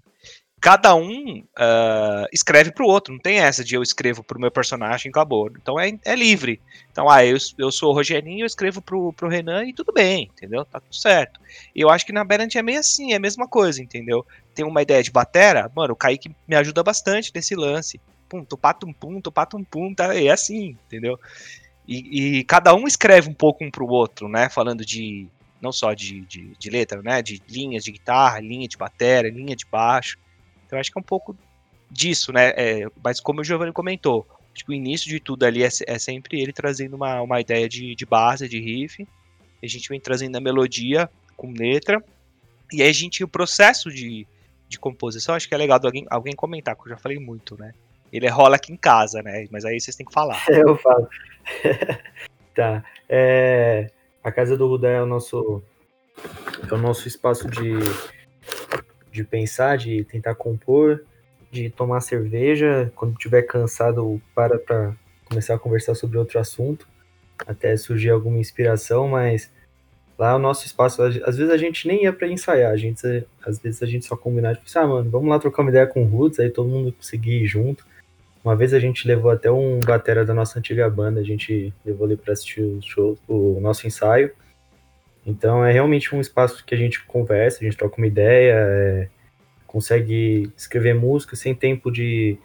cada 0.64 0.96
um 0.96 1.40
uh, 1.40 2.26
escreve 2.32 2.72
para 2.72 2.86
o 2.86 2.88
outro. 2.88 3.14
Não 3.14 3.20
tem 3.20 3.40
essa 3.40 3.66
de 3.66 3.76
eu 3.76 3.84
escrevo 3.84 4.24
para 4.24 4.38
o 4.38 4.42
meu 4.42 4.50
personagem 4.50 5.08
e 5.08 5.10
acabou. 5.10 5.52
Então 5.62 5.78
é, 5.78 5.92
é 6.06 6.16
livre. 6.16 6.62
Então, 6.90 7.10
ah, 7.10 7.26
eu, 7.26 7.36
eu 7.58 7.70
sou 7.70 7.92
o 7.92 7.94
Rogerinho, 7.94 8.44
eu 8.44 8.46
escrevo 8.46 8.82
pro, 8.82 9.12
pro 9.12 9.28
Renan 9.28 9.66
e 9.66 9.74
tudo 9.74 9.92
bem, 9.92 10.32
entendeu? 10.34 10.64
Tá 10.64 10.80
tudo 10.80 10.96
certo. 10.96 11.38
E 11.76 11.82
eu 11.82 11.90
acho 11.90 12.06
que 12.06 12.14
na 12.14 12.24
Berant 12.24 12.56
é 12.56 12.62
meio 12.62 12.80
assim, 12.80 13.12
é 13.12 13.18
a 13.18 13.20
mesma 13.20 13.46
coisa, 13.46 13.84
entendeu? 13.84 14.26
Tem 14.56 14.64
uma 14.64 14.82
ideia 14.82 15.04
de 15.04 15.12
batera, 15.12 15.70
mano, 15.76 15.92
o 15.92 15.98
Kaique 15.98 16.34
me 16.48 16.56
ajuda 16.56 16.82
bastante 16.82 17.30
nesse 17.36 17.56
lance. 17.56 18.00
Pum, 18.30 18.46
tupatum 18.46 18.94
pum, 18.94 19.20
tupatum 19.20 19.66
pum, 19.66 19.94
tá, 19.94 20.16
é 20.16 20.30
assim, 20.30 20.78
entendeu? 20.88 21.20
E, 21.86 22.38
e, 22.38 22.44
cada 22.46 22.74
um 22.74 22.88
escreve 22.88 23.30
um 23.30 23.34
pouco 23.34 23.66
um 23.66 23.70
pro 23.70 23.86
outro, 23.86 24.30
né? 24.30 24.48
Falando 24.48 24.86
de. 24.86 25.28
Não 25.62 25.74
só 25.74 25.94
de, 25.94 26.22
de, 26.22 26.56
de 26.58 26.70
letra, 26.70 27.02
né? 27.02 27.22
De 27.22 27.42
linhas 27.50 27.84
de 27.84 27.92
guitarra, 27.92 28.40
linha 28.40 28.68
de 28.68 28.78
bateria, 28.78 29.30
linha 29.30 29.58
de 29.58 29.66
baixo. 29.66 30.18
Então 30.74 30.80
acho 30.80 30.92
que 30.92 30.98
é 30.98 31.02
um 31.02 31.04
pouco 31.04 31.38
disso, 31.92 32.34
né? 32.34 32.50
É, 32.58 32.88
mas 33.04 33.20
como 33.20 33.42
o 33.42 33.44
Giovanni 33.44 33.72
comentou, 33.72 34.28
que 34.56 34.68
o 34.68 34.74
início 34.74 35.08
de 35.08 35.20
tudo 35.20 35.46
ali 35.46 35.64
é, 35.64 35.70
é 35.86 36.00
sempre 36.00 36.42
ele 36.42 36.52
trazendo 36.52 36.96
uma, 36.96 37.22
uma 37.22 37.40
ideia 37.40 37.70
de, 37.70 37.94
de 37.96 38.06
base, 38.08 38.50
de 38.50 38.60
riff. 38.60 39.08
A 39.62 39.68
gente 39.68 39.88
vem 39.88 40.00
trazendo 40.00 40.36
a 40.36 40.42
melodia 40.42 41.08
com 41.38 41.52
letra. 41.52 42.04
E 42.72 42.82
aí 42.82 42.90
a 42.90 42.94
gente, 42.94 43.24
o 43.24 43.28
processo 43.28 43.92
de, 43.92 44.26
de 44.68 44.80
composição, 44.80 45.36
acho 45.36 45.48
que 45.48 45.54
é 45.54 45.58
legal 45.58 45.80
alguém, 45.84 46.08
alguém 46.10 46.36
comentar, 46.36 46.76
que 46.76 46.82
eu 46.82 46.90
já 46.90 46.98
falei 46.98 47.20
muito, 47.20 47.56
né? 47.56 47.72
Ele 48.12 48.28
rola 48.28 48.56
aqui 48.56 48.74
em 48.74 48.78
casa, 48.78 49.22
né? 49.22 49.48
Mas 49.52 49.66
aí 49.66 49.80
vocês 49.80 49.96
têm 49.96 50.06
que 50.06 50.14
falar. 50.14 50.44
Eu 50.50 50.76
falo. 50.78 51.08
tá. 52.56 52.84
É, 53.08 53.92
a 54.24 54.32
casa 54.32 54.58
do 54.58 54.68
Rudá 54.68 54.90
é 54.90 55.02
o 55.02 55.06
nosso 55.06 55.62
é 56.70 56.74
o 56.74 56.78
nosso 56.78 57.08
espaço 57.08 57.48
de 57.48 57.74
de 59.14 59.24
pensar, 59.24 59.78
de 59.78 60.04
tentar 60.04 60.34
compor, 60.36 61.04
de 61.52 61.70
tomar 61.70 62.02
cerveja. 62.02 62.92
Quando 62.96 63.14
estiver 63.14 63.44
cansado, 63.44 64.20
para 64.34 64.58
para 64.58 64.94
começar 65.26 65.54
a 65.54 65.60
conversar 65.60 65.94
sobre 65.96 66.18
outro 66.18 66.40
assunto, 66.40 66.88
até 67.46 67.78
surgir 67.78 68.10
alguma 68.10 68.40
inspiração, 68.40 69.08
mas 69.08 69.52
lá 70.18 70.36
o 70.36 70.40
nosso 70.40 70.66
espaço. 70.66 71.02
Às 71.02 71.38
vezes 71.38 71.50
a 71.50 71.58
gente 71.58 71.88
nem 71.88 72.04
ia 72.04 72.12
para 72.12 72.28
ensaiar, 72.28 72.72
a 72.72 72.78
gente, 72.78 73.06
às 73.46 73.60
vezes 73.60 73.84
a 73.84 73.86
gente 73.86 74.06
só 74.06 74.18
combinava, 74.18 74.56
tipo 74.56 74.68
assim, 74.68 74.80
ah, 74.80 74.88
mano, 74.88 75.10
vamos 75.10 75.30
lá 75.30 75.38
trocar 75.40 75.62
uma 75.62 75.70
ideia 75.70 75.86
com 75.86 76.04
o 76.04 76.08
Roots, 76.08 76.40
aí 76.40 76.50
todo 76.50 76.68
mundo 76.68 76.92
conseguir 76.92 77.44
ir 77.44 77.46
junto. 77.46 77.86
Uma 78.44 78.56
vez 78.56 78.74
a 78.74 78.80
gente 78.80 79.08
levou 79.08 79.32
até 79.32 79.50
um 79.50 79.80
batera 79.80 80.26
da 80.26 80.34
nossa 80.34 80.60
antiga 80.60 80.90
banda, 80.90 81.20
a 81.22 81.24
gente 81.24 81.74
levou 81.86 82.08
ele 82.08 82.18
para 82.18 82.34
assistir 82.34 82.62
o 82.62 82.82
show, 82.82 83.18
o 83.28 83.60
nosso 83.62 83.88
ensaio. 83.88 84.32
Então 85.26 85.66
é 85.66 85.72
realmente 85.72 86.14
um 86.14 86.22
espaço 86.22 86.66
que 86.66 86.76
a 86.76 86.78
gente 86.78 87.04
conversa, 87.06 87.60
a 87.60 87.64
gente 87.64 87.78
troca 87.78 87.98
uma 87.98 88.08
ideia, 88.08 88.54
é, 88.56 89.10
consegue 89.66 90.52
escrever 90.56 90.94
música 90.94 91.36
sem 91.36 91.56
tempo 91.56 91.92
de. 91.92 92.38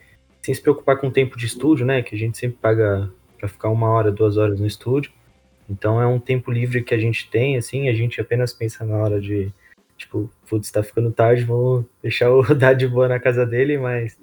sem 0.43 0.55
se 0.55 0.63
preocupar 0.63 0.97
com 0.99 1.09
o 1.09 1.13
tempo 1.13 1.37
de 1.37 1.47
estúdio, 1.47 1.85
né? 1.85 2.03
Que 2.03 2.15
a 2.15 2.19
gente 2.19 2.39
sempre 2.39 2.59
paga 2.61 3.13
para 3.39 3.49
ficar 3.49 3.69
uma 3.69 3.89
hora, 3.91 4.11
duas 4.11 4.37
horas 4.37 4.59
no 4.61 4.67
estúdio. 4.67 5.13
Então 5.69 6.01
é 6.01 6.07
um 6.07 6.19
tempo 6.19 6.51
livre 6.51 6.83
que 6.83 6.95
a 6.95 6.99
gente 6.99 7.29
tem, 7.31 7.57
assim, 7.57 7.89
a 7.89 7.93
gente 7.93 8.21
apenas 8.21 8.53
pensa 8.53 8.85
na 8.85 8.97
hora 8.97 9.21
de, 9.21 9.53
tipo, 9.97 10.31
putz, 10.49 10.71
tá 10.71 10.83
ficando 10.83 11.13
tarde, 11.13 11.45
vamos 11.45 11.85
deixar 12.03 12.31
o 12.31 12.41
rodar 12.43 12.75
de 12.75 12.89
boa 12.89 13.07
na 13.07 13.21
casa 13.21 13.45
dele, 13.45 13.77
mas 13.77 14.19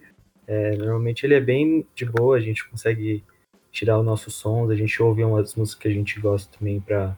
é, 0.47 0.76
normalmente 0.76 1.24
ele 1.24 1.36
é 1.36 1.39
bem 1.39 1.86
de 1.93 2.06
boa, 2.06 2.38
a 2.38 2.39
gente 2.39 2.68
consegue 2.68 3.24
tirar 3.72 3.99
os 3.99 4.06
nossos 4.06 4.34
sons, 4.34 4.72
a 4.72 4.76
gente 4.76 5.01
ouve 5.03 5.24
umas 5.24 5.53
músicas 5.56 5.82
que 5.82 5.88
a 5.88 5.91
gente 5.91 6.20
gosta 6.20 6.58
também 6.58 6.80
para 6.80 7.16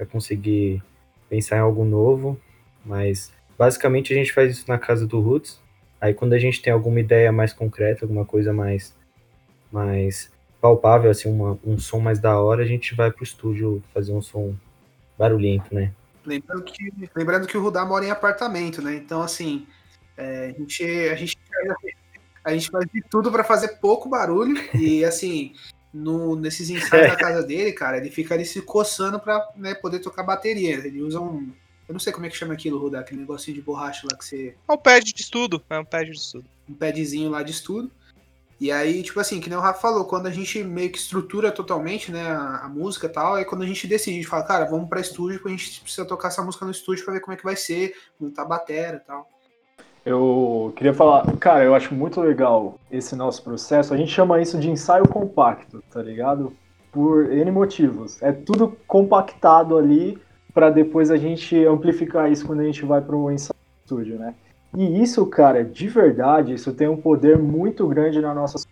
para 0.00 0.06
conseguir 0.06 0.82
pensar 1.28 1.58
em 1.58 1.60
algo 1.60 1.84
novo, 1.84 2.40
mas 2.82 3.30
basicamente 3.58 4.14
a 4.14 4.16
gente 4.16 4.32
faz 4.32 4.52
isso 4.52 4.64
na 4.66 4.78
casa 4.78 5.06
do 5.06 5.20
Roots. 5.20 5.60
Aí 6.00 6.14
quando 6.14 6.32
a 6.32 6.38
gente 6.38 6.62
tem 6.62 6.72
alguma 6.72 6.98
ideia 6.98 7.30
mais 7.30 7.52
concreta, 7.52 8.06
alguma 8.06 8.24
coisa 8.24 8.50
mais 8.50 8.96
mais 9.70 10.32
palpável, 10.58 11.10
assim, 11.10 11.30
uma, 11.30 11.58
um 11.64 11.78
som 11.78 12.00
mais 12.00 12.18
da 12.18 12.40
hora, 12.40 12.62
a 12.62 12.66
gente 12.66 12.94
vai 12.94 13.10
pro 13.10 13.22
estúdio 13.22 13.82
fazer 13.92 14.12
um 14.12 14.22
som 14.22 14.54
barulhento, 15.18 15.74
né? 15.74 15.92
Lembrando 16.24 16.64
que, 16.64 16.92
lembrando 17.14 17.46
que 17.46 17.56
o 17.56 17.62
Rudá 17.62 17.84
mora 17.84 18.04
em 18.04 18.10
apartamento, 18.10 18.82
né? 18.82 18.94
Então, 18.94 19.22
assim, 19.22 19.66
é, 20.16 20.46
a, 20.46 20.58
gente, 20.58 20.84
a, 20.84 21.14
gente, 21.14 21.38
a 22.42 22.52
gente 22.52 22.70
faz 22.70 22.86
de 22.92 23.02
tudo 23.02 23.30
para 23.30 23.44
fazer 23.44 23.78
pouco 23.80 24.08
barulho 24.08 24.56
e, 24.74 25.04
assim, 25.04 25.54
no, 25.92 26.36
nesses 26.36 26.68
ensaios 26.70 27.10
da 27.10 27.16
casa 27.16 27.42
dele, 27.42 27.72
cara, 27.72 27.96
ele 27.96 28.10
fica 28.10 28.34
ali 28.34 28.44
se 28.44 28.62
coçando 28.62 29.18
pra 29.18 29.46
né, 29.56 29.74
poder 29.74 30.00
tocar 30.00 30.22
bateria. 30.22 30.74
Ele 30.74 31.02
usa 31.02 31.20
um. 31.20 31.52
Eu 31.88 31.92
não 31.92 32.00
sei 32.00 32.12
como 32.12 32.24
é 32.24 32.28
que 32.28 32.36
chama 32.36 32.54
aquilo, 32.54 32.78
Rudá, 32.78 33.00
aquele 33.00 33.20
negocinho 33.20 33.56
de 33.56 33.62
borracha 33.62 34.06
lá 34.10 34.16
que 34.16 34.24
você. 34.24 34.54
É 34.68 34.72
um 34.72 34.78
pad 34.78 35.12
de 35.12 35.20
estudo. 35.20 35.62
É 35.68 35.78
um 35.78 35.84
pad 35.84 36.08
de 36.08 36.16
estudo. 36.16 36.44
Um 36.68 36.74
padzinho 36.74 37.30
lá 37.30 37.42
de 37.42 37.50
estudo. 37.50 37.90
E 38.60 38.70
aí, 38.70 39.02
tipo 39.02 39.18
assim, 39.18 39.40
que 39.40 39.48
nem 39.48 39.58
o 39.58 39.60
Rafa 39.62 39.80
falou, 39.80 40.04
quando 40.04 40.26
a 40.26 40.30
gente 40.30 40.62
meio 40.62 40.92
que 40.92 40.98
estrutura 40.98 41.50
totalmente, 41.50 42.12
né, 42.12 42.30
a, 42.30 42.58
a 42.64 42.68
música 42.68 43.06
e 43.06 43.10
tal, 43.10 43.34
aí 43.34 43.44
quando 43.44 43.62
a 43.62 43.66
gente 43.66 43.86
decide, 43.86 44.18
a 44.18 44.20
gente 44.20 44.28
fala, 44.28 44.44
cara, 44.44 44.66
vamos 44.66 44.86
pra 44.86 45.00
estúdio, 45.00 45.38
porque 45.38 45.54
a 45.54 45.56
gente 45.56 45.80
precisa 45.80 46.04
tocar 46.04 46.28
essa 46.28 46.42
música 46.42 46.66
no 46.66 46.70
estúdio 46.70 47.02
pra 47.02 47.14
ver 47.14 47.20
como 47.20 47.32
é 47.32 47.36
que 47.38 47.42
vai 47.42 47.56
ser, 47.56 47.96
montar 48.20 48.42
a 48.42 48.44
bateria 48.44 48.96
e 48.96 49.06
tal. 49.06 49.26
Eu 50.04 50.72
queria 50.76 50.94
falar, 50.94 51.26
cara, 51.36 51.64
eu 51.64 51.74
acho 51.74 51.94
muito 51.94 52.20
legal 52.20 52.78
esse 52.90 53.14
nosso 53.14 53.42
processo. 53.42 53.92
A 53.92 53.96
gente 53.96 54.10
chama 54.10 54.40
isso 54.40 54.58
de 54.58 54.70
ensaio 54.70 55.06
compacto, 55.06 55.82
tá 55.90 56.02
ligado? 56.02 56.52
Por 56.90 57.30
N 57.30 57.50
motivos. 57.50 58.20
É 58.22 58.32
tudo 58.32 58.76
compactado 58.86 59.76
ali 59.76 60.18
para 60.54 60.70
depois 60.70 61.10
a 61.10 61.16
gente 61.16 61.56
amplificar 61.64 62.30
isso 62.30 62.46
quando 62.46 62.60
a 62.60 62.64
gente 62.64 62.84
vai 62.84 63.00
para 63.00 63.14
o 63.14 63.30
ensaio 63.30 63.58
estúdio, 63.84 64.18
né? 64.18 64.34
E 64.76 65.02
isso, 65.02 65.26
cara, 65.26 65.64
de 65.64 65.88
verdade, 65.88 66.54
isso 66.54 66.72
tem 66.72 66.88
um 66.88 66.96
poder 66.96 67.38
muito 67.38 67.86
grande 67.86 68.20
nas 68.20 68.34
nossas, 68.34 68.66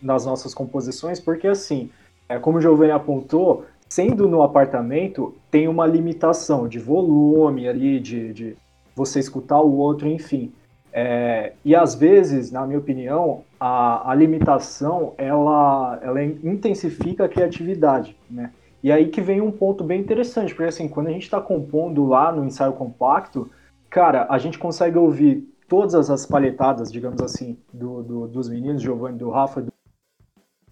nas 0.00 0.24
nossas 0.24 0.54
composições, 0.54 1.18
porque 1.20 1.48
assim, 1.48 1.90
é, 2.28 2.38
como 2.38 2.58
o 2.58 2.60
Giovanni 2.60 2.92
apontou, 2.92 3.66
sendo 3.88 4.28
no 4.28 4.42
apartamento, 4.42 5.34
tem 5.50 5.68
uma 5.68 5.86
limitação 5.86 6.68
de 6.68 6.78
volume 6.78 7.68
ali, 7.68 8.00
de, 8.00 8.32
de 8.32 8.56
você 8.94 9.18
escutar 9.18 9.60
o 9.60 9.76
outro, 9.76 10.08
enfim. 10.08 10.52
É, 10.92 11.54
e 11.64 11.74
às 11.74 11.94
vezes, 11.94 12.50
na 12.50 12.66
minha 12.66 12.78
opinião, 12.78 13.44
a, 13.58 14.10
a 14.10 14.14
limitação 14.14 15.14
ela, 15.16 15.98
ela 16.02 16.22
intensifica 16.22 17.24
a 17.24 17.28
criatividade, 17.28 18.16
né? 18.30 18.52
E 18.82 18.90
aí 18.90 19.08
que 19.08 19.20
vem 19.20 19.40
um 19.40 19.50
ponto 19.50 19.84
bem 19.84 20.00
interessante, 20.00 20.54
porque 20.54 20.68
assim, 20.68 20.88
quando 20.88 21.06
a 21.06 21.12
gente 21.12 21.22
está 21.22 21.40
compondo 21.40 22.04
lá 22.04 22.32
no 22.32 22.44
ensaio 22.44 22.72
compacto, 22.72 23.48
cara, 23.88 24.26
a 24.28 24.36
gente 24.38 24.58
consegue 24.58 24.98
ouvir 24.98 25.48
todas 25.68 26.10
as 26.10 26.26
palhetadas, 26.26 26.92
digamos 26.92 27.22
assim, 27.22 27.56
do, 27.72 28.02
do 28.02 28.26
dos 28.26 28.48
meninos, 28.48 28.82
Giovanni, 28.82 29.18
do 29.18 29.30
Rafa, 29.30 29.62
do... 29.62 29.72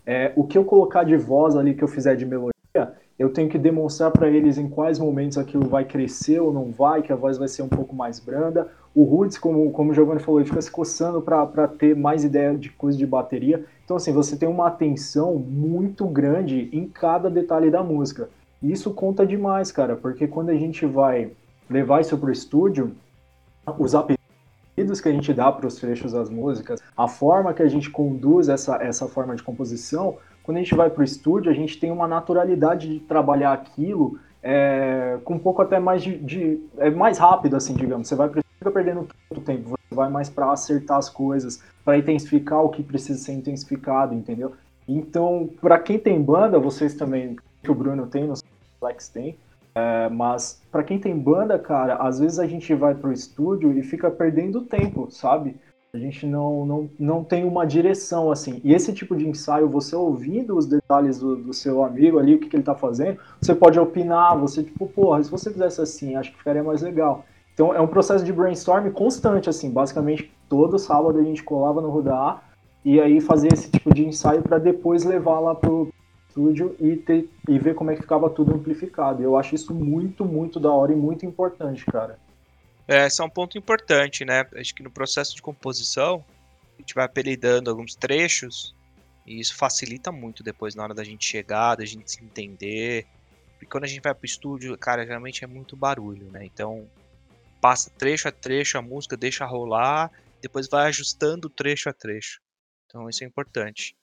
É, 0.05 0.33
o 0.35 0.45
que 0.45 0.59
eu 0.59 0.65
colocar 0.65 1.05
de 1.05 1.17
voz 1.17 1.57
ali, 1.57 1.73
que 1.73 1.85
eu 1.85 1.89
fizer 1.89 2.17
de 2.17 2.27
melodia, 2.27 2.95
eu 3.21 3.29
tenho 3.29 3.51
que 3.51 3.59
demonstrar 3.59 4.11
para 4.11 4.31
eles 4.31 4.57
em 4.57 4.67
quais 4.67 4.99
momentos 4.99 5.37
aquilo 5.37 5.69
vai 5.69 5.85
crescer 5.85 6.41
ou 6.41 6.55
não 6.55 6.73
vai, 6.73 7.03
que 7.03 7.13
a 7.13 7.17
voz 7.17 7.37
vai 7.37 7.49
ser 7.49 7.61
um 7.61 7.69
pouco 7.69 7.95
mais 7.95 8.19
branda, 8.19 8.69
o 8.95 9.05
Roots, 9.05 9.37
como, 9.37 9.71
como 9.73 9.91
o 9.91 9.95
Giovanni 9.95 10.21
falou, 10.21 10.41
ele 10.41 10.49
fica 10.49 10.63
se 10.63 10.71
coçando 10.71 11.21
para 11.21 11.69
ter 11.69 11.95
mais 11.95 12.25
ideia 12.25 12.57
de 12.57 12.71
coisa 12.71 12.97
de 12.97 13.07
bateria. 13.07 13.67
Então, 13.85 13.99
assim, 13.99 14.11
você 14.11 14.39
tem 14.39 14.49
uma 14.49 14.69
atenção 14.69 15.35
muito 15.35 16.07
grande 16.07 16.71
em 16.73 16.89
cada 16.89 17.29
detalhe 17.29 17.71
da 17.71 17.83
música. 17.83 18.31
E 18.63 18.73
isso 18.73 18.91
conta 18.95 19.27
demais, 19.27 19.71
cara, 19.71 19.97
porque 19.97 20.27
quando 20.27 20.49
a 20.49 20.57
gente 20.57 20.87
vai 20.87 21.31
levar 21.69 22.01
isso 22.01 22.17
pro 22.17 22.33
estúdio, 22.33 22.97
os 23.79 23.95
apelidos 23.95 24.99
que 24.99 25.11
a 25.11 25.13
gente 25.13 25.35
dá 25.35 25.53
para 25.53 25.67
os 25.67 25.75
trechos 25.75 26.13
das 26.13 26.31
músicas, 26.31 26.81
a 26.97 27.07
forma 27.07 27.53
que 27.53 27.63
a 27.63 27.69
gente 27.69 27.91
conduz 27.91 28.49
essa, 28.49 28.83
essa 28.83 29.07
forma 29.07 29.37
de 29.37 29.43
composição, 29.43 30.17
quando 30.43 30.57
a 30.59 30.61
gente 30.61 30.75
vai 30.75 30.91
pro 30.91 31.05
estúdio, 31.05 31.51
a 31.51 31.55
gente 31.55 31.79
tem 31.79 31.91
uma 31.91 32.09
naturalidade 32.09 32.89
de 32.89 33.01
trabalhar 33.01 33.53
aquilo 33.53 34.19
é, 34.43 35.19
com 35.25 35.35
um 35.35 35.39
pouco 35.39 35.61
até 35.63 35.79
mais 35.79 36.03
de, 36.03 36.19
de, 36.19 36.61
é 36.79 36.91
mais 36.91 37.19
rápido 37.19 37.57
assim 37.57 37.75
digamos 37.75 38.09
você 38.09 38.15
vai 38.15 38.31
fica 38.61 38.71
perdendo 38.71 39.09
tanto 39.29 39.41
tempo, 39.41 39.71
você 39.71 39.95
vai 39.95 40.11
mais 40.11 40.29
para 40.29 40.53
acertar 40.53 40.99
as 40.99 41.09
coisas, 41.09 41.63
para 41.83 41.97
intensificar 41.97 42.63
o 42.63 42.69
que 42.69 42.83
precisa 42.83 43.19
ser 43.19 43.33
intensificado, 43.33 44.15
entendeu? 44.15 44.53
Então, 44.87 45.49
para 45.61 45.79
quem 45.79 45.99
tem 45.99 46.21
banda, 46.21 46.59
vocês 46.59 46.95
também, 46.95 47.37
que 47.63 47.71
o 47.71 47.75
Bruno 47.75 48.07
tem, 48.07 48.27
no 48.27 48.35
Flex 48.79 49.09
tem, 49.09 49.39
é, 49.75 50.09
mas 50.11 50.61
para 50.71 50.83
quem 50.83 50.99
tem 50.99 51.17
banda, 51.19 51.59
cara, 51.59 51.95
às 51.97 52.19
vezes 52.19 52.39
a 52.39 52.47
gente 52.47 52.75
vai 52.75 52.95
pro 52.95 53.13
estúdio 53.13 53.73
e 53.73 53.83
fica 53.83 54.11
perdendo 54.11 54.61
tempo, 54.63 55.11
sabe? 55.11 55.57
A 55.93 55.99
gente 55.99 56.25
não, 56.25 56.65
não, 56.65 56.91
não 56.99 57.25
tem 57.25 57.45
uma 57.45 57.67
direção 57.67 58.31
assim. 58.31 58.61
E 58.63 58.73
esse 58.73 58.93
tipo 58.93 59.17
de 59.17 59.27
ensaio, 59.27 59.69
você 59.69 59.97
ouvindo 59.97 60.57
os 60.57 60.65
detalhes 60.65 61.19
do, 61.19 61.35
do 61.35 61.53
seu 61.53 61.83
amigo 61.83 62.19
ali, 62.19 62.37
o 62.37 62.39
que, 62.39 62.49
que 62.49 62.55
ele 62.55 62.63
tá 62.63 62.77
fazendo, 62.77 63.19
você 63.41 63.55
pode 63.55 63.79
opinar, 63.79 64.39
você 64.39 64.63
tipo, 64.63 64.87
porra, 64.87 65.23
se 65.23 65.31
você 65.31 65.51
fizesse 65.51 65.81
assim, 65.81 66.15
acho 66.15 66.31
que 66.31 66.39
ficaria 66.39 66.63
mais 66.63 66.81
legal. 66.81 67.25
Então 67.53 67.75
é 67.75 67.81
um 67.81 67.89
processo 67.89 68.25
de 68.25 68.33
brainstorm 68.33 68.89
constante, 68.91 69.51
assim. 69.51 69.69
Basicamente, 69.69 70.33
todo 70.49 70.79
sábado 70.79 71.19
a 71.19 71.23
gente 71.25 71.43
colava 71.43 71.81
no 71.81 71.91
Rudá 71.91 72.41
e 72.85 73.01
aí 73.01 73.21
fazia 73.21 73.51
esse 73.53 73.69
tipo 73.69 73.93
de 73.93 74.07
ensaio 74.07 74.43
para 74.43 74.59
depois 74.59 75.05
levar 75.05 75.41
lá 75.41 75.57
pro 75.57 75.93
estúdio 76.29 76.77
e, 76.79 76.97
ter, 76.97 77.29
e 77.49 77.59
ver 77.59 77.75
como 77.75 77.91
é 77.91 77.97
que 77.97 78.03
ficava 78.03 78.31
tudo 78.31 78.55
amplificado. 78.55 79.23
Eu 79.23 79.37
acho 79.37 79.57
isso 79.57 79.75
muito, 79.75 80.25
muito 80.25 80.61
da 80.61 80.71
hora 80.71 80.93
e 80.93 80.97
muito 80.97 81.27
importante, 81.27 81.85
cara. 81.85 82.17
É, 82.91 83.07
esse 83.07 83.23
é 83.23 83.25
um 83.25 83.31
ponto 83.31 83.57
importante, 83.57 84.25
né? 84.25 84.45
Acho 84.57 84.75
que 84.75 84.83
no 84.83 84.91
processo 84.91 85.37
de 85.37 85.41
composição, 85.41 86.25
a 86.77 86.81
gente 86.81 86.93
vai 86.93 87.05
apelidando 87.05 87.71
alguns 87.71 87.95
trechos 87.95 88.75
e 89.25 89.39
isso 89.39 89.55
facilita 89.55 90.11
muito 90.11 90.43
depois 90.43 90.75
na 90.75 90.83
hora 90.83 90.93
da 90.93 91.05
gente 91.05 91.25
chegar, 91.25 91.77
da 91.77 91.85
gente 91.85 92.11
se 92.11 92.25
entender. 92.25 93.07
Porque 93.53 93.67
quando 93.67 93.85
a 93.85 93.87
gente 93.87 94.01
vai 94.01 94.13
pro 94.13 94.27
estúdio, 94.27 94.77
cara, 94.77 95.07
geralmente 95.07 95.45
é 95.45 95.47
muito 95.47 95.77
barulho, 95.77 96.33
né? 96.33 96.45
Então, 96.45 96.91
passa 97.61 97.93
trecho 97.97 98.27
a 98.27 98.33
trecho 98.33 98.77
a 98.77 98.83
música, 98.83 99.17
deixa 99.17 99.47
rolar, 99.47 100.11
depois 100.43 100.69
vai 100.69 100.89
ajustando 100.89 101.49
trecho 101.49 101.89
a 101.89 101.93
trecho. 101.93 102.41
Então 102.87 103.09
isso 103.09 103.23
é 103.23 103.27
importante. 103.29 103.95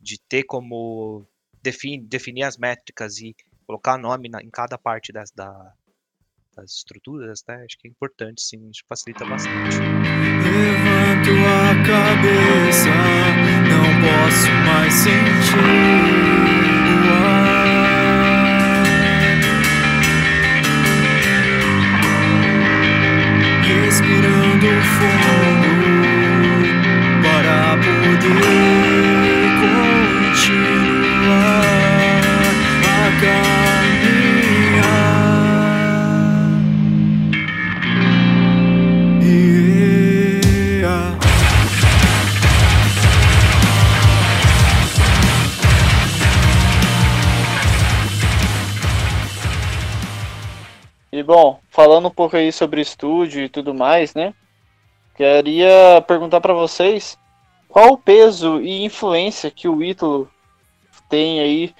De 0.00 0.18
ter 0.18 0.44
como 0.44 1.26
definir, 1.62 2.00
definir 2.00 2.44
as 2.44 2.56
métricas 2.56 3.18
e 3.18 3.36
colocar 3.66 3.98
nome 3.98 4.30
na, 4.30 4.40
em 4.40 4.48
cada 4.48 4.78
parte 4.78 5.12
das, 5.12 5.30
da, 5.32 5.74
das 6.56 6.72
estruturas, 6.72 7.42
né? 7.48 7.64
Acho 7.64 7.78
que 7.78 7.88
é 7.88 7.90
importante, 7.90 8.42
sim, 8.42 8.68
isso 8.70 8.82
facilita 8.88 9.24
bastante. 9.24 9.78
Levanto 9.78 11.30
a 11.46 11.74
cabeça, 11.86 12.90
não 13.68 13.88
posso 14.02 14.50
mais 14.66 14.92
sentir 14.92 15.56
o 16.98 17.12
ar. 17.14 17.62
Respirando 23.84 24.68
fundo. 24.82 25.51
Bom, 51.32 51.60
falando 51.70 52.08
um 52.08 52.10
pouco 52.10 52.36
aí 52.36 52.52
sobre 52.52 52.82
estúdio 52.82 53.42
e 53.42 53.48
tudo 53.48 53.72
mais, 53.72 54.14
né? 54.14 54.34
Queria 55.16 56.04
perguntar 56.06 56.42
para 56.42 56.52
vocês 56.52 57.18
qual 57.66 57.94
o 57.94 57.96
peso 57.96 58.60
e 58.60 58.84
influência 58.84 59.50
que 59.50 59.66
o 59.66 59.82
Ítalo 59.82 60.28
tem 61.08 61.40
aí, 61.40 61.74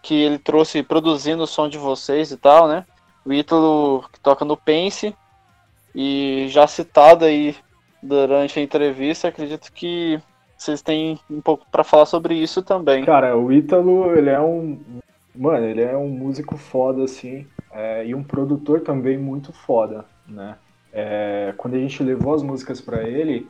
que 0.00 0.14
ele 0.14 0.38
trouxe 0.38 0.80
produzindo 0.84 1.42
o 1.42 1.46
som 1.46 1.68
de 1.68 1.76
vocês 1.76 2.30
e 2.30 2.36
tal, 2.36 2.68
né? 2.68 2.84
O 3.24 3.32
Ítalo 3.32 4.04
que 4.12 4.20
toca 4.20 4.44
no 4.44 4.56
Pense 4.56 5.12
e 5.92 6.46
já 6.48 6.68
citado 6.68 7.24
aí 7.24 7.56
durante 8.00 8.60
a 8.60 8.62
entrevista, 8.62 9.26
acredito 9.26 9.72
que 9.72 10.20
vocês 10.56 10.82
têm 10.82 11.18
um 11.28 11.40
pouco 11.40 11.66
para 11.68 11.82
falar 11.82 12.06
sobre 12.06 12.36
isso 12.36 12.62
também. 12.62 13.04
Cara, 13.04 13.36
o 13.36 13.52
Ítalo, 13.52 14.16
ele 14.16 14.30
é 14.30 14.40
um. 14.40 14.78
Mano, 15.38 15.66
ele 15.66 15.82
é 15.82 15.96
um 15.96 16.08
músico 16.08 16.56
foda, 16.56 17.04
assim, 17.04 17.46
é, 17.70 18.04
e 18.04 18.12
um 18.12 18.24
produtor 18.24 18.80
também 18.80 19.16
muito 19.16 19.52
foda, 19.52 20.04
né? 20.26 20.56
É, 20.92 21.54
quando 21.56 21.74
a 21.74 21.78
gente 21.78 22.02
levou 22.02 22.34
as 22.34 22.42
músicas 22.42 22.80
para 22.80 23.08
ele, 23.08 23.48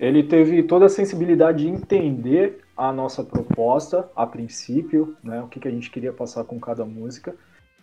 ele 0.00 0.22
teve 0.22 0.62
toda 0.62 0.86
a 0.86 0.88
sensibilidade 0.88 1.58
de 1.58 1.68
entender 1.68 2.64
a 2.74 2.90
nossa 2.90 3.22
proposta 3.22 4.08
a 4.16 4.26
princípio, 4.26 5.14
né? 5.22 5.42
O 5.42 5.48
que, 5.48 5.60
que 5.60 5.68
a 5.68 5.70
gente 5.70 5.90
queria 5.90 6.12
passar 6.12 6.44
com 6.44 6.58
cada 6.58 6.86
música. 6.86 7.36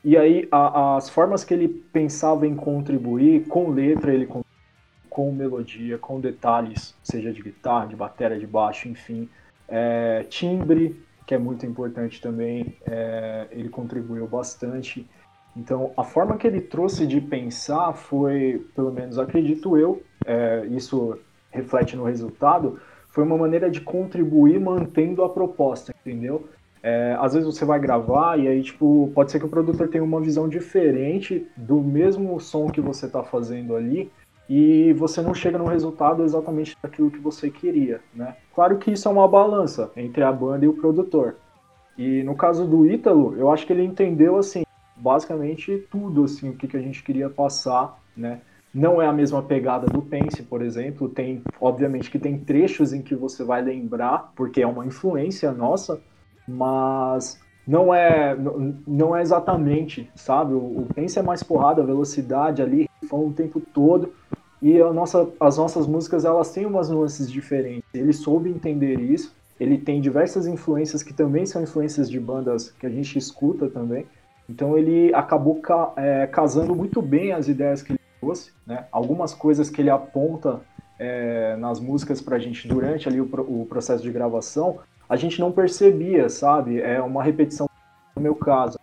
E 0.04 0.18
aí, 0.18 0.48
a, 0.52 0.96
as 0.96 1.08
formas 1.08 1.44
que 1.44 1.54
ele 1.54 1.68
pensava 1.68 2.48
em 2.48 2.56
contribuir, 2.56 3.46
com 3.48 3.70
letra, 3.70 4.12
ele 4.12 4.26
com 4.26 5.32
melodia, 5.32 6.00
com 6.00 6.20
detalhes, 6.20 6.96
seja 7.04 7.32
de 7.32 7.44
guitarra, 7.44 7.86
de 7.86 7.96
bateria, 7.96 8.40
de 8.40 8.48
baixo, 8.48 8.90
enfim. 8.90 9.30
É, 9.68 10.26
timbre, 10.28 11.05
que 11.26 11.34
é 11.34 11.38
muito 11.38 11.66
importante 11.66 12.22
também, 12.22 12.78
é, 12.86 13.48
ele 13.52 13.70
contribuiu 13.70 14.28
bastante. 14.28 15.08
Então, 15.56 15.92
a 15.98 16.04
forma 16.04 16.38
que 16.38 16.46
ele 16.46 16.62
trouxe 16.62 17.08
de 17.08 17.20
pensar 17.20 17.94
foi, 17.94 18.66
pelo 18.76 18.92
menos 18.92 19.18
acredito 19.18 19.78
eu, 19.78 20.04
é, 20.26 20.66
isso 20.68 21.18
reflete 21.50 21.96
no 21.96 22.04
resultado, 22.04 22.80
foi 23.10 23.24
uma 23.24 23.38
maneira 23.38 23.72
de 23.72 23.80
contribuir 23.80 24.60
mantendo 24.60 25.24
a 25.24 25.30
proposta, 25.30 25.94
entendeu? 26.02 26.50
É, 26.84 27.18
às 27.20 27.34
vezes 27.34 27.48
você 27.48 27.66
vai 27.66 27.80
gravar 27.80 28.38
e 28.38 28.48
aí, 28.48 28.62
tipo, 28.62 29.10
pode 29.16 29.32
ser 29.32 29.40
que 29.40 29.46
o 29.46 29.50
produtor 29.50 29.88
tenha 29.88 30.04
uma 30.04 30.22
visão 30.22 30.48
diferente 30.48 31.48
do 31.58 31.82
mesmo 31.82 32.40
som 32.40 32.70
que 32.70 32.82
você 32.82 33.08
está 33.08 33.24
fazendo 33.24 33.76
ali, 33.76 34.12
e 34.50 34.94
você 34.94 35.22
não 35.22 35.34
chega 35.34 35.58
no 35.58 35.66
resultado 35.66 36.24
exatamente 36.24 36.76
daquilo 36.82 37.12
que 37.12 37.20
você 37.20 37.50
queria, 37.50 38.02
né? 38.14 38.36
Claro 38.54 38.78
que 38.78 38.92
isso 38.92 39.08
é 39.08 39.12
uma 39.12 39.28
balança 39.28 39.92
entre 39.96 40.24
a 40.24 40.32
banda 40.32 40.66
e 40.66 40.68
o 40.68 40.74
produtor. 40.74 41.36
E 41.98 42.24
no 42.24 42.36
caso 42.36 42.66
do 42.66 42.86
Ítalo, 42.86 43.36
eu 43.38 43.52
acho 43.52 43.66
que 43.66 43.74
ele 43.74 43.84
entendeu 43.84 44.38
assim, 44.38 44.64
basicamente 44.96 45.86
tudo 45.90 46.24
assim 46.24 46.50
o 46.50 46.56
que, 46.56 46.76
a 46.76 46.82
gente 46.82 47.04
queria 47.04 47.30
passar, 47.30 47.98
né? 48.16 48.42
Não 48.74 49.02
é 49.02 49.08
a 49.08 49.14
mesma 49.14 49.42
pegada 49.42 49.88
do 49.88 50.02
Pense, 50.02 50.44
por 50.44 50.62
exemplo. 50.62 51.08
Tem, 51.08 51.42
obviamente, 51.62 52.12
que 52.12 52.20
tem 52.20 52.38
trechos 52.38 52.92
em 52.92 53.02
que 53.02 53.16
você 53.16 53.42
vai 53.42 53.62
lembrar, 53.62 54.34
porque 54.36 54.62
é 54.62 54.68
uma 54.68 54.86
influência 54.86 55.54
nossa, 55.54 56.02
mas 56.46 57.40
não 57.66 57.94
é, 57.94 58.36
não 58.86 59.16
é 59.16 59.22
exatamente, 59.22 60.12
sabe? 60.14 60.54
O, 60.54 60.88
Pense 60.94 61.18
é 61.18 61.22
mais 61.22 61.42
porrada, 61.42 61.86
velocidade 61.86 62.62
ali, 62.62 62.86
o 63.10 63.32
tempo 63.32 63.62
todo. 63.62 64.14
E 64.62 64.82
a 64.82 64.92
nossa, 64.92 65.30
as 65.40 65.58
nossas 65.58 65.86
músicas 65.88 66.26
elas 66.26 66.52
têm 66.52 66.66
umas 66.66 66.90
nuances 66.90 67.32
diferentes. 67.32 67.84
Ele 67.94 68.14
soube 68.14 68.50
entender 68.50 69.00
isso. 69.00 69.34
Ele 69.60 69.78
tem 69.78 70.02
diversas 70.02 70.48
influências 70.48 71.02
que 71.02 71.14
também 71.14 71.46
são 71.46 71.62
influências 71.62 72.10
de 72.10 72.20
bandas 72.20 72.72
que 72.72 72.86
a 72.86 72.90
gente 72.90 73.18
escuta 73.18 73.70
também. 73.70 74.06
Então 74.50 74.78
ele 74.78 75.14
acabou 75.14 75.60
ca, 75.62 75.94
é, 75.96 76.28
casando 76.28 76.76
muito 76.76 77.02
bem 77.02 77.32
as 77.32 77.48
ideias 77.48 77.82
que 77.82 77.94
ele 77.94 78.00
trouxe, 78.20 78.52
né? 78.66 78.86
Algumas 78.92 79.34
coisas 79.34 79.70
que 79.70 79.82
ele 79.82 79.90
aponta 79.90 80.62
é, 81.00 81.56
nas 81.58 81.80
músicas 81.80 82.22
pra 82.22 82.40
gente 82.40 82.68
durante 82.68 83.08
ali 83.08 83.20
o, 83.20 83.26
o, 83.26 83.66
processo 83.66 84.04
de 84.04 84.12
gravação, 84.12 84.80
a 85.10 85.16
gente 85.16 85.40
não 85.40 85.52
percebia, 85.52 86.30
sabe? 86.30 86.80
É 86.80 87.02
uma 87.02 87.24
repetição 87.24 87.68
no 88.16 88.22
meu 88.22 88.36
caso. 88.36 88.78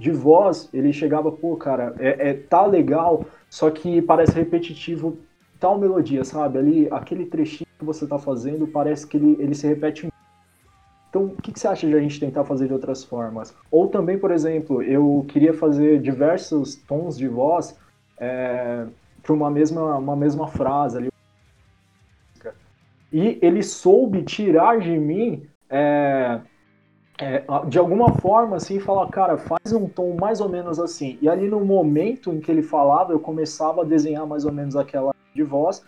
De 0.00 0.10
voz, 0.10 0.70
ele 0.72 0.94
chegava, 0.94 1.30
pô, 1.30 1.58
cara, 1.58 1.94
é, 1.98 2.30
é 2.30 2.32
tá 2.32 2.64
legal, 2.64 3.26
só 3.50 3.70
que 3.70 4.00
parece 4.00 4.34
repetitivo 4.34 5.18
tal 5.58 5.78
melodia, 5.78 6.24
sabe? 6.24 6.58
Ali, 6.58 6.88
aquele 6.90 7.26
trechinho 7.26 7.68
que 7.78 7.84
você 7.84 8.06
tá 8.06 8.18
fazendo, 8.18 8.66
parece 8.66 9.06
que 9.06 9.18
ele, 9.18 9.36
ele 9.38 9.54
se 9.54 9.66
repete. 9.66 10.08
Então, 11.10 11.26
o 11.26 11.36
que, 11.36 11.52
que 11.52 11.60
você 11.60 11.68
acha 11.68 11.86
de 11.86 11.94
a 11.94 12.00
gente 12.00 12.18
tentar 12.18 12.44
fazer 12.44 12.66
de 12.66 12.72
outras 12.72 13.04
formas? 13.04 13.54
Ou 13.70 13.88
também, 13.88 14.18
por 14.18 14.30
exemplo, 14.30 14.82
eu 14.82 15.22
queria 15.28 15.52
fazer 15.52 16.00
diversos 16.00 16.76
tons 16.76 17.18
de 17.18 17.28
voz 17.28 17.78
é, 18.16 18.86
para 19.22 19.34
uma 19.34 19.50
mesma, 19.50 19.98
uma 19.98 20.16
mesma 20.16 20.48
frase 20.48 20.96
ali. 20.96 21.10
E 23.12 23.38
ele 23.42 23.62
soube 23.62 24.22
tirar 24.22 24.78
de 24.78 24.96
mim 24.96 25.46
é, 25.68 26.40
é, 27.20 27.44
de 27.68 27.78
alguma 27.78 28.14
forma, 28.14 28.56
assim, 28.56 28.80
falar, 28.80 29.06
cara, 29.08 29.36
faz 29.36 29.72
um 29.72 29.86
tom 29.86 30.16
mais 30.18 30.40
ou 30.40 30.48
menos 30.48 30.80
assim. 30.80 31.18
E 31.20 31.28
ali 31.28 31.46
no 31.48 31.64
momento 31.64 32.32
em 32.32 32.40
que 32.40 32.50
ele 32.50 32.62
falava, 32.62 33.12
eu 33.12 33.20
começava 33.20 33.82
a 33.82 33.84
desenhar 33.84 34.26
mais 34.26 34.44
ou 34.46 34.52
menos 34.52 34.74
aquela 34.74 35.14
de 35.34 35.42
voz 35.42 35.84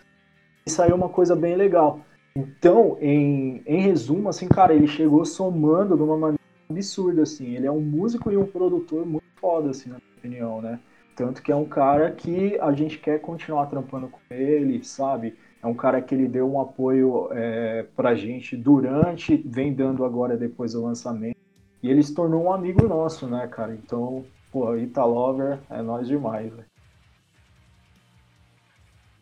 e 0.65 0.69
saiu 0.69 0.95
uma 0.95 1.09
coisa 1.09 1.35
bem 1.35 1.55
legal. 1.55 1.99
Então, 2.35 2.97
em, 3.01 3.63
em 3.65 3.81
resumo, 3.81 4.29
assim, 4.29 4.47
cara, 4.47 4.73
ele 4.73 4.87
chegou 4.87 5.25
somando 5.25 5.95
de 5.95 6.03
uma 6.03 6.17
maneira 6.17 6.43
absurda, 6.69 7.23
assim. 7.23 7.55
Ele 7.55 7.67
é 7.67 7.71
um 7.71 7.81
músico 7.81 8.31
e 8.31 8.37
um 8.37 8.45
produtor 8.45 9.05
muito 9.05 9.25
foda, 9.35 9.71
assim, 9.71 9.89
na 9.89 9.97
minha 9.97 10.17
opinião, 10.17 10.61
né? 10.61 10.79
Tanto 11.15 11.41
que 11.41 11.51
é 11.51 11.55
um 11.55 11.65
cara 11.65 12.11
que 12.11 12.57
a 12.59 12.71
gente 12.71 12.97
quer 12.97 13.19
continuar 13.19 13.67
trampando 13.67 14.07
com 14.07 14.19
ele, 14.31 14.83
sabe? 14.83 15.35
É 15.63 15.67
um 15.67 15.73
cara 15.73 16.01
que 16.01 16.13
ele 16.13 16.27
deu 16.27 16.51
um 16.51 16.59
apoio 16.59 17.29
é, 17.31 17.83
pra 17.95 18.15
gente 18.15 18.57
durante, 18.57 19.37
vem 19.37 19.73
dando 19.73 20.03
agora 20.03 20.35
depois 20.35 20.73
do 20.73 20.83
lançamento. 20.83 21.37
E 21.81 21.89
ele 21.89 22.03
se 22.03 22.13
tornou 22.13 22.43
um 22.43 22.51
amigo 22.51 22.85
nosso, 22.85 23.27
né, 23.27 23.47
cara? 23.47 23.73
Então, 23.73 24.25
pô, 24.51 24.75
Italover 24.75 25.59
é 25.69 25.81
nós 25.81 26.05
demais, 26.05 26.51
velho. 26.51 26.65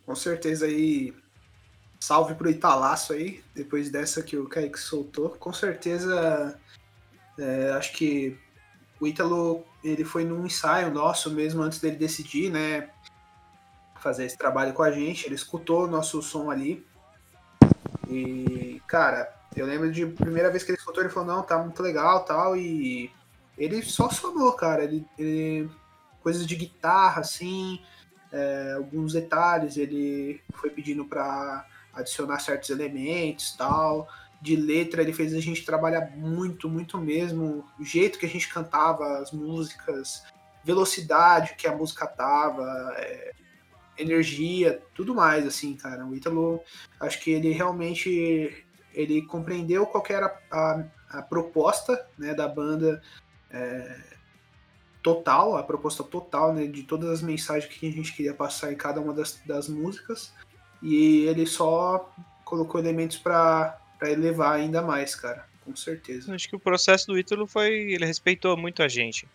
Com 0.03 0.15
certeza 0.15 0.65
aí. 0.65 1.13
Salve 1.99 2.33
pro 2.33 2.49
Italaço 2.49 3.13
aí, 3.13 3.43
depois 3.53 3.91
dessa 3.91 4.23
que 4.23 4.35
o 4.35 4.49
Kaique 4.49 4.79
soltou. 4.79 5.29
Com 5.29 5.53
certeza, 5.53 6.59
é, 7.37 7.69
acho 7.73 7.93
que 7.93 8.35
o 8.99 9.05
Ítalo, 9.05 9.63
ele 9.83 10.03
foi 10.03 10.25
num 10.25 10.47
ensaio 10.47 10.91
nosso 10.91 11.29
mesmo 11.29 11.61
antes 11.61 11.79
dele 11.79 11.97
decidir, 11.97 12.51
né? 12.51 12.89
Fazer 14.01 14.25
esse 14.25 14.37
trabalho 14.37 14.73
com 14.73 14.83
a 14.83 14.91
gente. 14.91 15.25
Ele 15.25 15.35
escutou 15.35 15.85
o 15.85 15.87
nosso 15.87 16.21
som 16.21 16.49
ali. 16.49 16.85
E, 18.09 18.81
cara, 18.87 19.33
eu 19.55 19.65
lembro 19.65 19.91
de 19.91 20.05
primeira 20.05 20.49
vez 20.49 20.63
que 20.63 20.71
ele 20.71 20.77
escutou, 20.77 21.03
ele 21.03 21.11
falou, 21.11 21.35
não, 21.35 21.43
tá 21.43 21.57
muito 21.57 21.81
legal 21.81 22.25
tal. 22.25 22.57
E 22.57 23.11
ele 23.57 23.81
só 23.83 24.09
somou, 24.09 24.51
cara. 24.53 24.83
Ele, 24.83 25.05
ele 25.17 25.69
coisas 26.21 26.45
de 26.45 26.55
guitarra, 26.55 27.21
assim, 27.21 27.81
é, 28.31 28.73
alguns 28.75 29.13
detalhes. 29.13 29.77
Ele 29.77 30.41
foi 30.53 30.69
pedindo 30.69 31.05
para 31.05 31.65
adicionar 31.93 32.39
certos 32.39 32.69
elementos 32.69 33.55
tal. 33.55 34.07
De 34.41 34.55
letra, 34.55 35.03
ele 35.03 35.13
fez 35.13 35.33
a 35.35 35.39
gente 35.39 35.63
trabalhar 35.63 36.11
muito, 36.17 36.67
muito 36.67 36.97
mesmo. 36.97 37.63
O 37.79 37.83
jeito 37.83 38.17
que 38.17 38.25
a 38.25 38.29
gente 38.29 38.51
cantava 38.51 39.19
as 39.19 39.31
músicas, 39.31 40.23
velocidade 40.63 41.55
que 41.55 41.67
a 41.67 41.75
música 41.75 42.07
tava. 42.07 42.63
É, 42.97 43.33
energia, 44.01 44.81
tudo 44.93 45.13
mais, 45.13 45.45
assim, 45.45 45.75
cara. 45.75 46.05
O 46.05 46.15
Ítalo, 46.15 46.61
acho 46.99 47.19
que 47.21 47.31
ele 47.31 47.51
realmente 47.51 48.65
ele 48.93 49.21
compreendeu 49.23 49.85
qual 49.85 50.03
era 50.09 50.37
a, 50.51 50.83
a 51.09 51.21
proposta 51.21 52.05
né, 52.17 52.33
da 52.33 52.47
banda 52.47 53.01
é, 53.49 53.99
total, 55.01 55.57
a 55.57 55.63
proposta 55.63 56.03
total 56.03 56.53
né, 56.53 56.67
de 56.67 56.83
todas 56.83 57.09
as 57.09 57.21
mensagens 57.21 57.71
que 57.71 57.87
a 57.87 57.91
gente 57.91 58.13
queria 58.13 58.33
passar 58.33 58.71
em 58.71 58.75
cada 58.75 58.99
uma 58.99 59.13
das, 59.13 59.41
das 59.45 59.67
músicas. 59.67 60.33
E 60.81 61.25
ele 61.25 61.45
só 61.45 62.11
colocou 62.43 62.81
elementos 62.81 63.17
para 63.17 63.79
elevar 64.01 64.53
ainda 64.53 64.81
mais, 64.81 65.15
cara. 65.15 65.49
Com 65.63 65.75
certeza. 65.75 66.33
Acho 66.33 66.49
que 66.49 66.55
o 66.55 66.59
processo 66.59 67.07
do 67.07 67.17
Ítalo 67.17 67.45
foi. 67.45 67.91
Ele 67.91 68.05
respeitou 68.05 68.57
muito 68.57 68.81
a 68.81 68.87
gente. 68.87 69.27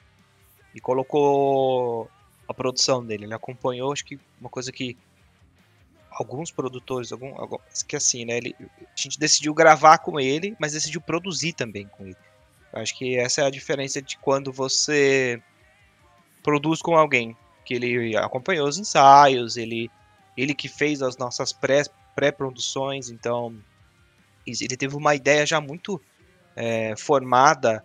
E 0.75 0.81
colocou 0.81 2.11
a 2.49 2.55
produção 2.55 3.05
dele. 3.05 3.25
Ele 3.25 3.35
acompanhou, 3.35 3.93
acho 3.93 4.05
que 4.05 4.19
uma 4.41 4.49
coisa 4.49 4.73
que 4.73 4.97
alguns 6.11 6.51
produtores, 6.51 7.13
algum, 7.13 7.39
algum, 7.39 7.59
que 7.87 7.97
assim, 7.97 8.25
né? 8.25 8.39
Ele, 8.39 8.55
a 8.61 9.01
gente 9.01 9.19
decidiu 9.19 9.53
gravar 9.53 9.99
com 9.99 10.19
ele, 10.19 10.57
mas 10.59 10.73
decidiu 10.73 11.01
produzir 11.01 11.53
também 11.53 11.87
com 11.87 12.07
ele. 12.07 12.17
Acho 12.73 12.97
que 12.97 13.17
essa 13.17 13.43
é 13.43 13.45
a 13.45 13.51
diferença 13.51 14.01
de 14.01 14.19
quando 14.19 14.53
você 14.53 15.41
produz 16.43 16.81
com 16.81 16.97
alguém, 16.97 17.37
que 17.65 17.75
ele 17.75 18.17
acompanhou 18.17 18.69
os 18.69 18.79
ensaios, 18.79 19.57
ele, 19.57 19.91
ele 20.37 20.55
que 20.55 20.69
fez 20.69 21.03
as 21.03 21.17
nossas 21.17 21.53
pré, 21.53 21.83
pré-produções, 22.15 23.11
então 23.11 23.57
ele 24.47 24.77
teve 24.77 24.95
uma 24.95 25.15
ideia 25.15 25.45
já 25.45 25.61
muito 25.61 26.01
é, 26.55 26.95
formada 26.97 27.85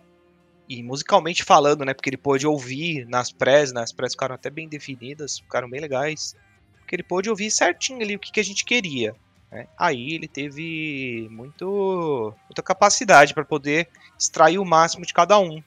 e 0.72 0.82
musicalmente 0.82 1.44
falando, 1.44 1.84
né? 1.84 1.92
Porque 1.92 2.08
ele 2.08 2.16
pôde 2.16 2.46
ouvir 2.46 3.06
nas 3.06 3.30
prés, 3.30 3.72
nas 3.72 3.92
prés 3.92 4.12
ficaram 4.12 4.34
até 4.34 4.48
bem 4.48 4.66
definidas, 4.66 5.38
ficaram 5.38 5.68
bem 5.68 5.80
legais. 5.80 6.34
Porque 6.78 6.96
ele 6.96 7.02
pôde 7.02 7.28
ouvir 7.28 7.50
certinho 7.50 8.00
ali 8.00 8.16
o 8.16 8.18
que, 8.18 8.32
que 8.32 8.40
a 8.40 8.44
gente 8.44 8.64
queria. 8.64 9.14
Né? 9.50 9.68
Aí 9.78 10.14
ele 10.14 10.26
teve 10.26 11.28
muito, 11.30 12.34
muita 12.48 12.62
capacidade 12.62 13.34
para 13.34 13.44
poder 13.44 13.86
extrair 14.18 14.58
o 14.58 14.64
máximo 14.64 15.04
de 15.04 15.12
cada 15.12 15.38
um 15.38 15.62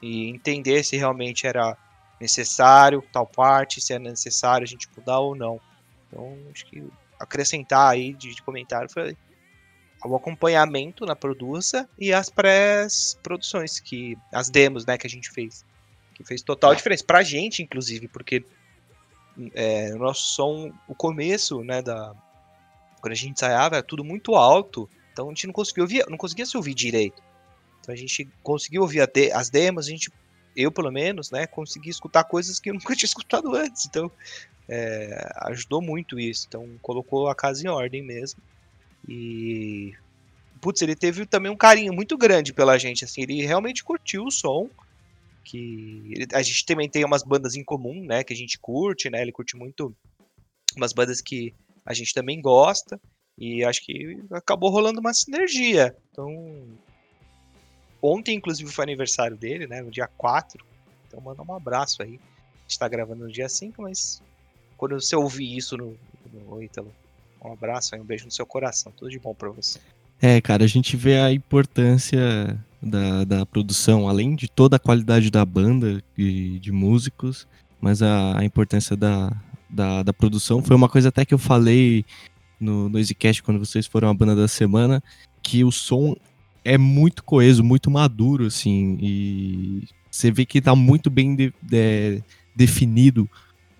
e 0.00 0.30
entender 0.30 0.82
se 0.82 0.96
realmente 0.96 1.46
era 1.46 1.76
necessário 2.18 3.04
tal 3.12 3.26
parte, 3.26 3.82
se 3.82 3.92
é 3.92 3.98
necessário 3.98 4.64
a 4.64 4.68
gente 4.68 4.88
mudar 4.96 5.18
ou 5.18 5.34
não. 5.34 5.60
Então, 6.06 6.38
acho 6.54 6.64
que 6.64 6.82
acrescentar 7.20 7.92
aí 7.92 8.14
de, 8.14 8.34
de 8.34 8.42
comentário 8.42 8.90
foi 8.90 9.14
o 10.04 10.14
acompanhamento 10.14 11.04
na 11.04 11.16
produça 11.16 11.88
e 11.98 12.12
as 12.12 12.28
pré-produções, 12.28 13.80
que 13.80 14.16
as 14.32 14.48
demos, 14.48 14.86
né, 14.86 14.96
que 14.96 15.06
a 15.06 15.10
gente 15.10 15.30
fez, 15.30 15.64
que 16.14 16.24
fez 16.24 16.42
total 16.42 16.74
diferença 16.74 17.04
pra 17.04 17.22
gente, 17.22 17.62
inclusive, 17.62 18.06
porque 18.08 18.44
é, 19.54 19.92
o 19.94 19.98
nosso 19.98 20.34
som, 20.34 20.72
o 20.86 20.94
começo, 20.94 21.62
né, 21.62 21.82
da 21.82 22.14
quando 23.00 23.12
a 23.12 23.16
gente 23.16 23.32
ensaiava 23.32 23.76
era 23.76 23.82
tudo 23.82 24.02
muito 24.02 24.34
alto, 24.34 24.88
então 25.12 25.26
a 25.26 25.28
gente 25.30 25.46
não 25.46 25.54
conseguia 25.54 25.84
ouvir, 25.84 26.04
não 26.08 26.18
conseguia 26.18 26.46
se 26.46 26.56
ouvir 26.56 26.74
direito. 26.74 27.22
Então 27.80 27.94
a 27.94 27.96
gente 27.96 28.28
conseguiu 28.42 28.82
ouvir 28.82 29.06
de, 29.06 29.32
as 29.32 29.48
demos, 29.50 29.86
a 29.86 29.90
gente, 29.90 30.10
eu 30.56 30.70
pelo 30.70 30.90
menos, 30.90 31.30
né, 31.30 31.46
consegui 31.46 31.90
escutar 31.90 32.24
coisas 32.24 32.58
que 32.58 32.70
eu 32.70 32.74
nunca 32.78 32.94
tinha 32.94 33.06
escutado 33.06 33.54
antes. 33.54 33.86
Então 33.86 34.10
é, 34.68 35.30
ajudou 35.46 35.80
muito 35.80 36.18
isso. 36.18 36.46
Então 36.48 36.68
colocou 36.82 37.28
a 37.28 37.34
casa 37.34 37.64
em 37.64 37.68
ordem 37.68 38.02
mesmo. 38.02 38.40
E 39.06 39.94
putz, 40.58 40.82
ele 40.82 40.94
teve 40.94 41.24
também 41.24 41.50
um 41.50 41.56
carinho 41.56 41.92
muito 41.92 42.16
grande 42.16 42.52
pela 42.52 42.78
gente, 42.78 43.04
assim, 43.04 43.22
ele 43.22 43.44
realmente 43.44 43.82
curtiu 43.84 44.24
o 44.24 44.30
som. 44.30 44.68
Que 45.44 46.02
ele, 46.10 46.26
a 46.34 46.42
gente 46.42 46.66
também 46.66 46.88
tem 46.88 47.04
umas 47.04 47.22
bandas 47.22 47.54
em 47.54 47.64
comum, 47.64 48.04
né, 48.04 48.22
que 48.22 48.32
a 48.32 48.36
gente 48.36 48.58
curte, 48.58 49.08
né? 49.08 49.22
Ele 49.22 49.32
curte 49.32 49.56
muito 49.56 49.96
umas 50.76 50.92
bandas 50.92 51.22
que 51.22 51.54
a 51.86 51.94
gente 51.94 52.12
também 52.12 52.40
gosta. 52.40 53.00
E 53.38 53.64
acho 53.64 53.84
que 53.84 54.20
acabou 54.32 54.68
rolando 54.68 55.00
uma 55.00 55.14
sinergia. 55.14 55.96
Então, 56.10 56.66
ontem, 58.02 58.36
inclusive, 58.36 58.70
foi 58.70 58.84
aniversário 58.84 59.36
dele, 59.36 59.66
né? 59.66 59.80
No 59.80 59.90
dia 59.90 60.08
4. 60.08 60.62
Então, 61.06 61.20
manda 61.20 61.42
um 61.42 61.54
abraço 61.54 62.02
aí. 62.02 62.18
A 62.56 62.62
gente 62.68 62.78
tá 62.78 62.88
gravando 62.88 63.24
no 63.24 63.32
dia 63.32 63.48
5, 63.48 63.80
mas 63.80 64.20
quando 64.76 65.00
você 65.00 65.14
ouvir 65.16 65.56
isso 65.56 65.76
no, 65.76 65.96
no 66.32 66.62
Ítalo, 66.62 66.92
um 67.44 67.52
abraço 67.52 67.94
aí, 67.94 68.00
um 68.00 68.04
beijo 68.04 68.24
no 68.24 68.30
seu 68.30 68.46
coração. 68.46 68.92
Tudo 68.96 69.10
de 69.10 69.18
bom 69.18 69.34
para 69.34 69.50
você. 69.50 69.78
É, 70.20 70.40
cara, 70.40 70.64
a 70.64 70.68
gente 70.68 70.96
vê 70.96 71.18
a 71.18 71.32
importância 71.32 72.58
da, 72.82 73.24
da 73.24 73.46
produção, 73.46 74.08
além 74.08 74.34
de 74.34 74.48
toda 74.48 74.76
a 74.76 74.80
qualidade 74.80 75.30
da 75.30 75.44
banda 75.44 76.02
e 76.16 76.58
de 76.58 76.72
músicos, 76.72 77.46
mas 77.80 78.02
a, 78.02 78.38
a 78.38 78.44
importância 78.44 78.96
da, 78.96 79.32
da, 79.70 80.02
da, 80.02 80.12
produção 80.12 80.62
foi 80.62 80.74
uma 80.74 80.88
coisa 80.88 81.08
até 81.08 81.24
que 81.24 81.34
eu 81.34 81.38
falei 81.38 82.04
no, 82.58 82.88
no 82.88 82.98
EasyCast 82.98 83.42
quando 83.42 83.58
vocês 83.58 83.86
foram 83.86 84.08
a 84.08 84.14
banda 84.14 84.34
da 84.34 84.48
semana, 84.48 85.02
que 85.42 85.64
o 85.64 85.70
som 85.70 86.16
é 86.64 86.76
muito 86.76 87.22
coeso, 87.22 87.62
muito 87.62 87.90
maduro, 87.90 88.46
assim, 88.46 88.98
e 89.00 89.84
você 90.10 90.30
vê 90.30 90.44
que 90.44 90.60
tá 90.60 90.74
muito 90.74 91.08
bem 91.08 91.36
de, 91.36 91.54
de, 91.62 92.22
definido 92.54 93.28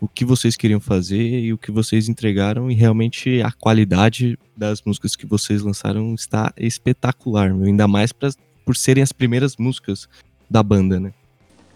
o 0.00 0.06
que 0.08 0.24
vocês 0.24 0.56
queriam 0.56 0.80
fazer 0.80 1.40
e 1.40 1.52
o 1.52 1.58
que 1.58 1.70
vocês 1.70 2.08
entregaram 2.08 2.70
e 2.70 2.74
realmente 2.74 3.42
a 3.42 3.50
qualidade 3.50 4.38
das 4.56 4.82
músicas 4.82 5.16
que 5.16 5.26
vocês 5.26 5.62
lançaram 5.62 6.14
está 6.14 6.52
espetacular, 6.56 7.52
meu. 7.52 7.66
ainda 7.66 7.88
mais 7.88 8.12
pra, 8.12 8.30
por 8.64 8.76
serem 8.76 9.02
as 9.02 9.12
primeiras 9.12 9.56
músicas 9.56 10.08
da 10.48 10.62
banda, 10.62 11.00
né? 11.00 11.12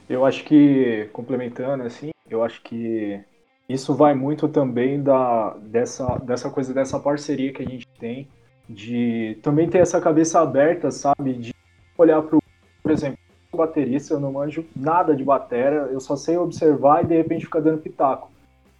Eu 0.08 0.24
acho 0.24 0.44
que, 0.44 1.08
complementando 1.12 1.84
assim, 1.84 2.10
eu 2.28 2.42
acho 2.42 2.62
que 2.62 3.20
isso 3.68 3.94
vai 3.94 4.14
muito 4.14 4.48
também 4.48 5.02
da, 5.02 5.56
dessa, 5.62 6.18
dessa 6.18 6.50
coisa, 6.50 6.74
dessa 6.74 6.98
parceria 7.00 7.52
que 7.52 7.62
a 7.62 7.66
gente 7.66 7.86
tem, 7.98 8.28
de 8.68 9.38
também 9.42 9.68
ter 9.68 9.78
essa 9.78 10.00
cabeça 10.00 10.40
aberta, 10.40 10.90
sabe? 10.90 11.34
De 11.34 11.54
olhar 11.96 12.22
para 12.22 12.38
por 12.82 12.90
exemplo, 12.90 13.18
baterista, 13.56 14.14
eu 14.14 14.20
não 14.20 14.32
manjo 14.32 14.64
nada 14.74 15.14
de 15.14 15.22
batera, 15.22 15.88
eu 15.92 16.00
só 16.00 16.16
sei 16.16 16.36
observar 16.38 17.04
e 17.04 17.06
de 17.06 17.16
repente 17.16 17.44
ficar 17.44 17.60
dando 17.60 17.82
pitaco. 17.82 18.30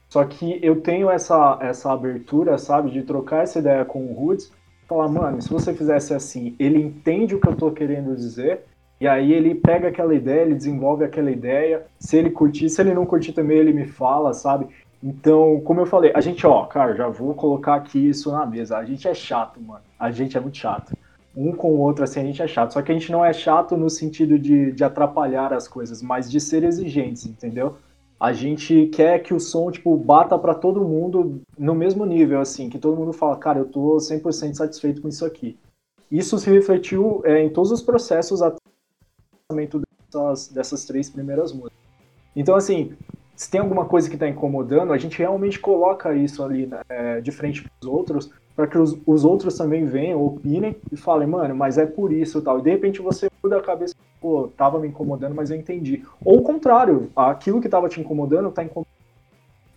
Só 0.09 0.25
que 0.25 0.59
eu 0.63 0.81
tenho 0.81 1.11
essa, 1.11 1.59
essa 1.61 1.93
abertura, 1.93 2.59
sabe, 2.59 2.91
de 2.91 3.03
trocar 3.03 3.43
essa 3.43 3.59
ideia 3.59 3.85
com 3.85 4.05
o 4.07 4.15
Roots, 4.15 4.53
falar, 4.87 5.09
mano, 5.09 5.41
se 5.41 5.51
você 5.51 5.73
fizesse 5.73 6.15
assim, 6.15 6.55
ele 6.59 6.81
entende 6.81 7.35
o 7.35 7.41
que 7.41 7.49
eu 7.49 7.57
tô 7.57 7.71
querendo 7.71 8.15
dizer, 8.15 8.65
e 9.01 9.07
aí 9.07 9.33
ele 9.33 9.55
pega 9.55 9.89
aquela 9.89 10.15
ideia, 10.15 10.43
ele 10.43 10.55
desenvolve 10.55 11.05
aquela 11.05 11.31
ideia, 11.31 11.87
se 11.99 12.17
ele 12.17 12.31
curtir, 12.31 12.69
se 12.69 12.81
ele 12.81 12.95
não 12.95 13.07
curtir 13.07 13.33
também, 13.33 13.59
ele 13.59 13.73
me 13.73 13.87
fala, 13.87 14.33
sabe? 14.33 14.69
Então, 15.03 15.61
como 15.65 15.81
eu 15.81 15.87
falei, 15.87 16.13
a 16.15 16.21
gente, 16.21 16.47
ó, 16.47 16.65
cara, 16.65 16.95
já 16.95 17.09
vou 17.09 17.35
colocar 17.35 17.75
aqui 17.75 18.09
isso 18.09 18.31
na 18.31 18.47
mesa, 18.47 18.79
a 18.79 18.85
gente 18.85 19.09
é 19.09 19.15
chato, 19.15 19.61
mano, 19.61 19.83
a 19.99 20.11
gente 20.11 20.37
é 20.37 20.41
muito 20.41 20.59
chato 20.59 20.93
um 21.37 21.53
com 21.53 21.73
o 21.73 21.79
outro, 21.79 22.05
assim, 22.05 22.21
a 22.21 22.25
gente 22.25 22.43
é 22.43 22.47
chato. 22.47 22.73
Só 22.73 22.83
que 22.83 22.93
a 22.93 22.95
gente 22.95 23.11
não 23.11 23.25
é 23.25 23.33
chato 23.33 23.77
no 23.77 23.89
sentido 23.89 24.39
de, 24.39 24.73
de 24.73 24.85
atrapalhar 24.85 25.53
as 25.53 25.67
coisas, 25.67 26.03
mas 26.03 26.31
de 26.31 26.41
ser 26.41 26.63
exigentes, 26.65 27.27
entendeu? 27.27 27.77
A 28.21 28.33
gente 28.33 28.87
quer 28.87 29.21
que 29.21 29.35
o 29.35 29.41
som, 29.41 29.71
tipo, 29.71 29.97
bata 29.97 30.39
para 30.39 30.55
todo 30.55 30.85
mundo 30.85 31.41
no 31.59 31.75
mesmo 31.75 32.05
nível, 32.07 32.41
assim, 32.41 32.69
que 32.69 32.79
todo 32.79 32.97
mundo 32.97 33.13
fala, 33.13 33.37
cara, 33.37 33.59
eu 33.59 33.65
tô 33.65 33.97
100% 33.97 34.55
satisfeito 34.55 35.03
com 35.03 35.09
isso 35.09 35.25
aqui. 35.25 35.59
Isso 36.11 36.39
se 36.39 36.51
refletiu 36.51 37.23
é, 37.25 37.43
em 37.43 37.51
todos 37.51 37.73
os 37.73 37.83
processos 37.83 38.43
até 38.43 38.59
dessas, 39.51 40.49
dessas 40.49 40.85
três 40.85 41.11
primeiras 41.11 41.53
músicas. 41.53 41.79
Então, 42.37 42.55
assim, 42.55 42.93
se 43.35 43.51
tem 43.51 43.61
alguma 43.61 43.87
coisa 43.87 44.09
que 44.09 44.15
está 44.17 44.29
incomodando, 44.29 44.93
a 44.93 44.99
gente 44.99 45.19
realmente 45.19 45.59
coloca 45.59 46.15
isso 46.15 46.43
ali 46.45 46.67
né, 46.67 46.81
é, 46.89 47.21
de 47.21 47.31
frente 47.31 47.63
para 47.63 47.73
os 47.81 47.87
outros, 47.87 48.31
para 48.55 48.67
que 48.67 48.77
os, 48.77 48.97
os, 49.07 49.25
outros 49.25 49.57
também 49.57 49.87
venham, 49.87 50.25
opinem 50.25 50.77
e 50.91 50.97
falem, 50.97 51.27
mano, 51.27 51.55
mas 51.55 51.79
é 51.79 51.87
por 51.87 52.13
isso 52.13 52.43
tal. 52.43 52.59
E 52.59 52.63
de 52.63 52.71
repente 52.71 53.01
você 53.01 53.31
muda 53.43 53.59
a 53.59 53.63
cabeça, 53.63 53.95
pô, 54.21 54.49
tava 54.57 54.79
me 54.79 54.89
incomodando, 54.89 55.35
mas 55.35 55.51
eu 55.51 55.57
entendi. 55.57 56.05
Ou 56.25 56.39
o 56.39 56.43
contrário, 56.43 57.11
aquilo 57.17 57.61
que 57.61 57.69
tava 57.69 57.89
te 57.89 58.01
incomodando 58.01 58.51
tá 58.51 58.63
incomodando. 58.63 58.93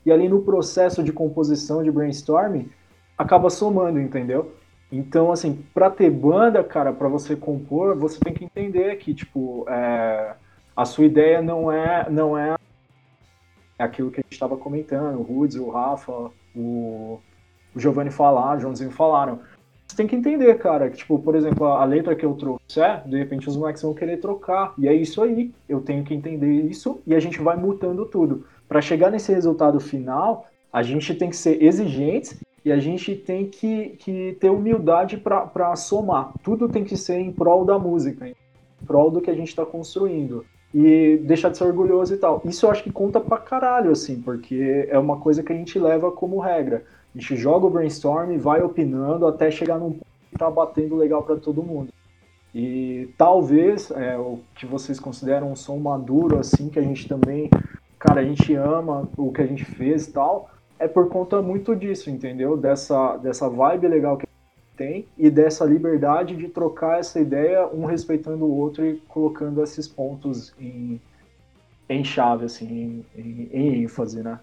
E 0.06 0.12
ali 0.12 0.28
no 0.28 0.42
processo 0.42 1.02
de 1.02 1.12
composição, 1.12 1.84
de 1.84 1.92
brainstorming, 1.92 2.70
acaba 3.18 3.50
somando, 3.50 4.00
entendeu? 4.00 4.54
Então, 4.92 5.32
assim, 5.32 5.64
pra 5.74 5.90
ter 5.90 6.12
banda, 6.12 6.64
cara, 6.64 6.94
para 6.94 7.08
você 7.08 7.36
compor, 7.36 7.98
você 7.98 8.20
tem 8.20 8.34
que 8.34 8.46
entender 8.46 8.96
que, 8.98 9.14
tipo, 9.14 9.66
é, 9.68 10.36
a 10.76 10.86
sua 10.86 11.06
ideia 11.06 11.42
não 11.42 11.72
é, 11.72 12.08
não 12.10 12.38
é 12.38 12.56
aquilo 13.80 14.12
que 14.12 14.20
a 14.20 14.24
gente 14.24 14.34
estava 14.34 14.56
comentando, 14.58 15.20
o 15.20 15.24
Rudes, 15.24 15.58
o 15.58 15.70
Rafa, 15.70 16.32
o 16.56 17.20
o 17.76 17.80
Giovanni 17.80 18.10
falar, 18.10 18.58
o 18.58 18.60
Joãozinho 18.60 18.92
falaram. 18.92 19.40
Você 19.88 19.98
tem 19.98 20.08
que 20.08 20.16
entender, 20.16 20.58
cara, 20.58 20.90
que, 20.90 20.98
tipo, 20.98 21.20
por 21.20 21.36
exemplo, 21.36 21.68
a 21.68 21.86
letra 21.86 22.16
que 22.16 22.26
eu 22.26 22.34
trouxe, 22.34 22.82
é, 22.82 23.02
de 23.06 23.18
repente 23.18 23.48
os 23.48 23.56
moleques 23.56 23.84
vão 23.84 23.94
querer 23.94 24.18
trocar. 24.18 24.74
E 24.78 24.88
é 24.88 24.94
isso 24.94 25.22
aí. 25.22 25.54
Eu 25.70 25.82
tenho 25.82 26.04
que 26.04 26.14
entender 26.14 26.52
isso 26.52 27.02
e 27.06 27.14
a 27.14 27.20
gente 27.20 27.40
vai 27.40 27.56
mutando 27.56 28.06
tudo. 28.06 28.46
Para 28.68 28.82
chegar 28.82 29.12
nesse 29.12 29.32
resultado 29.32 29.80
final, 29.80 30.48
a 30.74 30.82
gente 30.82 31.14
tem 31.14 31.30
que 31.30 31.38
ser 31.38 31.62
exigentes 31.64 32.40
e 32.64 32.72
a 32.72 32.78
gente 32.78 33.16
tem 33.16 33.46
que, 33.46 33.90
que 34.00 34.36
ter 34.40 34.50
humildade 34.50 35.18
para 35.18 35.76
somar. 35.76 36.34
Tudo 36.44 36.68
tem 36.68 36.84
que 36.84 36.98
ser 36.98 37.20
em 37.20 37.32
prol 37.32 37.64
da 37.64 37.78
música, 37.78 38.28
em 38.28 38.36
prol 38.88 39.12
do 39.12 39.22
que 39.22 39.30
a 39.30 39.36
gente 39.36 39.50
está 39.50 39.66
construindo. 39.66 40.44
E 40.74 41.18
deixar 41.24 41.50
de 41.50 41.58
ser 41.58 41.64
orgulhoso 41.64 42.14
e 42.14 42.18
tal. 42.18 42.42
Isso 42.44 42.66
eu 42.66 42.72
acho 42.72 42.84
que 42.84 42.92
conta 42.92 43.22
pra 43.22 43.38
caralho, 43.38 43.92
assim, 43.92 44.20
porque 44.20 44.88
é 44.90 44.98
uma 44.98 45.18
coisa 45.18 45.42
que 45.42 45.54
a 45.54 45.56
gente 45.56 45.80
leva 45.80 46.12
como 46.12 46.40
regra. 46.40 46.84
A 47.16 47.20
gente 47.20 47.38
joga 47.38 47.66
o 47.66 47.70
brainstorm 47.70 48.34
e 48.34 48.38
vai 48.38 48.62
opinando 48.62 49.26
até 49.26 49.50
chegar 49.50 49.80
num 49.80 49.92
ponto 49.92 50.06
que 50.30 50.38
tá 50.38 50.52
batendo 50.52 50.98
legal 50.98 51.24
para 51.24 51.38
todo 51.38 51.64
mundo. 51.64 51.94
E 52.54 53.10
talvez 53.18 53.90
é, 53.92 54.18
o 54.18 54.40
que 54.54 54.66
vocês 54.66 55.00
consideram 55.00 55.52
um 55.52 55.56
som 55.56 55.78
maduro, 55.78 56.38
assim, 56.38 56.68
que 56.68 56.78
a 56.78 56.82
gente 56.82 57.08
também, 57.08 57.50
cara, 57.98 58.20
a 58.20 58.24
gente 58.24 58.54
ama 58.54 59.08
o 59.18 59.32
que 59.32 59.42
a 59.42 59.46
gente 59.46 59.64
fez 59.64 60.08
e 60.08 60.12
tal, 60.12 60.50
é 60.78 60.90
por 60.90 61.08
conta 61.08 61.42
muito 61.42 61.74
disso, 61.74 62.10
entendeu? 62.10 62.58
Dessa, 62.58 63.16
dessa 63.18 63.50
vibe 63.50 63.88
legal 63.88 64.18
que 64.18 64.28
tem 64.76 65.08
e 65.18 65.30
dessa 65.30 65.64
liberdade 65.64 66.36
de 66.36 66.50
trocar 66.50 67.00
essa 67.00 67.18
ideia, 67.18 67.66
um 67.68 67.86
respeitando 67.86 68.44
o 68.44 68.58
outro 68.58 68.86
e 68.86 68.98
colocando 69.08 69.64
esses 69.64 69.88
pontos 69.88 70.54
em, 70.60 71.00
em 71.88 72.04
chave, 72.04 72.44
assim, 72.44 72.68
em, 72.68 73.06
em, 73.22 73.50
em 73.54 73.84
ênfase, 73.84 74.22
né? 74.22 74.38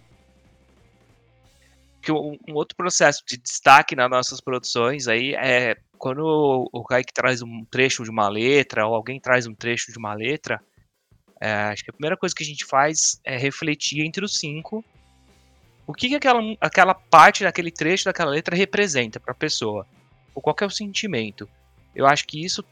Que 2.03 2.12
um, 2.12 2.36
um, 2.48 2.55
outro 2.55 2.76
processo 2.76 3.22
de 3.26 3.36
destaque 3.36 3.96
nas 3.96 4.11
nossas 4.11 4.40
produções 4.40 5.09
aí 5.09 5.34
é 5.34 5.76
quando 5.96 6.68
o, 6.72 6.84
Kaique 6.84 7.12
traz 7.12 7.42
um 7.42 7.64
trecho 7.64 8.03
de 8.03 8.11
uma 8.11 8.28
letra, 8.28 8.86
ou 8.86 8.94
alguém 8.94 9.20
traz 9.20 9.46
um 9.46 9.55
trecho 9.55 9.92
de 9.92 9.98
uma 9.98 10.12
letra, 10.14 10.61
é, 11.40 11.53
acho 11.53 11.84
que 11.84 11.90
a 11.90 11.92
primeira 11.92 12.16
coisa 12.16 12.34
que 12.34 12.42
a 12.42 12.46
gente 12.46 12.64
faz 12.64 13.20
é 13.24 13.36
refletir 13.36 14.05
entre 14.05 14.24
os 14.24 14.38
cinco 14.38 14.84
o 15.86 15.92
que, 15.92 16.09
que 16.09 16.14
aquela, 16.14 16.40
aquela 16.61 16.94
parte 16.94 17.42
daquele 17.42 17.70
trecho 17.70 18.05
daquela 18.05 18.30
letra 18.30 18.57
representa 18.57 19.18
para 19.18 19.32
a 19.32 19.34
pessoa, 19.34 19.86
ou 20.34 20.40
qual 20.40 20.57
é 20.61 20.64
o 20.64 20.70
sentimento. 20.70 21.48
Eu 21.94 22.07
acho 22.07 22.26
que 22.26 22.42
isso 22.42 22.64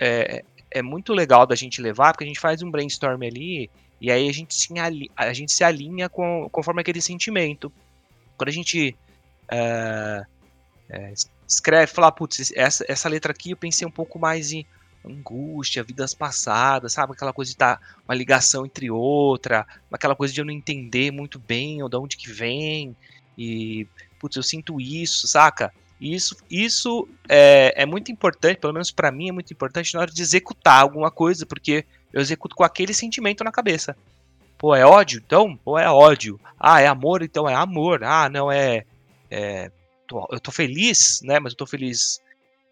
é, 0.00 0.44
é 0.70 0.82
muito 0.82 1.12
legal 1.12 1.46
da 1.46 1.54
gente 1.54 1.82
levar, 1.82 2.12
porque 2.12 2.24
a 2.24 2.26
gente 2.26 2.40
faz 2.40 2.62
um 2.62 2.70
brainstorm 2.70 3.22
ali 3.22 3.70
e 4.00 4.10
aí 4.10 4.28
a 4.28 4.32
gente 4.32 4.54
se 4.54 4.78
alinha, 4.78 5.10
a 5.16 5.32
gente 5.32 5.52
se 5.52 5.62
alinha 5.62 6.08
com, 6.08 6.48
conforme 6.50 6.80
aquele 6.80 7.00
sentimento. 7.00 7.72
Quando 8.40 8.48
a 8.48 8.52
gente 8.52 8.96
é, 9.50 10.22
é, 10.88 11.12
escreve, 11.46 11.92
fala, 11.92 12.10
putz, 12.10 12.50
essa, 12.56 12.82
essa 12.88 13.06
letra 13.06 13.32
aqui 13.32 13.50
eu 13.50 13.56
pensei 13.56 13.86
um 13.86 13.90
pouco 13.90 14.18
mais 14.18 14.50
em 14.50 14.64
angústia, 15.04 15.84
vidas 15.84 16.14
passadas, 16.14 16.94
sabe? 16.94 17.12
Aquela 17.12 17.34
coisa 17.34 17.50
de 17.50 17.56
estar 17.56 17.76
tá 17.76 17.82
uma 18.08 18.14
ligação 18.14 18.64
entre 18.64 18.90
outra, 18.90 19.66
aquela 19.92 20.16
coisa 20.16 20.32
de 20.32 20.40
eu 20.40 20.46
não 20.46 20.54
entender 20.54 21.10
muito 21.10 21.38
bem 21.38 21.82
ou 21.82 21.88
de 21.90 21.98
onde 21.98 22.16
que 22.16 22.32
vem, 22.32 22.96
e 23.36 23.86
putz, 24.18 24.36
eu 24.36 24.42
sinto 24.42 24.80
isso, 24.80 25.28
saca? 25.28 25.70
isso, 26.00 26.34
isso 26.50 27.06
é, 27.28 27.74
é 27.76 27.84
muito 27.84 28.10
importante, 28.10 28.58
pelo 28.58 28.72
menos 28.72 28.90
para 28.90 29.12
mim 29.12 29.28
é 29.28 29.32
muito 29.32 29.52
importante 29.52 29.92
na 29.92 30.00
hora 30.00 30.10
de 30.10 30.22
executar 30.22 30.80
alguma 30.80 31.10
coisa, 31.10 31.44
porque 31.44 31.84
eu 32.10 32.22
executo 32.22 32.56
com 32.56 32.64
aquele 32.64 32.94
sentimento 32.94 33.44
na 33.44 33.52
cabeça. 33.52 33.94
Pô, 34.60 34.74
é 34.74 34.84
ódio? 34.84 35.22
Então, 35.24 35.56
pô, 35.56 35.78
é 35.78 35.90
ódio. 35.90 36.38
Ah, 36.58 36.82
é 36.82 36.86
amor? 36.86 37.22
Então 37.22 37.48
é 37.48 37.54
amor. 37.54 38.04
Ah, 38.04 38.28
não 38.28 38.52
é. 38.52 38.84
é 39.30 39.72
tô, 40.06 40.28
eu 40.30 40.38
tô 40.38 40.52
feliz, 40.52 41.22
né? 41.22 41.40
Mas 41.40 41.54
eu 41.54 41.56
tô 41.56 41.64
feliz 41.64 42.20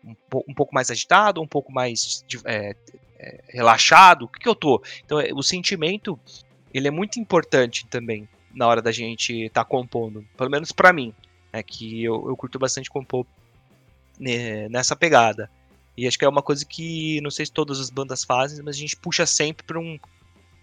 um, 0.04 0.14
um 0.46 0.52
pouco 0.52 0.74
mais 0.74 0.90
agitado, 0.90 1.40
um 1.40 1.46
pouco 1.46 1.72
mais 1.72 2.22
é, 2.44 2.76
é, 3.18 3.40
relaxado. 3.48 4.26
O 4.26 4.28
que, 4.28 4.38
que 4.38 4.48
eu 4.48 4.54
tô? 4.54 4.82
Então, 5.02 5.18
é, 5.18 5.32
o 5.32 5.42
sentimento, 5.42 6.20
ele 6.74 6.88
é 6.88 6.90
muito 6.90 7.18
importante 7.18 7.86
também 7.86 8.28
na 8.54 8.66
hora 8.66 8.82
da 8.82 8.92
gente 8.92 9.46
estar 9.46 9.64
tá 9.64 9.70
compondo. 9.70 10.22
Pelo 10.36 10.50
menos 10.50 10.72
para 10.72 10.92
mim. 10.92 11.14
É 11.50 11.62
que 11.62 12.04
eu, 12.04 12.28
eu 12.28 12.36
curto 12.36 12.58
bastante 12.58 12.90
compor 12.90 13.24
nessa 14.68 14.94
pegada. 14.94 15.50
E 15.96 16.06
acho 16.06 16.18
que 16.18 16.24
é 16.26 16.28
uma 16.28 16.42
coisa 16.42 16.66
que 16.66 17.18
não 17.22 17.30
sei 17.30 17.46
se 17.46 17.52
todas 17.52 17.80
as 17.80 17.88
bandas 17.88 18.24
fazem, 18.24 18.62
mas 18.62 18.76
a 18.76 18.78
gente 18.78 18.94
puxa 18.94 19.24
sempre 19.24 19.64
para 19.64 19.80
um, 19.80 19.98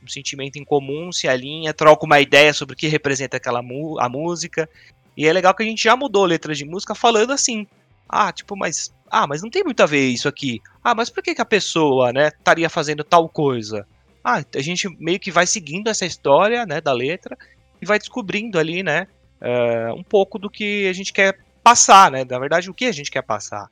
um, 0.04 0.08
sentimento 0.08 0.58
em 0.58 0.64
comum, 0.64 1.12
se 1.12 1.28
alinha, 1.28 1.74
troca 1.74 2.06
uma 2.06 2.20
ideia 2.20 2.54
sobre 2.54 2.74
o 2.74 2.78
que 2.78 2.88
representa 2.88 3.38
aquela 3.38 3.60
a 3.60 4.10
música. 4.10 4.70
E 5.16 5.28
é 5.28 5.34
legal 5.34 5.54
que 5.54 5.64
a 5.64 5.66
gente 5.66 5.84
já 5.84 5.96
mudou 5.96 6.26
letras 6.26 6.58
de 6.58 6.66
música 6.66 6.94
falando 6.94 7.32
assim. 7.32 7.68
Ah, 8.08 8.32
tipo, 8.32 8.56
mas 8.56 8.94
ah, 9.10 9.28
mas 9.28 9.42
não 9.42 9.50
tem 9.50 9.64
muito 9.64 9.82
a 9.82 9.86
ver 9.86 10.08
isso 10.10 10.28
aqui. 10.28 10.62
Ah, 10.84 10.94
mas 10.94 11.10
por 11.10 11.24
que, 11.24 11.36
que 11.36 11.42
a 11.42 11.46
pessoa, 11.46 12.12
né, 12.12 12.28
estaria 12.28 12.70
fazendo 12.70 13.04
tal 13.04 13.30
coisa? 13.30 13.88
Ah, 14.24 14.44
a 14.56 14.62
gente 14.62 14.90
meio 15.00 15.20
que 15.20 15.32
vai 15.32 15.46
seguindo 15.46 15.88
essa 15.88 16.06
história, 16.06 16.66
né, 16.66 16.82
da 16.82 16.92
letra 16.92 17.38
e 17.82 17.86
vai 17.86 18.00
descobrindo 18.00 18.60
ali, 18.60 18.84
né, 18.84 19.08
uh, 19.42 19.94
um 19.94 20.04
pouco 20.04 20.40
do 20.40 20.50
que 20.50 20.88
a 20.88 20.94
gente 20.94 21.14
quer 21.14 21.38
passar, 21.64 22.12
né? 22.12 22.26
Na 22.30 22.40
verdade, 22.40 22.70
o 22.70 22.74
que 22.74 22.86
a 22.86 22.92
gente 22.92 23.12
quer 23.12 23.22
passar. 23.22 23.70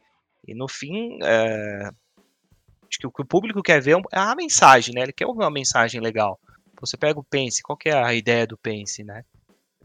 E 0.47 0.53
no 0.53 0.67
fim, 0.67 1.17
uh, 1.17 1.95
acho 2.93 2.99
que 2.99 3.07
o 3.07 3.11
que 3.11 3.21
o 3.21 3.25
público 3.25 3.63
quer 3.63 3.81
ver 3.81 3.97
é 4.11 4.19
a 4.19 4.35
mensagem, 4.35 4.93
né? 4.93 5.01
Ele 5.01 5.13
quer 5.13 5.25
ouvir 5.25 5.41
uma 5.41 5.51
mensagem 5.51 5.99
legal. 5.99 6.39
Você 6.79 6.95
pega 6.95 7.19
o 7.19 7.23
Pense, 7.23 7.63
qual 7.63 7.77
que 7.77 7.89
é 7.89 7.93
a 7.93 8.13
ideia 8.13 8.45
do 8.45 8.57
Pense, 8.57 9.03
né? 9.03 9.23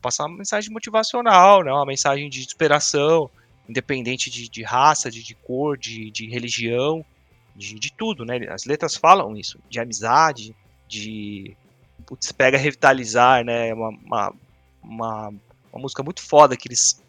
Passar 0.01 0.27
uma 0.27 0.39
mensagem 0.39 0.71
motivacional, 0.71 1.63
né? 1.63 1.73
Uma 1.73 1.87
mensagem 1.87 2.29
de 2.29 2.41
inspiração, 2.41 3.31
independente 3.69 4.31
de, 4.31 4.49
de 4.49 4.63
raça, 4.63 5.11
de, 5.11 5.23
de, 5.23 5.35
cor, 5.35 5.79
de, 5.79 6.11
de 6.11 6.29
religião, 6.29 7.05
de, 7.57 7.79
de, 7.79 7.93
tudo, 7.93 8.25
né? 8.25 8.39
As 8.51 8.65
letras 8.65 8.97
falam 8.97 9.37
isso, 9.37 9.59
de 9.69 9.81
amizade, 9.81 10.55
de 10.87 11.57
putz, 12.07 12.31
pega 12.33 12.59
revitalizar, 12.59 13.45
né? 13.45 13.73
Uma, 13.73 13.89
uma, 13.89 14.35
uma 14.83 15.33
uma 15.73 15.83
música 15.83 16.03
muito 16.03 16.23
foda 16.23 16.57
que 16.57 16.69
eles 16.69 17.03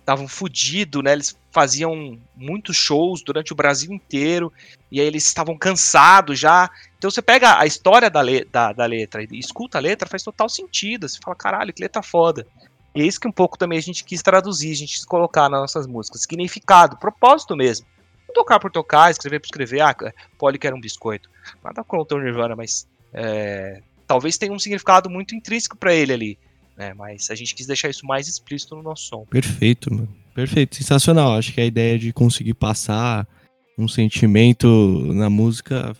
estavam 0.00 0.26
fodidos, 0.26 1.02
né? 1.02 1.12
Eles 1.12 1.38
faziam 1.52 2.18
muitos 2.36 2.76
shows 2.76 3.22
durante 3.22 3.52
o 3.52 3.56
Brasil 3.56 3.92
inteiro 3.92 4.52
e 4.90 5.00
aí 5.00 5.06
eles 5.06 5.24
estavam 5.26 5.56
cansados 5.56 6.38
já. 6.38 6.70
Então 6.98 7.10
você 7.10 7.22
pega 7.22 7.58
a 7.58 7.66
história 7.66 8.10
da, 8.10 8.20
le 8.22 8.44
da, 8.44 8.72
da, 8.72 8.86
letra 8.86 9.22
e 9.22 9.38
escuta 9.38 9.78
a 9.78 9.80
letra, 9.80 10.08
faz 10.08 10.22
total 10.22 10.48
sentido. 10.48 11.08
Você 11.08 11.18
fala, 11.22 11.36
caralho, 11.36 11.72
que 11.72 11.82
letra 11.82 12.02
foda. 12.02 12.46
E 12.94 13.02
é 13.02 13.04
isso 13.04 13.20
que 13.20 13.28
um 13.28 13.32
pouco 13.32 13.56
também 13.56 13.78
a 13.78 13.82
gente 13.82 14.02
quis 14.02 14.22
traduzir, 14.22 14.72
a 14.72 14.76
gente 14.76 14.94
quis 14.94 15.04
colocar 15.04 15.48
nas 15.48 15.60
nossas 15.60 15.86
músicas. 15.86 16.22
Significado, 16.22 16.96
propósito 16.96 17.56
mesmo. 17.56 17.86
Não 18.26 18.34
tocar 18.34 18.58
por 18.58 18.70
tocar, 18.70 19.10
escrever 19.10 19.40
por 19.40 19.46
escrever. 19.46 19.80
Ah, 19.80 19.94
Polly 20.38 20.58
quer 20.58 20.74
um 20.74 20.80
biscoito. 20.80 21.28
Nada 21.62 21.84
contra 21.84 22.16
o 22.18 22.20
Nirvana, 22.20 22.56
mas 22.56 22.86
é, 23.12 23.80
talvez 24.06 24.38
tenha 24.38 24.52
um 24.52 24.58
significado 24.58 25.08
muito 25.08 25.34
intrínseco 25.34 25.76
para 25.76 25.94
ele 25.94 26.12
ali 26.12 26.38
né? 26.80 26.94
Mas 26.94 27.30
a 27.30 27.34
gente 27.34 27.54
quis 27.54 27.66
deixar 27.66 27.90
isso 27.90 28.06
mais 28.06 28.26
explícito 28.26 28.74
no 28.74 28.82
nosso 28.82 29.04
som. 29.04 29.26
Perfeito, 29.26 29.92
mano. 29.92 30.08
Perfeito, 30.34 30.76
sensacional. 30.76 31.34
Acho 31.34 31.52
que 31.52 31.60
a 31.60 31.66
ideia 31.66 31.98
de 31.98 32.10
conseguir 32.10 32.54
passar 32.54 33.28
um 33.76 33.86
sentimento 33.86 34.66
na 35.12 35.28
música 35.28 35.94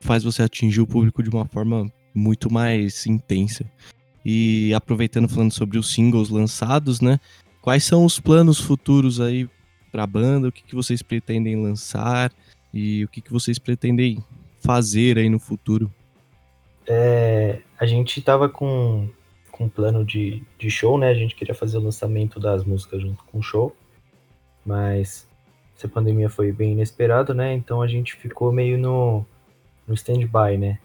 faz 0.00 0.24
você 0.24 0.42
atingir 0.42 0.80
o 0.80 0.86
público 0.86 1.22
de 1.22 1.28
uma 1.28 1.44
forma 1.44 1.92
muito 2.14 2.50
mais 2.50 3.06
intensa. 3.06 3.64
E 4.24 4.72
aproveitando 4.72 5.28
falando 5.28 5.52
sobre 5.52 5.78
os 5.78 5.92
singles 5.92 6.30
lançados, 6.30 7.00
né? 7.00 7.20
Quais 7.60 7.84
são 7.84 8.04
os 8.04 8.18
planos 8.18 8.58
futuros 8.58 9.20
aí 9.20 9.48
para 9.90 10.04
a 10.04 10.06
banda? 10.06 10.48
O 10.48 10.52
que, 10.52 10.62
que 10.62 10.74
vocês 10.74 11.02
pretendem 11.02 11.62
lançar 11.62 12.32
e 12.72 13.04
o 13.04 13.08
que, 13.08 13.20
que 13.20 13.30
vocês 13.30 13.58
pretendem 13.58 14.24
fazer 14.60 15.18
aí 15.18 15.28
no 15.28 15.38
futuro? 15.38 15.92
É, 16.86 17.60
a 17.78 17.84
gente 17.84 18.20
tava 18.22 18.48
com 18.48 19.08
com 19.52 19.68
plano 19.68 20.04
de, 20.04 20.42
de 20.58 20.70
show, 20.70 20.98
né? 20.98 21.10
A 21.10 21.14
gente 21.14 21.36
queria 21.36 21.54
fazer 21.54 21.76
o 21.76 21.82
lançamento 21.82 22.40
das 22.40 22.64
músicas 22.64 23.02
junto 23.02 23.22
com 23.24 23.38
o 23.38 23.42
show, 23.42 23.76
mas 24.64 25.28
essa 25.76 25.86
pandemia 25.86 26.30
foi 26.30 26.50
bem 26.50 26.72
inesperado, 26.72 27.34
né? 27.34 27.52
Então 27.52 27.82
a 27.82 27.86
gente 27.86 28.16
ficou 28.16 28.50
meio 28.50 28.78
no, 28.78 29.24
no 29.86 29.94
stand-by, 29.94 30.56
né? 30.58 30.78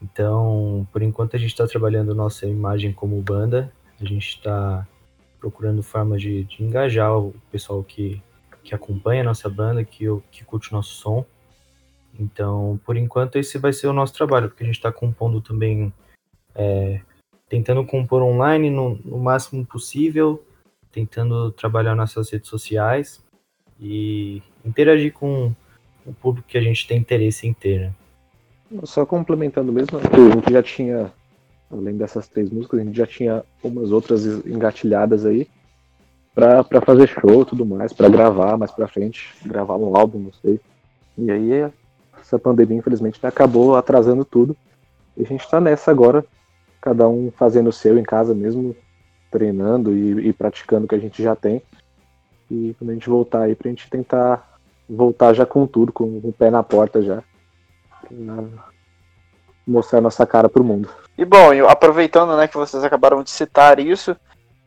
Então, 0.00 0.86
por 0.92 1.02
enquanto 1.02 1.34
a 1.34 1.38
gente 1.38 1.50
está 1.50 1.66
trabalhando 1.66 2.14
nossa 2.14 2.46
imagem 2.46 2.92
como 2.92 3.20
banda, 3.20 3.72
a 4.00 4.04
gente 4.04 4.28
está 4.28 4.86
procurando 5.40 5.82
formas 5.82 6.22
de, 6.22 6.44
de, 6.44 6.62
engajar 6.62 7.16
o 7.16 7.34
pessoal 7.50 7.82
que, 7.82 8.22
que 8.62 8.74
acompanha 8.74 9.22
a 9.22 9.24
nossa 9.24 9.48
banda, 9.48 9.82
que, 9.84 10.04
que 10.30 10.44
curte 10.44 10.70
o 10.70 10.76
nosso 10.76 10.94
som. 10.94 11.24
Então, 12.18 12.78
por 12.84 12.96
enquanto, 12.96 13.36
esse 13.36 13.58
vai 13.58 13.72
ser 13.72 13.88
o 13.88 13.92
nosso 13.92 14.14
trabalho, 14.14 14.48
porque 14.48 14.62
a 14.62 14.66
gente 14.66 14.76
está 14.76 14.92
compondo 14.92 15.40
também 15.40 15.92
é, 16.54 17.00
tentando 17.48 17.84
compor 17.84 18.22
online 18.22 18.70
no, 18.70 18.98
no 19.04 19.18
máximo 19.18 19.64
possível, 19.64 20.44
tentando 20.92 21.50
trabalhar 21.52 21.94
nossas 21.94 22.30
redes 22.30 22.48
sociais 22.48 23.22
e 23.80 24.42
interagir 24.64 25.12
com 25.12 25.52
o 26.04 26.12
público 26.12 26.48
que 26.48 26.58
a 26.58 26.62
gente 26.62 26.86
tem 26.86 26.98
interesse 26.98 27.46
em 27.46 27.52
ter. 27.52 27.80
Né? 27.80 27.92
Só 28.84 29.06
complementando 29.06 29.72
mesmo, 29.72 29.98
a 29.98 30.34
gente 30.34 30.52
já 30.52 30.62
tinha, 30.62 31.12
além 31.70 31.96
dessas 31.96 32.28
três 32.28 32.50
músicas, 32.50 32.80
a 32.80 32.84
gente 32.84 32.96
já 32.96 33.06
tinha 33.06 33.44
umas 33.62 33.90
outras 33.90 34.24
engatilhadas 34.46 35.24
aí 35.24 35.48
para 36.34 36.80
fazer 36.84 37.08
show 37.08 37.44
tudo 37.44 37.66
mais, 37.66 37.92
para 37.92 38.08
gravar 38.08 38.56
mais 38.56 38.70
para 38.70 38.86
frente, 38.86 39.34
gravar 39.44 39.76
um 39.76 39.96
álbum, 39.96 40.18
não 40.18 40.32
sei. 40.32 40.60
E 41.16 41.30
aí 41.30 41.50
essa 42.20 42.38
pandemia, 42.38 42.78
infelizmente, 42.78 43.18
acabou 43.24 43.74
atrasando 43.74 44.24
tudo. 44.24 44.56
E 45.16 45.22
a 45.22 45.26
gente 45.26 45.48
tá 45.50 45.60
nessa 45.60 45.90
agora, 45.90 46.24
cada 46.88 47.06
um 47.06 47.30
fazendo 47.30 47.68
o 47.68 47.72
seu 47.72 47.98
em 47.98 48.02
casa 48.02 48.34
mesmo, 48.34 48.74
treinando 49.30 49.94
e, 49.94 50.28
e 50.28 50.32
praticando 50.32 50.86
o 50.86 50.88
que 50.88 50.94
a 50.94 50.98
gente 50.98 51.22
já 51.22 51.36
tem. 51.36 51.62
E 52.50 52.74
quando 52.78 52.90
a 52.90 52.94
gente 52.94 53.10
voltar 53.10 53.42
aí, 53.42 53.54
pra 53.54 53.68
gente 53.68 53.90
tentar 53.90 54.58
voltar 54.88 55.34
já 55.34 55.44
com 55.44 55.66
tudo, 55.66 55.92
com, 55.92 56.04
o 56.04 56.32
pé 56.32 56.50
na 56.50 56.62
porta 56.62 57.02
já. 57.02 57.22
Mostrar 59.66 60.00
nossa 60.00 60.26
cara 60.26 60.48
pro 60.48 60.64
mundo. 60.64 60.88
E 61.18 61.26
bom, 61.26 61.50
aproveitando 61.68 62.34
né, 62.38 62.48
que 62.48 62.56
vocês 62.56 62.82
acabaram 62.82 63.22
de 63.22 63.30
citar 63.30 63.78
isso, 63.78 64.16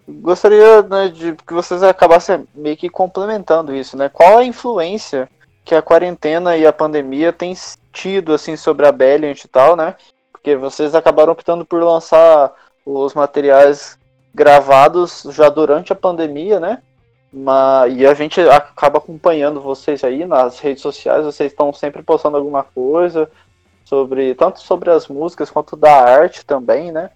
gostaria 0.07 0.83
né, 0.83 1.07
de 1.07 1.33
que 1.33 1.53
vocês 1.55 1.81
acabassem 1.81 2.47
meio 2.53 2.77
que 2.77 2.87
complementando 2.87 3.73
isso, 3.73 3.97
né? 3.97 4.09
Qual 4.09 4.37
a 4.37 4.45
influência 4.45 5.27
que 5.65 5.73
a 5.73 5.81
quarentena 5.81 6.55
e 6.55 6.67
a 6.67 6.73
pandemia 6.73 7.33
têm 7.33 7.55
tido 7.91 8.31
assim 8.31 8.55
sobre 8.55 8.85
a 8.85 8.91
Belliant 8.91 9.43
e 9.43 9.47
tal, 9.47 9.75
né? 9.75 9.95
Porque 10.41 10.55
vocês 10.55 10.95
acabaram 10.95 11.33
optando 11.33 11.63
por 11.63 11.83
lançar 11.83 12.51
os 12.83 13.13
materiais 13.13 13.99
gravados 14.33 15.23
já 15.29 15.49
durante 15.49 15.93
a 15.93 15.95
pandemia, 15.95 16.59
né? 16.59 16.81
Mas, 17.31 17.93
e 17.95 18.07
a 18.07 18.13
gente 18.15 18.41
acaba 18.41 18.97
acompanhando 18.97 19.61
vocês 19.61 20.03
aí 20.03 20.25
nas 20.25 20.59
redes 20.59 20.81
sociais, 20.81 21.23
vocês 21.23 21.51
estão 21.51 21.71
sempre 21.71 22.01
postando 22.01 22.37
alguma 22.37 22.63
coisa 22.63 23.29
sobre 23.85 24.33
tanto 24.33 24.59
sobre 24.61 24.89
as 24.89 25.07
músicas 25.07 25.51
quanto 25.51 25.75
da 25.75 25.93
arte 25.93 26.43
também, 26.43 26.91
né? 26.91 27.11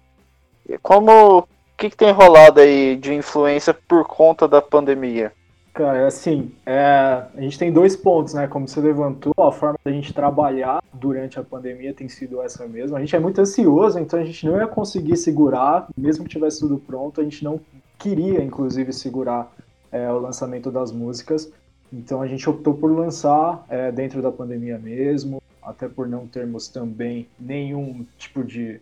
E 0.68 0.78
como 0.78 1.38
o 1.38 1.48
que, 1.76 1.90
que 1.90 1.96
tem 1.96 2.12
rolado 2.12 2.60
aí 2.60 2.96
de 2.96 3.12
influência 3.12 3.74
por 3.74 4.06
conta 4.06 4.46
da 4.46 4.62
pandemia? 4.62 5.32
Cara, 5.76 6.06
assim, 6.06 6.54
é, 6.64 7.26
a 7.34 7.40
gente 7.42 7.58
tem 7.58 7.70
dois 7.70 7.94
pontos, 7.94 8.32
né? 8.32 8.46
Como 8.46 8.66
você 8.66 8.80
levantou, 8.80 9.34
a 9.38 9.52
forma 9.52 9.78
da 9.84 9.92
gente 9.92 10.10
trabalhar 10.14 10.82
durante 10.90 11.38
a 11.38 11.44
pandemia 11.44 11.92
tem 11.92 12.08
sido 12.08 12.40
essa 12.40 12.66
mesma. 12.66 12.96
A 12.96 13.00
gente 13.02 13.14
é 13.14 13.18
muito 13.18 13.42
ansioso, 13.42 13.98
então 13.98 14.18
a 14.18 14.24
gente 14.24 14.46
não 14.46 14.56
ia 14.56 14.66
conseguir 14.66 15.18
segurar, 15.18 15.86
mesmo 15.94 16.24
que 16.24 16.30
tivesse 16.30 16.60
tudo 16.60 16.78
pronto, 16.78 17.20
a 17.20 17.24
gente 17.24 17.44
não 17.44 17.60
queria, 17.98 18.42
inclusive, 18.42 18.90
segurar 18.90 19.52
é, 19.92 20.10
o 20.10 20.18
lançamento 20.18 20.70
das 20.70 20.90
músicas. 20.90 21.52
Então 21.92 22.22
a 22.22 22.26
gente 22.26 22.48
optou 22.48 22.72
por 22.72 22.90
lançar 22.90 23.62
é, 23.68 23.92
dentro 23.92 24.22
da 24.22 24.32
pandemia 24.32 24.78
mesmo, 24.78 25.42
até 25.62 25.86
por 25.86 26.08
não 26.08 26.26
termos 26.26 26.68
também 26.68 27.28
nenhum 27.38 28.06
tipo 28.16 28.42
de 28.42 28.80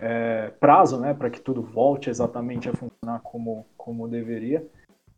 é, 0.00 0.50
prazo, 0.58 0.98
né, 0.98 1.14
para 1.14 1.30
que 1.30 1.40
tudo 1.40 1.62
volte 1.62 2.10
exatamente 2.10 2.68
a 2.68 2.72
funcionar 2.72 3.20
como, 3.22 3.64
como 3.76 4.08
deveria. 4.08 4.66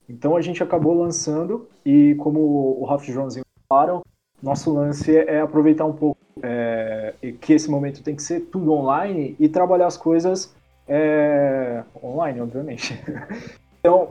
Então 0.08 0.36
a 0.36 0.40
gente 0.40 0.62
acabou 0.62 0.94
lançando 0.94 1.68
e 1.84 2.14
como 2.16 2.40
o 2.80 2.84
Rafa 2.84 3.10
e 3.10 3.16
o 3.16 3.42
falaram, 3.68 4.02
nosso 4.42 4.72
lance 4.72 5.16
é 5.16 5.40
aproveitar 5.40 5.84
um 5.84 5.92
pouco 5.92 6.18
é, 6.42 7.14
que 7.40 7.52
esse 7.52 7.70
momento 7.70 8.02
tem 8.02 8.14
que 8.14 8.22
ser 8.22 8.40
tudo 8.40 8.72
online 8.72 9.34
e 9.38 9.48
trabalhar 9.48 9.86
as 9.86 9.96
coisas 9.96 10.54
é, 10.86 11.82
online, 12.02 12.40
obviamente. 12.40 13.02
então, 13.80 14.10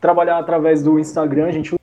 trabalhar 0.00 0.38
através 0.38 0.82
do 0.82 0.98
Instagram, 0.98 1.46
a 1.46 1.52
gente 1.52 1.78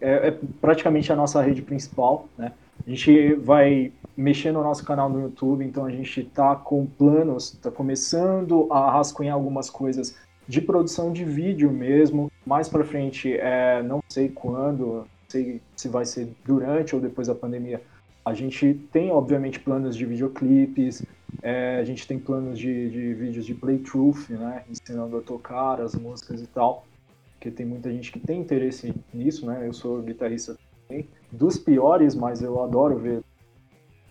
é, 0.00 0.28
é, 0.28 0.38
praticamente 0.60 1.12
a 1.12 1.16
nossa 1.16 1.42
rede 1.42 1.60
principal, 1.60 2.28
né? 2.36 2.52
A 2.86 2.90
gente 2.90 3.34
vai 3.34 3.92
mexer 4.16 4.52
no 4.52 4.62
nosso 4.62 4.84
canal 4.84 5.10
no 5.10 5.20
YouTube, 5.20 5.64
então 5.64 5.84
a 5.84 5.90
gente 5.90 6.20
está 6.20 6.54
com 6.54 6.86
planos, 6.86 7.52
está 7.52 7.70
começando 7.70 8.66
a 8.70 8.90
rascunhar 8.90 9.34
algumas 9.34 9.68
coisas 9.68 10.16
de 10.48 10.60
produção 10.60 11.12
de 11.12 11.24
vídeo 11.24 11.70
mesmo. 11.70 12.32
Mais 12.44 12.68
para 12.68 12.82
frente, 12.82 13.32
é, 13.36 13.82
não 13.82 14.02
sei 14.08 14.28
quando, 14.28 15.06
sei 15.28 15.60
se 15.76 15.88
vai 15.88 16.04
ser 16.04 16.28
durante 16.44 16.94
ou 16.94 17.00
depois 17.00 17.28
da 17.28 17.34
pandemia. 17.34 17.80
A 18.24 18.34
gente 18.34 18.74
tem, 18.90 19.10
obviamente, 19.10 19.60
planos 19.60 19.96
de 19.96 20.04
videoclipes, 20.04 21.04
é, 21.42 21.76
a 21.76 21.84
gente 21.84 22.06
tem 22.06 22.18
planos 22.18 22.58
de, 22.58 22.90
de 22.90 23.14
vídeos 23.14 23.46
de 23.46 23.54
playthrough, 23.54 24.16
né? 24.30 24.64
Ensinando 24.68 25.18
a 25.18 25.20
tocar 25.20 25.80
as 25.80 25.94
músicas 25.94 26.42
e 26.42 26.46
tal 26.46 26.86
porque 27.38 27.52
tem 27.52 27.64
muita 27.64 27.90
gente 27.92 28.10
que 28.10 28.18
tem 28.18 28.40
interesse 28.40 28.92
nisso, 29.14 29.46
né? 29.46 29.66
Eu 29.66 29.72
sou 29.72 30.02
guitarrista 30.02 30.58
também, 30.86 31.08
dos 31.30 31.56
piores, 31.56 32.14
mas 32.14 32.42
eu 32.42 32.60
adoro 32.62 32.98
ver, 32.98 33.22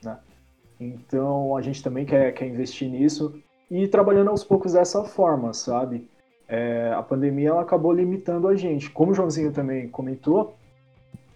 né? 0.01 0.17
Então 0.79 1.55
a 1.57 1.61
gente 1.61 1.83
também 1.83 2.05
quer, 2.05 2.33
quer 2.33 2.47
investir 2.47 2.89
nisso 2.89 3.37
e 3.69 3.85
trabalhando 3.85 4.29
aos 4.29 4.45
poucos 4.45 4.73
dessa 4.73 5.03
forma, 5.03 5.53
sabe? 5.53 6.07
É, 6.47 6.93
a 6.95 7.03
pandemia 7.03 7.49
ela 7.49 7.61
acabou 7.61 7.91
limitando 7.91 8.47
a 8.47 8.55
gente. 8.55 8.89
Como 8.89 9.11
o 9.11 9.15
Joãozinho 9.15 9.51
também 9.51 9.87
comentou, 9.89 10.55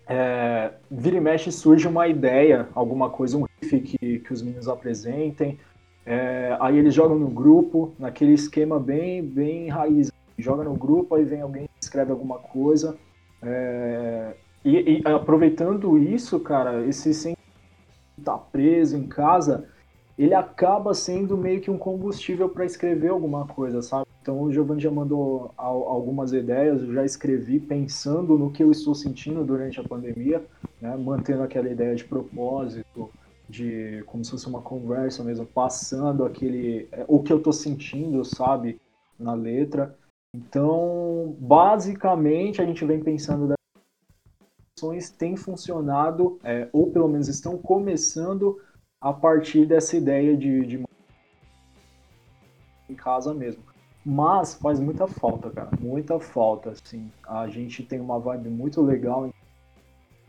é, 0.08 0.72
vira 0.90 1.18
e 1.18 1.22
mexe 1.22 1.52
surge 1.52 1.88
uma 1.88 2.08
ideia, 2.08 2.68
alguma 2.74 3.10
coisa, 3.10 3.38
um 3.38 3.46
riff 3.62 3.80
que, 3.82 4.20
que 4.20 4.34
os 4.34 4.42
meninos 4.42 4.68
apresentem, 4.68 5.60
é, 6.06 6.58
aí 6.60 6.78
eles 6.78 6.94
jogam 6.94 7.18
no 7.18 7.30
grupo, 7.30 7.94
naquele 8.00 8.34
esquema 8.34 8.80
bem, 8.80 9.24
bem 9.24 9.70
raiz 9.70 10.12
joga 10.42 10.64
no 10.64 10.74
grupo, 10.74 11.16
aí 11.16 11.24
vem 11.24 11.42
alguém 11.42 11.70
escreve 11.80 12.12
alguma 12.12 12.40
coisa. 12.40 12.98
É, 13.42 14.34
e, 14.66 15.02
e, 15.06 15.08
aproveitando 15.08 15.98
isso, 15.98 16.40
cara, 16.40 16.86
esse 16.86 17.14
sem 17.14 17.36
estar 18.18 18.34
tá 18.34 18.38
preso 18.38 18.98
em 18.98 19.08
casa, 19.08 19.68
ele 20.18 20.34
acaba 20.34 20.94
sendo 20.94 21.38
meio 21.38 21.62
que 21.62 21.72
um 21.72 21.78
combustível 21.78 22.50
para 22.50 22.66
escrever 22.66 23.10
alguma 23.10 23.48
coisa, 23.48 23.82
sabe? 23.82 24.08
Então 24.22 24.40
o 24.42 24.52
Giovanni 24.52 24.82
já 24.82 24.92
mandou 24.92 25.52
algumas 25.58 26.32
ideias, 26.32 26.82
eu 26.82 26.94
já 26.94 27.04
escrevi 27.04 27.60
pensando 27.60 28.38
no 28.38 28.52
que 28.52 28.64
eu 28.64 28.72
estou 28.72 28.94
sentindo 28.94 29.44
durante 29.44 29.80
a 29.80 29.84
pandemia, 29.84 30.46
né? 30.80 30.96
mantendo 30.96 31.42
aquela 31.42 31.68
ideia 31.68 31.96
de 31.96 32.04
propósito, 32.04 33.10
de 33.50 34.04
como 34.06 34.24
se 34.24 34.32
fosse 34.32 34.48
uma 34.48 34.62
conversa 34.62 35.24
mesmo, 35.24 35.46
passando 35.46 36.24
aquele 36.24 36.88
é, 36.92 37.04
o 37.08 37.22
que 37.22 37.34
eu 37.34 37.38
estou 37.38 37.52
sentindo, 37.52 38.24
sabe, 38.24 38.80
na 39.20 39.34
letra. 39.34 39.98
Então, 40.36 41.36
basicamente, 41.40 42.62
a 42.62 42.66
gente 42.66 42.86
vem 42.86 43.04
pensando 43.04 43.48
das 43.48 43.58
ações 44.78 45.10
têm 45.10 45.36
funcionado, 45.36 46.40
é, 46.44 46.70
ou 46.72 46.92
pelo 46.92 47.08
menos 47.08 47.28
estão 47.28 47.58
começando 47.58 48.62
a 49.02 49.12
partir 49.12 49.66
dessa 49.66 49.98
ideia 49.98 50.38
de, 50.38 50.66
de 50.66 50.84
em 52.88 52.96
casa 52.96 53.34
mesmo. 53.34 53.71
Mas 54.06 54.56
faz 54.56 54.80
muita 54.80 55.08
falta, 55.08 55.50
cara, 55.52 55.70
muita 55.80 56.20
falta, 56.20 56.72
assim. 56.72 57.12
A 57.28 57.48
gente 57.48 57.84
tem 57.84 58.00
uma 58.00 58.20
vibe 58.20 58.50
muito 58.50 58.82
legal 58.82 59.32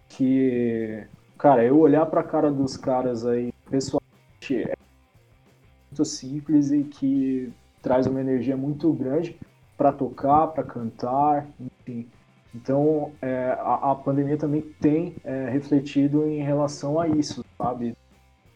que, 0.08 1.06
cara, 1.38 1.64
eu 1.64 1.78
olhar 1.78 2.04
pra 2.06 2.22
cara 2.22 2.50
dos 2.50 2.76
caras 2.76 3.24
aí, 3.24 3.52
pessoalmente, 3.70 4.62
é 4.68 4.74
muito 5.90 6.04
simples 6.04 6.70
e 6.70 6.84
que 6.84 7.52
traz 7.80 8.06
uma 8.06 8.20
energia 8.20 8.56
muito 8.56 8.92
grande 8.92 9.38
para 9.76 9.90
tocar, 9.90 10.48
para 10.48 10.62
cantar, 10.62 11.46
enfim. 11.58 12.08
Então, 12.54 13.12
é, 13.22 13.56
a, 13.58 13.92
a, 13.92 13.94
pandemia 13.94 14.36
também 14.36 14.60
tem 14.60 15.16
é, 15.24 15.48
refletido 15.48 16.28
em 16.28 16.42
relação 16.42 17.00
a 17.00 17.08
isso, 17.08 17.42
sabe? 17.56 17.96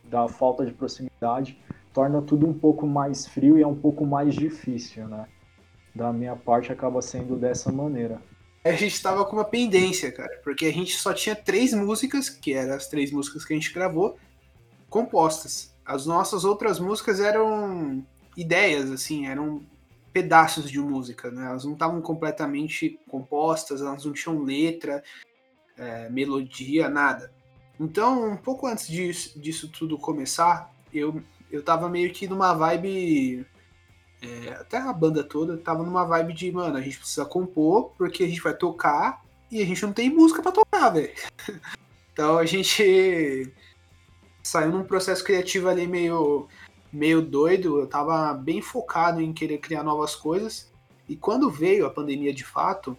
Da 0.05 0.29
falta 0.29 0.67
de 0.67 0.73
proximidade, 0.73 1.59
torna 1.97 2.21
tudo 2.21 2.47
um 2.47 2.53
pouco 2.53 2.87
mais 2.87 3.27
frio 3.27 3.57
e 3.57 3.63
é 3.63 3.67
um 3.67 3.75
pouco 3.75 4.05
mais 4.05 4.35
difícil, 4.35 5.09
né? 5.09 5.27
Da 5.95 6.13
minha 6.13 6.37
parte, 6.37 6.71
acaba 6.71 7.01
sendo 7.01 7.37
dessa 7.37 7.73
maneira. 7.73 8.21
A 8.63 8.73
gente 8.73 8.93
estava 8.93 9.25
com 9.25 9.35
uma 9.35 9.47
pendência, 9.47 10.13
cara, 10.13 10.39
porque 10.45 10.67
a 10.67 10.73
gente 10.73 10.95
só 10.95 11.15
tinha 11.15 11.35
três 11.35 11.73
músicas, 11.73 12.29
que 12.29 12.53
eram 12.53 12.75
as 12.75 12.87
três 12.87 13.11
músicas 13.11 13.47
que 13.47 13.55
a 13.55 13.57
gente 13.57 13.73
gravou, 13.73 14.19
compostas. 14.91 15.75
As 15.87 16.05
nossas 16.05 16.45
outras 16.45 16.79
músicas 16.79 17.19
eram 17.19 18.05
ideias, 18.37 18.91
assim, 18.91 19.27
eram 19.27 19.63
pedaços 20.13 20.71
de 20.71 20.79
música, 20.79 21.31
né? 21.31 21.47
Elas 21.47 21.65
não 21.65 21.73
estavam 21.73 22.03
completamente 22.03 23.01
compostas, 23.09 23.81
elas 23.81 24.05
não 24.05 24.13
tinham 24.13 24.43
letra, 24.43 25.03
é, 25.79 26.11
melodia, 26.11 26.91
nada. 26.91 27.33
Então, 27.81 28.33
um 28.33 28.37
pouco 28.37 28.67
antes 28.67 28.87
disso, 28.87 29.41
disso 29.41 29.67
tudo 29.73 29.97
começar, 29.97 30.71
eu, 30.93 31.23
eu 31.51 31.63
tava 31.63 31.89
meio 31.89 32.13
que 32.13 32.29
numa 32.29 32.55
vibe. 32.55 33.47
É, 34.23 34.51
até 34.53 34.79
a 34.79 34.93
banda 34.93 35.23
toda 35.23 35.59
tava 35.59 35.83
numa 35.83 36.05
vibe 36.05 36.33
de, 36.33 36.51
mano, 36.51 36.77
a 36.77 36.81
gente 36.81 36.99
precisa 36.99 37.25
compor, 37.25 37.93
porque 37.97 38.25
a 38.25 38.27
gente 38.27 38.41
vai 38.41 38.55
tocar 38.55 39.23
e 39.51 39.63
a 39.63 39.67
gente 39.67 39.83
não 39.83 39.93
tem 39.93 40.11
música 40.11 40.43
para 40.43 40.53
tocar, 40.53 40.89
velho. 40.91 41.13
então 42.13 42.39
a 42.39 42.47
gente 42.47 43.53
saiu 44.43 44.71
num 44.71 44.85
processo 44.85 45.23
criativo 45.23 45.69
ali 45.69 45.87
meio 45.87 46.49
meio 46.93 47.21
doido, 47.21 47.79
eu 47.79 47.87
tava 47.87 48.33
bem 48.33 48.63
focado 48.63 49.21
em 49.21 49.33
querer 49.33 49.59
criar 49.59 49.83
novas 49.83 50.15
coisas. 50.15 50.73
E 51.09 51.15
quando 51.15 51.51
veio 51.51 51.85
a 51.85 51.91
pandemia 51.91 52.33
de 52.33 52.45
fato, 52.45 52.97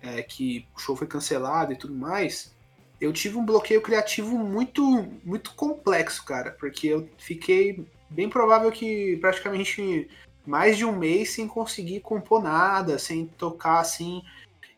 é, 0.00 0.22
que 0.22 0.66
o 0.76 0.78
show 0.78 0.94
foi 0.94 1.06
cancelado 1.06 1.72
e 1.72 1.76
tudo 1.76 1.94
mais, 1.94 2.54
eu 3.00 3.12
tive 3.12 3.38
um 3.38 3.44
bloqueio 3.44 3.80
criativo 3.80 4.38
muito, 4.38 4.82
muito 5.24 5.54
complexo, 5.54 6.24
cara, 6.24 6.50
porque 6.52 6.88
eu 6.88 7.08
fiquei 7.18 7.84
bem 8.08 8.28
provável 8.28 8.70
que 8.70 9.16
praticamente 9.18 10.08
mais 10.46 10.76
de 10.76 10.84
um 10.84 10.96
mês 10.96 11.30
sem 11.30 11.46
conseguir 11.46 12.00
compor 12.00 12.42
nada, 12.42 12.98
sem 12.98 13.26
tocar 13.26 13.80
assim 13.80 14.22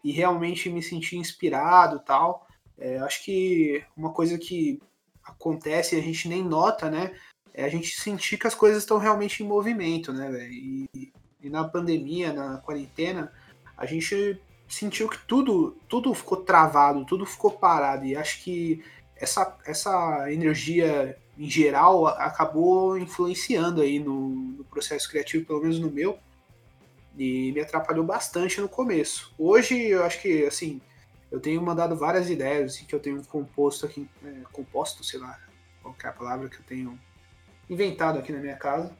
e 0.04 0.12
realmente 0.12 0.70
me 0.70 0.82
sentir 0.82 1.16
inspirado 1.16 2.00
tal. 2.00 2.46
É, 2.78 2.98
acho 2.98 3.24
que 3.24 3.84
uma 3.96 4.12
coisa 4.12 4.38
que 4.38 4.80
acontece 5.24 5.94
e 5.94 5.98
a 5.98 6.02
gente 6.02 6.28
nem 6.28 6.44
nota, 6.44 6.90
né? 6.90 7.12
é 7.54 7.64
a 7.64 7.68
gente 7.68 8.00
sentir 8.00 8.38
que 8.38 8.46
as 8.46 8.54
coisas 8.54 8.82
estão 8.82 8.98
realmente 8.98 9.42
em 9.42 9.46
movimento, 9.46 10.12
né, 10.12 10.30
velho? 10.30 10.52
E, 10.52 11.12
e, 11.42 11.50
na 11.50 11.64
pandemia, 11.64 12.32
na 12.32 12.58
quarentena, 12.58 13.32
a 13.76 13.84
gente 13.84 14.40
sentiu 14.72 15.08
que 15.08 15.18
tudo, 15.26 15.76
tudo 15.86 16.14
ficou 16.14 16.38
travado, 16.38 17.04
tudo 17.04 17.26
ficou 17.26 17.50
parado. 17.50 18.06
E 18.06 18.16
acho 18.16 18.42
que 18.42 18.82
essa, 19.16 19.56
essa 19.66 20.32
energia 20.32 21.16
em 21.38 21.48
geral 21.48 22.06
acabou 22.06 22.96
influenciando 22.98 23.82
aí 23.82 23.98
no, 23.98 24.28
no 24.30 24.64
processo 24.64 25.08
criativo, 25.08 25.44
pelo 25.44 25.60
menos 25.60 25.78
no 25.78 25.90
meu, 25.90 26.18
e 27.18 27.52
me 27.52 27.60
atrapalhou 27.60 28.04
bastante 28.04 28.60
no 28.60 28.68
começo. 28.68 29.34
Hoje 29.38 29.78
eu 29.88 30.04
acho 30.04 30.20
que 30.22 30.46
assim 30.46 30.80
eu 31.30 31.40
tenho 31.40 31.62
mandado 31.62 31.96
várias 31.96 32.30
ideias 32.30 32.74
assim, 32.74 32.84
que 32.84 32.94
eu 32.94 33.00
tenho 33.00 33.22
composto 33.24 33.86
aqui, 33.86 34.08
é, 34.24 34.42
composto, 34.52 35.04
sei 35.04 35.20
lá, 35.20 35.38
qual 35.82 35.94
é 36.02 36.10
palavra 36.10 36.48
que 36.48 36.56
eu 36.56 36.64
tenho 36.64 36.98
inventado 37.68 38.18
aqui 38.18 38.32
na 38.32 38.38
minha 38.38 38.56
casa 38.56 38.94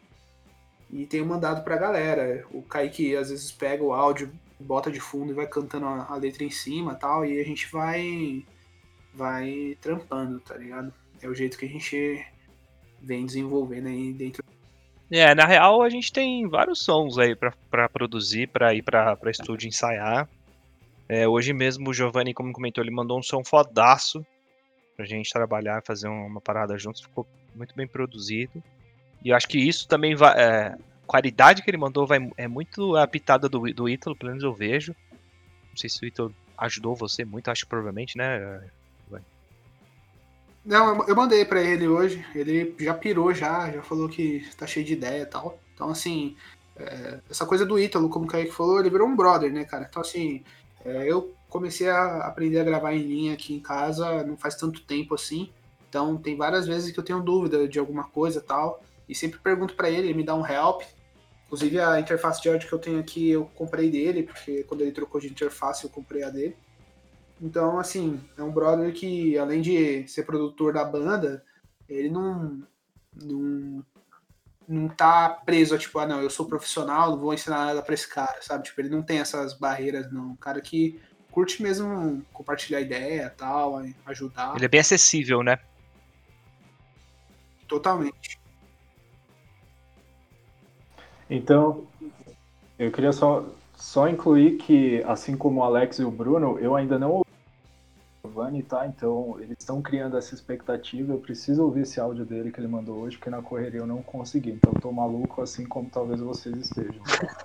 e 0.91 1.07
tenho 1.07 1.25
mandado 1.25 1.65
pra 1.65 1.77
galera. 1.77 2.47
O 2.51 2.63
Kaique 2.63 3.17
às 3.17 3.31
vezes 3.31 3.51
pega 3.51 3.83
o 3.83 3.93
áudio, 3.93 4.31
bota 4.63 4.91
de 4.91 5.01
fundo 5.01 5.33
e 5.33 5.35
vai 5.35 5.47
cantando 5.47 5.87
a, 5.87 6.15
letra 6.17 6.45
em 6.45 6.51
cima 6.51 6.95
tal, 6.95 7.25
e 7.25 7.41
a 7.41 7.45
gente 7.45 7.71
vai 7.71 8.45
vai 9.15 9.77
trampando, 9.81 10.41
tá 10.41 10.57
ligado? 10.57 10.93
É 11.21 11.29
o 11.29 11.35
jeito 11.35 11.59
que 11.59 11.67
a 11.67 11.69
gente 11.69 12.25
vem 13.01 13.27
desenvolvendo 13.27 13.89
aí 13.89 14.13
dentro. 14.13 14.43
É, 15.11 15.35
na 15.35 15.45
real 15.45 15.83
a 15.83 15.91
gente 15.91 16.11
tem 16.11 16.49
vários 16.49 16.83
sons 16.83 17.19
aí 17.19 17.37
para 17.37 17.89
produzir, 17.89 18.49
para 18.49 18.75
ir 18.75 18.83
para 18.83 19.19
estúdio 19.27 19.69
ensaiar. 19.69 20.29
É, 21.09 21.29
hoje 21.29 21.53
mesmo 21.53 21.91
o 21.91 21.95
Giovanni, 21.95 22.33
como 22.33 22.53
comentou, 22.53 22.83
ele 22.83 22.91
mandou 22.91 23.19
um 23.19 23.23
som 23.23 23.45
fodaço 23.45 24.25
pra 24.97 25.05
gente 25.05 25.31
trabalhar, 25.31 25.83
fazer 25.85 26.09
uma 26.09 26.41
parada 26.41 26.79
juntos. 26.79 27.03
Ficou 27.03 27.27
muito 27.55 27.75
bem 27.75 27.87
produzido. 27.87 28.63
E 29.25 29.31
eu 29.31 29.37
acho 29.37 29.49
que 29.49 29.59
isso 29.59 29.87
também 29.87 30.15
vai. 30.15 30.35
É, 30.41 30.77
qualidade 31.13 31.63
que 31.63 31.69
ele 31.69 31.77
mandou 31.77 32.07
vai, 32.07 32.19
é 32.39 32.49
muito 32.49 32.97
a 32.97 33.07
pitada 33.07 33.47
do, 33.47 33.61
do 33.75 33.87
Ítalo, 33.87 34.17
pelo 34.17 34.31
menos 34.31 34.43
eu 34.43 34.55
vejo. 34.55 34.97
Não 35.69 35.77
sei 35.77 35.91
se 35.91 36.03
o 36.03 36.09
Ítalo 36.09 36.35
ajudou 36.57 36.97
você 36.97 37.23
muito, 37.23 37.51
acho 37.51 37.65
que 37.65 37.69
provavelmente, 37.69 38.17
né? 38.17 38.63
Não, 40.65 41.07
eu- 41.07 41.15
mandei 41.17 41.45
pra 41.45 41.61
ele 41.61 41.87
hoje. 41.87 42.25
Ele 42.35 42.75
já 42.81 42.95
pirou 42.95 43.35
já, 43.35 43.71
já 43.71 43.83
falou 43.83 44.09
que 44.09 44.49
tá 44.57 44.67
cheio 44.67 44.87
de 44.87 44.95
ideia 44.95 45.23
e 45.25 45.27
tal. 45.27 45.59
Então, 45.75 45.91
assim, 45.91 46.35
é, 46.77 47.21
essa 47.29 47.45
coisa 47.45 47.67
do 47.67 47.79
Ítalo, 47.79 48.09
como 48.09 48.25
o 48.25 48.29
Kaique 48.29 48.53
falou, 48.53 48.81
ele 48.81 48.89
virou 48.89 49.07
um 49.07 49.17
brother, 49.17 49.53
né, 49.53 49.65
cara? 49.67 49.87
Então, 49.91 50.01
assim, 50.01 50.43
é, 50.83 51.11
eu 51.11 51.35
comecei 51.51 51.91
a 51.91 52.27
aprender 52.27 52.61
a 52.61 52.65
gravar 52.65 52.95
em 52.95 53.03
linha 53.03 53.35
aqui 53.35 53.53
em 53.55 53.61
casa 53.61 54.25
não 54.25 54.39
faz 54.39 54.55
tanto 54.55 54.81
tempo 54.81 55.15
assim. 55.15 55.51
Então, 55.91 56.17
tem 56.17 56.37
várias 56.39 56.67
vezes 56.67 56.91
que 56.91 56.99
eu 56.99 57.05
tenho 57.05 57.21
dúvida 57.21 57.69
de 57.69 57.79
alguma 57.79 58.05
coisa 58.05 58.41
tal. 58.41 58.83
E 59.07 59.15
sempre 59.15 59.39
pergunto 59.41 59.75
pra 59.75 59.91
ele, 59.91 60.07
ele 60.09 60.15
me 60.15 60.25
dá 60.25 60.35
um 60.35 60.47
help. 60.47 60.83
Inclusive, 61.53 61.81
a 61.81 62.01
interface 62.01 62.41
de 62.41 62.49
áudio 62.49 62.67
que 62.67 62.73
eu 62.75 62.79
tenho 62.79 62.99
aqui, 62.99 63.29
eu 63.29 63.45
comprei 63.45 63.91
dele, 63.91 64.23
porque 64.23 64.65
quando 64.65 64.81
ele 64.81 64.91
trocou 64.91 65.21
de 65.21 65.29
interface, 65.29 65.85
eu 65.85 65.91
comprei 65.91 66.23
a 66.23 66.31
dele. 66.31 66.57
Então, 67.39 67.79
assim, 67.79 68.19
é 68.39 68.43
um 68.43 68.51
brother 68.51 68.91
que, 68.95 69.37
além 69.37 69.61
de 69.61 70.09
ser 70.09 70.23
produtor 70.23 70.73
da 70.73 70.83
banda, 70.83 71.45
ele 71.87 72.09
não, 72.09 72.67
não, 73.23 73.85
não 74.67 74.89
tá 74.89 75.29
preso 75.29 75.75
a, 75.75 75.79
tipo, 75.79 75.99
ah, 75.99 76.07
não, 76.07 76.23
eu 76.23 76.31
sou 76.31 76.47
profissional, 76.47 77.11
não 77.11 77.19
vou 77.19 77.35
ensinar 77.35 77.67
nada 77.67 77.83
pra 77.83 77.93
esse 77.93 78.09
cara, 78.09 78.41
sabe? 78.41 78.65
Tipo, 78.65 78.81
ele 78.81 78.89
não 78.89 79.03
tem 79.03 79.19
essas 79.19 79.53
barreiras, 79.53 80.11
não. 80.11 80.31
Um 80.31 80.37
cara 80.37 80.59
que 80.59 81.03
curte 81.31 81.63
mesmo 81.63 82.25
compartilhar 82.33 82.81
ideia 82.81 83.27
e 83.27 83.37
tal, 83.37 83.83
ajudar. 84.07 84.57
Ele 84.57 84.65
é 84.65 84.69
bem 84.69 84.81
acessível, 84.81 85.43
né? 85.43 85.59
Totalmente. 87.69 88.42
Então, 91.35 91.87
eu 92.79 92.93
queria 92.93 93.11
só, 93.11 93.43
só 93.75 94.07
incluir 94.07 94.59
que, 94.59 95.03
assim 95.05 95.35
como 95.35 95.61
o 95.61 95.65
Alex 95.65 95.99
e 95.99 96.05
o 96.05 96.11
Bruno, 96.11 96.59
eu 96.59 96.77
ainda 96.77 96.99
não 96.99 97.11
ouvi 97.11 97.31
o 98.23 98.29
Giovanni, 98.29 98.63
tá? 98.63 98.87
Então, 98.87 99.39
eles 99.41 99.57
estão 99.59 99.81
criando 99.81 100.19
essa 100.19 100.35
expectativa. 100.35 101.15
Eu 101.15 101.19
preciso 101.19 101.63
ouvir 101.65 101.85
esse 101.85 101.99
áudio 101.99 102.27
dele 102.27 102.53
que 102.53 102.61
ele 102.61 102.69
mandou 102.69 102.99
hoje, 102.99 103.17
porque 103.17 103.31
na 103.31 103.41
correria 103.41 103.81
eu 103.81 103.87
não 103.87 104.03
consegui. 104.03 104.51
Então, 104.51 104.73
eu 104.75 104.81
tô 104.83 104.93
maluco, 104.93 105.41
assim 105.41 105.65
como 105.65 105.89
talvez 105.89 106.21
vocês 106.21 106.55
estejam. 106.55 107.03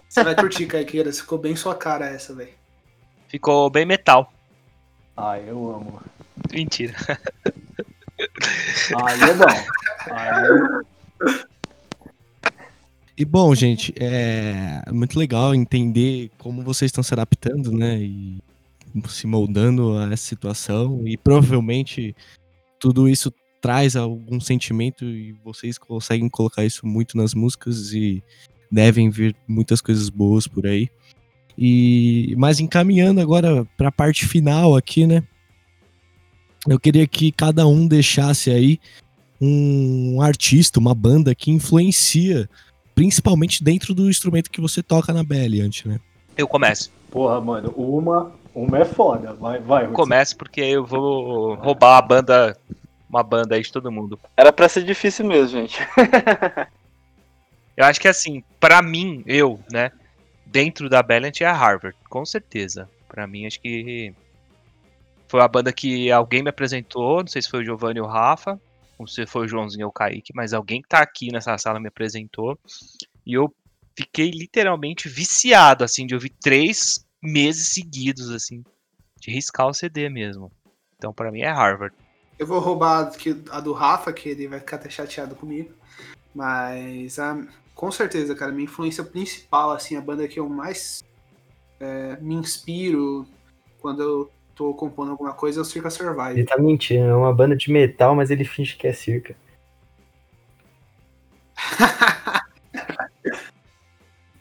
Você 0.09 0.21
vai 0.21 0.35
curtir, 0.35 0.67
Caiqueira. 0.67 1.13
Ficou 1.13 1.37
bem 1.37 1.55
sua 1.55 1.73
cara 1.73 2.07
essa, 2.07 2.35
velho. 2.35 2.51
Ficou 3.29 3.69
bem 3.69 3.85
metal. 3.85 4.33
Ah, 5.15 5.39
eu 5.39 5.71
amo. 5.71 6.01
Mentira. 6.51 6.93
Aí 8.19 9.21
é 9.21 9.33
bom. 9.33 9.45
Aí, 10.11 11.47
E 13.17 13.25
bom, 13.25 13.55
gente, 13.55 13.91
é 13.99 14.83
muito 14.91 15.17
legal 15.17 15.55
entender 15.55 16.29
como 16.37 16.61
vocês 16.61 16.89
estão 16.89 17.03
se 17.03 17.15
adaptando, 17.15 17.71
né? 17.71 17.99
E 17.99 18.37
se 19.07 19.25
moldando 19.25 19.97
a 19.97 20.03
essa 20.13 20.17
situação. 20.17 21.01
E 21.07 21.17
provavelmente 21.17 22.15
tudo 22.79 23.09
isso 23.09 23.33
traz 23.59 23.95
algum 23.95 24.39
sentimento 24.39 25.03
e 25.03 25.31
vocês 25.43 25.79
conseguem 25.79 26.29
colocar 26.29 26.63
isso 26.63 26.85
muito 26.85 27.17
nas 27.17 27.33
músicas 27.33 27.91
e 27.91 28.23
devem 28.71 29.09
vir 29.09 29.35
muitas 29.47 29.81
coisas 29.81 30.09
boas 30.09 30.47
por 30.47 30.67
aí. 30.67 30.87
E 31.57 32.35
mas 32.37 32.59
encaminhando 32.59 33.19
agora 33.19 33.65
para 33.75 33.87
a 33.87 33.91
parte 33.91 34.27
final 34.27 34.75
aqui, 34.75 35.07
né? 35.07 35.23
Eu 36.67 36.79
queria 36.79 37.07
que 37.07 37.31
cada 37.31 37.65
um 37.65 37.87
deixasse 37.87 38.51
aí 38.51 38.79
um 39.41 40.21
artista, 40.21 40.79
uma 40.79 40.93
banda 40.93 41.33
que 41.33 41.49
influencia 41.49 42.47
principalmente 42.97 43.63
dentro 43.63 43.93
do 43.93 44.09
instrumento 44.09 44.49
que 44.49 44.59
você 44.59 44.81
toca 44.81 45.13
na 45.13 45.23
Belliant, 45.23 45.85
né? 45.85 45.99
Eu 46.35 46.47
começo. 46.47 46.91
porra, 47.11 47.39
mano, 47.39 47.71
uma, 47.77 48.31
uma 48.55 48.79
é 48.79 48.85
foda. 48.85 49.35
Vai, 49.35 49.59
vai. 49.59 49.85
Eu 49.85 49.91
começo 49.91 50.35
porque 50.35 50.61
eu 50.61 50.83
vou 50.83 51.53
roubar 51.53 51.99
a 51.99 52.01
banda, 52.01 52.57
uma 53.07 53.21
banda 53.21 53.53
aí 53.53 53.61
de 53.61 53.71
todo 53.71 53.91
mundo. 53.91 54.19
Era 54.35 54.51
pra 54.51 54.67
ser 54.67 54.83
difícil 54.83 55.27
mesmo, 55.27 55.59
gente. 55.59 55.79
Eu 57.77 57.85
acho 57.85 58.01
que 58.01 58.07
assim, 58.07 58.43
pra 58.59 58.81
mim, 58.81 59.23
eu, 59.27 59.59
né, 59.71 59.91
dentro 60.43 60.89
da 60.89 61.03
Bellant 61.03 61.41
é 61.41 61.45
a 61.45 61.53
Harvard, 61.53 61.95
com 62.09 62.25
certeza. 62.25 62.89
Pra 63.07 63.27
mim, 63.27 63.45
acho 63.45 63.61
que 63.61 64.15
foi 65.27 65.41
a 65.41 65.47
banda 65.47 65.71
que 65.71 66.11
alguém 66.11 66.41
me 66.41 66.49
apresentou, 66.49 67.19
não 67.19 67.27
sei 67.27 67.39
se 67.39 67.47
foi 67.47 67.61
o 67.61 67.63
Giovanni 67.63 67.99
ou 67.99 68.07
o 68.07 68.09
Rafa, 68.09 68.59
ou 68.97 69.07
se 69.07 69.25
foi 69.25 69.45
o 69.45 69.47
Joãozinho 69.47 69.85
ou 69.85 69.89
o 69.89 69.93
Kaique, 69.93 70.33
mas 70.33 70.53
alguém 70.53 70.81
que 70.81 70.87
tá 70.87 70.99
aqui 70.99 71.31
nessa 71.31 71.57
sala 71.57 71.79
me 71.79 71.87
apresentou. 71.87 72.57
E 73.25 73.33
eu 73.33 73.53
fiquei 73.95 74.31
literalmente 74.31 75.07
viciado, 75.09 75.83
assim, 75.83 76.05
de 76.05 76.13
ouvir 76.13 76.33
três 76.41 77.05
meses 77.21 77.73
seguidos, 77.73 78.29
assim, 78.29 78.63
de 79.19 79.31
riscar 79.31 79.67
o 79.67 79.73
CD 79.73 80.09
mesmo. 80.09 80.51
Então, 80.95 81.13
pra 81.13 81.31
mim 81.31 81.41
é 81.41 81.51
Harvard. 81.51 81.95
Eu 82.37 82.45
vou 82.45 82.59
roubar 82.59 83.11
a 83.51 83.59
do 83.59 83.73
Rafa, 83.73 84.13
que 84.13 84.29
ele 84.29 84.47
vai 84.47 84.59
ficar 84.59 84.77
até 84.77 84.89
chateado 84.89 85.35
comigo. 85.35 85.73
Mas 86.33 87.17
a- 87.17 87.45
com 87.73 87.91
certeza, 87.91 88.35
cara, 88.35 88.51
minha 88.51 88.65
influência 88.65 89.03
principal, 89.03 89.71
assim, 89.71 89.95
a 89.95 90.01
banda 90.01 90.27
que 90.27 90.39
eu 90.39 90.47
mais 90.47 91.03
é, 91.79 92.17
me 92.19 92.35
inspiro 92.35 93.27
quando 93.79 94.01
eu 94.01 94.31
tô 94.57 94.73
compondo 94.73 95.11
alguma 95.11 95.33
coisa 95.33 95.59
é 95.59 95.61
o 95.61 95.65
Circa 95.65 95.89
Survive. 95.91 96.39
Ele 96.39 96.43
tá 96.43 96.57
mentindo, 96.57 97.05
é 97.05 97.15
uma 97.15 97.33
banda 97.33 97.55
de 97.55 97.71
metal, 97.71 98.15
mas 98.15 98.31
ele 98.31 98.43
finge 98.43 98.75
que 98.75 98.87
é 98.87 98.93
circa. 98.93 99.35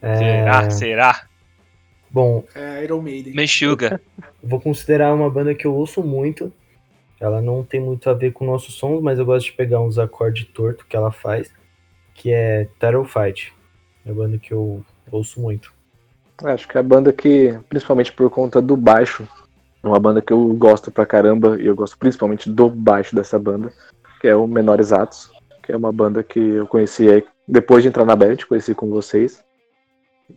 É, 0.02 0.18
Será? 0.18 0.70
Será? 0.70 1.26
Bom, 2.10 2.44
É 2.54 2.84
Iron 2.84 3.02
Maiden. 3.02 3.34
Meshuga. 3.34 4.00
vou 4.40 4.60
considerar 4.60 5.12
uma 5.12 5.28
banda 5.28 5.52
que 5.52 5.66
eu 5.66 5.74
ouço 5.74 6.00
muito. 6.00 6.52
Ela 7.18 7.42
não 7.42 7.64
tem 7.64 7.80
muito 7.80 8.08
a 8.08 8.12
ver 8.12 8.32
com 8.32 8.44
nossos 8.44 8.74
sons, 8.74 9.02
mas 9.02 9.18
eu 9.18 9.24
gosto 9.24 9.46
de 9.46 9.52
pegar 9.54 9.80
uns 9.80 9.98
acordes 9.98 10.46
tortos 10.48 10.86
que 10.86 10.94
ela 10.94 11.10
faz, 11.10 11.52
que 12.14 12.30
é 12.30 12.68
Terror 12.78 13.04
Fight. 13.04 13.52
É 14.04 14.12
uma 14.12 14.22
banda 14.22 14.38
que 14.38 14.52
eu 14.52 14.84
ouço 15.10 15.40
muito. 15.40 15.72
Acho 16.44 16.68
que 16.68 16.76
é 16.76 16.80
a 16.80 16.84
banda 16.84 17.12
que, 17.12 17.58
principalmente 17.68 18.12
por 18.12 18.30
conta 18.30 18.62
do 18.62 18.76
baixo, 18.76 19.26
uma 19.88 20.00
banda 20.00 20.22
que 20.22 20.32
eu 20.32 20.46
gosto 20.54 20.90
pra 20.90 21.06
caramba, 21.06 21.60
e 21.60 21.66
eu 21.66 21.74
gosto 21.74 21.98
principalmente 21.98 22.50
do 22.50 22.68
baixo 22.68 23.14
dessa 23.14 23.38
banda, 23.38 23.72
que 24.20 24.28
é 24.28 24.34
o 24.34 24.46
Menores 24.46 24.92
Atos, 24.92 25.30
que 25.62 25.72
é 25.72 25.76
uma 25.76 25.92
banda 25.92 26.22
que 26.22 26.38
eu 26.38 26.66
conheci 26.66 27.24
depois 27.46 27.82
de 27.82 27.88
entrar 27.88 28.04
na 28.04 28.16
Band, 28.16 28.36
conheci 28.48 28.74
com 28.74 28.90
vocês. 28.90 29.44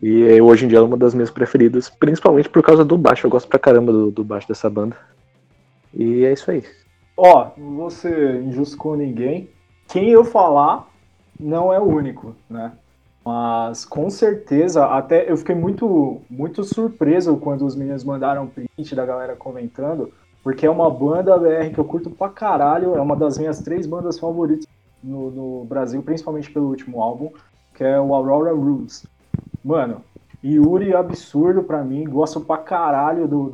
E 0.01 0.23
é, 0.23 0.41
hoje 0.41 0.65
em 0.65 0.67
dia 0.67 0.77
é 0.77 0.81
uma 0.81 0.97
das 0.97 1.13
minhas 1.13 1.31
preferidas, 1.31 1.89
principalmente 1.89 2.49
por 2.49 2.61
causa 2.61 2.85
do 2.85 2.97
baixo, 2.97 3.25
eu 3.25 3.31
gosto 3.31 3.47
pra 3.47 3.57
caramba 3.57 3.91
do, 3.91 4.11
do 4.11 4.23
baixo 4.23 4.47
dessa 4.47 4.69
banda. 4.69 4.95
E 5.93 6.23
é 6.23 6.33
isso 6.33 6.51
aí. 6.51 6.63
Ó, 7.17 7.49
não 7.57 7.75
vou 7.75 7.89
ser 7.89 8.41
injusto 8.41 8.77
com 8.77 8.95
ninguém. 8.95 9.49
Quem 9.87 10.09
eu 10.09 10.23
falar 10.23 10.87
não 11.39 11.73
é 11.73 11.79
o 11.79 11.83
único, 11.83 12.35
né? 12.49 12.71
Mas 13.29 13.85
com 13.85 14.09
certeza, 14.09 14.85
até 14.87 15.31
eu 15.31 15.37
fiquei 15.37 15.53
muito, 15.53 16.19
muito 16.27 16.63
surpreso 16.63 17.37
quando 17.37 17.63
os 17.63 17.75
meninos 17.75 18.03
mandaram 18.03 18.47
print 18.47 18.95
da 18.95 19.05
galera 19.05 19.35
comentando, 19.35 20.11
porque 20.43 20.65
é 20.65 20.69
uma 20.69 20.89
banda 20.89 21.37
BR 21.37 21.69
que 21.71 21.77
eu 21.79 21.85
curto 21.85 22.09
pra 22.09 22.27
caralho, 22.29 22.95
é 22.95 22.99
uma 23.01 23.15
das 23.15 23.37
minhas 23.37 23.59
três 23.59 23.85
bandas 23.85 24.17
favoritas 24.17 24.65
no, 25.03 25.29
no 25.29 25.63
Brasil, 25.65 26.01
principalmente 26.01 26.49
pelo 26.49 26.69
último 26.69 27.03
álbum, 27.03 27.29
que 27.75 27.83
é 27.83 27.99
o 28.01 28.15
Aurora 28.15 28.51
Rules. 28.51 29.05
Mano, 29.63 30.01
Yuri 30.43 30.95
absurdo 30.95 31.61
pra 31.61 31.83
mim, 31.83 32.05
gosto 32.09 32.41
pra 32.41 32.57
caralho 32.57 33.27
do- 33.27 33.49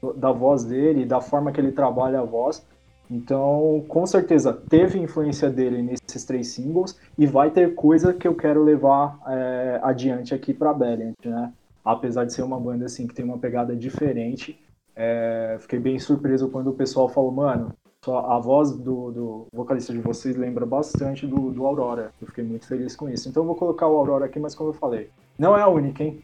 do- 0.00 0.12
da 0.14 0.32
voz 0.32 0.64
dele, 0.64 1.04
da 1.04 1.20
forma 1.20 1.52
que 1.52 1.60
ele 1.60 1.72
trabalha 1.72 2.20
a 2.20 2.24
voz. 2.24 2.64
Então, 3.12 3.84
com 3.88 4.06
certeza, 4.06 4.54
teve 4.70 4.98
influência 4.98 5.50
dele 5.50 5.82
nesses 5.82 6.24
três 6.24 6.48
singles 6.48 6.98
e 7.18 7.26
vai 7.26 7.50
ter 7.50 7.74
coisa 7.74 8.14
que 8.14 8.26
eu 8.26 8.34
quero 8.34 8.64
levar 8.64 9.18
é, 9.26 9.78
adiante 9.82 10.32
aqui 10.32 10.54
pra 10.54 10.72
Belliant, 10.72 11.12
né? 11.22 11.52
Apesar 11.84 12.24
de 12.24 12.32
ser 12.32 12.42
uma 12.42 12.58
banda 12.58 12.86
assim 12.86 13.06
que 13.06 13.14
tem 13.14 13.22
uma 13.22 13.36
pegada 13.36 13.76
diferente, 13.76 14.58
é, 14.96 15.58
fiquei 15.60 15.78
bem 15.78 15.98
surpreso 15.98 16.48
quando 16.48 16.70
o 16.70 16.72
pessoal 16.72 17.06
falou, 17.06 17.30
mano, 17.30 17.74
a 18.08 18.38
voz 18.38 18.72
do, 18.72 19.10
do 19.10 19.46
vocalista 19.52 19.92
de 19.92 19.98
vocês 19.98 20.34
lembra 20.34 20.64
bastante 20.64 21.26
do, 21.26 21.50
do 21.50 21.66
Aurora. 21.66 22.12
Eu 22.18 22.26
fiquei 22.26 22.42
muito 22.42 22.66
feliz 22.66 22.96
com 22.96 23.10
isso. 23.10 23.28
Então 23.28 23.42
eu 23.42 23.46
vou 23.46 23.56
colocar 23.56 23.86
o 23.86 23.96
Aurora 23.96 24.24
aqui, 24.24 24.40
mas 24.40 24.54
como 24.54 24.70
eu 24.70 24.74
falei, 24.74 25.10
não 25.38 25.54
é 25.54 25.60
a 25.60 25.68
única, 25.68 26.02
hein? 26.02 26.18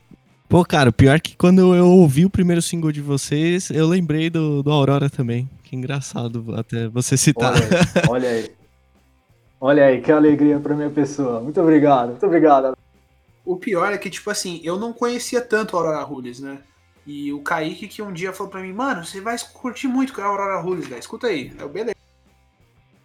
Pô, 0.49 0.65
cara, 0.65 0.91
pior 0.91 1.21
que 1.21 1.37
quando 1.37 1.75
eu 1.75 1.87
ouvi 1.87 2.25
o 2.25 2.31
primeiro 2.31 2.63
single 2.63 2.91
de 2.91 3.03
vocês, 3.03 3.69
eu 3.69 3.87
lembrei 3.87 4.31
do, 4.31 4.63
do 4.63 4.73
Aurora 4.73 5.11
também. 5.11 5.47
Que 5.69 5.77
engraçado 5.77 6.55
até 6.57 6.89
você 6.89 7.15
citar. 7.15 7.53
Olha 7.53 7.61
aí, 7.61 8.09
olha 8.09 8.29
aí. 8.31 8.51
Olha 9.61 9.85
aí, 9.85 10.01
que 10.01 10.11
alegria 10.11 10.59
pra 10.59 10.75
minha 10.75 10.89
pessoa. 10.89 11.41
Muito 11.41 11.61
obrigado, 11.61 12.09
muito 12.09 12.25
obrigado. 12.25 12.75
O 13.45 13.55
pior 13.55 13.93
é 13.93 13.99
que, 13.99 14.09
tipo 14.09 14.31
assim, 14.31 14.63
eu 14.65 14.79
não 14.79 14.95
conhecia 14.95 15.43
tanto 15.43 15.77
a 15.77 15.81
Aurora 15.81 16.03
Rules, 16.03 16.41
né? 16.41 16.61
E 17.07 17.35
o 17.35 17.43
Kaique 17.43 17.87
que 17.87 18.01
um 18.01 18.15
dia 18.15 18.33
falou 18.33 18.51
pra 18.51 18.63
mim, 18.63 18.73
mano, 18.73 19.05
você 19.05 19.21
vai 19.21 19.37
curtir 19.53 19.89
muito 19.89 20.19
a 20.19 20.25
Aurora 20.25 20.59
Rules, 20.59 20.87
velho. 20.87 21.01
Escuta 21.01 21.27
aí. 21.27 21.53
Eu, 21.59 21.69
beleza. 21.69 21.97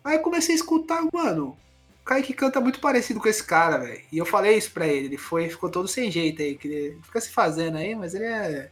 Aí 0.01 0.15
eu 0.15 0.21
comecei 0.21 0.55
a 0.55 0.57
escutar, 0.57 1.05
mano. 1.11 1.57
O 2.01 2.05
Kaique 2.05 2.31
canta 2.31 2.61
muito 2.61 2.79
parecido 2.79 3.19
com 3.19 3.27
esse 3.27 3.43
cara, 3.43 3.77
velho. 3.79 4.01
E 4.09 4.17
eu 4.17 4.25
falei 4.25 4.57
isso 4.57 4.71
pra 4.71 4.87
ele. 4.87 5.07
Ele 5.07 5.17
foi, 5.17 5.49
ficou 5.49 5.69
todo 5.69 5.89
sem 5.89 6.09
jeito 6.09 6.41
aí. 6.41 6.55
Que 6.55 6.67
ele 6.69 6.97
fica 7.03 7.19
se 7.19 7.29
fazendo 7.29 7.77
aí, 7.77 7.93
mas 7.93 8.13
ele 8.13 8.25
é. 8.25 8.69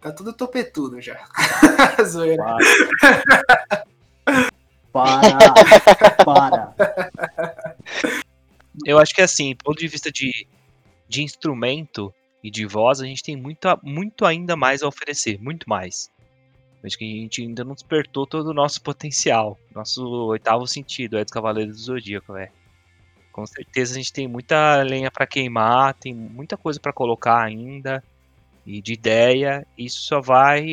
Tá 0.00 0.12
tudo 0.12 0.32
topetudo 0.32 1.00
já. 1.00 1.26
Zoeira. 2.04 2.56
Para. 4.92 5.38
Para! 6.24 6.66
para! 6.74 7.76
Eu 8.84 8.98
acho 8.98 9.14
que 9.14 9.22
assim, 9.22 9.54
do 9.54 9.64
ponto 9.64 9.78
de 9.78 9.88
vista 9.88 10.10
de, 10.10 10.46
de 11.08 11.22
instrumento 11.22 12.12
e 12.42 12.50
de 12.50 12.66
voz, 12.66 13.00
a 13.00 13.06
gente 13.06 13.22
tem 13.22 13.36
muito, 13.36 13.68
muito 13.82 14.24
ainda 14.24 14.54
mais 14.56 14.82
a 14.82 14.88
oferecer, 14.88 15.40
muito 15.40 15.68
mais. 15.68 16.10
Acho 16.84 16.98
que 16.98 17.04
a 17.04 17.22
gente 17.22 17.42
ainda 17.42 17.64
não 17.64 17.74
despertou 17.74 18.26
todo 18.26 18.48
o 18.48 18.54
nosso 18.54 18.80
potencial, 18.80 19.58
nosso 19.74 20.06
oitavo 20.26 20.66
sentido, 20.66 21.18
é 21.18 21.24
dos 21.24 21.32
Cavaleiros 21.32 21.76
do 21.76 21.82
Zodíaco, 21.82 22.32
velho. 22.32 22.52
Com 23.32 23.44
certeza 23.44 23.94
a 23.94 23.96
gente 23.96 24.12
tem 24.12 24.28
muita 24.28 24.82
lenha 24.82 25.10
pra 25.10 25.26
queimar, 25.26 25.94
tem 25.94 26.14
muita 26.14 26.56
coisa 26.56 26.78
pra 26.78 26.92
colocar 26.92 27.42
ainda, 27.42 28.02
e 28.66 28.82
de 28.82 28.94
ideia, 28.94 29.64
isso 29.78 30.00
só 30.02 30.20
vai 30.20 30.66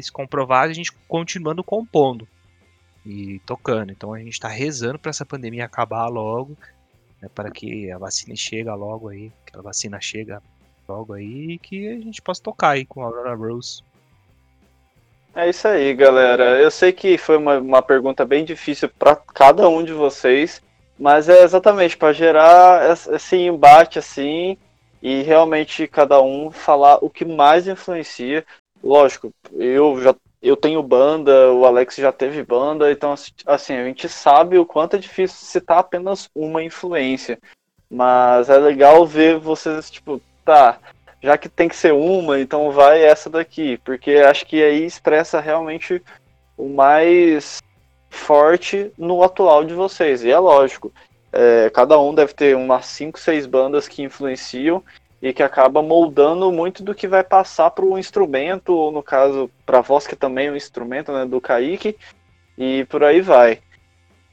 se 0.00 0.12
comprovar 0.12 0.68
a 0.68 0.72
gente 0.72 0.92
continuando 1.08 1.64
compondo 1.64 2.28
e 3.04 3.40
tocando. 3.44 3.90
Então 3.90 4.14
a 4.14 4.18
gente 4.20 4.38
tá 4.38 4.48
rezando 4.48 4.98
pra 4.98 5.10
essa 5.10 5.26
pandemia 5.26 5.64
acabar 5.64 6.06
logo, 6.06 6.56
né, 7.20 7.28
para 7.34 7.50
que 7.50 7.90
a 7.90 7.98
vacina 7.98 8.36
chega 8.36 8.72
logo 8.74 9.08
aí, 9.08 9.32
que 9.44 9.58
a 9.58 9.60
vacina 9.60 10.00
chega 10.00 10.40
logo 10.88 11.14
aí 11.14 11.52
e 11.52 11.58
que 11.58 11.88
a 11.88 11.98
gente 11.98 12.22
possa 12.22 12.40
tocar 12.42 12.70
aí 12.70 12.84
com 12.84 13.02
a 13.02 13.06
Aurora 13.06 13.34
Rose. 13.34 13.82
É 15.34 15.48
isso 15.48 15.66
aí, 15.66 15.94
galera. 15.94 16.60
Eu 16.60 16.70
sei 16.70 16.92
que 16.92 17.16
foi 17.16 17.38
uma, 17.38 17.58
uma 17.58 17.82
pergunta 17.82 18.24
bem 18.24 18.44
difícil 18.44 18.88
para 18.88 19.16
cada 19.16 19.68
um 19.68 19.82
de 19.82 19.92
vocês, 19.92 20.60
mas 20.98 21.28
é 21.28 21.42
exatamente 21.42 21.96
para 21.96 22.12
gerar 22.12 22.90
es- 22.92 23.06
esse 23.08 23.36
embate 23.36 23.98
assim 23.98 24.56
e 25.02 25.22
realmente 25.22 25.88
cada 25.88 26.22
um 26.22 26.50
falar 26.50 26.98
o 27.02 27.10
que 27.10 27.24
mais 27.24 27.66
influencia. 27.66 28.46
Lógico, 28.82 29.32
eu 29.52 30.00
já 30.00 30.14
eu 30.40 30.56
tenho 30.56 30.82
banda, 30.82 31.52
o 31.52 31.64
Alex 31.64 31.96
já 31.96 32.10
teve 32.10 32.42
banda, 32.42 32.90
então 32.90 33.14
assim, 33.46 33.74
a 33.74 33.84
gente 33.84 34.08
sabe 34.08 34.58
o 34.58 34.66
quanto 34.66 34.96
é 34.96 34.98
difícil 34.98 35.38
citar 35.38 35.78
apenas 35.78 36.28
uma 36.34 36.62
influência. 36.64 37.38
Mas 37.88 38.50
é 38.50 38.58
legal 38.58 39.06
ver 39.06 39.38
vocês, 39.38 39.88
tipo, 39.88 40.20
tá, 40.44 40.78
já 41.22 41.38
que 41.38 41.48
tem 41.48 41.68
que 41.68 41.76
ser 41.76 41.92
uma, 41.92 42.40
então 42.40 42.72
vai 42.72 43.04
essa 43.04 43.30
daqui, 43.30 43.78
porque 43.84 44.16
acho 44.16 44.44
que 44.44 44.62
aí 44.62 44.84
expressa 44.84 45.38
realmente 45.38 46.02
o 46.56 46.68
mais 46.68 47.62
forte 48.10 48.90
no 48.98 49.22
atual 49.22 49.64
de 49.64 49.74
vocês. 49.74 50.24
E 50.24 50.30
é 50.30 50.38
lógico, 50.38 50.92
é, 51.32 51.70
cada 51.70 51.98
um 51.98 52.14
deve 52.14 52.34
ter 52.34 52.54
umas 52.54 52.86
5, 52.86 53.18
6 53.18 53.46
bandas 53.46 53.88
que 53.88 54.02
influenciam 54.02 54.84
e 55.20 55.32
que 55.32 55.42
acaba 55.42 55.80
moldando 55.80 56.52
muito 56.52 56.82
do 56.82 56.94
que 56.94 57.08
vai 57.08 57.24
passar 57.24 57.70
para 57.70 57.84
o 57.84 57.98
instrumento, 57.98 58.74
ou 58.74 58.92
no 58.92 59.02
caso, 59.02 59.50
para 59.64 59.78
a 59.78 59.82
voz, 59.82 60.06
que 60.06 60.16
também 60.16 60.48
é 60.48 60.52
um 60.52 60.56
instrumento 60.56 61.12
né, 61.12 61.24
do 61.24 61.40
Kaique, 61.40 61.96
e 62.58 62.84
por 62.86 63.04
aí 63.04 63.20
vai. 63.20 63.60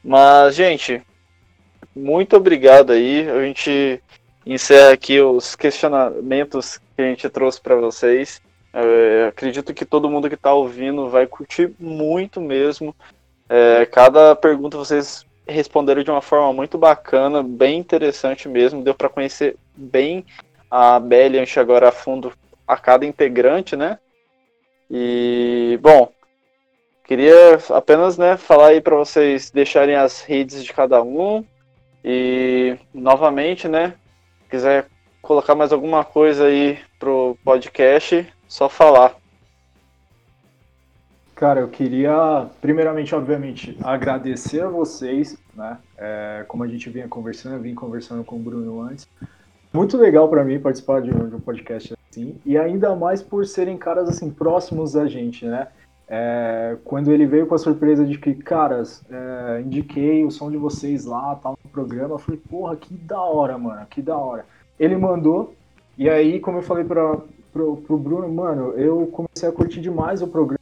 Mas, 0.03 0.55
gente, 0.55 1.01
muito 1.95 2.35
obrigado 2.35 2.91
aí. 2.91 3.29
A 3.29 3.41
gente 3.45 4.01
encerra 4.45 4.91
aqui 4.91 5.21
os 5.21 5.55
questionamentos 5.55 6.79
que 6.95 7.01
a 7.01 7.05
gente 7.05 7.29
trouxe 7.29 7.61
para 7.61 7.75
vocês. 7.75 8.41
É, 8.73 9.27
acredito 9.27 9.73
que 9.73 9.85
todo 9.85 10.09
mundo 10.09 10.27
que 10.27 10.35
está 10.35 10.53
ouvindo 10.53 11.07
vai 11.07 11.27
curtir 11.27 11.71
muito 11.79 12.41
mesmo. 12.41 12.95
É, 13.47 13.85
cada 13.85 14.35
pergunta 14.35 14.77
vocês 14.77 15.25
responderam 15.49 16.03
de 16.03 16.11
uma 16.11 16.21
forma 16.21 16.53
muito 16.53 16.77
bacana, 16.77 17.43
bem 17.43 17.79
interessante 17.79 18.47
mesmo. 18.47 18.83
Deu 18.83 18.93
para 18.93 19.09
conhecer 19.09 19.57
bem 19.75 20.25
a 20.69 20.99
Belliant 20.99 21.57
agora 21.57 21.89
a 21.89 21.91
fundo 21.91 22.31
a 22.67 22.77
cada 22.77 23.05
integrante, 23.05 23.75
né? 23.75 23.99
E 24.89 25.77
bom, 25.81 26.11
queria 27.03 27.59
apenas 27.69 28.17
né, 28.17 28.37
falar 28.37 28.67
aí 28.67 28.81
para 28.81 28.95
vocês 28.95 29.51
deixarem 29.51 29.95
as 29.95 30.21
redes 30.21 30.63
de 30.63 30.73
cada 30.73 31.01
um 31.01 31.43
e 32.03 32.77
novamente, 32.93 33.67
né? 33.67 33.95
quiser 34.49 34.87
colocar 35.21 35.53
mais 35.55 35.71
alguma 35.71 36.03
coisa 36.03 36.47
aí 36.47 36.79
pro 36.97 37.37
podcast, 37.45 38.27
só 38.47 38.67
falar. 38.67 39.15
Cara, 41.39 41.61
eu 41.61 41.69
queria, 41.69 42.47
primeiramente, 42.59 43.15
obviamente, 43.15 43.77
agradecer 43.81 44.61
a 44.61 44.67
vocês, 44.67 45.37
né? 45.55 45.77
É, 45.97 46.43
como 46.45 46.65
a 46.65 46.67
gente 46.67 46.89
vinha 46.89 47.07
conversando, 47.07 47.55
eu 47.55 47.61
vim 47.61 47.73
conversando 47.73 48.25
com 48.25 48.35
o 48.35 48.39
Bruno 48.39 48.81
antes. 48.81 49.07
Muito 49.71 49.95
legal 49.95 50.27
para 50.27 50.43
mim 50.43 50.59
participar 50.59 51.01
de 51.01 51.09
um, 51.09 51.29
de 51.29 51.35
um, 51.35 51.39
podcast 51.39 51.95
assim, 52.11 52.35
e 52.45 52.57
ainda 52.57 52.93
mais 52.93 53.21
por 53.21 53.45
serem 53.45 53.77
caras 53.77 54.09
assim 54.09 54.29
próximos 54.29 54.91
da 54.91 55.07
gente, 55.07 55.45
né? 55.45 55.69
É, 56.09 56.75
quando 56.83 57.09
ele 57.09 57.25
veio 57.25 57.47
com 57.47 57.55
a 57.55 57.57
surpresa 57.57 58.05
de 58.05 58.17
que, 58.17 58.33
caras, 58.33 59.01
é, 59.09 59.61
indiquei 59.61 60.25
o 60.25 60.31
som 60.31 60.51
de 60.51 60.57
vocês 60.57 61.05
lá, 61.05 61.39
tal, 61.41 61.57
no 61.63 61.71
programa, 61.71 62.15
eu 62.15 62.19
falei, 62.19 62.41
porra, 62.49 62.75
que 62.75 62.93
da 62.93 63.21
hora, 63.21 63.57
mano, 63.57 63.87
que 63.89 64.01
da 64.01 64.17
hora. 64.17 64.45
Ele 64.77 64.97
mandou, 64.97 65.53
e 65.97 66.09
aí, 66.09 66.41
como 66.41 66.57
eu 66.57 66.63
falei 66.63 66.83
pra, 66.83 67.17
pro, 67.53 67.77
pro 67.77 67.97
Bruno, 67.97 68.27
mano, 68.27 68.73
eu 68.73 69.07
comecei 69.07 69.47
a 69.47 69.53
curtir 69.53 69.79
demais 69.79 70.21
o 70.21 70.27
programa, 70.27 70.58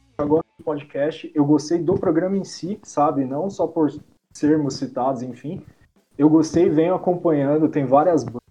podcast, 0.68 1.32
eu 1.34 1.46
gostei 1.46 1.78
do 1.78 1.94
programa 1.94 2.36
em 2.36 2.44
si, 2.44 2.78
sabe, 2.82 3.24
não 3.24 3.48
só 3.48 3.66
por 3.66 3.90
sermos 4.34 4.74
citados, 4.74 5.22
enfim, 5.22 5.64
eu 6.18 6.28
gostei, 6.28 6.68
venho 6.68 6.94
acompanhando, 6.94 7.70
tem 7.70 7.86
várias 7.86 8.22
bandas 8.22 8.42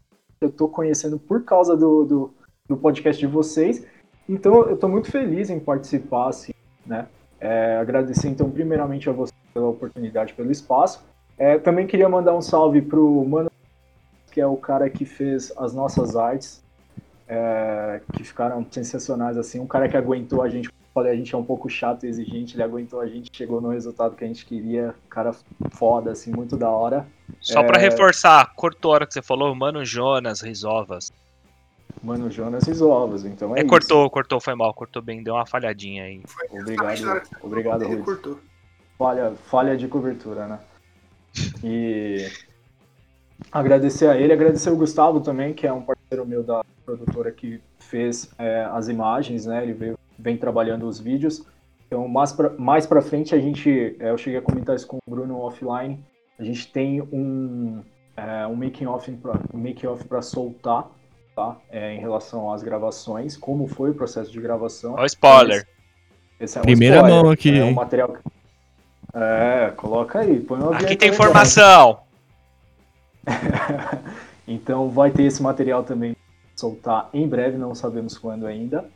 eu 0.42 0.52
tô 0.52 0.68
conhecendo 0.68 1.20
por 1.20 1.44
causa 1.44 1.76
do, 1.76 2.06
do, 2.06 2.34
do 2.68 2.78
podcast 2.78 3.20
de 3.20 3.32
vocês, 3.32 3.86
então 4.28 4.68
eu 4.68 4.78
tô 4.78 4.88
muito 4.88 5.12
feliz 5.12 5.52
em 5.52 5.60
participar, 5.60 6.30
assim, 6.30 6.54
né? 6.86 7.08
É, 7.40 7.78
agradecer 7.78 8.30
então 8.30 8.50
primeiramente 8.50 9.08
a 9.08 9.14
você 9.14 9.34
pela 9.54 9.68
oportunidade, 9.68 10.34
pelo 10.34 10.52
espaço. 10.52 11.06
É, 11.38 11.60
também 11.60 11.86
queria 11.86 12.10
mandar 12.10 12.36
um 12.36 12.42
salve 12.42 12.82
pro 12.82 13.24
Mano, 13.26 13.52
que 14.32 14.42
é 14.42 14.48
o 14.48 14.58
cara 14.58 14.90
que 14.90 15.06
fez 15.06 15.54
as 15.56 15.74
nossas 15.74 16.16
artes, 16.16 16.64
é, 17.28 18.02
que 18.14 18.24
ficaram 18.24 18.66
sensacionais 18.72 19.38
assim. 19.38 19.60
Um 19.60 19.68
cara 19.68 19.88
que 19.88 19.98
aguentou 19.98 20.42
a 20.42 20.50
gente, 20.50 20.70
falei, 20.98 21.14
a 21.14 21.16
gente 21.16 21.36
é 21.36 21.38
um 21.38 21.44
pouco 21.44 21.70
chato 21.70 22.06
e 22.06 22.10
exigente, 22.10 22.56
ele 22.56 22.64
aguentou 22.64 23.00
a 23.00 23.06
gente, 23.06 23.30
chegou 23.32 23.62
no 23.62 23.70
resultado 23.70 24.16
que 24.16 24.24
a 24.24 24.28
gente 24.28 24.44
queria. 24.44 24.96
Cara 25.08 25.32
foda, 25.72 26.12
assim, 26.12 26.32
muito 26.32 26.58
da 26.58 26.70
hora. 26.70 27.06
Só 27.40 27.62
é... 27.62 27.68
para 27.68 27.80
reforçar, 27.80 28.52
cortou 28.56 28.92
a 28.92 28.96
hora 28.96 29.06
que 29.06 29.14
você 29.14 29.22
falou, 29.22 29.54
Mano 29.54 29.86
Jonas, 29.86 30.42
Risovas. 30.42 31.12
Mano 32.02 32.32
Jonas 32.32 32.64
Risovas, 32.64 33.26
então 33.26 33.56
é, 33.56 33.60
é 33.60 33.62
isso. 33.62 33.70
cortou, 33.70 34.10
cortou, 34.10 34.42
foi 34.42 34.56
mal, 34.56 34.74
cortou 34.74 35.02
bem, 35.02 35.22
deu 35.22 35.36
uma 35.36 35.46
falhadinha 35.46 36.06
aí. 36.06 36.22
Foi 36.26 36.60
obrigado, 36.60 37.22
obrigado, 37.44 37.88
Rui. 37.88 38.02
Cortou. 38.02 38.40
Falha, 38.98 39.34
falha 39.46 39.78
de 39.78 39.88
cobertura, 39.88 40.48
né? 40.48 40.60
E 41.64 42.28
agradecer 43.52 44.08
a 44.08 44.18
ele, 44.18 44.34
agradecer 44.34 44.72
o 44.72 44.76
Gustavo 44.76 45.22
também, 45.22 45.54
que 45.54 45.68
é 45.68 45.72
um 45.72 45.84
parceiro 45.84 46.26
meu 46.26 46.42
da 46.42 46.66
produtora 46.84 47.32
que 47.32 47.62
fez 47.78 48.32
é, 48.40 48.68
as 48.72 48.88
imagens, 48.88 49.46
né? 49.46 49.62
Ele 49.62 49.74
veio, 49.74 50.00
vem 50.18 50.38
trabalhando 50.38 50.88
os 50.88 51.00
vídeos. 51.00 51.46
Então, 51.86 52.08
mais 52.08 52.34
pra, 52.34 52.50
mais 52.58 52.86
pra 52.86 53.02
frente, 53.02 53.34
a 53.34 53.40
gente, 53.40 53.96
é, 54.00 54.10
eu 54.10 54.18
cheguei 54.18 54.40
a 54.40 54.42
comentar 54.42 54.76
isso 54.76 54.88
com 54.88 54.98
o 54.98 55.10
Bruno 55.10 55.40
offline, 55.40 56.04
a 56.38 56.44
gente 56.44 56.72
tem 56.72 57.02
um, 57.02 57.82
é, 58.16 58.46
um 58.46 58.56
making-off 58.56 59.10
pra, 59.14 59.40
um 59.54 59.98
para 60.08 60.22
soltar, 60.22 60.88
tá? 61.36 61.56
É, 61.70 61.94
em 61.94 62.00
relação 62.00 62.52
às 62.52 62.62
gravações, 62.62 63.38
como 63.38 63.68
foi 63.68 63.92
o 63.92 63.96
processo 63.96 64.32
de 64.32 64.42
gravação. 64.42 64.96
Ó, 64.98 65.06
spoiler. 65.06 65.62
Esse, 66.40 66.44
esse 66.44 66.58
é 66.58 66.62
um 66.62 66.64
Primeira 66.64 66.98
spoiler, 66.98 67.24
mão 67.24 67.32
aqui. 67.32 67.58
É 67.58 67.64
um 67.64 67.74
material. 67.74 68.18
É, 69.14 69.72
coloca 69.76 70.20
aí. 70.20 70.40
Põe 70.42 70.60
uma 70.60 70.76
aqui 70.76 70.96
tem 70.96 71.10
informação. 71.10 72.02
então 74.48 74.90
vai 74.90 75.10
ter 75.10 75.24
esse 75.24 75.42
material 75.42 75.84
também 75.84 76.16
soltar 76.56 77.10
em 77.14 77.28
breve, 77.28 77.58
não 77.58 77.74
sabemos 77.74 78.18
quando 78.18 78.46
ainda. 78.46 78.90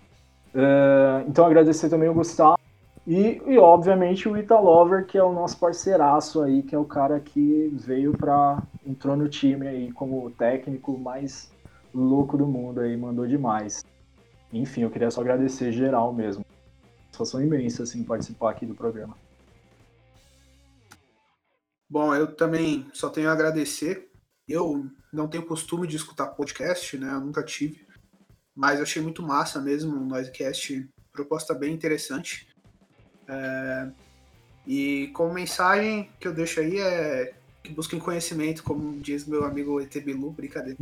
Uh, 0.53 1.27
então 1.27 1.45
agradecer 1.45 1.89
também 1.89 2.09
o 2.09 2.13
Gustavo 2.13 2.59
e, 3.07 3.41
e, 3.47 3.57
obviamente 3.57 4.29
o 4.29 4.37
Italover, 4.37 5.07
que 5.07 5.17
é 5.17 5.23
o 5.23 5.33
nosso 5.33 5.57
parceiraço 5.57 6.41
aí, 6.41 6.61
que 6.61 6.75
é 6.75 6.77
o 6.77 6.85
cara 6.85 7.19
que 7.19 7.69
veio 7.73 8.15
para 8.15 8.61
entrou 8.85 9.15
no 9.15 9.27
time 9.27 9.67
aí 9.67 9.91
como 9.91 10.29
técnico 10.31 10.97
mais 10.97 11.51
louco 11.93 12.37
do 12.37 12.45
mundo 12.45 12.79
aí, 12.79 12.95
mandou 12.95 13.25
demais. 13.25 13.83
Enfim, 14.53 14.81
eu 14.81 14.91
queria 14.91 15.09
só 15.09 15.21
agradecer 15.21 15.71
geral 15.71 16.13
mesmo. 16.13 16.45
Satisfação 17.05 17.43
imensa, 17.43 17.83
assim, 17.83 18.03
participar 18.03 18.51
aqui 18.51 18.65
do 18.65 18.75
programa. 18.75 19.17
Bom, 21.89 22.15
eu 22.15 22.35
também 22.35 22.87
só 22.93 23.09
tenho 23.09 23.29
a 23.29 23.33
agradecer. 23.33 24.09
Eu 24.47 24.85
não 25.11 25.27
tenho 25.27 25.45
costume 25.45 25.87
de 25.87 25.95
escutar 25.95 26.27
podcast, 26.27 26.97
né? 26.97 27.11
Eu 27.13 27.19
nunca 27.19 27.43
tive. 27.43 27.85
Mas 28.55 28.77
eu 28.77 28.83
achei 28.83 29.01
muito 29.01 29.23
massa 29.23 29.59
mesmo 29.61 29.95
o 29.95 30.05
Noisecast. 30.05 30.87
Proposta 31.11 31.53
bem 31.53 31.73
interessante. 31.73 32.47
É... 33.27 33.87
E 34.67 35.09
como 35.13 35.33
mensagem 35.33 36.09
que 36.19 36.27
eu 36.27 36.33
deixo 36.33 36.59
aí 36.59 36.79
é 36.79 37.33
que 37.63 37.71
busquem 37.71 37.99
conhecimento, 37.99 38.63
como 38.63 38.97
diz 38.99 39.25
meu 39.25 39.43
amigo 39.43 39.79
ET 39.79 39.95
Bilu, 40.03 40.31
brincadeira. 40.31 40.77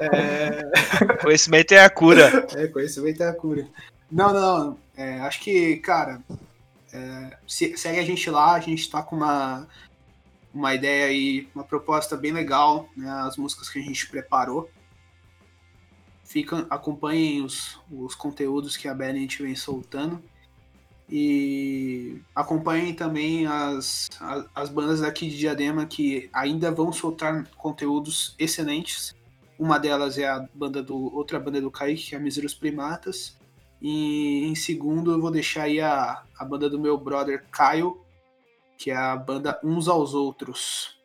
é... 0.00 1.16
Conhecimento 1.22 1.72
é 1.72 1.80
a 1.84 1.90
cura. 1.90 2.46
É, 2.54 2.66
conhecimento 2.68 3.22
é 3.22 3.28
a 3.28 3.34
cura. 3.34 3.66
Não, 4.10 4.32
não, 4.32 4.78
é, 4.96 5.20
acho 5.20 5.40
que, 5.40 5.76
cara, 5.78 6.20
É, 6.94 7.38
se- 7.48 7.74
segue 7.78 7.98
a 7.98 8.04
gente 8.04 8.28
lá, 8.28 8.52
a 8.54 8.60
gente 8.60 8.90
tá 8.90 9.02
com 9.02 9.16
uma, 9.16 9.66
uma 10.54 10.74
ideia 10.74 11.06
aí, 11.06 11.48
uma 11.54 11.64
proposta 11.64 12.16
bem 12.16 12.32
legal, 12.32 12.88
né? 12.96 13.08
As 13.08 13.36
músicas 13.36 13.68
que 13.68 13.78
a 13.78 13.82
gente 13.82 14.08
preparou. 14.08 14.70
Ficam, 16.24 16.66
acompanhem 16.70 17.42
os, 17.42 17.80
os 17.90 18.14
conteúdos 18.14 18.76
que 18.76 18.88
a 18.88 18.94
Ballant 18.94 19.38
vem 19.38 19.54
soltando. 19.54 20.22
E 21.08 22.22
acompanhem 22.34 22.94
também 22.94 23.46
as, 23.46 24.08
as, 24.20 24.46
as 24.54 24.70
bandas 24.70 25.00
daqui 25.00 25.28
de 25.28 25.36
Diadema 25.36 25.84
que 25.84 26.30
ainda 26.32 26.70
vão 26.70 26.92
soltar 26.92 27.46
conteúdos 27.56 28.34
excelentes. 28.38 29.14
Uma 29.58 29.78
delas 29.78 30.16
é 30.16 30.26
a 30.26 30.46
banda 30.54 30.82
do 30.82 31.14
outra 31.14 31.38
banda 31.38 31.60
do 31.60 31.70
Kaique, 31.70 32.10
que 32.10 32.14
é 32.14 32.18
a 32.18 32.20
Míseros 32.20 32.54
Primatas. 32.54 33.36
E 33.80 34.46
em 34.46 34.54
segundo 34.54 35.12
eu 35.12 35.20
vou 35.20 35.30
deixar 35.30 35.64
aí 35.64 35.80
a, 35.80 36.22
a 36.38 36.44
banda 36.44 36.70
do 36.70 36.80
meu 36.80 36.96
brother 36.96 37.44
Caio, 37.50 38.00
que 38.82 38.90
é 38.90 38.96
a 38.96 39.14
banda 39.14 39.60
Uns 39.62 39.86
aos 39.86 40.12
Outros. 40.12 40.98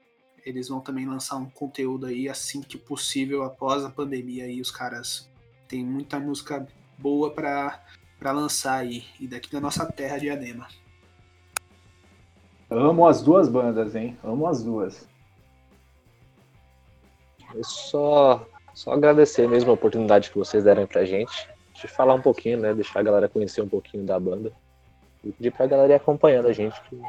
Eles 0.44 0.68
vão 0.68 0.80
também 0.80 1.06
lançar 1.06 1.36
um 1.36 1.48
conteúdo 1.48 2.08
aí 2.08 2.28
assim 2.28 2.60
que 2.60 2.76
possível 2.76 3.44
após 3.44 3.86
a 3.86 3.90
pandemia 3.92 4.46
aí 4.46 4.60
os 4.60 4.72
caras 4.72 5.30
têm 5.68 5.86
muita 5.86 6.20
música 6.20 6.68
boa 6.98 7.30
para 7.30 7.80
para 8.18 8.32
lançar 8.32 8.80
aí 8.80 9.06
e 9.20 9.28
daqui 9.28 9.52
da 9.52 9.62
nossa 9.62 9.86
terra 9.86 10.18
Diadema. 10.18 10.68
Amo 12.68 13.08
as 13.08 13.22
duas 13.22 13.48
bandas, 13.48 13.94
hein? 13.94 14.18
Amo 14.24 14.48
as 14.48 14.64
duas. 14.64 15.08
Eu 17.54 17.64
só, 17.64 18.44
só 18.74 18.94
agradecer 18.94 19.48
mesmo 19.48 19.70
a 19.70 19.76
oportunidade 19.76 20.32
que 20.32 20.38
vocês 20.40 20.64
deram 20.64 20.88
pra 20.88 21.06
gente, 21.06 21.48
de 21.76 21.88
falar 21.88 22.16
um 22.16 22.22
pouquinho, 22.22 22.58
né? 22.58 22.74
Deixar 22.74 23.02
a 23.02 23.04
galera 23.04 23.30
conhecer 23.30 23.62
um 23.62 23.70
pouquinho 23.70 24.04
da 24.04 24.20
banda. 24.20 24.52
E 25.24 25.32
pedir 25.32 25.52
pra 25.52 25.68
galera 25.68 25.94
ir 25.94 25.96
acompanhando 25.96 26.48
a 26.48 26.54
gente, 26.54 26.82
que 26.90 27.00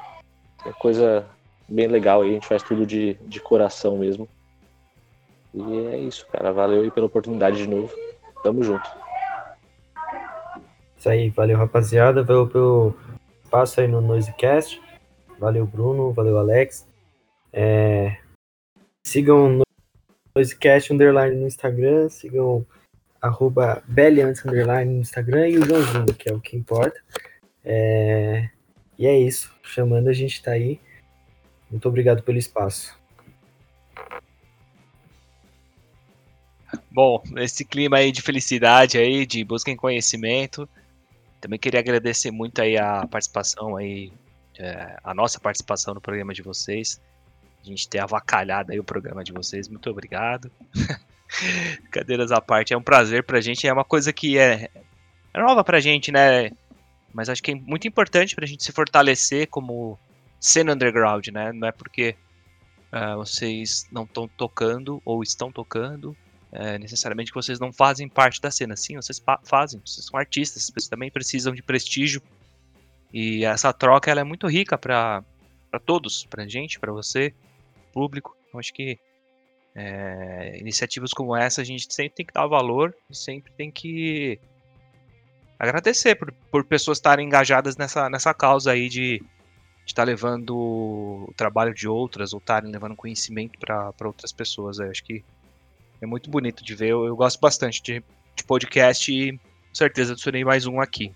é 0.69 0.73
coisa 0.73 1.27
bem 1.69 1.87
legal 1.87 2.23
aí, 2.23 2.31
a 2.31 2.33
gente 2.35 2.47
faz 2.47 2.63
tudo 2.63 2.87
de, 2.87 3.15
de 3.23 3.41
coração 3.41 3.99
mesmo. 3.99 4.29
E 5.55 5.87
é 5.87 5.99
isso, 5.99 6.27
cara. 6.31 6.53
Valeu 6.53 6.83
aí 6.83 6.91
pela 6.91 7.07
oportunidade 7.07 7.57
de 7.57 7.67
novo. 7.69 7.93
Tamo 8.43 8.63
junto. 8.63 8.89
Isso 10.97 11.09
aí, 11.09 11.31
valeu 11.31 11.57
rapaziada, 11.57 12.23
valeu 12.23 12.47
pelo 12.47 12.95
espaço 13.43 13.81
aí 13.81 13.89
no 13.89 14.01
Noisecast. 14.01 14.81
Valeu 15.39 15.67
Bruno, 15.67 16.13
valeu 16.13 16.39
Alex. 16.39 16.87
É, 17.53 18.19
Sigam 19.09 19.61
o 19.61 19.63
Noisecast 20.37 20.93
Underline 20.93 21.35
no 21.35 21.47
Instagram, 21.47 22.11
sigam 22.11 22.67
arroba 23.23 23.83
Underline 23.89 24.93
no 24.93 25.01
Instagram 25.01 25.49
e 25.49 25.57
o 25.57 25.65
Joãozinho, 25.65 26.15
que 26.15 26.29
é 26.29 26.35
o 26.35 26.41
que 26.41 26.59
importa. 26.59 27.01
É, 27.65 28.51
E 28.99 29.07
é 29.07 29.17
isso, 29.17 29.55
chamando 29.63 30.09
a 30.09 30.13
gente 30.13 30.43
tá 30.43 30.53
aí. 30.53 30.81
Muito 31.71 31.89
obrigado 31.89 32.23
pelo 32.23 32.39
espaço. 32.39 32.99
Bom, 36.91 37.23
esse 37.37 37.65
clima 37.65 37.99
aí 37.99 38.11
de 38.11 38.21
felicidade 38.21 38.99
aí, 38.99 39.25
de 39.25 39.45
busca 39.45 39.71
em 39.71 39.77
conhecimento. 39.77 40.69
Também 41.41 41.59
queria 41.59 41.79
agradecer 41.79 42.31
muito 42.31 42.61
aí 42.61 42.77
a 42.77 43.07
participação 43.07 43.77
aí, 43.77 44.13
é, 44.59 44.97
a 45.05 45.15
nossa 45.15 45.39
participação 45.39 45.95
no 45.95 46.01
programa 46.01 46.35
de 46.35 46.43
vocês. 46.43 47.01
A 47.63 47.69
gente 47.69 47.89
ter 47.89 48.01
avacalhado 48.01 48.73
aí 48.73 48.81
o 48.81 48.85
programa 48.85 49.23
de 49.23 49.33
vocês. 49.33 49.69
Muito 49.69 49.89
obrigado. 49.89 50.51
Cadeiras 51.91 52.33
à 52.33 52.41
parte, 52.41 52.75
é 52.75 52.77
um 52.77 52.83
prazer 52.83 53.23
pra 53.23 53.41
gente. 53.41 53.67
É 53.67 53.73
uma 53.73 53.85
coisa 53.85 54.13
que 54.13 54.37
é, 54.37 54.69
é 55.33 55.41
nova 55.41 55.63
pra 55.63 55.79
gente, 55.79 56.11
né? 56.11 56.51
Mas 57.13 57.29
acho 57.29 57.43
que 57.43 57.53
é 57.53 57.55
muito 57.55 57.89
importante 57.89 58.35
pra 58.35 58.47
gente 58.47 58.65
se 58.65 58.73
fortalecer 58.73 59.49
como 59.49 59.99
cena 60.41 60.75
underground, 60.75 61.29
né? 61.29 61.53
Não 61.53 61.69
é 61.69 61.73
porque 61.73 62.17
ah, 62.91 63.17
vocês 63.17 63.87
não 63.91 64.05
estão 64.05 64.29
tocando 64.29 65.01
ou 65.05 65.23
estão 65.23 65.53
tocando 65.53 66.17
é, 66.51 66.79
necessariamente 66.79 67.31
que 67.31 67.35
vocês 67.35 67.61
não 67.61 67.73
fazem 67.73 68.09
parte 68.09 68.41
da 68.41 68.51
cena. 68.51 68.77
Sim, 68.77 68.97
vocês 68.97 69.23
fazem, 69.45 69.81
vocês 69.85 70.07
são 70.07 70.19
artistas, 70.19 70.71
vocês 70.71 70.89
também 70.89 71.11
precisam 71.11 71.55
de 71.55 71.63
prestígio. 71.63 72.23
E 73.13 73.45
essa 73.45 73.73
troca 73.73 74.11
ela 74.11 74.21
é 74.21 74.25
muito 74.25 74.47
rica 74.47 74.77
para 74.77 75.25
todos, 75.85 76.27
pra 76.27 76.47
gente, 76.47 76.79
para 76.79 76.93
você, 76.93 77.35
público. 77.93 78.37
Eu 78.53 78.59
acho 78.59 78.73
que 78.73 78.99
é, 79.75 80.59
iniciativas 80.59 81.13
como 81.13 81.37
essa 81.37 81.61
a 81.61 81.65
gente 81.65 81.93
sempre 81.93 82.17
tem 82.17 82.27
que 82.27 82.33
dar 82.33 82.47
valor 82.47 82.95
e 83.09 83.15
sempre 83.15 83.53
tem 83.53 83.71
que 83.71 84.41
agradecer 85.59 86.15
por, 86.15 86.33
por 86.51 86.65
pessoas 86.65 86.99
estarem 86.99 87.27
engajadas 87.27 87.77
nessa, 87.77 88.09
nessa 88.09 88.33
causa 88.33 88.73
aí 88.73 88.89
de 88.89 89.23
estar 89.87 90.05
levando 90.05 90.57
o 90.57 91.33
trabalho 91.37 91.75
de 91.75 91.89
outras 91.89 92.33
ou 92.33 92.39
estarem 92.39 92.71
levando 92.71 92.95
conhecimento 92.95 93.59
para 93.59 93.93
outras 94.05 94.33
pessoas. 94.33 94.79
Eu 94.79 94.91
acho 94.91 95.03
que 95.03 95.25
é 96.01 96.07
muito 96.07 96.31
bonito 96.31 96.63
de 96.63 96.75
ver. 96.75 96.89
Eu, 96.89 97.07
eu 97.07 97.17
gosto 97.17 97.41
bastante 97.41 97.83
de, 97.83 98.03
de 98.37 98.45
podcast 98.45 99.11
e 99.11 99.33
com 99.33 99.75
certeza 99.75 100.13
adicionei 100.13 100.45
mais 100.45 100.67
um 100.67 100.81
aqui. 100.81 101.13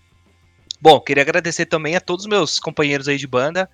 Bom, 0.81 1.01
queria 1.01 1.23
agradecer 1.23 1.67
também 1.67 1.95
a 1.95 2.01
todos 2.01 2.25
os 2.25 2.29
meus 2.29 2.59
companheiros 2.59 3.07
aí 3.07 3.17
de 3.17 3.27
banda. 3.27 3.71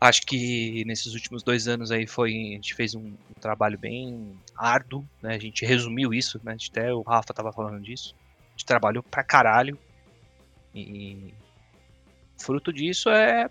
Acho 0.00 0.22
que 0.22 0.84
nesses 0.86 1.14
últimos 1.14 1.42
dois 1.42 1.68
anos 1.68 1.90
aí 1.92 2.06
foi, 2.06 2.30
a 2.30 2.56
gente 2.56 2.74
fez 2.74 2.94
um, 2.94 3.06
um 3.06 3.40
trabalho 3.40 3.78
bem 3.78 4.32
árduo, 4.56 5.06
né? 5.22 5.34
A 5.34 5.38
gente 5.38 5.64
resumiu 5.64 6.12
isso, 6.12 6.40
né? 6.42 6.56
Até 6.70 6.92
o 6.92 7.02
Rafa 7.02 7.32
tava 7.32 7.52
falando 7.52 7.80
disso. 7.80 8.14
Gente 8.56 8.66
trabalhou 8.66 9.02
pra 9.02 9.24
caralho. 9.24 9.78
E 10.74 11.32
fruto 12.40 12.72
disso 12.72 13.08
é, 13.10 13.48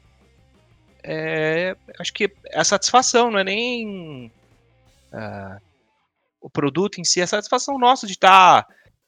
é 1.04 1.76
acho 2.00 2.14
que 2.14 2.26
é 2.48 2.60
a 2.60 2.64
satisfação, 2.64 3.32
não 3.32 3.40
é 3.40 3.44
nem 3.44 4.32
ah, 5.14 5.58
o 6.42 6.50
produto 6.50 7.00
em 7.00 7.04
si, 7.04 7.20
é 7.22 7.24
a 7.24 7.28
satisfação 7.28 7.78
nossa 7.78 8.06
de 8.06 8.14
estar 8.14 8.66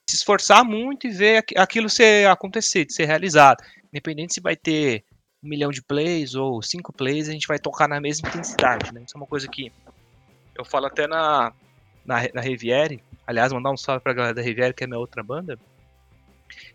se 0.09 0.17
esforçar 0.17 0.63
muito 0.63 1.07
e 1.07 1.11
ver 1.11 1.37
aqu- 1.37 1.57
aquilo 1.57 1.89
ser 1.89 2.27
acontecer, 2.29 2.85
de 2.85 2.93
ser 2.93 3.05
realizado. 3.05 3.57
Independente 3.91 4.35
se 4.35 4.41
vai 4.41 4.55
ter 4.55 5.03
um 5.43 5.49
milhão 5.49 5.71
de 5.71 5.81
plays 5.81 6.35
ou 6.35 6.61
cinco 6.61 6.93
plays, 6.93 7.27
a 7.27 7.31
gente 7.31 7.47
vai 7.47 7.57
tocar 7.59 7.87
na 7.87 7.99
mesma 7.99 8.29
intensidade, 8.29 8.93
né? 8.93 9.01
Isso 9.01 9.17
é 9.17 9.19
uma 9.19 9.27
coisa 9.27 9.47
que 9.51 9.71
eu 10.57 10.63
falo 10.63 10.85
até 10.85 11.07
na, 11.07 11.51
na, 12.05 12.17
na 12.33 12.41
Riviere, 12.41 13.03
aliás, 13.27 13.51
mandar 13.51 13.71
um 13.71 13.77
salve 13.77 14.01
pra 14.03 14.13
galera 14.13 14.33
da 14.33 14.41
Riviere, 14.41 14.73
que 14.73 14.83
é 14.83 14.87
minha 14.87 14.99
outra 14.99 15.23
banda, 15.23 15.59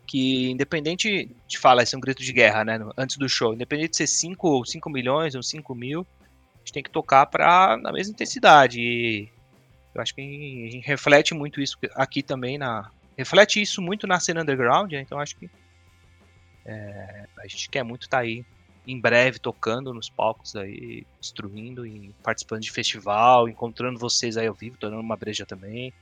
que 0.07 0.51
independente 0.51 1.31
de 1.47 1.59
falar, 1.59 1.83
esse 1.83 1.95
é 1.95 1.99
um 1.99 2.01
grito 2.01 2.23
de 2.23 2.33
guerra, 2.33 2.65
né? 2.65 2.79
Antes 2.97 3.17
do 3.17 3.29
show, 3.29 3.55
independente 3.55 3.91
de 3.91 3.97
ser 3.97 4.07
5 4.07 4.65
cinco 4.65 4.91
milhões 4.91 5.35
ou 5.35 5.43
5 5.43 5.75
mil, 5.75 6.07
a 6.55 6.59
gente 6.59 6.73
tem 6.73 6.83
que 6.83 6.91
tocar 6.91 7.27
pra, 7.27 7.77
na 7.77 7.93
mesma 7.93 8.13
intensidade. 8.13 8.81
E 8.81 9.29
eu 9.95 10.01
acho 10.01 10.15
que 10.15 10.21
a 10.21 10.71
gente 10.71 10.87
reflete 10.87 11.35
muito 11.35 11.61
isso 11.61 11.77
aqui 11.95 12.23
também 12.23 12.59
na. 12.59 12.91
Reflete 13.17 13.61
isso 13.61 13.83
muito 13.83 14.07
na 14.07 14.19
cena 14.19 14.43
underground, 14.43 14.93
né? 14.93 15.01
então 15.01 15.19
acho 15.19 15.37
que 15.37 15.51
é, 16.65 17.27
a 17.39 17.47
gente 17.47 17.69
quer 17.69 17.83
muito 17.83 18.03
estar 18.03 18.21
aí 18.21 18.45
em 18.87 18.99
breve 18.99 19.39
tocando 19.39 19.93
nos 19.93 20.09
palcos 20.09 20.57
aí, 20.57 21.07
destruindo 21.21 21.87
e 21.87 22.15
participando 22.23 22.63
de 22.63 22.73
festival, 22.73 23.49
encontrando 23.49 23.99
vocês 23.99 24.37
aí 24.37 24.47
ao 24.47 24.55
vivo, 24.55 24.79
tornando 24.79 25.03
uma 25.03 25.17
breja 25.17 25.45
também, 25.45 25.93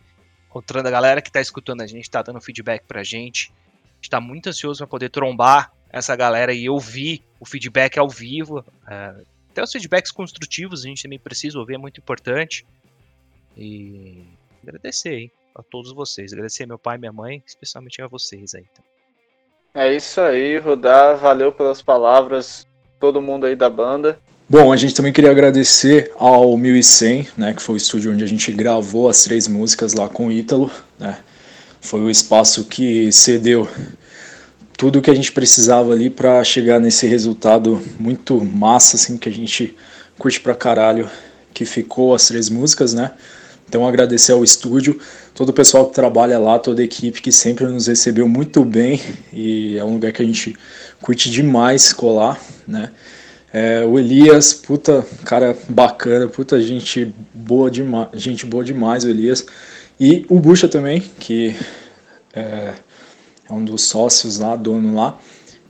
encontrando 0.48 0.88
a 0.88 0.90
galera 0.90 1.22
que 1.22 1.30
tá 1.30 1.40
escutando 1.40 1.82
a 1.82 1.86
gente, 1.86 2.10
tá 2.10 2.22
dando 2.22 2.40
feedback 2.40 2.84
gente. 3.04 3.52
A 3.84 3.94
gente 3.96 4.10
tá 4.10 4.20
muito 4.20 4.48
ansioso 4.48 4.78
para 4.78 4.86
poder 4.86 5.10
trombar 5.10 5.72
essa 5.90 6.14
galera 6.16 6.52
e 6.52 6.68
ouvir 6.68 7.22
o 7.38 7.46
feedback 7.46 7.98
ao 7.98 8.08
vivo. 8.08 8.64
é, 8.86 9.14
até 9.50 9.62
os 9.62 9.72
feedbacks 9.72 10.12
construtivos 10.12 10.84
a 10.84 10.88
gente 10.88 11.02
também 11.02 11.18
precisa 11.18 11.58
ouvir, 11.58 11.74
é 11.74 11.78
muito 11.78 11.98
importante. 11.98 12.64
E 13.56 14.24
agradecer 14.62 15.08
aí 15.08 15.32
a 15.54 15.62
todos 15.62 15.92
vocês. 15.92 16.32
Agradecer 16.32 16.64
meu 16.66 16.78
pai 16.78 16.96
e 16.96 17.00
minha 17.00 17.12
mãe, 17.12 17.42
especialmente 17.44 18.00
a 18.00 18.06
vocês 18.06 18.54
aí. 18.54 18.64
Então. 18.70 18.84
É 19.74 19.92
isso 19.92 20.20
aí, 20.20 20.58
Rudá. 20.58 21.14
Valeu 21.14 21.52
pelas 21.52 21.82
palavras. 21.82 22.66
Todo 23.00 23.22
mundo 23.22 23.46
aí 23.46 23.56
da 23.56 23.68
banda. 23.68 24.20
Bom, 24.50 24.72
a 24.72 24.78
gente 24.78 24.94
também 24.94 25.12
queria 25.12 25.30
agradecer 25.30 26.10
ao 26.16 26.56
1100, 26.56 27.28
né, 27.36 27.52
que 27.52 27.60
foi 27.60 27.74
o 27.74 27.76
estúdio 27.76 28.10
onde 28.10 28.24
a 28.24 28.26
gente 28.26 28.50
gravou 28.50 29.06
as 29.06 29.22
três 29.22 29.46
músicas 29.46 29.92
lá 29.92 30.08
com 30.08 30.28
o 30.28 30.32
Ítalo, 30.32 30.70
né? 30.98 31.18
Foi 31.82 32.00
o 32.00 32.08
espaço 32.08 32.64
que 32.64 33.12
cedeu 33.12 33.68
tudo 34.74 35.00
o 35.00 35.02
que 35.02 35.10
a 35.10 35.14
gente 35.14 35.32
precisava 35.32 35.92
ali 35.92 36.08
para 36.08 36.42
chegar 36.44 36.80
nesse 36.80 37.06
resultado 37.06 37.82
muito 38.00 38.42
massa, 38.42 38.96
assim, 38.96 39.18
que 39.18 39.28
a 39.28 39.32
gente 39.32 39.76
curte 40.18 40.40
pra 40.40 40.54
caralho, 40.54 41.10
que 41.52 41.66
ficou 41.66 42.14
as 42.14 42.26
três 42.26 42.48
músicas, 42.48 42.94
né? 42.94 43.10
Então 43.68 43.86
agradecer 43.86 44.32
ao 44.32 44.42
estúdio, 44.42 44.98
todo 45.34 45.50
o 45.50 45.52
pessoal 45.52 45.88
que 45.88 45.94
trabalha 45.94 46.38
lá, 46.38 46.58
toda 46.58 46.80
a 46.80 46.84
equipe 46.86 47.20
que 47.20 47.30
sempre 47.30 47.66
nos 47.66 47.86
recebeu 47.86 48.26
muito 48.26 48.64
bem 48.64 48.98
e 49.30 49.76
é 49.76 49.84
um 49.84 49.92
lugar 49.92 50.10
que 50.10 50.22
a 50.22 50.24
gente 50.24 50.56
curte 51.02 51.30
demais 51.30 51.92
colar, 51.92 52.40
né? 52.66 52.90
É, 53.52 53.82
o 53.84 53.98
Elias, 53.98 54.52
puta 54.52 55.06
cara 55.24 55.56
bacana, 55.68 56.28
puta 56.28 56.60
gente 56.60 57.14
boa 57.32 57.70
demais, 57.70 58.08
gente 58.14 58.44
boa 58.44 58.62
demais 58.62 59.04
o 59.04 59.08
Elias. 59.08 59.46
E 59.98 60.26
o 60.28 60.38
Bucha 60.38 60.68
também, 60.68 61.00
que 61.18 61.56
é, 62.34 62.74
é 63.48 63.52
um 63.52 63.64
dos 63.64 63.82
sócios 63.82 64.38
lá, 64.38 64.54
dono 64.54 64.94
lá. 64.94 65.18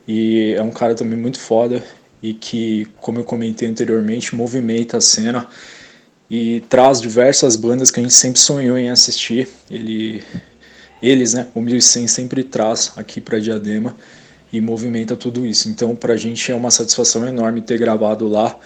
E 0.07 0.55
é 0.55 0.63
um 0.63 0.71
cara 0.71 0.95
também 0.95 1.19
muito 1.19 1.39
foda 1.39 1.83
e 2.23 2.35
que, 2.35 2.87
como 3.01 3.21
eu 3.21 3.25
comentei 3.25 3.69
anteriormente, 3.69 4.35
movimenta 4.35 4.97
a 4.97 5.01
cena 5.01 5.47
e 6.31 6.61
traz 6.69 7.01
diversas 7.01 7.57
bandas 7.57 7.91
que 7.91 8.01
a 8.01 8.03
gente 8.03 8.15
sempre 8.15 8.41
sonhou 8.41 8.77
em 8.77 8.91
assistir. 8.91 9.49
Ele, 9.71 10.23
eles, 11.01 11.35
né, 11.35 11.47
o 11.55 11.61
1100 11.61 12.09
sempre 12.09 12.43
traz 12.43 12.93
aqui 12.97 13.21
para 13.21 13.39
Diadema 13.39 13.95
e 14.53 14.61
movimenta 14.61 15.17
tudo 15.17 15.47
isso. 15.47 15.69
Então, 15.69 15.95
para 15.95 16.15
a 16.15 16.17
gente 16.17 16.51
é 16.51 16.55
uma 16.55 16.71
satisfação 16.71 17.27
enorme 17.27 17.61
ter 17.61 17.79
gravado 17.79 18.29
lá 18.29 18.59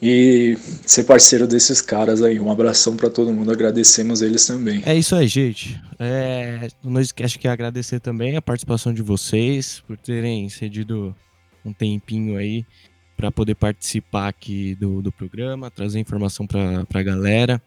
e 0.00 0.58
ser 0.84 1.04
parceiro 1.04 1.46
desses 1.46 1.80
caras 1.80 2.22
aí. 2.22 2.38
Um 2.38 2.50
abração 2.50 2.96
para 2.96 3.08
todo 3.08 3.32
mundo, 3.32 3.50
agradecemos 3.50 4.22
eles 4.22 4.46
também. 4.46 4.82
É 4.84 4.94
isso 4.94 5.14
aí, 5.14 5.26
gente. 5.26 5.80
É, 5.98 6.68
nós 6.82 7.12
acho 7.22 7.38
que 7.38 7.48
agradecer 7.48 8.00
também 8.00 8.36
a 8.36 8.42
participação 8.42 8.92
de 8.92 9.02
vocês 9.02 9.82
por 9.86 9.96
terem 9.96 10.48
cedido 10.48 11.14
um 11.64 11.72
tempinho 11.72 12.36
aí 12.36 12.64
para 13.16 13.32
poder 13.32 13.54
participar 13.54 14.28
aqui 14.28 14.74
do, 14.74 15.00
do 15.00 15.10
programa, 15.10 15.70
trazer 15.70 15.98
informação 15.98 16.46
para 16.46 16.84
a 16.92 17.02
galera, 17.02 17.62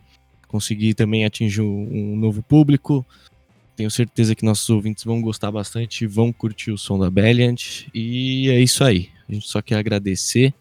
conseguir 0.48 0.94
também 0.94 1.26
atingir 1.26 1.62
um 1.62 2.16
novo 2.16 2.44
público. 2.44 3.06
Tenho 3.80 3.90
certeza 3.90 4.36
que 4.36 4.44
nossos 4.44 4.70
ouvintes 4.70 5.06
vão 5.06 5.22
gostar 5.22 5.50
bastante, 5.54 6.06
vão 6.06 6.34
curtir 6.34 6.70
o 6.70 6.78
som 6.78 7.00
da 7.00 7.10
Belliant. 7.10 7.86
E 7.94 8.50
é 8.50 8.60
isso 8.60 8.84
aí. 8.84 9.08
A 9.26 9.34
gente 9.34 9.48
só 9.48 9.62
quer 9.62 9.76
agradecer. 9.76 10.54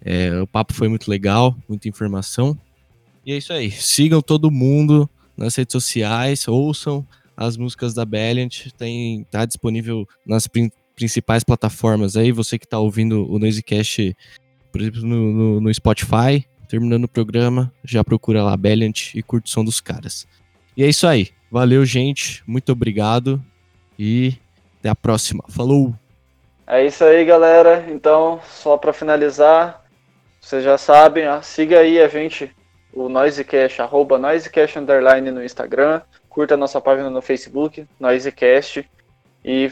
É, 0.00 0.40
o 0.40 0.46
papo 0.46 0.72
foi 0.72 0.88
muito 0.88 1.10
legal, 1.10 1.56
muita 1.68 1.88
informação. 1.88 2.56
E 3.26 3.32
é 3.32 3.36
isso 3.36 3.52
aí. 3.52 3.72
Sigam 3.72 4.22
todo 4.22 4.52
mundo 4.52 5.10
nas 5.36 5.56
redes 5.56 5.72
sociais, 5.72 6.46
ouçam 6.46 7.04
as 7.36 7.56
músicas 7.56 7.92
da 7.92 8.04
Belliant. 8.04 8.68
Tem, 8.78 9.24
tá 9.32 9.44
disponível 9.44 10.06
nas 10.24 10.48
principais 10.94 11.42
plataformas 11.42 12.16
aí. 12.16 12.30
Você 12.30 12.56
que 12.56 12.66
está 12.66 12.78
ouvindo 12.78 13.28
o 13.28 13.36
Noisecast, 13.36 14.16
por 14.70 14.80
exemplo, 14.80 15.02
no, 15.02 15.32
no, 15.32 15.60
no, 15.60 15.74
Spotify, 15.74 16.46
terminando 16.68 17.02
o 17.02 17.08
programa, 17.08 17.74
já 17.82 18.04
procura 18.04 18.44
lá 18.44 18.56
Belliant 18.56 19.12
e 19.12 19.24
curte 19.24 19.50
o 19.50 19.52
som 19.52 19.64
dos 19.64 19.80
caras. 19.80 20.24
E 20.76 20.84
é 20.84 20.88
isso 20.88 21.04
aí. 21.04 21.30
Valeu, 21.54 21.84
gente. 21.84 22.42
Muito 22.48 22.72
obrigado 22.72 23.40
e 23.96 24.34
até 24.80 24.88
a 24.88 24.94
próxima. 24.96 25.44
Falou! 25.48 25.94
É 26.66 26.84
isso 26.84 27.04
aí, 27.04 27.24
galera. 27.24 27.86
Então, 27.90 28.40
só 28.44 28.76
para 28.76 28.92
finalizar, 28.92 29.84
vocês 30.40 30.64
já 30.64 30.76
sabem, 30.76 31.28
ó, 31.28 31.40
siga 31.42 31.78
aí 31.78 32.02
a 32.02 32.08
gente, 32.08 32.50
o 32.92 33.08
Noisecast, 33.08 33.80
arroba 33.80 34.18
Noisecast 34.18 34.80
Underline 34.80 35.30
no 35.30 35.44
Instagram, 35.44 36.00
curta 36.28 36.54
a 36.54 36.56
nossa 36.56 36.80
página 36.80 37.08
no 37.08 37.22
Facebook, 37.22 37.86
Noisecast, 38.00 38.84
e 39.44 39.70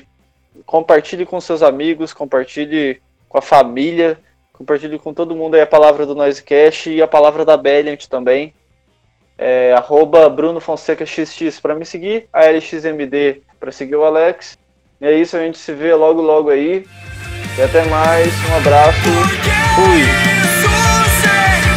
compartilhe 0.64 1.26
com 1.26 1.40
seus 1.40 1.64
amigos, 1.64 2.12
compartilhe 2.12 3.02
com 3.28 3.38
a 3.38 3.42
família, 3.42 4.20
compartilhe 4.52 5.00
com 5.00 5.12
todo 5.12 5.34
mundo 5.34 5.56
aí 5.56 5.60
a 5.62 5.66
palavra 5.66 6.06
do 6.06 6.14
Noisecast 6.14 6.90
e 6.90 7.02
a 7.02 7.09
palavra 7.09 7.44
da 7.44 7.56
Belliant 7.56 8.06
também 8.06 8.54
é, 9.43 9.73
arroba 9.73 10.28
Bruno 10.28 10.60
Fonseca 10.60 11.05
XX 11.05 11.59
para 11.60 11.74
me 11.74 11.85
seguir, 11.85 12.28
ALXMD 12.32 13.43
para 13.59 13.73
seguir 13.73 13.97
o 13.97 14.05
Alex. 14.05 14.56
E 15.01 15.06
é 15.06 15.12
isso, 15.12 15.36
a 15.36 15.40
gente 15.40 15.59
se 15.59 15.73
vê 15.73 15.93
logo 15.94 16.23
logo 16.23 16.48
aí. 16.48 16.86
E 17.59 17.62
até 17.62 17.85
mais, 17.86 18.32
um 18.48 18.56
abraço, 18.56 19.01
fui! 19.74 21.71